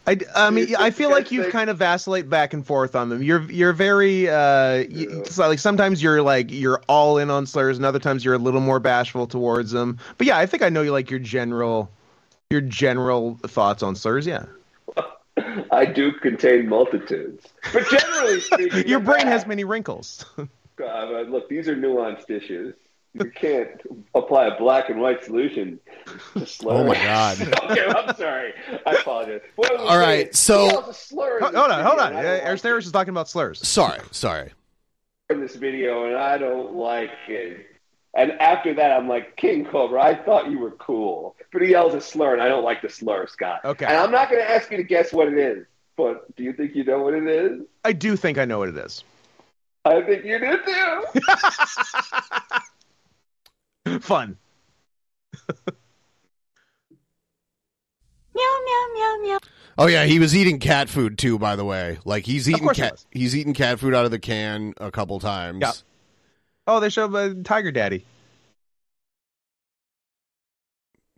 I, 0.07 0.19
I 0.35 0.51
mean, 0.51 0.75
I 0.77 0.91
feel 0.91 1.11
like 1.11 1.33
you've 1.33 1.51
kind 1.51 1.69
of 1.69 1.79
vacillate 1.79 2.31
back 2.31 2.53
and 2.53 2.65
forth 2.65 2.95
on 2.95 3.09
them. 3.09 3.23
You're 3.23 3.43
you're 3.51 3.73
very 3.73 4.29
uh, 4.29 4.85
you, 4.89 5.25
like 5.37 5.59
sometimes 5.59 6.03
you're 6.03 6.23
like 6.23 6.51
you're 6.51 6.81
all 6.89 7.19
in 7.19 7.31
on 7.31 7.47
slurs, 7.47 7.77
and 7.77 7.85
other 7.85 7.99
times 7.99 8.25
you're 8.25 8.35
a 8.35 8.39
little 8.39 8.61
more 8.61 8.79
bashful 8.79 9.27
towards 9.27 9.73
them. 9.73 9.99
But 10.17 10.27
yeah, 10.27 10.39
I 10.39 10.47
think 10.47 10.63
I 10.63 10.69
know 10.69 10.83
you 10.83 10.93
like 10.93 11.11
your 11.11 11.19
general 11.19 11.91
your 12.51 12.61
general 12.61 13.39
thoughts 13.47 13.83
on 13.83 13.97
slurs. 13.97 14.27
Yeah, 14.27 14.47
I 15.73 15.87
do 15.87 16.13
contain 16.13 16.69
multitudes. 16.69 17.47
But 17.73 17.89
generally 17.89 18.41
speaking, 18.41 18.89
your 18.89 19.01
brain 19.01 19.27
has 19.27 19.47
many 19.47 19.65
wrinkles. 19.65 20.25
Uh, 20.83 21.25
look, 21.29 21.47
these 21.51 21.69
are 21.69 21.77
nuanced 21.77 22.31
issues. 22.31 22.75
You 23.15 23.31
can't 23.31 23.81
apply 24.15 24.47
a 24.47 24.57
black 24.59 24.89
and 24.89 25.01
white 25.01 25.25
solution 25.25 25.81
to 26.35 26.47
slurs. 26.47 26.81
Oh 26.81 26.85
my 26.85 26.95
God. 26.95 27.41
okay, 27.71 27.87
I'm 27.87 28.15
sorry. 28.17 28.53
I 28.87 28.93
apologize. 28.93 29.41
What 29.57 29.71
I 29.71 29.75
was 29.75 29.83
All 29.83 29.89
saying 29.89 30.01
right, 30.01 30.35
so- 30.37 30.83
he 30.87 30.93
slur 30.93 31.39
in 31.39 31.43
hold 31.45 31.57
on, 31.57 31.85
hold 31.85 31.99
on. 31.99 32.15
and 32.15 32.27
I 32.27 32.41
Asterios 32.41 32.85
is 32.87 32.93
talking 32.93 33.11
about 33.11 33.29
slurs. 33.29 33.67
sorry, 33.67 34.01
sorry. 34.13 34.53
in 35.29 35.41
this 35.41 35.57
video, 35.57 36.05
and 36.07 36.17
I 36.17 36.39
don't 36.39 36.75
like 36.75 37.11
it. 37.29 37.67
And 38.15 38.33
after 38.41 38.75
that, 38.75 38.91
I'm 38.93 39.09
like, 39.09 39.37
King 39.37 39.65
Cobra, 39.65 40.03
I 40.03 40.15
thought 40.15 40.51
you 40.51 40.59
were 40.59 40.73
cool. 40.73 41.37
But 41.53 41.63
he 41.63 41.69
yells 41.71 41.95
a 41.95 42.01
slur, 42.01 42.33
and 42.35 42.43
I 42.43 42.49
don't 42.49 42.65
like 42.65 42.83
the 42.83 42.89
slur, 42.89 43.27
Scott. 43.29 43.61
Okay. 43.65 43.85
And 43.87 43.97
I'm 43.97 44.11
not 44.11 44.31
going 44.31 44.43
to 44.43 44.51
ask 44.51 44.71
you 44.71 44.77
to 44.79 44.83
guess 44.83 45.13
what 45.13 45.29
it 45.29 45.39
is, 45.39 45.65
but 45.97 46.35
do 46.37 46.43
you 46.43 46.53
think 46.53 46.75
you 46.75 46.83
know 46.85 47.03
what 47.03 47.15
it 47.15 47.27
is? 47.27 47.61
I 47.85 47.93
do 47.93 48.17
think 48.17 48.37
I 48.39 48.45
know 48.45 48.59
what 48.59 48.69
it 48.69 48.77
is. 48.77 49.05
I 49.85 50.03
think 50.03 50.25
you 50.25 50.39
do 50.39 50.59
too. 50.65 51.21
Fun. 54.01 54.37
Meow, 58.35 58.59
meow, 58.65 58.87
meow, 58.95 59.17
meow. 59.23 59.39
Oh 59.79 59.87
yeah, 59.87 60.05
he 60.05 60.19
was 60.19 60.35
eating 60.37 60.59
cat 60.59 60.89
food 60.89 61.19
too. 61.19 61.39
By 61.39 61.57
the 61.57 61.65
way, 61.65 61.99
like 62.05 62.25
he's 62.27 62.49
eating 62.49 62.65
course 62.65 62.77
he 62.77 62.83
cat. 62.83 62.93
was. 62.93 63.07
He's 63.11 63.37
eaten 63.37 63.55
cat 63.55 63.79
food 63.81 63.95
out 63.95 64.05
of 64.05 64.11
the 64.11 64.19
can 64.19 64.75
a 64.79 64.91
couple 64.91 65.19
times. 65.21 65.61
Yeah. 65.61 65.73
Oh, 66.67 66.81
they 66.81 66.91
show 66.91 67.13
uh, 67.15 67.35
Tiger 67.45 67.73
Daddy. 67.73 68.05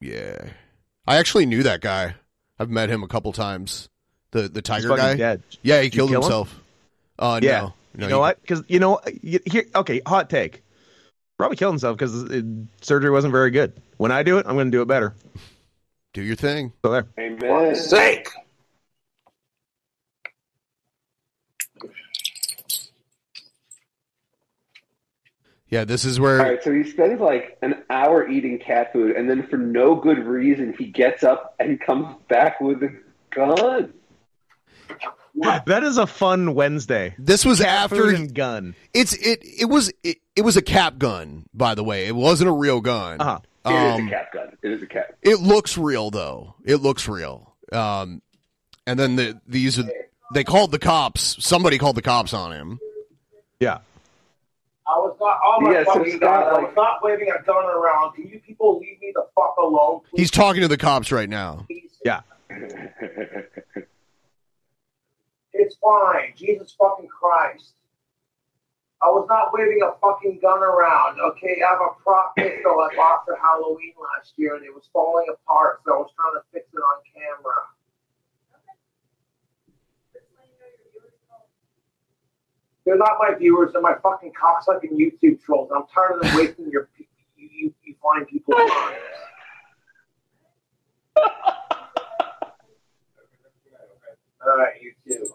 Yeah. 0.00 0.50
I 1.06 1.16
actually 1.16 1.46
knew 1.46 1.62
that 1.64 1.80
guy. 1.80 2.14
I've 2.58 2.70
met 2.70 2.88
him 2.88 3.02
a 3.02 3.08
couple 3.08 3.32
times. 3.32 3.88
The 4.30 4.48
the 4.48 4.62
tiger 4.62 4.88
fucking 4.88 5.04
guy. 5.04 5.14
dead. 5.16 5.42
Yeah, 5.62 5.78
he 5.80 5.86
You 5.86 5.90
killed 5.90 6.10
kill 6.10 6.18
him? 6.20 6.22
himself. 6.22 6.60
Uh, 7.18 7.40
yeah. 7.42 7.60
no, 7.60 7.74
no. 7.94 8.04
you 8.06 8.10
know 8.10 8.20
what? 8.20 8.40
Because 8.40 8.62
you 8.68 8.78
know, 8.78 9.00
you- 9.22 9.40
here. 9.44 9.64
Okay, 9.74 10.00
hot 10.06 10.30
take. 10.30 10.61
Probably 11.42 11.56
killed 11.56 11.72
himself 11.72 11.98
because 11.98 12.24
surgery 12.82 13.10
wasn't 13.10 13.32
very 13.32 13.50
good. 13.50 13.72
When 13.96 14.12
I 14.12 14.22
do 14.22 14.38
it, 14.38 14.46
I'm 14.46 14.54
going 14.54 14.70
to 14.70 14.70
do 14.70 14.80
it 14.80 14.86
better. 14.86 15.12
Do 16.12 16.22
your 16.22 16.36
thing. 16.36 16.72
So 16.84 16.92
there. 16.92 17.08
Amen. 17.18 17.74
sake. 17.74 18.28
Yeah, 25.68 25.84
this 25.84 26.04
is 26.04 26.20
where. 26.20 26.38
right, 26.38 26.62
so 26.62 26.72
he 26.72 26.84
spends 26.84 27.20
like 27.20 27.58
an 27.60 27.82
hour 27.90 28.28
eating 28.28 28.60
cat 28.60 28.92
food, 28.92 29.16
and 29.16 29.28
then 29.28 29.44
for 29.48 29.56
no 29.56 29.96
good 29.96 30.20
reason, 30.20 30.76
he 30.78 30.84
gets 30.84 31.24
up 31.24 31.56
and 31.58 31.80
comes 31.80 32.14
back 32.28 32.60
with 32.60 32.84
a 32.84 32.96
gun. 33.30 33.92
That 35.66 35.82
is 35.82 35.96
a 35.98 36.06
fun 36.06 36.54
Wednesday. 36.54 37.14
This 37.18 37.44
was 37.44 37.60
Cat 37.60 37.68
after 37.68 37.96
food 37.96 38.14
and 38.14 38.34
gun. 38.34 38.74
It's 38.94 39.12
it. 39.14 39.40
It 39.42 39.64
was 39.66 39.92
it, 40.02 40.18
it 40.36 40.42
was 40.42 40.56
a 40.56 40.62
cap 40.62 40.98
gun. 40.98 41.46
By 41.54 41.74
the 41.74 41.82
way, 41.84 42.06
it 42.06 42.14
wasn't 42.14 42.50
a 42.50 42.52
real 42.52 42.80
gun. 42.80 43.20
Uh-huh. 43.20 43.38
It 43.64 43.70
is 43.70 44.00
Um, 44.00 44.06
a 44.08 44.10
cat 44.10 44.28
gun. 44.32 44.56
It 44.62 44.70
is 44.72 44.82
a 44.82 44.86
cat. 44.86 45.16
It 45.22 45.40
looks 45.40 45.78
real 45.78 46.10
though. 46.10 46.54
It 46.64 46.76
looks 46.76 47.08
real. 47.08 47.54
Um, 47.72 48.22
and 48.86 48.98
then 48.98 49.16
the 49.16 49.40
these 49.46 49.78
are 49.78 49.84
they 50.34 50.44
called 50.44 50.70
the 50.70 50.78
cops. 50.78 51.36
Somebody 51.44 51.78
called 51.78 51.96
the 51.96 52.02
cops 52.02 52.34
on 52.34 52.52
him. 52.52 52.78
Yeah. 53.60 53.78
I 54.86 54.98
was 54.98 55.16
not. 55.20 55.38
Oh 55.44 55.60
my 55.60 55.72
Yeah, 55.72 55.84
so 55.84 55.94
fucking 55.94 56.16
Scott, 56.16 56.20
god! 56.20 56.58
I 56.58 56.62
was 56.64 56.72
not 56.76 57.02
waving 57.02 57.28
a 57.30 57.42
gun 57.44 57.64
around. 57.64 58.14
Can 58.14 58.26
you 58.28 58.40
people 58.40 58.78
leave 58.80 59.00
me 59.00 59.12
the 59.14 59.24
fuck 59.34 59.56
alone, 59.58 60.00
please? 60.10 60.20
He's 60.20 60.30
talking 60.30 60.62
to 60.62 60.68
the 60.68 60.76
cops 60.76 61.10
right 61.12 61.28
now. 61.28 61.66
Yeah. 62.04 62.20
It's 65.52 65.76
fine. 65.76 66.32
Jesus 66.36 66.74
fucking 66.78 67.08
Christ. 67.08 67.74
I 69.02 69.10
was 69.10 69.26
not 69.28 69.52
waving 69.52 69.82
a 69.82 69.98
fucking 70.00 70.38
gun 70.40 70.62
around. 70.62 71.18
Okay, 71.20 71.60
I 71.66 71.70
have 71.70 71.80
a 71.80 72.00
prop 72.02 72.36
pistol 72.36 72.78
I 72.80 72.94
bought 72.94 73.24
for 73.26 73.36
Halloween 73.36 73.94
last 73.98 74.32
year, 74.36 74.54
and 74.54 74.64
it 74.64 74.72
was 74.72 74.88
falling 74.92 75.26
apart, 75.28 75.80
so 75.84 75.92
I 75.92 75.96
was 75.98 76.10
trying 76.14 76.34
to 76.38 76.42
fix 76.52 76.68
it 76.72 76.78
on 76.78 77.02
camera. 77.12 77.52
They're 82.84 82.96
not 82.96 83.18
my 83.18 83.34
viewers. 83.34 83.72
They're 83.72 83.82
my 83.82 83.94
fucking 84.02 84.32
cocksucking 84.32 84.92
YouTube 84.92 85.42
trolls. 85.42 85.70
I'm 85.74 85.84
tired 85.92 86.16
of 86.16 86.22
them 86.22 86.36
wasting 86.36 86.70
your 86.70 86.88
you, 87.36 87.48
you, 87.52 87.74
you 87.82 87.94
people's 88.26 88.56
time. 88.70 88.94
All 94.44 94.56
right, 94.56 94.74
you 94.80 94.92
too. 95.06 95.31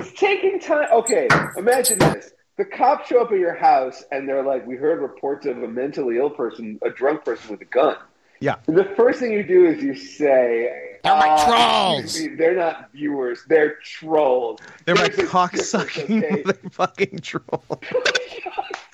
It's 0.00 0.18
taking 0.18 0.58
time. 0.60 0.88
Okay, 0.92 1.28
imagine 1.56 1.98
this. 1.98 2.32
The 2.56 2.64
cops 2.64 3.08
show 3.08 3.22
up 3.22 3.32
at 3.32 3.38
your 3.38 3.54
house 3.54 4.04
and 4.12 4.28
they're 4.28 4.42
like, 4.44 4.66
"We 4.66 4.76
heard 4.76 5.00
reports 5.00 5.46
of 5.46 5.62
a 5.62 5.68
mentally 5.68 6.18
ill 6.18 6.30
person, 6.30 6.78
a 6.84 6.90
drunk 6.90 7.24
person 7.24 7.50
with 7.52 7.60
a 7.62 7.66
gun." 7.66 7.96
Yeah. 8.40 8.56
And 8.66 8.76
the 8.76 8.84
first 8.96 9.20
thing 9.20 9.32
you 9.32 9.42
do 9.42 9.66
is 9.66 9.82
you 9.82 9.94
say, 9.94 10.98
They're 11.04 11.14
my 11.16 11.28
"Uh, 11.28 11.46
trolls." 11.46 12.18
me, 12.18 12.28
They're 12.36 12.56
not 12.56 12.90
viewers. 12.92 13.44
They're 13.48 13.76
trolls. 13.84 14.60
They're 14.86 14.94
my 14.94 15.08
There's 15.08 15.18
a 15.18 15.30
cocksucking 15.30 16.20
difference, 16.20 16.22
okay? 16.30 16.42
motherfucking 16.44 17.20
troll. 17.22 17.64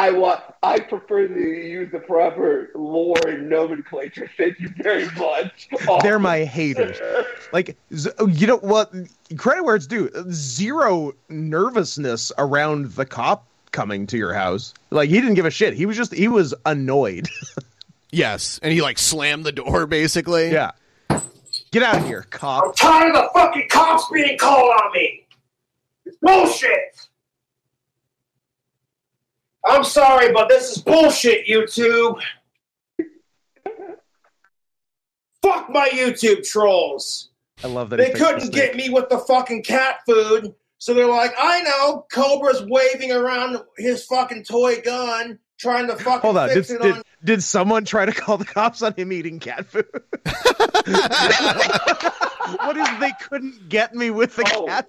I 0.00 0.10
want. 0.12 0.40
I 0.62 0.80
prefer 0.80 1.28
to 1.28 1.34
use 1.38 1.92
the 1.92 1.98
proper 1.98 2.70
lore 2.74 3.18
and 3.26 3.50
nomenclature. 3.50 4.30
Thank 4.34 4.58
you 4.58 4.70
very 4.78 5.04
much. 5.10 5.68
They're 6.02 6.18
my 6.18 6.44
haters. 6.44 6.98
Like, 7.52 7.76
oh, 8.20 8.28
you 8.28 8.46
know 8.46 8.58
what? 8.58 8.92
Credit 9.36 9.64
where 9.64 9.74
it's 9.74 9.88
due. 9.88 10.08
Zero 10.30 11.12
nervousness 11.28 12.30
around 12.38 12.92
the 12.92 13.04
cop 13.04 13.44
coming 13.72 14.06
to 14.06 14.16
your 14.16 14.32
house. 14.32 14.72
Like 14.90 15.10
he 15.10 15.20
didn't 15.20 15.34
give 15.34 15.46
a 15.46 15.50
shit. 15.50 15.74
He 15.74 15.84
was 15.84 15.96
just 15.96 16.14
he 16.14 16.28
was 16.28 16.54
annoyed. 16.64 17.28
yes, 18.12 18.60
and 18.62 18.72
he 18.72 18.82
like 18.82 19.00
slammed 19.00 19.44
the 19.44 19.50
door 19.50 19.86
basically. 19.86 20.52
Yeah. 20.52 20.70
Get 21.72 21.82
out 21.82 21.96
of 21.96 22.06
here, 22.06 22.24
cop. 22.30 22.66
I'm 22.66 22.72
tired 22.74 23.16
of 23.16 23.24
the 23.24 23.30
fucking 23.34 23.68
cops 23.68 24.04
being 24.12 24.38
called 24.38 24.70
on 24.70 24.92
me. 24.92 25.26
It's 26.06 26.16
bullshit. 26.22 27.08
I'm 29.64 29.84
sorry, 29.84 30.32
but 30.32 30.48
this 30.48 30.70
is 30.76 30.82
bullshit, 30.82 31.46
YouTube. 31.46 32.20
Fuck 35.42 35.70
my 35.70 35.88
YouTube 35.88 36.46
trolls. 36.48 37.30
I 37.64 37.66
love 37.68 37.90
that 37.90 37.96
They 37.96 38.06
he 38.06 38.10
fixed 38.12 38.20
the 38.22 38.26
couldn't 38.26 38.52
snake. 38.52 38.54
get 38.54 38.76
me 38.76 38.88
with 38.90 39.08
the 39.08 39.18
fucking 39.18 39.62
cat 39.62 39.96
food, 40.06 40.54
so 40.78 40.94
they're 40.94 41.06
like, 41.06 41.32
I 41.38 41.62
know, 41.62 42.06
Cobra's 42.12 42.62
waving 42.66 43.12
around 43.12 43.58
his 43.76 44.04
fucking 44.06 44.44
toy 44.44 44.80
gun, 44.80 45.38
trying 45.58 45.86
to 45.88 45.96
fucking 45.96 46.20
Hold 46.22 46.36
on. 46.38 46.48
Did, 46.48 46.58
it 46.58 46.66
did, 46.82 46.92
on. 46.96 47.02
did 47.24 47.42
someone 47.42 47.84
try 47.84 48.06
to 48.06 48.12
call 48.12 48.38
the 48.38 48.44
cops 48.46 48.80
on 48.82 48.94
him 48.94 49.12
eating 49.12 49.40
cat 49.40 49.66
food? 49.66 49.86
what 52.56 52.76
is 52.76 52.88
they 52.98 53.12
couldn't 53.28 53.68
get 53.68 53.94
me 53.94 54.10
with 54.10 54.36
the 54.36 54.50
Oh. 54.56 54.66
cat 54.66 54.86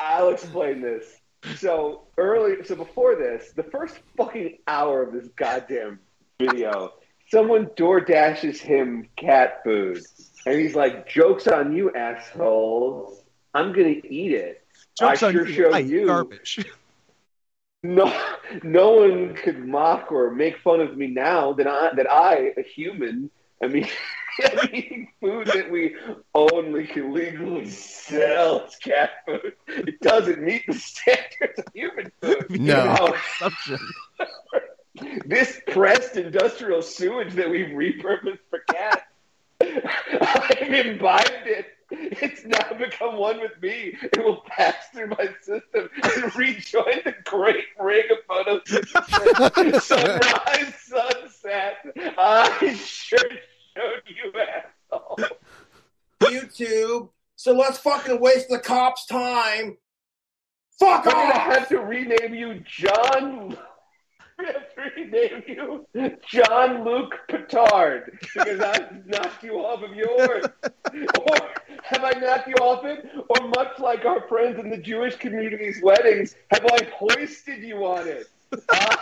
I'll 0.00 0.28
explain 0.30 0.80
this. 0.82 1.04
So 1.56 2.02
early, 2.16 2.64
so 2.64 2.74
before 2.74 3.14
this, 3.16 3.52
the 3.52 3.62
first 3.62 3.98
fucking 4.16 4.58
hour 4.66 5.02
of 5.02 5.12
this 5.12 5.28
goddamn 5.36 6.00
video, 6.38 6.94
someone 7.30 7.70
door 7.76 8.00
dashes 8.00 8.60
him 8.60 9.08
cat 9.16 9.62
food, 9.64 10.02
and 10.44 10.58
he's 10.58 10.74
like, 10.74 11.08
"Jokes 11.08 11.46
on 11.46 11.74
you, 11.74 11.92
assholes! 11.94 13.22
I'm 13.54 13.72
gonna 13.72 13.88
eat 13.88 14.32
it. 14.32 14.66
Jokes 14.98 15.22
I 15.22 15.28
on 15.28 15.32
sure 15.32 15.46
you, 15.46 15.54
showed 15.54 15.74
I 15.74 15.78
you." 15.80 16.06
garbage. 16.06 16.64
No, 17.82 18.12
no 18.64 18.90
one 18.96 19.34
could 19.34 19.64
mock 19.64 20.10
or 20.10 20.30
make 20.32 20.58
fun 20.58 20.80
of 20.80 20.96
me 20.96 21.06
now 21.06 21.52
that 21.52 21.68
I, 21.68 21.94
that 21.94 22.10
I, 22.10 22.52
a 22.56 22.62
human, 22.62 23.30
I 23.62 23.68
mean, 23.68 23.86
am 24.44 24.68
eating 24.72 25.08
food 25.20 25.46
that 25.48 25.70
we 25.70 25.96
only 26.34 26.86
can 26.86 27.12
legally 27.12 27.68
sell 27.70 28.66
as 28.66 28.76
cat 28.76 29.10
food. 29.26 29.54
It 29.66 30.00
doesn't 30.00 30.42
meet 30.42 30.66
the 30.66 30.74
standards 30.74 31.58
of 31.58 31.64
human 31.74 32.12
food. 32.20 32.46
No. 32.50 33.14
You 33.66 33.78
know, 34.20 34.28
this 35.26 35.60
pressed 35.66 36.16
industrial 36.16 36.82
sewage 36.82 37.34
that 37.34 37.50
we've 37.50 37.68
repurposed 37.68 38.38
for 38.50 38.60
cats, 38.70 39.02
I've 39.60 40.72
imbibed 40.72 41.46
it. 41.46 41.66
It's 41.90 42.44
now 42.44 42.72
become 42.76 43.16
one 43.16 43.40
with 43.40 43.62
me. 43.62 43.96
It 44.02 44.18
will 44.18 44.42
pass 44.46 44.74
through 44.92 45.08
my 45.08 45.28
system 45.40 45.88
and 46.02 46.36
rejoin 46.36 47.00
the 47.04 47.14
great 47.24 47.64
ring 47.78 48.04
of 48.10 48.18
photosynthesis. 48.26 49.80
Sunrise, 49.82 50.74
sunset. 50.84 51.86
I 52.18 52.74
sure 52.74 53.20
showed 53.76 54.02
you, 54.06 54.32
asshole. 54.90 55.18
YouTube. 56.22 57.10
So 57.36 57.52
let's 57.52 57.78
fucking 57.78 58.20
waste 58.20 58.48
the 58.48 58.58
cops' 58.58 59.06
time. 59.06 59.76
Fuck 60.78 61.06
We're 61.06 61.12
gonna 61.12 61.38
have 61.38 61.68
to 61.68 61.78
rename 61.80 62.34
you 62.34 62.62
John. 62.66 63.56
We're 64.38 64.46
have 64.46 64.74
to 64.74 64.82
rename 64.96 65.42
you 65.46 65.86
Jean 66.28 66.84
Luc 66.84 67.14
Petard 67.28 68.18
because 68.20 68.60
I 68.60 68.88
knocked 69.06 69.42
you 69.42 69.54
off 69.54 69.82
of 69.82 69.94
yours. 69.94 70.44
or 71.18 71.36
have 71.82 72.04
I 72.04 72.18
knocked 72.18 72.48
you 72.48 72.54
off 72.56 72.84
it? 72.84 73.08
Or 73.28 73.48
much 73.48 73.78
like 73.78 74.04
our 74.04 74.26
friends 74.28 74.58
in 74.58 74.68
the 74.68 74.76
Jewish 74.76 75.16
community's 75.16 75.80
weddings, 75.82 76.36
have 76.50 76.66
I 76.66 76.86
hoisted 76.94 77.62
you 77.62 77.84
on 77.86 78.08
it? 78.08 78.28
Uh, 78.68 78.96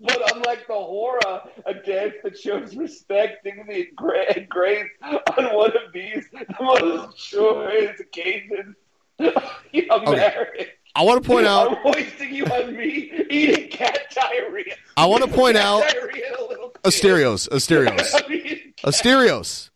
but 0.00 0.34
unlike 0.34 0.66
the 0.66 0.74
hora, 0.74 1.48
a 1.64 1.74
dance 1.74 2.14
that 2.22 2.38
shows 2.38 2.76
respect, 2.76 3.44
dignity, 3.44 3.88
and 3.88 3.96
gra- 3.96 4.32
and 4.34 4.48
grace 4.48 4.90
on 5.02 5.54
one 5.54 5.70
of 5.70 5.92
these, 5.92 6.26
the 6.32 6.46
most 6.60 7.30
joyous 7.30 7.98
occasions 8.00 8.76
of 9.18 10.02
marriage. 10.04 10.68
I 10.94 11.02
want 11.02 11.22
to 11.22 11.28
point 11.28 11.46
out. 11.46 11.68
I'm 11.70 11.76
hoisting 11.82 12.34
you 12.34 12.44
on 12.46 12.74
me 12.74 13.12
eating 13.30 13.68
cat 13.68 13.98
diarrhea. 14.14 14.74
I 14.96 15.06
want 15.06 15.24
to 15.24 15.30
point 15.30 15.56
out 15.56 15.82
diarrhea 15.82 16.28
in 16.28 16.34
a 16.34 16.48
little 16.48 16.70
Asterios, 16.84 17.48
Asterios, 17.50 18.72
Asterios. 18.82 19.70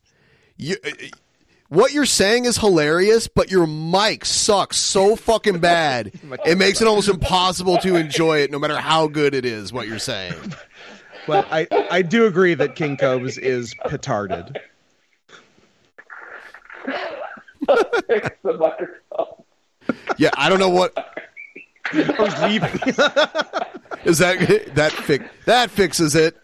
You, 0.56 0.76
uh, 0.84 0.90
what 1.70 1.92
you're 1.92 2.04
saying 2.04 2.44
is 2.44 2.58
hilarious, 2.58 3.28
but 3.28 3.50
your 3.50 3.66
mic 3.66 4.24
sucks 4.24 4.76
so 4.76 5.16
fucking 5.16 5.60
bad. 5.60 6.12
It 6.44 6.58
makes 6.58 6.80
it 6.80 6.88
almost 6.88 7.08
impossible 7.08 7.78
to 7.78 7.96
enjoy 7.96 8.38
it, 8.38 8.50
no 8.50 8.58
matter 8.58 8.76
how 8.76 9.08
good 9.08 9.34
it 9.34 9.44
is. 9.44 9.72
What 9.72 9.88
you're 9.88 9.98
saying. 9.98 10.34
But 11.26 11.46
I, 11.52 11.68
I 11.90 12.00
do 12.00 12.24
agree 12.24 12.54
that 12.54 12.74
King 12.74 12.96
Cobes 12.96 13.36
is 13.36 13.74
petarded. 13.84 14.56
Yeah, 20.16 20.30
I 20.36 20.48
don't 20.48 20.58
know 20.58 20.70
what 20.70 20.94
I 21.92 22.16
was 22.18 22.42
leaving. 22.42 22.70
is 24.04 24.18
that. 24.18 24.70
That 24.74 24.92
fix 24.92 25.24
that 25.44 25.70
fixes 25.70 26.14
it. 26.16 26.36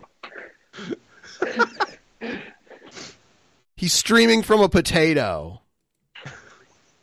He's 3.77 3.93
streaming 3.93 4.43
from 4.43 4.61
a 4.61 4.69
potato. 4.69 5.61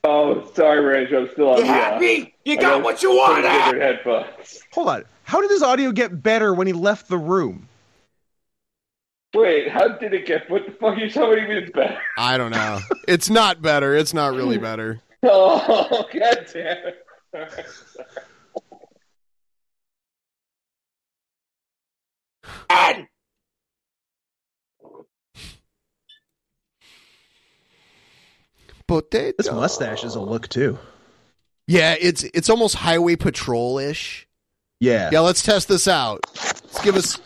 Oh, 0.06 0.52
sorry, 0.54 0.82
Range. 0.84 1.14
I'm 1.14 1.30
still 1.32 1.52
on 1.52 1.60
You 1.60 1.64
the, 1.64 1.70
uh, 1.70 1.74
happy? 1.74 2.36
You 2.44 2.58
I 2.58 2.62
got 2.62 2.84
what 2.84 3.02
you 3.02 3.12
wanted. 3.12 3.46
Headphones. 3.82 4.62
Hold 4.74 4.90
on. 4.90 5.06
How 5.24 5.40
did 5.40 5.50
his 5.50 5.64
audio 5.64 5.94
get 5.94 6.22
better 6.22 6.54
when 6.54 6.68
he 6.68 6.74
left 6.74 7.08
the 7.08 7.18
room? 7.18 7.70
Wait, 9.34 9.70
how 9.72 9.88
did 9.98 10.14
it 10.14 10.26
get? 10.26 10.50
What 10.52 10.66
the 10.66 10.74
fuck 10.74 10.98
are 10.98 11.00
you 11.00 11.10
telling 11.10 11.48
me 11.48 11.56
it's 11.58 11.72
better? 11.72 11.98
I 12.18 12.38
don't 12.38 12.52
know. 12.52 12.80
It's 13.08 13.30
not 13.30 13.62
better. 13.62 13.96
It's 13.96 14.14
not 14.14 14.34
really 14.34 14.58
better. 14.58 15.00
Oh, 15.26 16.04
god 16.14 16.48
damn 16.52 16.78
it. 16.86 17.66
And 22.70 23.08
Potato. 28.88 29.36
This 29.38 29.52
mustache 29.52 30.04
is 30.04 30.16
a 30.16 30.22
look 30.22 30.48
too. 30.50 30.78
Yeah, 31.68 31.96
it's 32.00 32.24
it's 32.24 32.50
almost 32.50 32.76
highway 32.76 33.16
patrol 33.16 33.78
ish. 33.80 34.28
Yeah. 34.80 35.10
Yeah, 35.14 35.22
let's 35.22 35.42
test 35.42 35.68
this 35.70 35.88
out. 35.88 36.20
Let's 36.36 36.82
give 36.84 36.96
us. 36.96 37.20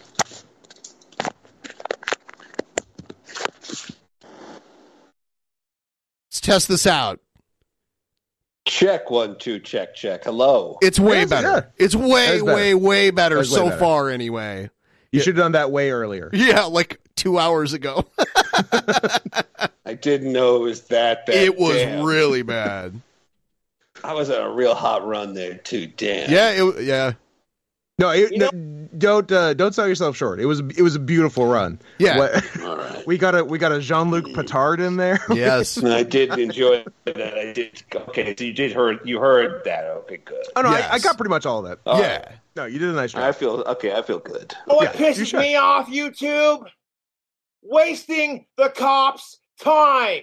Let's 6.29 6.41
test 6.41 6.67
this 6.67 6.85
out. 6.87 7.19
Check 8.65 9.09
one, 9.09 9.37
two, 9.37 9.59
check, 9.59 9.95
check. 9.95 10.25
Hello. 10.25 10.77
It's 10.81 10.99
way 10.99 11.19
Yes, 11.21 11.29
better. 11.29 11.47
yeah. 11.47 11.61
It's 11.85 11.95
way, 11.95 12.41
better. 12.41 12.43
way, 12.45 12.73
way 12.73 13.11
better 13.11 13.35
That 13.35 13.41
is 13.41 13.51
way 13.51 13.55
so 13.57 13.65
better. 13.69 13.77
far, 13.79 14.09
anyway. 14.09 14.69
You 15.13 15.21
should 15.21 15.37
have 15.37 15.43
done 15.45 15.51
that 15.53 15.71
way 15.71 15.89
earlier. 15.91 16.29
Yeah, 16.33 16.63
like 16.65 16.99
two 17.15 17.39
hours 17.39 17.71
ago. 17.73 18.05
I 19.87 19.93
didn't 19.93 20.33
know 20.33 20.57
it 20.57 20.59
was 20.59 20.81
that 20.87 21.25
bad. 21.25 21.35
it 21.35 21.57
was 21.57 21.75
Damn. 21.77 22.03
really 22.05 22.41
bad. 22.41 22.99
I 24.03 24.13
was 24.13 24.29
on 24.29 24.41
a 24.41 24.51
real 24.51 24.75
hot 24.75 25.07
run 25.07 25.33
there 25.33 25.55
too. 25.55 25.87
Damn. 25.87 26.29
Yeah, 26.29 26.49
it, 26.51 26.83
yeah. 26.83 27.13
No, 27.99 28.11
it, 28.11 28.31
no, 28.37 28.51
don't 28.95 29.31
uh, 29.31 29.55
don't 29.55 29.73
sell 29.73 29.87
yourself 29.87 30.15
short. 30.15 30.39
It 30.39 30.45
was 30.45 30.59
it 30.59 30.83
was 30.83 30.95
a 30.95 30.99
beautiful 30.99 31.47
run. 31.47 31.79
Yeah. 31.97 32.19
What- 32.19 32.45
All 32.61 32.77
right. 32.77 33.07
we 33.07 33.17
got 33.17 33.33
a 33.33 33.43
we 33.43 33.57
got 33.57 33.71
a 33.71 33.79
Jean 33.79 34.11
Luc 34.11 34.31
Petard 34.35 34.79
in 34.79 34.97
there. 34.97 35.19
Yes. 35.33 35.83
I 35.83 36.03
did 36.03 36.37
enjoy 36.37 36.85
that. 37.05 37.17
I 37.37 37.53
did. 37.53 37.81
Okay, 37.95 38.35
so 38.37 38.43
you 38.43 38.53
did 38.53 38.71
heard 38.73 38.99
you 39.03 39.19
heard 39.19 39.63
that. 39.65 39.85
Okay, 39.85 40.17
good. 40.17 40.43
Oh 40.55 40.61
no, 40.61 40.69
Yes. 40.71 40.91
I, 40.91 40.95
I 40.95 40.99
got 40.99 41.17
pretty 41.17 41.29
much 41.31 41.47
all 41.47 41.65
of 41.65 41.69
that. 41.69 41.79
All 41.89 41.99
yeah. 41.99 42.17
right. 42.17 42.27
No, 42.55 42.65
you 42.65 42.77
did 42.77 42.89
a 42.89 42.93
nice 42.93 43.13
job. 43.13 43.23
I 43.23 43.31
feel 43.31 43.63
okay. 43.65 43.95
I 43.95 44.03
feel 44.03 44.19
good. 44.19 44.53
You 44.67 44.73
know 44.73 44.77
what 44.77 44.99
Yeah, 44.99 45.09
pisses 45.11 45.25
should. 45.27 45.39
me 45.39 45.55
off, 45.55 45.87
YouTube? 45.87 46.67
Wasting 47.63 48.45
the 48.57 48.69
cops' 48.69 49.37
time. 49.59 50.21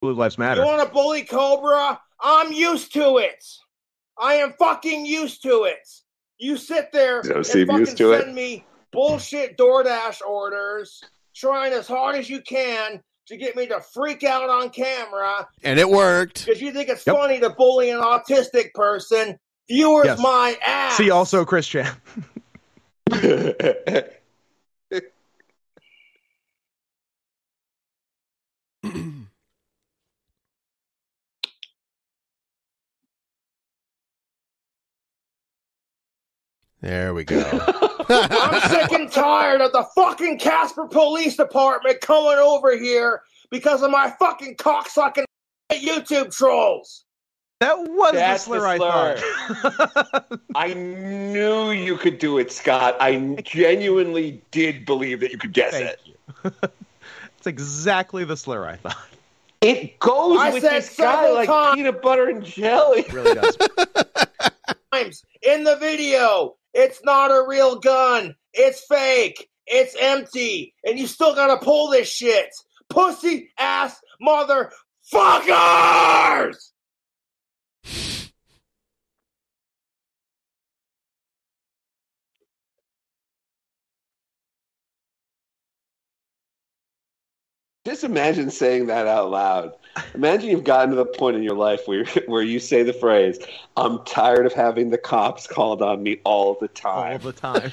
Blue 0.00 0.14
Lives 0.14 0.38
Matter. 0.38 0.60
You 0.60 0.66
want 0.66 0.86
to 0.86 0.92
bully 0.92 1.22
Cobra? 1.22 2.00
I'm 2.20 2.52
used 2.52 2.92
to 2.94 3.18
it. 3.18 3.44
I 4.18 4.34
am 4.34 4.52
fucking 4.58 5.06
used 5.06 5.42
to 5.42 5.64
it. 5.64 5.88
You 6.38 6.56
sit 6.56 6.92
there 6.92 7.22
Don't 7.22 7.36
and 7.36 7.46
seem 7.46 7.66
fucking 7.66 7.80
used 7.80 7.96
to 7.98 8.12
it. 8.12 8.22
send 8.24 8.34
me 8.34 8.64
bullshit 8.92 9.56
DoorDash 9.56 10.20
orders, 10.22 11.02
trying 11.34 11.72
as 11.72 11.86
hard 11.86 12.16
as 12.16 12.28
you 12.28 12.40
can 12.42 13.00
to 13.28 13.36
get 13.36 13.54
me 13.56 13.66
to 13.68 13.80
freak 13.80 14.24
out 14.24 14.50
on 14.50 14.68
camera 14.70 15.46
And 15.62 15.78
it 15.78 15.88
worked. 15.88 16.44
because 16.44 16.60
you 16.60 16.72
think 16.72 16.88
it's 16.88 17.06
Yep. 17.06 17.16
funny 17.16 17.38
to 17.40 17.50
bully 17.50 17.90
an 17.90 18.00
autistic 18.00 18.72
person. 18.74 19.38
Viewers, 19.68 20.06
Yes. 20.06 20.18
my 20.20 20.58
ass. 20.66 20.96
See 20.96 21.10
also 21.10 21.44
Chris 21.44 21.66
Chan. 21.68 21.88
There 36.82 37.14
we 37.14 37.22
go. 37.24 37.38
I'm 38.08 38.60
sick 38.68 38.92
and 38.92 39.10
tired 39.10 39.60
of 39.60 39.70
the 39.70 39.86
fucking 39.94 40.40
Casper 40.40 40.86
Police 40.86 41.36
Department 41.36 42.00
coming 42.00 42.38
over 42.38 42.76
here 42.76 43.22
because 43.50 43.82
of 43.82 43.90
my 43.92 44.10
fucking 44.18 44.56
cocksucking 44.56 45.24
YouTube 45.70 46.36
trolls. 46.36 47.04
That 47.60 47.78
was 47.78 48.14
That's 48.14 48.46
the 48.46 48.58
slur, 48.58 48.78
the 48.78 48.84
I 48.84 49.16
thought. 49.16 50.40
I 50.56 50.74
knew 50.74 51.70
you 51.70 51.96
could 51.96 52.18
do 52.18 52.38
it, 52.38 52.50
Scott. 52.50 52.96
I 52.98 53.36
genuinely 53.44 54.42
did 54.50 54.84
believe 54.84 55.20
that 55.20 55.30
you 55.30 55.38
could 55.38 55.52
guess 55.52 55.70
Thank 55.70 55.96
it. 56.42 56.72
It's 57.38 57.46
exactly 57.46 58.24
the 58.24 58.36
slur 58.36 58.66
I 58.66 58.76
thought. 58.76 58.96
It 59.60 60.00
goes 60.00 60.40
I 60.40 60.52
with 60.52 60.64
said 60.64 60.82
this 60.82 60.96
guy 60.96 61.30
like 61.30 61.46
times. 61.46 61.76
peanut 61.76 62.02
butter 62.02 62.28
and 62.28 62.44
jelly. 62.44 63.02
It 63.02 63.12
really 63.12 63.34
does. 63.34 63.56
Times 64.92 65.24
in 65.42 65.62
the 65.62 65.76
video, 65.76 66.56
it's 66.74 67.02
not 67.04 67.30
a 67.30 67.46
real 67.46 67.78
gun. 67.78 68.34
It's 68.52 68.84
fake. 68.86 69.48
It's 69.66 69.96
empty. 69.98 70.74
And 70.84 70.98
you 70.98 71.06
still 71.06 71.34
gotta 71.34 71.64
pull 71.64 71.88
this 71.90 72.08
shit. 72.08 72.50
Pussy 72.88 73.50
ass 73.58 74.00
motherfuckers! 74.20 74.72
Just 87.84 88.04
imagine 88.04 88.50
saying 88.50 88.86
that 88.86 89.08
out 89.08 89.30
loud. 89.30 89.72
Imagine 90.14 90.50
you've 90.50 90.64
gotten 90.64 90.90
to 90.90 90.96
the 90.96 91.04
point 91.04 91.36
in 91.36 91.42
your 91.42 91.56
life 91.56 91.82
where 91.86 92.04
where 92.26 92.42
you 92.42 92.60
say 92.60 92.82
the 92.82 92.92
phrase, 92.92 93.38
"I'm 93.76 94.04
tired 94.04 94.46
of 94.46 94.52
having 94.52 94.90
the 94.90 94.98
cops 94.98 95.46
called 95.46 95.82
on 95.82 96.02
me 96.02 96.20
all 96.24 96.56
the 96.60 96.68
time." 96.68 97.12
All 97.12 97.18
the 97.18 97.32
time. 97.32 97.70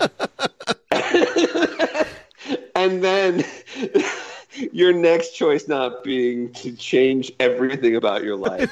and 2.75 3.03
then 3.03 3.43
your 4.71 4.93
next 4.93 5.31
choice 5.31 5.67
not 5.67 6.03
being 6.03 6.51
to 6.53 6.75
change 6.75 7.31
everything 7.39 7.95
about 7.95 8.23
your 8.23 8.35
life. 8.35 8.69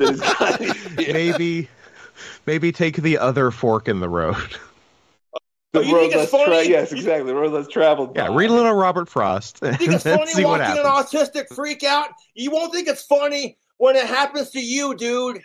Is 0.00 0.20
gotta 0.20 0.74
be- 0.96 1.12
maybe, 1.12 1.68
maybe 2.46 2.72
take 2.72 2.96
the 2.96 3.18
other 3.18 3.50
fork 3.50 3.88
in 3.88 4.00
the 4.00 4.08
road. 4.08 4.36
The 5.72 5.78
Oh, 5.80 5.82
you 5.82 5.94
road 5.94 6.00
think 6.00 6.14
less 6.14 6.22
it's 6.24 6.32
funny? 6.32 6.44
tra- 6.44 6.64
yes, 6.64 6.92
exactly. 6.92 7.26
The 7.32 7.34
road 7.34 7.52
less 7.52 7.68
traveled. 7.68 8.16
Yeah, 8.16 8.34
read 8.34 8.50
a 8.50 8.52
little 8.52 8.72
Robert 8.74 9.08
Frost 9.08 9.62
and 9.62 9.72
You 9.72 9.78
think 9.78 9.92
it's 9.94 10.02
funny 10.04 10.26
see 10.32 10.44
watching 10.44 10.78
an 10.78 10.84
autistic 10.84 11.48
freak 11.54 11.84
out? 11.84 12.08
You 12.34 12.50
won't 12.50 12.72
think 12.72 12.88
it's 12.88 13.02
funny 13.02 13.56
when 13.78 13.96
it 13.96 14.06
happens 14.06 14.50
to 14.50 14.60
you, 14.60 14.94
dude. 14.96 15.42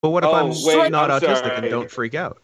But 0.00 0.10
what 0.10 0.22
if 0.22 0.30
Oh, 0.30 0.34
I'm 0.34 0.48
wait, 0.50 0.92
not 0.92 1.10
I'm 1.10 1.20
autistic 1.20 1.38
sorry. 1.38 1.56
and 1.56 1.70
don't 1.70 1.90
freak 1.90 2.14
out? 2.14 2.38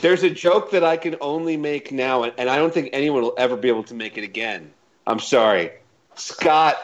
There's 0.00 0.22
a 0.22 0.30
joke 0.30 0.70
that 0.72 0.82
I 0.82 0.96
can 0.96 1.16
only 1.20 1.56
make 1.56 1.92
now, 1.92 2.22
and 2.24 2.32
and 2.38 2.48
I 2.50 2.56
don't 2.56 2.72
think 2.74 2.90
anyone 2.92 3.22
will 3.22 3.34
ever 3.38 3.56
be 3.56 3.68
able 3.68 3.84
to 3.84 3.94
make 3.94 4.16
it 4.18 4.24
again. 4.24 4.72
I'm 5.06 5.20
sorry, 5.20 5.70
Scott. 6.16 6.76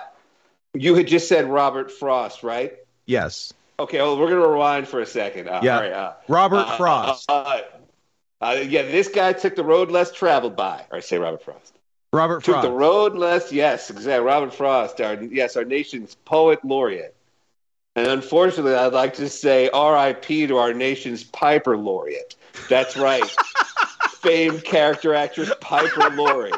You 0.74 0.94
had 0.94 1.06
just 1.08 1.26
said 1.28 1.46
Robert 1.46 1.90
Frost, 1.90 2.42
right? 2.42 2.74
Yes. 3.06 3.52
Okay, 3.78 3.98
well, 3.98 4.16
we're 4.18 4.28
gonna 4.28 4.46
rewind 4.46 4.86
for 4.86 5.00
a 5.00 5.06
second. 5.06 5.48
Uh, 5.48 5.60
Yeah. 5.62 5.74
all 5.76 5.80
right, 5.82 5.92
uh, 5.92 6.12
Robert 6.28 6.56
uh, 6.58 6.76
Frost. 6.76 7.28
Uh, 8.44 8.56
yeah, 8.56 8.82
this 8.82 9.08
guy 9.08 9.32
took 9.32 9.56
the 9.56 9.64
road 9.64 9.90
less 9.90 10.12
traveled 10.12 10.54
by. 10.54 10.76
All 10.76 10.86
right, 10.92 11.02
say 11.02 11.18
Robert 11.18 11.42
Frost. 11.42 11.78
Robert 12.12 12.44
Took 12.44 12.56
Frost. 12.56 12.68
the 12.68 12.72
road 12.72 13.14
less. 13.14 13.50
Yes, 13.50 13.88
exactly. 13.88 14.26
Robert 14.26 14.52
Frost, 14.52 15.00
our 15.00 15.14
yes, 15.14 15.56
our 15.56 15.64
nation's 15.64 16.14
poet 16.14 16.62
laureate. 16.62 17.16
And 17.96 18.06
unfortunately, 18.06 18.74
I'd 18.74 18.92
like 18.92 19.14
to 19.14 19.30
say 19.30 19.70
R.I.P. 19.70 20.48
to 20.48 20.58
our 20.58 20.74
nation's 20.74 21.24
Piper 21.24 21.78
laureate. 21.78 22.36
That's 22.68 22.98
right, 22.98 23.24
famed 24.20 24.62
character 24.62 25.14
actress 25.14 25.50
Piper 25.62 26.10
Laurie, 26.10 26.52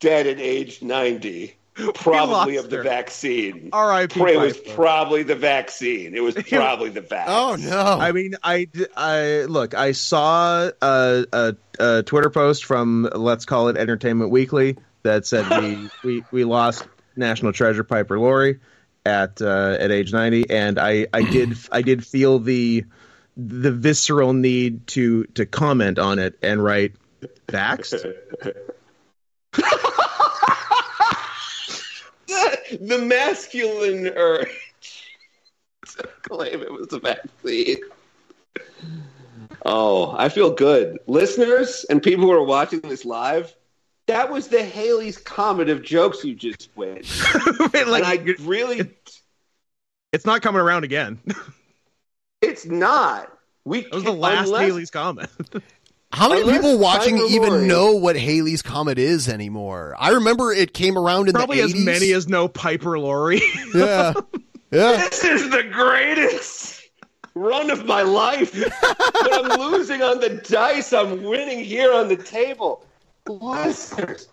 dead 0.00 0.26
at 0.26 0.40
age 0.40 0.80
ninety, 0.80 1.54
probably 1.94 2.56
of 2.56 2.70
the 2.70 2.78
her. 2.78 2.82
vaccine. 2.82 3.70
R.I.P. 3.72 4.20
It 4.20 4.40
was 4.40 4.56
Piper. 4.56 4.74
probably 4.74 5.22
the 5.22 5.34
vaccine. 5.34 6.14
It 6.14 6.22
was 6.22 6.34
probably 6.48 6.90
the 6.90 7.00
vaccine. 7.00 7.34
Oh 7.34 7.56
no! 7.56 7.82
I 7.82 8.12
mean, 8.12 8.34
I, 8.42 8.68
I 8.96 9.44
look. 9.44 9.74
I 9.74 9.92
saw 9.92 10.70
a, 10.82 11.26
a, 11.32 11.56
a 11.78 12.02
Twitter 12.02 12.30
post 12.30 12.64
from 12.64 13.08
Let's 13.14 13.44
Call 13.44 13.68
It 13.68 13.76
Entertainment 13.76 14.30
Weekly 14.30 14.76
that 15.02 15.26
said 15.26 15.48
we 15.62 15.88
we, 16.04 16.24
we 16.30 16.44
lost 16.44 16.86
National 17.16 17.52
Treasure 17.52 17.84
Piper 17.84 18.18
Laurie 18.18 18.60
at 19.06 19.40
uh, 19.40 19.76
at 19.78 19.90
age 19.90 20.12
ninety, 20.12 20.48
and 20.50 20.78
I, 20.78 21.06
I 21.12 21.22
did 21.22 21.56
I 21.72 21.82
did 21.82 22.06
feel 22.06 22.38
the 22.38 22.84
the 23.36 23.72
visceral 23.72 24.32
need 24.32 24.86
to 24.88 25.24
to 25.34 25.46
comment 25.46 25.98
on 25.98 26.18
it 26.18 26.38
and 26.42 26.62
write 26.62 26.94
vaxxed. 27.48 28.12
the 32.80 32.98
masculine 32.98 34.08
urge 34.08 34.48
to 35.86 36.08
claim 36.22 36.62
it 36.62 36.72
was 36.72 36.88
the 36.88 37.00
vaccine. 37.00 37.78
Oh, 39.64 40.14
I 40.16 40.28
feel 40.28 40.50
good. 40.52 40.98
Listeners 41.06 41.84
and 41.90 42.02
people 42.02 42.24
who 42.24 42.32
are 42.32 42.42
watching 42.42 42.80
this 42.80 43.04
live, 43.04 43.54
that 44.06 44.30
was 44.30 44.48
the 44.48 44.64
Halley's 44.64 45.18
Comet 45.18 45.68
of 45.68 45.82
jokes 45.82 46.24
you 46.24 46.34
just 46.34 46.70
went. 46.76 47.06
Wait, 47.72 47.86
like, 47.86 48.04
and 48.04 48.30
I 48.30 48.34
really, 48.42 48.90
it's 50.12 50.24
not 50.24 50.42
coming 50.42 50.60
around 50.60 50.84
again. 50.84 51.18
it's 52.42 52.66
not. 52.66 53.30
We 53.64 53.82
That 53.82 53.92
was 53.92 54.04
the 54.04 54.12
last 54.12 54.46
unless- 54.46 54.62
Haley's 54.62 54.90
comment. 54.90 55.30
How 56.12 56.28
many 56.28 56.42
Unless 56.42 56.56
people 56.56 56.78
watching 56.78 57.16
Piper 57.16 57.28
even 57.30 57.50
Laurie- 57.50 57.66
know 57.66 57.92
what 57.94 58.16
Halley's 58.16 58.62
Comet 58.62 58.98
is 58.98 59.28
anymore? 59.28 59.94
I 59.98 60.10
remember 60.10 60.52
it 60.52 60.74
came 60.74 60.98
around 60.98 61.28
in 61.28 61.34
Probably 61.34 61.58
the 61.58 61.62
as 61.64 61.74
many 61.74 62.12
as 62.12 62.28
know 62.28 62.48
Piper 62.48 62.98
Laurie. 62.98 63.40
yeah, 63.74 64.12
yeah. 64.72 65.08
This 65.08 65.24
is 65.24 65.50
the 65.50 65.62
greatest 65.62 66.82
run 67.34 67.70
of 67.70 67.86
my 67.86 68.02
life. 68.02 68.52
but 68.52 69.32
I'm 69.32 69.60
losing 69.60 70.02
on 70.02 70.18
the 70.20 70.30
dice. 70.48 70.92
I'm 70.92 71.22
winning 71.22 71.64
here 71.64 71.92
on 71.92 72.08
the 72.08 72.16
table. 72.16 72.84
Listeners, 73.28 74.28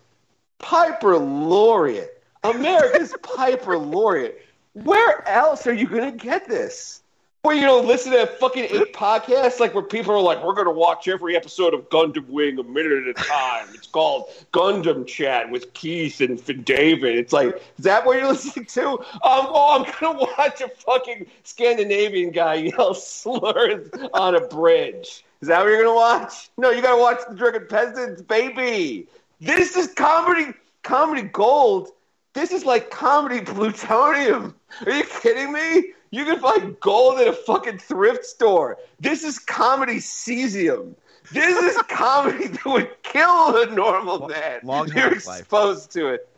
Piper 0.58 1.16
Laureate, 1.16 2.22
America's 2.42 3.14
Piper 3.22 3.78
Laureate. 3.78 4.44
Where 4.72 5.26
else 5.28 5.66
are 5.66 5.72
you 5.72 5.86
going 5.86 6.10
to 6.10 6.16
get 6.24 6.48
this? 6.48 7.02
Where 7.42 7.54
you 7.54 7.62
know, 7.62 7.80
listen 7.80 8.12
to 8.12 8.24
a 8.24 8.26
fucking 8.26 8.64
eight 8.64 8.92
podcasts, 8.92 9.60
like 9.60 9.72
where 9.72 9.84
people 9.84 10.12
are 10.12 10.20
like, 10.20 10.42
"We're 10.42 10.54
going 10.54 10.66
to 10.66 10.72
watch 10.72 11.06
every 11.06 11.36
episode 11.36 11.72
of 11.72 11.88
Gundam 11.88 12.28
Wing 12.28 12.58
a 12.58 12.64
minute 12.64 13.06
at 13.06 13.08
a 13.08 13.14
time." 13.14 13.68
It's 13.74 13.86
called 13.86 14.28
Gundam 14.52 15.06
Chat 15.06 15.48
with 15.48 15.72
Keith 15.72 16.20
and 16.20 16.44
David. 16.64 17.16
It's 17.16 17.32
like, 17.32 17.54
is 17.78 17.84
that 17.84 18.04
what 18.04 18.18
you're 18.18 18.26
listening 18.26 18.66
to? 18.66 18.88
Um, 18.88 18.98
oh, 19.22 19.76
I'm 19.76 19.92
going 20.00 20.18
to 20.18 20.32
watch 20.36 20.60
a 20.60 20.68
fucking 20.68 21.26
Scandinavian 21.44 22.32
guy 22.32 22.54
yell 22.54 22.92
slurs 22.94 23.88
on 24.14 24.34
a 24.34 24.40
bridge. 24.40 25.24
Is 25.40 25.46
that 25.46 25.60
what 25.60 25.68
you're 25.68 25.84
going 25.84 25.88
to 25.88 25.94
watch? 25.94 26.50
No, 26.56 26.70
you 26.70 26.82
got 26.82 26.96
to 26.96 27.00
watch 27.00 27.20
the 27.28 27.36
Drunken 27.36 27.66
Peasants, 27.68 28.20
baby. 28.22 29.06
This 29.40 29.76
is 29.76 29.94
comedy, 29.94 30.52
comedy 30.82 31.22
gold. 31.22 31.90
This 32.34 32.50
is 32.50 32.64
like 32.64 32.90
comedy 32.90 33.40
plutonium. 33.44 34.56
Are 34.84 34.92
you 34.92 35.04
kidding 35.04 35.52
me? 35.52 35.92
You 36.10 36.24
can 36.24 36.38
find 36.40 36.78
gold 36.80 37.18
at 37.20 37.28
a 37.28 37.32
fucking 37.32 37.78
thrift 37.78 38.24
store. 38.24 38.78
This 39.00 39.24
is 39.24 39.38
comedy 39.38 39.96
cesium. 39.96 40.94
This 41.32 41.76
is 41.76 41.82
comedy 41.82 42.46
that 42.48 42.64
would 42.64 42.90
kill 43.02 43.62
a 43.62 43.66
normal 43.66 44.28
man. 44.28 44.60
long 44.62 44.88
You're 44.88 45.12
exposed 45.12 45.92
to 45.92 46.08
it. 46.08 46.28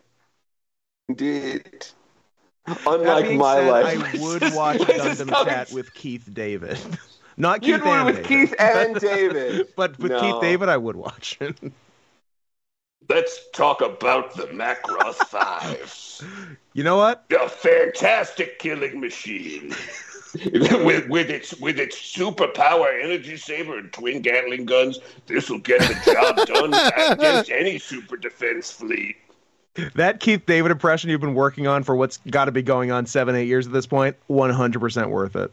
Indeed. 1.08 1.86
Unlike 2.86 3.32
my 3.36 3.54
said, 3.56 3.70
life. 3.70 4.14
I 4.16 4.18
would 4.20 4.54
watch 4.54 4.78
Gundam 4.78 5.28
coming- 5.28 5.52
Chat 5.52 5.72
with 5.72 5.92
Keith 5.94 6.28
David. 6.32 6.78
Not 7.36 7.62
You'd 7.62 7.80
Keith 7.82 7.88
and 7.90 8.06
with 8.06 8.16
David. 8.16 8.28
Keith 8.28 8.54
and 8.58 9.00
David. 9.00 9.68
but 9.76 9.98
with 9.98 10.12
No. 10.12 10.20
Keith 10.20 10.40
David, 10.42 10.68
I 10.68 10.76
would 10.76 10.96
watch 10.96 11.38
it. 11.40 11.56
Let's 13.10 13.40
talk 13.50 13.80
about 13.80 14.36
the 14.36 14.44
Macross 14.46 15.16
5. 15.16 16.56
You 16.72 16.84
know 16.84 16.98
what? 16.98 17.24
a 17.36 17.48
fantastic 17.48 18.60
killing 18.60 19.00
machine. 19.00 19.70
with, 20.52 21.08
with 21.08 21.28
its 21.28 21.58
with 21.58 21.80
its 21.80 21.96
superpower 21.96 23.02
energy 23.02 23.36
saber 23.36 23.76
and 23.76 23.92
twin 23.92 24.22
Gatling 24.22 24.66
guns, 24.66 25.00
this 25.26 25.50
will 25.50 25.58
get 25.58 25.80
the 25.80 26.12
job 26.12 26.36
done 26.46 26.72
against 27.18 27.50
any 27.50 27.80
super 27.80 28.16
defense 28.16 28.70
fleet. 28.70 29.16
That 29.96 30.20
Keith 30.20 30.46
David 30.46 30.70
impression 30.70 31.10
you've 31.10 31.20
been 31.20 31.34
working 31.34 31.66
on 31.66 31.82
for 31.82 31.96
what's 31.96 32.18
got 32.30 32.44
to 32.44 32.52
be 32.52 32.62
going 32.62 32.92
on 32.92 33.04
seven, 33.04 33.34
eight 33.34 33.48
years 33.48 33.66
at 33.66 33.72
this 33.72 33.86
point, 33.86 34.14
100% 34.30 35.10
worth 35.10 35.34
it. 35.34 35.50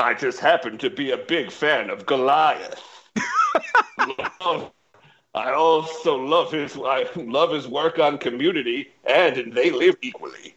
I 0.00 0.14
just 0.14 0.40
happen 0.40 0.78
to 0.78 0.90
be 0.90 1.12
a 1.12 1.16
big 1.16 1.52
fan 1.52 1.90
of 1.90 2.06
Goliath. 2.06 2.82
Love- 4.40 4.72
I 5.38 5.52
also 5.52 6.16
love 6.16 6.50
his 6.50 6.76
I 6.76 7.06
love 7.14 7.52
his 7.52 7.68
work 7.68 8.00
on 8.00 8.18
Community 8.18 8.90
and 9.04 9.52
They 9.52 9.70
Live 9.70 9.96
Equally. 10.02 10.56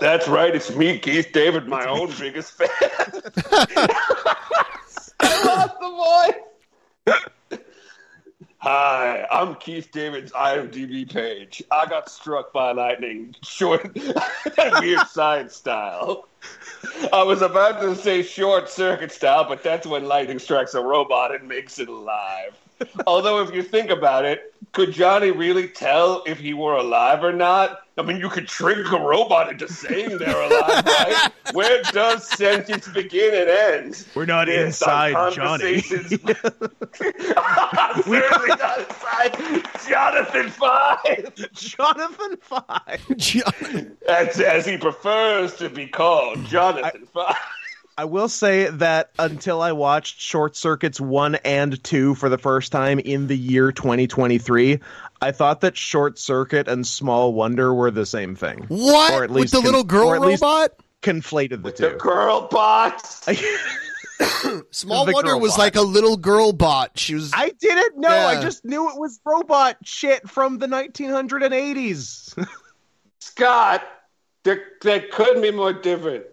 That's 0.00 0.28
right, 0.28 0.54
it's 0.54 0.72
me, 0.74 1.00
Keith 1.00 1.30
David, 1.32 1.66
my 1.66 1.84
own 1.86 2.12
biggest 2.16 2.52
fan. 2.52 2.68
I 5.20 5.44
lost 5.44 5.80
the 7.06 7.30
Keith 9.60 9.90
David's 9.92 10.32
IMDb 10.32 11.10
page. 11.10 11.62
I 11.70 11.86
got 11.86 12.10
struck 12.10 12.52
by 12.52 12.72
lightning, 12.72 13.34
short, 13.42 13.94
weird 14.80 15.06
science 15.08 15.54
style. 15.54 16.28
I 17.12 17.22
was 17.22 17.42
about 17.42 17.80
to 17.80 17.94
say 17.94 18.22
short 18.22 18.68
circuit 18.68 19.12
style, 19.12 19.48
but 19.48 19.62
that's 19.62 19.86
when 19.86 20.06
lightning 20.06 20.38
strikes 20.38 20.74
a 20.74 20.82
robot 20.82 21.34
and 21.34 21.48
makes 21.48 21.78
it 21.78 21.88
alive. 21.88 22.56
Although, 23.06 23.42
if 23.42 23.54
you 23.54 23.62
think 23.62 23.90
about 23.90 24.24
it, 24.24 24.54
could 24.72 24.92
Johnny 24.92 25.30
really 25.30 25.68
tell 25.68 26.22
if 26.26 26.38
he 26.38 26.54
were 26.54 26.76
alive 26.76 27.22
or 27.22 27.32
not? 27.32 27.82
I 28.00 28.02
mean, 28.02 28.16
you 28.18 28.28
could 28.28 28.48
trick 28.48 28.90
a 28.92 28.98
robot 28.98 29.50
into 29.50 29.68
saying 29.68 30.18
they're 30.18 30.40
alive, 30.40 30.84
right? 30.86 31.28
Where 31.52 31.82
does 31.92 32.26
sentence 32.28 32.88
begin 32.88 33.34
and 33.34 33.50
end? 33.50 34.06
We're 34.14 34.24
not 34.26 34.46
Based 34.46 34.82
on 34.82 35.08
inside 35.12 35.34
Johnny. 35.34 35.80
conversations- 35.82 36.10
Certainly 38.04 38.48
not 38.48 38.78
inside 38.80 39.36
Jonathan 39.88 40.48
Five. 40.50 41.52
Jonathan 41.52 42.36
Five. 42.40 43.96
As, 44.08 44.40
as 44.40 44.66
he 44.66 44.76
prefers 44.76 45.54
to 45.56 45.68
be 45.68 45.86
called, 45.86 46.44
Jonathan 46.46 47.06
Five. 47.12 47.36
I 48.00 48.04
will 48.04 48.30
say 48.30 48.70
that 48.70 49.10
until 49.18 49.60
I 49.60 49.72
watched 49.72 50.22
Short 50.22 50.56
Circuits 50.56 50.98
1 50.98 51.34
and 51.44 51.84
2 51.84 52.14
for 52.14 52.30
the 52.30 52.38
first 52.38 52.72
time 52.72 52.98
in 52.98 53.26
the 53.26 53.36
year 53.36 53.72
2023, 53.72 54.80
I 55.20 55.32
thought 55.32 55.60
that 55.60 55.76
Short 55.76 56.18
Circuit 56.18 56.66
and 56.66 56.86
Small 56.86 57.34
Wonder 57.34 57.74
were 57.74 57.90
the 57.90 58.06
same 58.06 58.34
thing. 58.36 58.64
What? 58.68 59.12
Or 59.12 59.24
at 59.24 59.28
With 59.30 59.40
least 59.42 59.52
the 59.52 59.60
little 59.60 59.84
girl 59.84 60.08
or 60.14 60.18
robot? 60.18 60.70
conflated 61.02 61.62
the 61.62 61.72
The 61.72 61.90
two. 61.90 61.96
girl 61.98 62.48
bots. 62.50 63.26
Small 64.70 65.04
The 65.04 65.12
Wonder 65.12 65.36
was 65.36 65.52
bot. 65.52 65.58
like 65.58 65.76
a 65.76 65.82
little 65.82 66.16
girl 66.16 66.54
bot. 66.54 66.98
She 66.98 67.14
was. 67.16 67.30
I 67.34 67.50
didn't 67.50 67.98
know. 67.98 68.08
I 68.08 68.40
just 68.40 68.64
knew 68.64 68.88
it 68.88 68.98
was 68.98 69.20
robot 69.26 69.76
shit 69.84 70.26
from 70.26 70.56
the 70.56 70.68
1980s. 70.68 72.46
Scott, 73.18 73.82
there, 74.44 74.62
that 74.84 75.10
couldn't 75.10 75.42
be 75.42 75.50
more 75.50 75.74
different. 75.74 76.24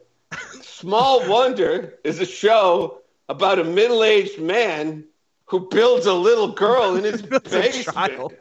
Small 0.62 1.28
Wonder 1.28 1.96
is 2.04 2.20
a 2.20 2.26
show 2.26 3.02
about 3.30 3.60
a 3.60 3.64
middle 3.64 4.04
aged 4.04 4.40
man 4.40 5.04
who 5.46 5.62
builds 5.70 6.06
a 6.06 6.14
little 6.14 6.50
girl 6.50 6.96
in 6.96 7.04
his 7.04 7.22
basement. 7.50 8.34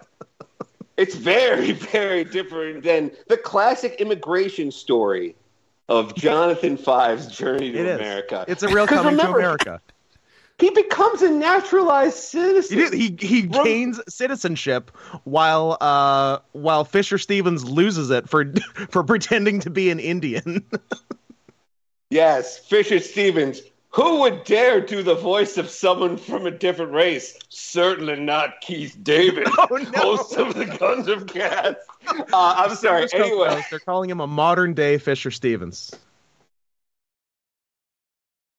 It's 0.96 1.14
very, 1.14 1.72
very 1.72 2.24
different 2.24 2.82
than 2.82 3.10
the 3.28 3.36
classic 3.36 3.96
immigration 4.00 4.70
story 4.70 5.34
of 5.88 6.14
Jonathan 6.14 6.76
Five's 6.76 7.26
journey 7.26 7.70
to 7.72 7.78
It. 7.78 8.00
America. 8.00 8.44
It's 8.48 8.62
a 8.62 8.68
real 8.68 8.86
coming 8.86 9.12
remember, 9.12 9.32
to 9.32 9.38
America. 9.38 9.80
He 10.58 10.70
becomes 10.70 11.20
a 11.20 11.30
naturalized 11.30 12.16
citizen. 12.16 12.92
He. 12.92 13.16
He 13.20 13.26
he 13.26 13.42
gains 13.42 14.00
citizenship 14.08 14.90
while 15.24 15.76
uh 15.80 16.38
while 16.52 16.84
Fisher 16.84 17.18
Stevens 17.18 17.64
loses 17.64 18.10
it 18.10 18.28
for 18.28 18.52
for 18.90 19.04
pretending 19.04 19.60
to 19.60 19.70
be 19.70 19.90
an 19.90 20.00
Indian. 20.00 20.64
Yes, 22.10 22.58
Fisher 22.58 23.00
Stevens. 23.00 23.60
Who 23.90 24.20
would 24.20 24.44
dare 24.44 24.80
do 24.82 25.02
the 25.02 25.14
voice 25.14 25.56
of 25.56 25.70
someone 25.70 26.18
from 26.18 26.46
a 26.46 26.50
different 26.50 26.92
race? 26.92 27.38
Certainly 27.48 28.20
not 28.20 28.60
Keith 28.60 28.96
David, 29.02 29.48
host 29.48 30.36
of 30.36 30.54
the 30.54 30.66
Guns 30.66 31.08
of 31.08 31.26
Cats. 31.26 31.84
Uh, 32.32 32.54
I'm 32.56 32.76
sorry. 32.76 33.08
Anyway, 33.12 33.64
they're 33.68 33.80
calling 33.80 34.08
him 34.08 34.20
a 34.20 34.28
modern 34.28 34.74
day 34.74 34.96
Fisher 34.96 35.32
Stevens. 35.32 35.90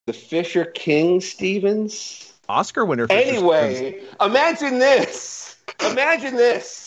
the 0.06 0.12
Fisher 0.12 0.66
King 0.66 1.22
Stevens. 1.22 2.34
Oscar 2.50 2.84
winner. 2.84 3.08
Fisher 3.08 3.22
Stevens. 3.22 3.78
Anyway, 3.78 4.02
imagine 4.20 4.80
this. 4.80 5.56
Imagine 5.80 6.36
this. 6.36 6.87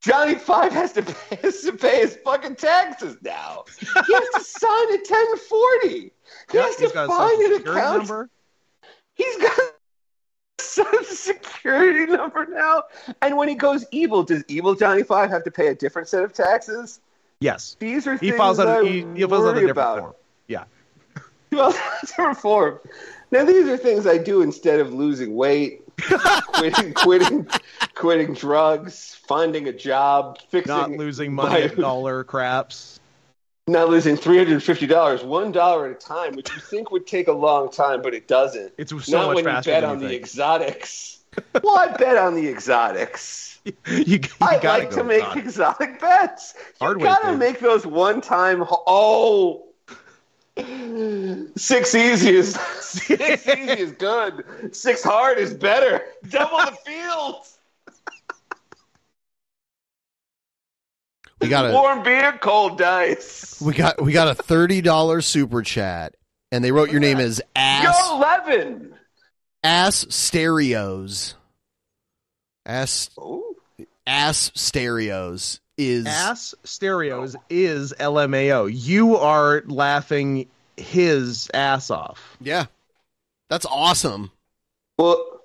Johnny 0.00 0.36
Five 0.36 0.72
has 0.72 0.92
to 0.92 1.02
pay, 1.02 1.36
has 1.42 1.62
to 1.62 1.72
pay 1.72 2.00
his 2.00 2.16
fucking 2.24 2.56
taxes 2.56 3.16
now. 3.22 3.64
He 3.78 3.86
has 4.14 4.28
to 4.34 4.40
sign 4.44 4.88
a 4.94 4.98
1040. 4.98 5.88
He 5.88 6.12
Yeah, 6.54 6.62
has 6.62 6.76
to 6.76 6.88
find 6.90 7.42
an 7.42 7.60
account. 7.60 7.98
number. 7.98 8.30
He's 9.14 9.36
got 9.38 9.58
a 9.58 9.72
social 10.60 11.02
security 11.04 12.06
number 12.10 12.46
now. 12.46 12.84
And 13.22 13.36
when 13.36 13.48
he 13.48 13.54
goes 13.56 13.84
evil, 13.90 14.22
does 14.22 14.44
evil 14.48 14.74
Johnny 14.74 15.02
Five 15.02 15.30
have 15.30 15.42
to 15.44 15.50
pay 15.50 15.68
a 15.68 15.74
different 15.74 16.06
set 16.08 16.22
of 16.22 16.32
taxes? 16.32 17.00
Yes. 17.40 17.76
These 17.78 18.06
are 18.06 18.14
He 18.16 18.28
things 18.30 18.36
files 18.38 18.58
out. 18.60 18.68
I 18.68 18.82
He, 18.84 19.04
he 19.14 19.22
files 19.26 19.44
out 19.44 19.50
a 19.50 19.54
different 19.54 19.70
about. 19.70 19.98
form. 20.00 20.14
Yeah. 20.48 20.64
Well, 21.50 21.70
that's 21.72 22.12
a 22.18 22.22
reform. 22.22 22.78
Now 23.30 23.44
these 23.44 23.66
are 23.68 23.76
things 23.76 24.06
I 24.06 24.18
do 24.18 24.42
instead 24.42 24.80
of 24.80 24.92
losing 24.92 25.34
weight, 25.34 25.82
quitting, 26.02 26.94
quitting, 26.94 27.46
quitting 27.94 28.34
drugs, 28.34 29.14
finding 29.26 29.68
a 29.68 29.72
job, 29.72 30.38
fixing, 30.50 30.74
Not 30.74 30.90
losing 30.92 31.32
money 31.34 31.68
my- 31.68 31.74
dollar 31.74 32.24
craps. 32.24 33.00
not 33.66 33.88
losing 33.88 34.16
three 34.16 34.38
hundred 34.38 34.52
and 34.54 34.62
fifty 34.62 34.86
dollars, 34.86 35.22
one 35.22 35.52
dollar 35.52 35.86
at 35.86 35.92
a 35.92 35.94
time, 35.94 36.34
which 36.34 36.50
you 36.54 36.60
think 36.60 36.90
would 36.90 37.06
take 37.06 37.28
a 37.28 37.32
long 37.32 37.70
time, 37.70 38.00
but 38.02 38.14
it 38.14 38.26
doesn't. 38.28 38.72
It's 38.78 38.90
so 39.04 39.16
not 39.18 39.26
much 39.28 39.34
when 39.36 39.44
faster 39.44 39.70
you 39.70 39.74
bet 39.74 39.82
than 39.82 39.90
on 39.90 40.00
you 40.02 40.08
the 40.08 40.14
exotics. 40.16 41.18
well, 41.62 41.78
I 41.78 41.88
bet 41.96 42.16
on 42.16 42.34
the 42.34 42.48
exotics. 42.48 43.44
You, 43.86 44.02
you 44.06 44.20
I 44.40 44.52
like 44.64 44.90
go 44.90 44.96
to 44.96 45.04
make 45.04 45.20
exotic. 45.36 45.44
exotic 45.44 46.00
bets. 46.00 46.54
You 46.56 46.86
Hard 46.86 47.00
gotta 47.02 47.36
make 47.36 47.60
those 47.60 47.84
one-time. 47.86 48.64
Oh, 48.86 49.66
six 51.56 51.94
easy 51.94 52.30
is 52.36 52.54
six 52.80 53.46
easy 53.46 53.70
is 53.80 53.92
good. 53.92 54.44
Six 54.74 55.02
hard 55.02 55.38
is 55.38 55.54
better. 55.54 56.02
Double 56.28 56.58
the 56.58 56.76
field. 56.84 57.36
We 61.40 61.48
got 61.48 61.70
a 61.70 61.72
Warm 61.72 62.02
beer, 62.02 62.36
cold 62.40 62.78
dice. 62.78 63.60
we 63.60 63.72
got 63.72 64.02
we 64.02 64.12
got 64.12 64.28
a 64.28 64.34
thirty 64.34 64.80
dollars 64.80 65.24
super 65.26 65.62
chat, 65.62 66.14
and 66.50 66.64
they 66.64 66.72
wrote 66.72 66.90
your 66.90 67.00
name 67.00 67.18
as 67.18 67.40
ass 67.54 67.96
Go 68.08 68.18
Levin. 68.18 68.94
ass 69.62 70.04
stereos. 70.08 71.34
Ass 72.66 73.10
Oh. 73.16 73.54
ass 74.06 74.50
stereos 74.54 75.60
is 75.78 76.06
Ass 76.06 76.54
stereos 76.64 77.36
oh. 77.36 77.42
is 77.48 77.94
LMAO. 77.98 78.68
You 78.70 79.16
are 79.16 79.62
laughing 79.66 80.48
his 80.76 81.50
ass 81.54 81.90
off. 81.90 82.36
yeah, 82.40 82.66
that's 83.48 83.66
awesome. 83.66 84.30
Well, 84.98 85.40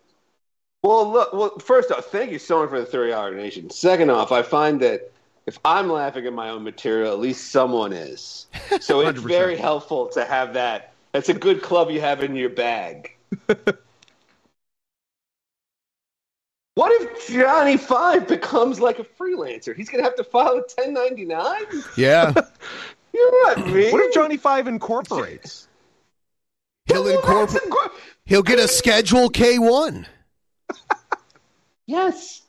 well, 0.82 1.12
look. 1.12 1.34
Well, 1.34 1.60
first 1.60 1.92
off, 1.92 2.06
thank 2.06 2.32
you 2.32 2.40
so 2.40 2.60
much 2.60 2.70
for 2.70 2.80
the 2.80 2.86
thirty-hour 2.86 3.32
donation. 3.32 3.70
Second 3.70 4.10
off, 4.10 4.32
I 4.32 4.42
find 4.42 4.82
that 4.82 5.12
if 5.46 5.60
I'm 5.64 5.90
laughing 5.90 6.26
at 6.26 6.34
my 6.34 6.50
own 6.50 6.64
material, 6.64 7.14
at 7.14 7.20
least 7.20 7.52
someone 7.52 7.94
is. 7.94 8.48
So 8.82 9.02
it's 9.02 9.20
very 9.22 9.56
helpful 9.56 10.08
to 10.10 10.26
have 10.26 10.54
that. 10.54 10.94
That's 11.12 11.30
a 11.30 11.34
good 11.34 11.62
club 11.62 11.92
you 11.92 12.02
have 12.02 12.24
in 12.24 12.36
your 12.36 12.50
bag. 12.50 13.16
what 16.76 16.92
if 17.02 17.28
Johnny 17.30 17.78
Five 17.78 18.28
becomes 18.28 18.80
like 18.80 19.00
a 19.00 19.04
freelancer? 19.04 19.76
He's 19.76 19.90
gonna 19.90 20.04
have 20.04 20.16
to 20.16 20.24
file 20.24 20.54
a 20.54 20.62
1099. 20.62 21.84
Yeah, 21.98 22.34
You 23.14 23.32
know 23.32 23.38
what 23.54 23.58
I 23.60 23.72
mean? 23.72 23.92
What 23.92 24.04
if 24.06 24.14
Johnny 24.14 24.38
Five 24.38 24.68
incorporates? 24.68 25.68
he'll 26.88 27.08
incorporate. 27.08 27.62
He'll 28.26 28.44
get 28.44 28.60
a 28.60 28.68
Schedule 28.68 29.30
K 29.30 29.60
one. 29.60 30.08
Yes. 31.86 32.42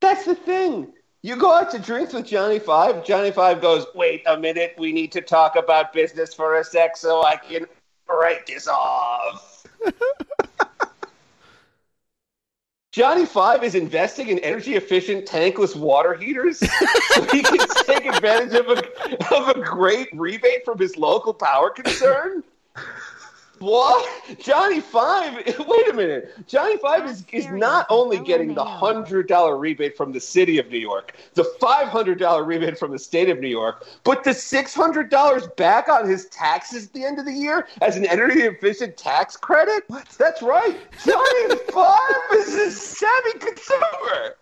That's 0.00 0.24
the 0.24 0.34
thing. 0.36 0.92
You 1.22 1.36
go 1.36 1.52
out 1.52 1.70
to 1.72 1.78
drinks 1.78 2.12
with 2.12 2.26
Johnny 2.26 2.58
Five. 2.60 3.04
Johnny 3.04 3.30
Five 3.32 3.60
goes, 3.60 3.84
wait 3.94 4.22
a 4.26 4.38
minute, 4.38 4.74
we 4.78 4.92
need 4.92 5.12
to 5.12 5.20
talk 5.20 5.56
about 5.56 5.92
business 5.92 6.32
for 6.32 6.56
a 6.58 6.64
sec 6.64 6.96
so 6.96 7.22
I 7.24 7.36
can 7.36 7.66
write 8.08 8.46
this 8.46 8.68
off. 8.68 9.66
Johnny 12.92 13.24
Five 13.24 13.62
is 13.62 13.76
investing 13.76 14.28
in 14.28 14.40
energy 14.40 14.74
efficient 14.74 15.24
tankless 15.24 15.76
water 15.76 16.14
heaters 16.14 16.58
so 17.14 17.22
he 17.26 17.40
can 17.42 17.58
take 17.86 18.04
advantage 18.04 18.52
of 18.54 18.66
a, 18.68 19.34
of 19.34 19.48
a 19.56 19.60
great 19.60 20.08
rebate 20.12 20.64
from 20.64 20.76
his 20.76 20.96
local 20.96 21.32
power 21.32 21.70
concern. 21.70 22.42
What? 23.60 24.38
Johnny 24.38 24.80
Five? 24.80 25.34
Wait 25.58 25.88
a 25.88 25.92
minute. 25.92 26.34
Johnny 26.46 26.78
Five 26.78 27.06
is, 27.06 27.24
is 27.30 27.46
not 27.48 27.86
only 27.90 28.18
getting 28.18 28.54
the 28.54 28.64
hundred 28.64 29.28
dollar 29.28 29.58
rebate 29.58 29.98
from 29.98 30.12
the 30.12 30.20
city 30.20 30.58
of 30.58 30.70
New 30.70 30.78
York, 30.78 31.14
the 31.34 31.44
five 31.60 31.88
hundred 31.88 32.18
dollar 32.18 32.42
rebate 32.42 32.78
from 32.78 32.90
the 32.90 32.98
state 32.98 33.28
of 33.28 33.38
New 33.38 33.48
York, 33.48 33.86
but 34.02 34.24
the 34.24 34.32
six 34.32 34.74
hundred 34.74 35.10
dollars 35.10 35.46
back 35.58 35.90
on 35.90 36.08
his 36.08 36.24
taxes 36.26 36.86
at 36.86 36.92
the 36.94 37.04
end 37.04 37.18
of 37.18 37.26
the 37.26 37.34
year 37.34 37.68
as 37.82 37.98
an 37.98 38.06
energy 38.06 38.40
efficient 38.40 38.96
tax 38.96 39.36
credit. 39.36 39.84
What? 39.88 40.08
That's 40.18 40.40
right. 40.40 40.78
Johnny 41.04 41.56
Five 41.70 42.00
is 42.32 42.54
a 42.54 42.70
savvy 42.70 43.38
consumer. 43.40 44.36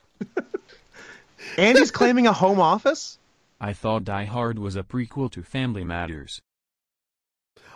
And 1.56 1.76
he's 1.76 1.90
claiming 1.90 2.28
a 2.28 2.32
home 2.32 2.60
office? 2.60 3.18
I 3.60 3.72
thought 3.72 4.04
Die 4.04 4.24
Hard 4.26 4.60
was 4.60 4.76
a 4.76 4.84
prequel 4.84 5.28
to 5.32 5.42
Family 5.42 5.82
Matters. 5.82 6.40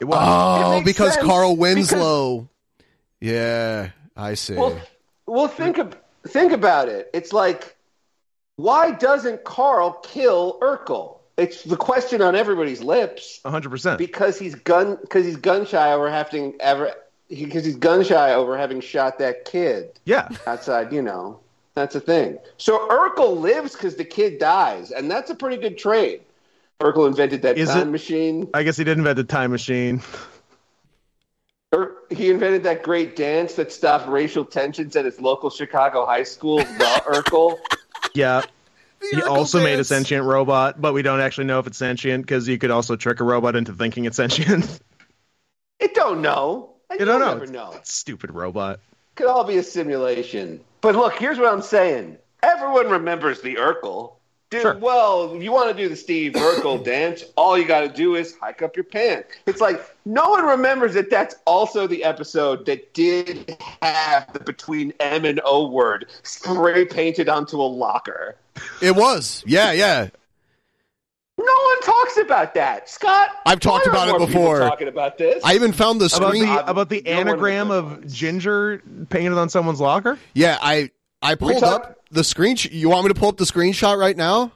It 0.00 0.06
Oh, 0.10 0.70
makes 0.72 0.84
because 0.84 1.14
sense, 1.14 1.26
Carl 1.26 1.54
because- 1.54 1.74
Winslow. 1.74 2.48
Yeah, 3.20 3.90
I 4.16 4.34
see. 4.34 4.54
Well, 4.54 4.80
well, 5.26 5.48
think 5.48 5.78
of 5.78 5.96
think 6.26 6.52
about 6.52 6.88
it. 6.88 7.08
It's 7.14 7.32
like, 7.32 7.76
why 8.56 8.90
doesn't 8.90 9.44
Carl 9.44 9.92
kill 10.02 10.58
Urkel? 10.60 11.18
It's 11.36 11.62
the 11.62 11.76
question 11.76 12.20
on 12.20 12.34
everybody's 12.36 12.82
lips. 12.82 13.40
100%. 13.44 13.96
Because 13.98 14.38
he's 14.38 14.54
gun 14.54 14.98
because 15.00 15.24
he's 15.24 15.36
gun 15.36 15.66
shy 15.66 15.92
over 15.92 16.10
having 16.10 16.54
ever 16.60 16.92
because 17.28 17.64
he's 17.64 17.76
gun 17.76 18.04
shy 18.04 18.34
over 18.34 18.56
having 18.58 18.80
shot 18.80 19.18
that 19.20 19.44
kid. 19.44 19.98
Yeah. 20.04 20.28
Outside, 20.46 20.92
you 20.92 21.00
know. 21.02 21.38
That's 21.74 21.94
a 21.94 22.00
thing. 22.00 22.38
So 22.58 22.86
Urkel 22.88 23.40
lives 23.40 23.72
because 23.72 23.96
the 23.96 24.04
kid 24.04 24.38
dies, 24.38 24.90
and 24.90 25.10
that's 25.10 25.30
a 25.30 25.34
pretty 25.34 25.56
good 25.56 25.78
trade. 25.78 26.20
Urkel 26.82 27.06
invented 27.06 27.42
that 27.42 27.56
Is 27.56 27.68
time 27.68 27.88
it- 27.88 27.90
machine. 27.92 28.50
I 28.52 28.62
guess 28.64 28.76
he 28.76 28.84
did 28.84 28.98
invent 28.98 29.16
the 29.16 29.24
time 29.24 29.50
machine. 29.52 30.02
Ur- 31.74 31.96
He 32.10 32.30
invented 32.30 32.64
that 32.64 32.82
great 32.82 33.16
dance 33.16 33.54
that 33.54 33.72
stopped 33.72 34.08
racial 34.08 34.44
tensions 34.44 34.94
at 34.96 35.04
his 35.04 35.20
local 35.20 35.48
Chicago 35.50 36.04
high 36.04 36.24
school, 36.24 36.58
the 36.58 36.64
Urkel. 37.06 37.58
Yeah. 38.14 38.42
He 39.00 39.16
Urkel 39.16 39.28
also 39.28 39.62
made 39.62 39.78
a 39.78 39.84
sentient 39.84 40.26
robot, 40.26 40.80
but 40.80 40.92
we 40.92 41.02
don't 41.02 41.20
actually 41.20 41.44
know 41.44 41.58
if 41.58 41.66
it's 41.66 41.78
sentient 41.78 42.24
because 42.24 42.46
you 42.46 42.58
could 42.58 42.70
also 42.70 42.96
trick 42.96 43.20
a 43.20 43.24
robot 43.24 43.56
into 43.56 43.72
thinking 43.72 44.04
it's 44.04 44.16
sentient. 44.16 44.80
It 45.80 45.94
don't 45.96 46.22
know. 46.22 46.74
And 46.90 47.00
You 47.00 47.06
don't 47.06 47.18
you'll 47.18 47.26
know. 47.28 47.38
Never 47.38 47.46
know. 47.50 47.74
Stupid 47.82 48.30
robot. 48.30 48.78
Could 49.16 49.26
all 49.26 49.42
be 49.42 49.56
a 49.56 49.64
simulation. 49.64 50.60
But 50.80 50.94
look, 50.94 51.14
here's 51.14 51.38
what 51.38 51.52
I'm 51.52 51.60
saying. 51.62 52.18
Everyone 52.40 52.88
remembers 52.88 53.40
the 53.40 53.56
Urkel. 53.56 54.12
Dude, 54.52 54.80
well, 54.82 55.36
you 55.40 55.50
want 55.50 55.74
to 55.74 55.82
do 55.82 55.88
the 55.88 55.96
Steve 55.96 56.32
Urkel 56.34 56.84
dance, 56.84 57.24
all 57.36 57.56
you 57.58 57.64
got 57.64 57.80
to 57.80 57.88
do 57.88 58.14
is 58.16 58.36
hike 58.36 58.60
up 58.62 58.76
your 58.76 58.84
pants. 58.84 59.28
It's 59.46 59.60
like 59.60 59.80
no 60.04 60.28
one 60.30 60.44
remembers 60.44 60.94
that 60.94 61.08
that's 61.10 61.34
also 61.46 61.86
the 61.86 62.04
episode 62.04 62.66
that 62.66 62.92
did 62.94 63.56
have 63.80 64.32
the 64.32 64.40
between 64.40 64.92
M 65.00 65.24
and 65.24 65.40
O 65.44 65.68
word 65.68 66.06
spray 66.22 66.84
painted 66.84 67.28
onto 67.28 67.60
a 67.60 67.64
locker. 67.64 68.36
It 68.82 68.94
was. 68.94 69.42
Yeah, 69.46 69.72
yeah. 69.72 70.08
No 71.38 71.44
one 71.44 71.80
talks 71.80 72.18
about 72.18 72.54
that. 72.54 72.88
Scott, 72.90 73.30
I've 73.46 73.58
talked 73.58 73.86
about 73.86 74.08
it 74.08 74.18
before. 74.26 74.58
Talking 74.60 74.86
about 74.88 75.16
this. 75.18 75.42
I 75.44 75.54
even 75.54 75.72
found 75.72 76.00
the 76.00 76.04
About 76.14 76.34
screen. 76.34 76.44
the, 76.46 76.66
about 76.70 76.88
the 76.90 77.02
No 77.06 77.10
anagram 77.10 77.70
of 77.70 78.06
ginger 78.06 78.82
painted 79.08 79.38
on 79.38 79.48
someone's 79.48 79.80
locker? 79.80 80.18
Yeah, 80.34 80.58
I 80.60 80.90
I 81.22 81.34
pulled 81.34 81.58
talk- 81.60 81.84
up 81.86 81.98
the 82.12 82.20
screenshot. 82.22 82.70
You 82.72 82.90
want 82.90 83.06
me 83.06 83.12
to 83.12 83.18
pull 83.18 83.28
up 83.28 83.36
the 83.36 83.44
screenshot 83.44 83.98
right 83.98 84.16
now? 84.16 84.52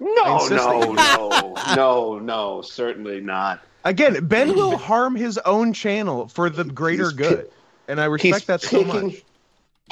No, 0.00 0.48
no, 0.48 0.92
no, 0.92 1.54
no, 1.76 2.18
no, 2.18 2.62
certainly 2.62 3.20
not. 3.20 3.60
Again, 3.84 4.26
Ben 4.26 4.54
will 4.54 4.76
harm 4.76 5.14
his 5.14 5.38
own 5.38 5.72
channel 5.72 6.26
for 6.28 6.50
the 6.50 6.64
greater 6.64 7.04
He's 7.04 7.12
good. 7.12 7.50
And 7.86 8.00
I 8.00 8.06
respect 8.06 8.34
He's 8.34 8.46
that 8.46 8.62
so 8.62 8.82
picking- 8.84 9.06
much. 9.08 9.22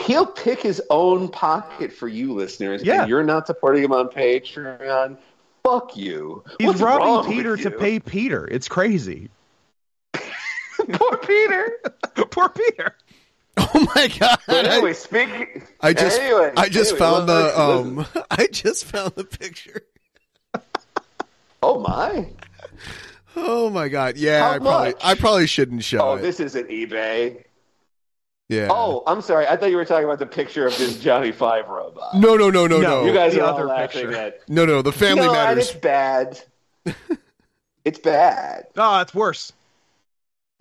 He'll 0.06 0.24
pick 0.26 0.60
his 0.62 0.80
own 0.88 1.28
pocket 1.28 1.92
for 1.92 2.08
you, 2.08 2.32
listeners. 2.32 2.82
Yeah. 2.82 3.02
And 3.02 3.10
you're 3.10 3.22
not 3.22 3.46
supporting 3.46 3.84
him 3.84 3.92
on 3.92 4.08
Patreon. 4.08 5.18
Fuck 5.62 5.96
you. 5.98 6.42
He's 6.58 6.66
What's 6.66 6.80
wrong 6.80 6.98
robbing 6.98 7.28
with 7.28 7.36
Peter 7.36 7.56
to 7.58 7.70
pay 7.70 8.00
Peter. 8.00 8.48
It's 8.50 8.68
crazy. 8.68 9.28
Poor 10.14 11.16
Peter. 11.18 11.72
Poor 12.30 12.48
Peter. 12.48 12.96
Oh 13.74 13.86
my 13.94 14.08
god! 14.18 14.38
But 14.46 14.66
I- 14.66 14.74
anyway, 14.76 14.92
speak. 14.94 15.62
I 15.80 15.92
just 15.92 16.20
anyway, 16.20 16.52
I 16.56 16.68
just 16.68 16.92
anyway, 16.92 16.98
found 16.98 17.28
the 17.28 17.42
listen, 17.44 17.98
um 17.98 18.24
I 18.30 18.46
just 18.46 18.84
found 18.86 19.14
the 19.14 19.24
picture. 19.24 19.82
Oh 21.64 21.78
my! 21.78 22.28
Oh 23.36 23.70
my 23.70 23.88
god! 23.88 24.16
Yeah, 24.16 24.40
How 24.40 24.50
I 24.54 24.58
probably 24.58 24.88
much? 24.90 25.00
I 25.04 25.14
probably 25.14 25.46
shouldn't 25.46 25.84
show 25.84 26.00
Oh, 26.00 26.14
it. 26.14 26.22
this 26.22 26.40
isn't 26.40 26.68
eBay. 26.68 27.44
yeah. 28.48 28.66
Oh, 28.68 29.04
I'm 29.06 29.20
sorry. 29.22 29.46
I 29.46 29.56
thought 29.56 29.70
you 29.70 29.76
were 29.76 29.84
talking 29.84 30.04
about 30.04 30.18
the 30.18 30.26
picture 30.26 30.66
of 30.66 30.76
this 30.76 30.98
Johnny 30.98 31.30
Five 31.30 31.68
robot. 31.68 32.14
no, 32.16 32.34
no, 32.36 32.50
no, 32.50 32.66
no, 32.66 32.80
no. 32.80 33.04
you 33.04 33.12
guys 33.12 33.34
the 33.34 33.40
are 33.42 33.44
all 33.46 33.54
other 33.54 33.66
laughing 33.66 34.06
picture. 34.08 34.16
at. 34.16 34.48
No, 34.48 34.64
no. 34.66 34.82
The 34.82 34.90
Family 34.92 35.22
no, 35.26 35.34
and 35.34 35.56
Matters. 35.56 35.70
it's 35.70 35.78
bad. 35.78 36.40
it's 37.84 37.98
bad. 38.00 38.64
Ah, 38.76 39.02
it's 39.02 39.14
worse. 39.14 39.52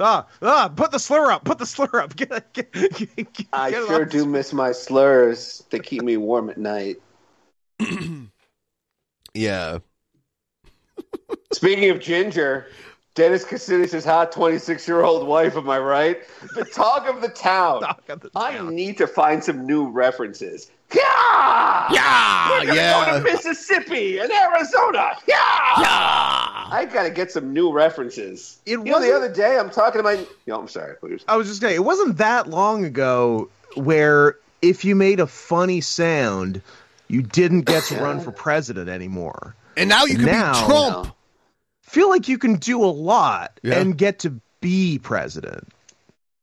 Ah, 0.01 0.27
ah, 0.41 0.71
put 0.75 0.91
the 0.91 0.99
slur 0.99 1.31
up. 1.31 1.45
Put 1.45 1.59
the 1.59 1.65
slur 1.65 1.89
up. 2.01 2.15
Get, 2.15 2.53
get, 2.53 2.71
get, 2.73 3.15
get 3.15 3.47
I 3.53 3.69
it 3.69 3.73
sure 3.73 4.03
off. 4.03 4.09
do 4.09 4.25
miss 4.25 4.51
my 4.51 4.71
slurs. 4.71 5.63
They 5.69 5.79
keep 5.79 6.01
me 6.01 6.17
warm 6.17 6.49
at 6.49 6.57
night. 6.57 6.97
Yeah. 9.33 9.79
Speaking 11.53 11.89
of 11.89 11.99
ginger, 11.99 12.67
Dennis 13.15 13.45
Kucinich' 13.45 14.03
hot 14.03 14.31
26 14.31 14.87
year 14.87 15.03
old 15.03 15.27
wife, 15.27 15.55
am 15.55 15.69
I 15.69 15.79
right? 15.79 16.19
The 16.55 16.65
talk 16.65 17.07
of 17.07 17.21
the 17.21 17.29
town. 17.29 17.83
I 18.35 18.61
need 18.69 18.97
to 18.97 19.07
find 19.07 19.43
some 19.43 19.65
new 19.65 19.89
references. 19.89 20.69
Yeah! 20.93 21.87
Yeah! 21.91 22.49
We're 22.59 22.65
gonna 22.67 22.75
yeah. 22.75 23.11
go 23.11 23.17
to 23.17 23.23
Mississippi 23.23 24.19
and 24.19 24.31
Arizona. 24.31 25.11
Yeah! 25.27 25.35
Yeah! 25.77 26.67
I 26.73 26.87
gotta 26.91 27.09
get 27.09 27.31
some 27.31 27.53
new 27.53 27.71
references. 27.71 28.59
It 28.65 28.71
you 28.73 28.83
know, 28.83 28.99
the 28.99 29.13
other 29.13 29.31
day 29.31 29.57
I'm 29.57 29.69
talking 29.69 29.99
to 29.99 30.03
my. 30.03 30.25
No, 30.47 30.59
I'm 30.59 30.67
sorry. 30.67 30.95
please. 30.97 31.23
I 31.27 31.35
was 31.37 31.47
just 31.47 31.61
saying, 31.61 31.75
it 31.75 31.83
wasn't 31.83 32.17
that 32.17 32.47
long 32.49 32.85
ago 32.85 33.49
where 33.75 34.37
if 34.61 34.85
you 34.85 34.95
made 34.95 35.19
a 35.19 35.27
funny 35.27 35.81
sound, 35.81 36.61
you 37.07 37.21
didn't 37.21 37.61
get 37.61 37.83
to 37.85 37.95
run 38.01 38.19
for 38.19 38.31
president 38.33 38.89
anymore. 38.89 39.55
And 39.77 39.89
now 39.89 40.05
you 40.05 40.15
can 40.17 40.25
Now- 40.25 40.53
be 40.53 40.65
Trump. 40.67 41.15
Feel 41.81 42.09
like 42.09 42.29
you 42.29 42.37
can 42.37 42.55
do 42.55 42.81
a 42.83 42.87
lot 42.87 43.59
Yeah. 43.63 43.79
and 43.79 43.97
get 43.97 44.19
to 44.19 44.39
be 44.61 44.97
president, 44.99 45.67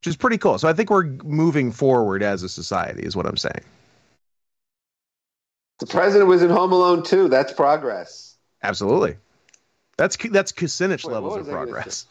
which 0.01 0.07
is 0.09 0.15
pretty 0.17 0.36
cool. 0.36 0.59
So 0.59 0.68
I 0.68 0.75
think 0.75 0.91
we're 0.91 1.05
moving 1.25 1.73
forward 1.73 2.23
as 2.23 2.43
a 2.43 2.51
society, 2.51 3.02
is 3.02 3.17
what 3.17 3.25
I'm 3.25 3.39
saying. 3.39 3.65
The 5.78 5.86
president 5.86 6.28
was 6.28 6.42
in 6.42 6.50
Home 6.50 6.73
Alone 6.73 7.02
too. 7.02 7.28
That's 7.28 7.52
progress. 7.52 8.36
Absolutely. 8.62 9.16
That's 9.97 10.16
that's 10.16 10.52
Kucinich 10.52 11.05
Wait, 11.05 11.12
levels 11.12 11.34
of 11.36 11.40
was 11.40 11.48
I 11.48 11.52
gonna 11.52 11.66
progress. 11.66 12.07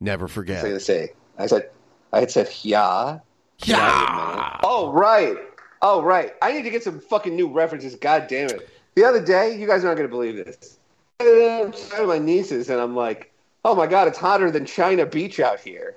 Never 0.00 0.24
I 0.24 0.26
was 0.26 0.32
forget. 0.32 0.62
gonna 0.62 0.80
say. 0.80 1.12
I 1.38 1.46
said. 1.46 1.70
I 2.12 2.20
had 2.20 2.30
said 2.30 2.48
yeah. 2.62 3.18
Yeah. 3.64 4.58
Oh 4.62 4.92
right. 4.92 5.36
Oh 5.82 6.02
right. 6.02 6.32
I 6.40 6.52
need 6.52 6.62
to 6.62 6.70
get 6.70 6.82
some 6.84 7.00
fucking 7.00 7.34
new 7.34 7.52
references. 7.52 7.94
God 7.96 8.26
damn 8.28 8.50
it. 8.50 8.68
The 8.94 9.04
other 9.04 9.24
day, 9.24 9.56
you 9.56 9.66
guys 9.66 9.84
aren't 9.84 9.96
gonna 9.98 10.08
believe 10.08 10.36
this. 10.36 10.78
I'm 11.20 11.72
talking 11.72 11.98
to 11.98 12.06
my 12.06 12.18
nieces, 12.18 12.70
and 12.70 12.80
I'm 12.80 12.94
like, 12.94 13.32
"Oh 13.64 13.74
my 13.74 13.86
god, 13.86 14.08
it's 14.08 14.18
hotter 14.18 14.50
than 14.50 14.64
China 14.64 15.04
Beach 15.06 15.40
out 15.40 15.60
here." 15.60 15.96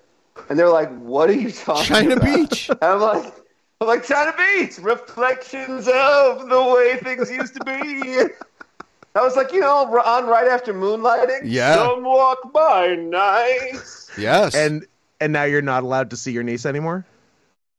And 0.50 0.58
they're 0.58 0.70
like, 0.70 0.90
"What 1.00 1.30
are 1.30 1.34
you 1.34 1.52
talking 1.52 1.86
China 1.86 2.16
about?" 2.16 2.26
Beach. 2.50 2.70
And 2.70 2.80
I'm 2.82 3.00
like, 3.00 3.26
"I'm 3.26 3.32
like 3.88 4.04
China 4.06 4.34
Beach, 4.38 4.78
reflections 4.80 5.88
of 5.88 6.50
the 6.50 6.74
way 6.76 6.98
things 6.98 7.32
used 7.32 7.56
to 7.56 7.64
be." 7.66 8.34
I 9.14 9.22
was 9.22 9.36
like, 9.36 9.52
you 9.52 9.60
know, 9.60 10.00
on 10.00 10.26
right 10.28 10.48
after 10.48 10.74
moonlighting. 10.74 11.42
Yeah. 11.44 11.76
Some 11.76 12.04
walk 12.04 12.54
by 12.54 12.96
night. 12.96 13.82
Yes. 14.18 14.56
And 14.56 14.86
and 15.20 15.34
now 15.34 15.44
you're 15.44 15.62
not 15.62 15.84
allowed 15.84 16.10
to 16.12 16.18
see 16.18 16.32
your 16.32 16.44
niece 16.44 16.66
anymore? 16.66 17.06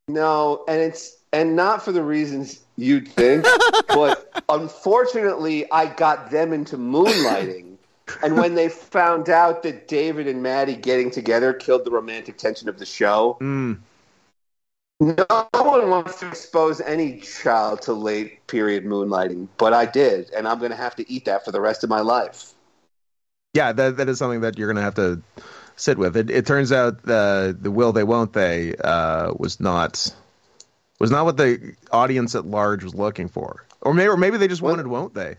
No, 0.08 0.64
and 0.68 0.80
it's 0.80 1.16
and 1.32 1.56
not 1.56 1.82
for 1.82 1.92
the 1.92 2.02
reasons 2.02 2.60
you'd 2.76 3.08
think, 3.08 3.46
but 3.88 4.44
unfortunately, 4.48 5.70
I 5.72 5.86
got 5.86 6.30
them 6.30 6.52
into 6.52 6.76
moonlighting. 6.76 7.68
And 8.22 8.36
when 8.36 8.56
they 8.56 8.68
found 8.68 9.30
out 9.30 9.62
that 9.62 9.88
David 9.88 10.26
and 10.26 10.42
Maddie 10.42 10.74
getting 10.76 11.10
together 11.10 11.54
killed 11.54 11.84
the 11.86 11.90
romantic 11.90 12.36
tension 12.36 12.68
of 12.68 12.78
the 12.78 12.84
show, 12.84 13.38
Mm. 13.40 13.78
No 15.02 15.48
one 15.52 15.90
wants 15.90 16.20
to 16.20 16.28
expose 16.28 16.80
any 16.80 17.18
child 17.18 17.82
to 17.82 17.92
late 17.92 18.46
period 18.46 18.84
moonlighting, 18.84 19.48
but 19.58 19.72
I 19.72 19.84
did, 19.84 20.30
and 20.30 20.46
I'm 20.46 20.58
going 20.60 20.70
to 20.70 20.76
have 20.76 20.94
to 20.96 21.10
eat 21.10 21.24
that 21.24 21.44
for 21.44 21.50
the 21.50 21.60
rest 21.60 21.82
of 21.82 21.90
my 21.90 22.00
life. 22.00 22.52
Yeah, 23.54 23.72
that 23.72 23.96
that 23.98 24.08
is 24.08 24.18
something 24.18 24.40
that 24.42 24.56
you're 24.56 24.68
gonna 24.68 24.80
have 24.80 24.94
to 24.94 25.20
sit 25.76 25.98
with. 25.98 26.16
It, 26.16 26.30
it 26.30 26.46
turns 26.46 26.72
out 26.72 27.02
the 27.02 27.54
the 27.60 27.70
will 27.70 27.92
they 27.92 28.04
won't 28.04 28.32
they 28.32 28.74
uh, 28.76 29.34
was 29.38 29.60
not 29.60 30.10
was 30.98 31.10
not 31.10 31.26
what 31.26 31.36
the 31.36 31.74
audience 31.90 32.34
at 32.34 32.46
large 32.46 32.82
was 32.82 32.94
looking 32.94 33.28
for, 33.28 33.66
or 33.82 33.92
maybe 33.92 34.08
or 34.08 34.16
maybe 34.16 34.38
they 34.38 34.48
just 34.48 34.62
wanted 34.62 34.86
won't 34.86 35.12
they? 35.12 35.36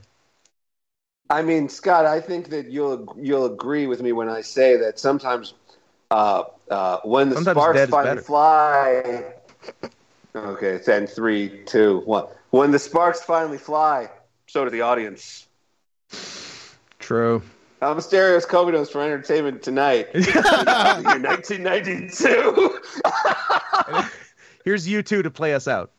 I 1.30 1.42
mean, 1.42 1.70
Scott, 1.70 2.06
I 2.06 2.20
think 2.20 2.50
that 2.50 2.70
you'll 2.70 3.16
you'll 3.20 3.46
agree 3.46 3.88
with 3.88 4.04
me 4.04 4.12
when 4.12 4.30
I 4.30 4.42
say 4.42 4.78
that 4.78 5.00
sometimes 5.00 5.56
uh, 6.12 6.44
uh, 6.70 7.00
when 7.04 7.30
the 7.30 7.36
Sometimes 7.38 7.60
sparks 7.60 7.86
finally 7.86 8.22
fly. 8.22 9.34
Okay, 10.36 10.70
it's 10.70 10.88
then 10.88 11.06
three, 11.08 11.64
two, 11.66 12.02
one. 12.06 12.26
When 12.50 12.72
the 12.72 12.80
sparks 12.80 13.22
finally 13.22 13.58
fly, 13.58 14.10
so 14.48 14.64
do 14.64 14.70
the 14.72 14.82
audience. 14.82 15.48
True. 17.00 17.42
I'm 17.82 18.00
Stereos 18.00 18.46
Covidos 18.46 18.90
for 18.92 19.02
Entertainment 19.02 19.62
Tonight. 19.62 20.08
1992. 20.14 22.80
Here's 24.66 24.88
U2 24.88 25.24
to 25.24 25.30
play 25.30 25.54
us 25.54 25.68
out. 25.68 25.92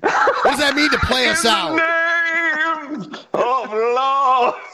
What 0.00 0.44
does 0.44 0.60
that 0.60 0.76
mean 0.76 0.90
to 0.90 0.98
play 0.98 1.28
us 1.28 1.44
out? 1.44 1.74
Name 1.74 3.12
of 3.32 3.72
love. 3.72 4.54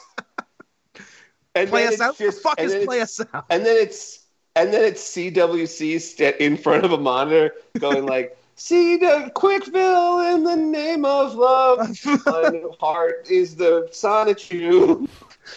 And 1.53 1.69
Play 1.69 1.89
us 1.89 1.95
it's 1.95 2.01
out? 2.01 2.17
The 2.17 2.31
fuck 2.31 2.61
and 2.61 2.71
is 2.71 2.85
play 2.85 3.01
us 3.01 3.21
out? 3.35 3.45
And 3.51 3.67
then 3.67 3.77
it's 3.77 4.20
and 4.57 4.73
then 4.73 4.85
it's 4.85 5.03
CWC 5.15 6.01
st- 6.01 6.37
in 6.37 6.57
front 6.57 6.85
of 6.85 6.93
a 6.93 6.99
monitor 6.99 7.53
going 7.79 8.07
like 8.07 8.37
See 8.61 8.99
the 8.99 9.33
Quickville 9.35 10.35
in 10.35 10.45
the 10.45 10.55
name 10.55 11.07
of 11.07 11.35
love. 11.35 11.79
My 12.27 12.63
heart 12.79 13.27
is 13.31 13.57
the 13.57 13.89
Sonic 13.91 14.53
you. 14.53 15.09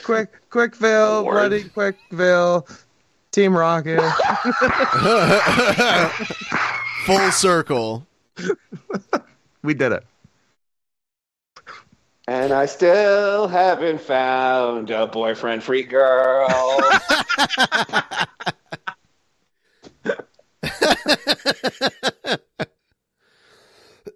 Quick, 0.06 0.30
Quickville, 0.50 1.24
Lord. 1.24 1.34
bloody 1.34 1.66
Quickville, 1.66 2.66
Team 3.34 3.58
Rocket. 3.58 4.00
Full 7.06 7.32
circle. 7.32 8.08
we 9.64 9.74
did 9.74 9.92
it. 9.92 10.06
And 12.30 12.54
I 12.54 12.68
still 12.68 13.50
haven't 13.50 14.00
found 14.00 14.92
a 14.92 15.08
boyfriend 15.08 15.62
free 15.62 15.84
girl. 15.84 16.48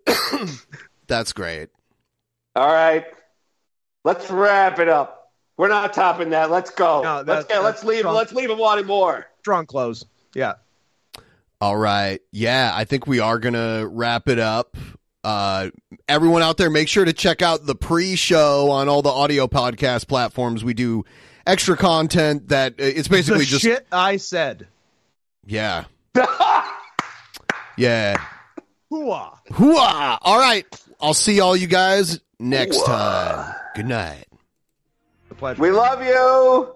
That's 1.07 1.33
great. 1.33 1.69
All 2.55 2.67
right. 2.67 3.05
Let's 4.03 4.29
wrap 4.29 4.79
it 4.79 4.89
up. 4.89 5.31
We're 5.57 5.67
not 5.69 5.93
topping 5.93 6.29
that. 6.31 6.51
Let's 6.51 6.69
go. 6.71 7.01
No, 7.01 7.23
let's 7.25 7.47
that- 7.47 7.55
go. 7.55 7.61
Let's 7.61 7.83
leave. 7.83 7.99
strong. 7.99 8.15
Let's 8.15 8.33
leave 8.33 8.49
him 8.49 8.57
wanting 8.57 8.85
more. 8.85 9.25
Strong 9.39 9.65
close. 9.67 10.05
Yeah. 10.33 10.53
All 11.59 11.75
right. 11.77 12.21
Yeah, 12.31 12.71
I 12.73 12.83
think 12.85 13.07
we 13.07 13.19
are 13.19 13.39
going 13.39 13.53
to 13.55 13.87
wrap 13.91 14.29
it 14.29 14.37
up. 14.37 14.77
Uh, 15.23 15.71
everyone 16.07 16.43
out 16.43 16.57
there, 16.57 16.69
make 16.69 16.87
sure 16.87 17.03
to 17.03 17.13
check 17.13 17.41
out 17.41 17.65
the 17.65 17.73
pre 17.75 18.15
show 18.15 18.69
on 18.69 18.87
all 18.87 19.01
the 19.01 19.09
audio 19.09 19.47
podcast 19.47 20.07
platforms. 20.07 20.63
We 20.63 20.73
do 20.75 21.03
extra 21.47 21.75
content 21.75 22.49
that 22.49 22.73
uh, 22.73 22.83
it's 22.83 23.07
basically 23.07 23.39
the 23.39 23.45
just. 23.45 23.63
shit 23.63 23.87
I 23.91 24.17
said. 24.17 24.67
Yeah. 25.45 25.85
yeah. 27.77 28.17
Hooah. 28.91 29.37
Hooah! 29.51 30.17
All 30.21 30.39
right. 30.39 30.65
I'll 30.99 31.13
see 31.13 31.39
all 31.39 31.55
you 31.55 31.67
guys 31.67 32.19
next 32.39 32.83
time. 32.85 33.53
Good 33.75 33.87
night. 33.87 34.25
The 35.29 35.35
pleasure. 35.35 35.61
We 35.61 35.71
love 35.71 36.01
you. 36.01 36.73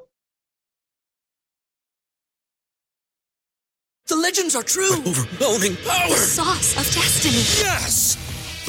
The 4.08 4.16
legends 4.18 4.56
are 4.58 4.64
true. 4.64 4.92
Overwhelming 4.92 5.78
power! 5.78 6.10
The 6.10 6.16
sauce 6.16 6.72
of 6.78 6.84
destiny. 6.94 7.66
Yes! 7.66 8.18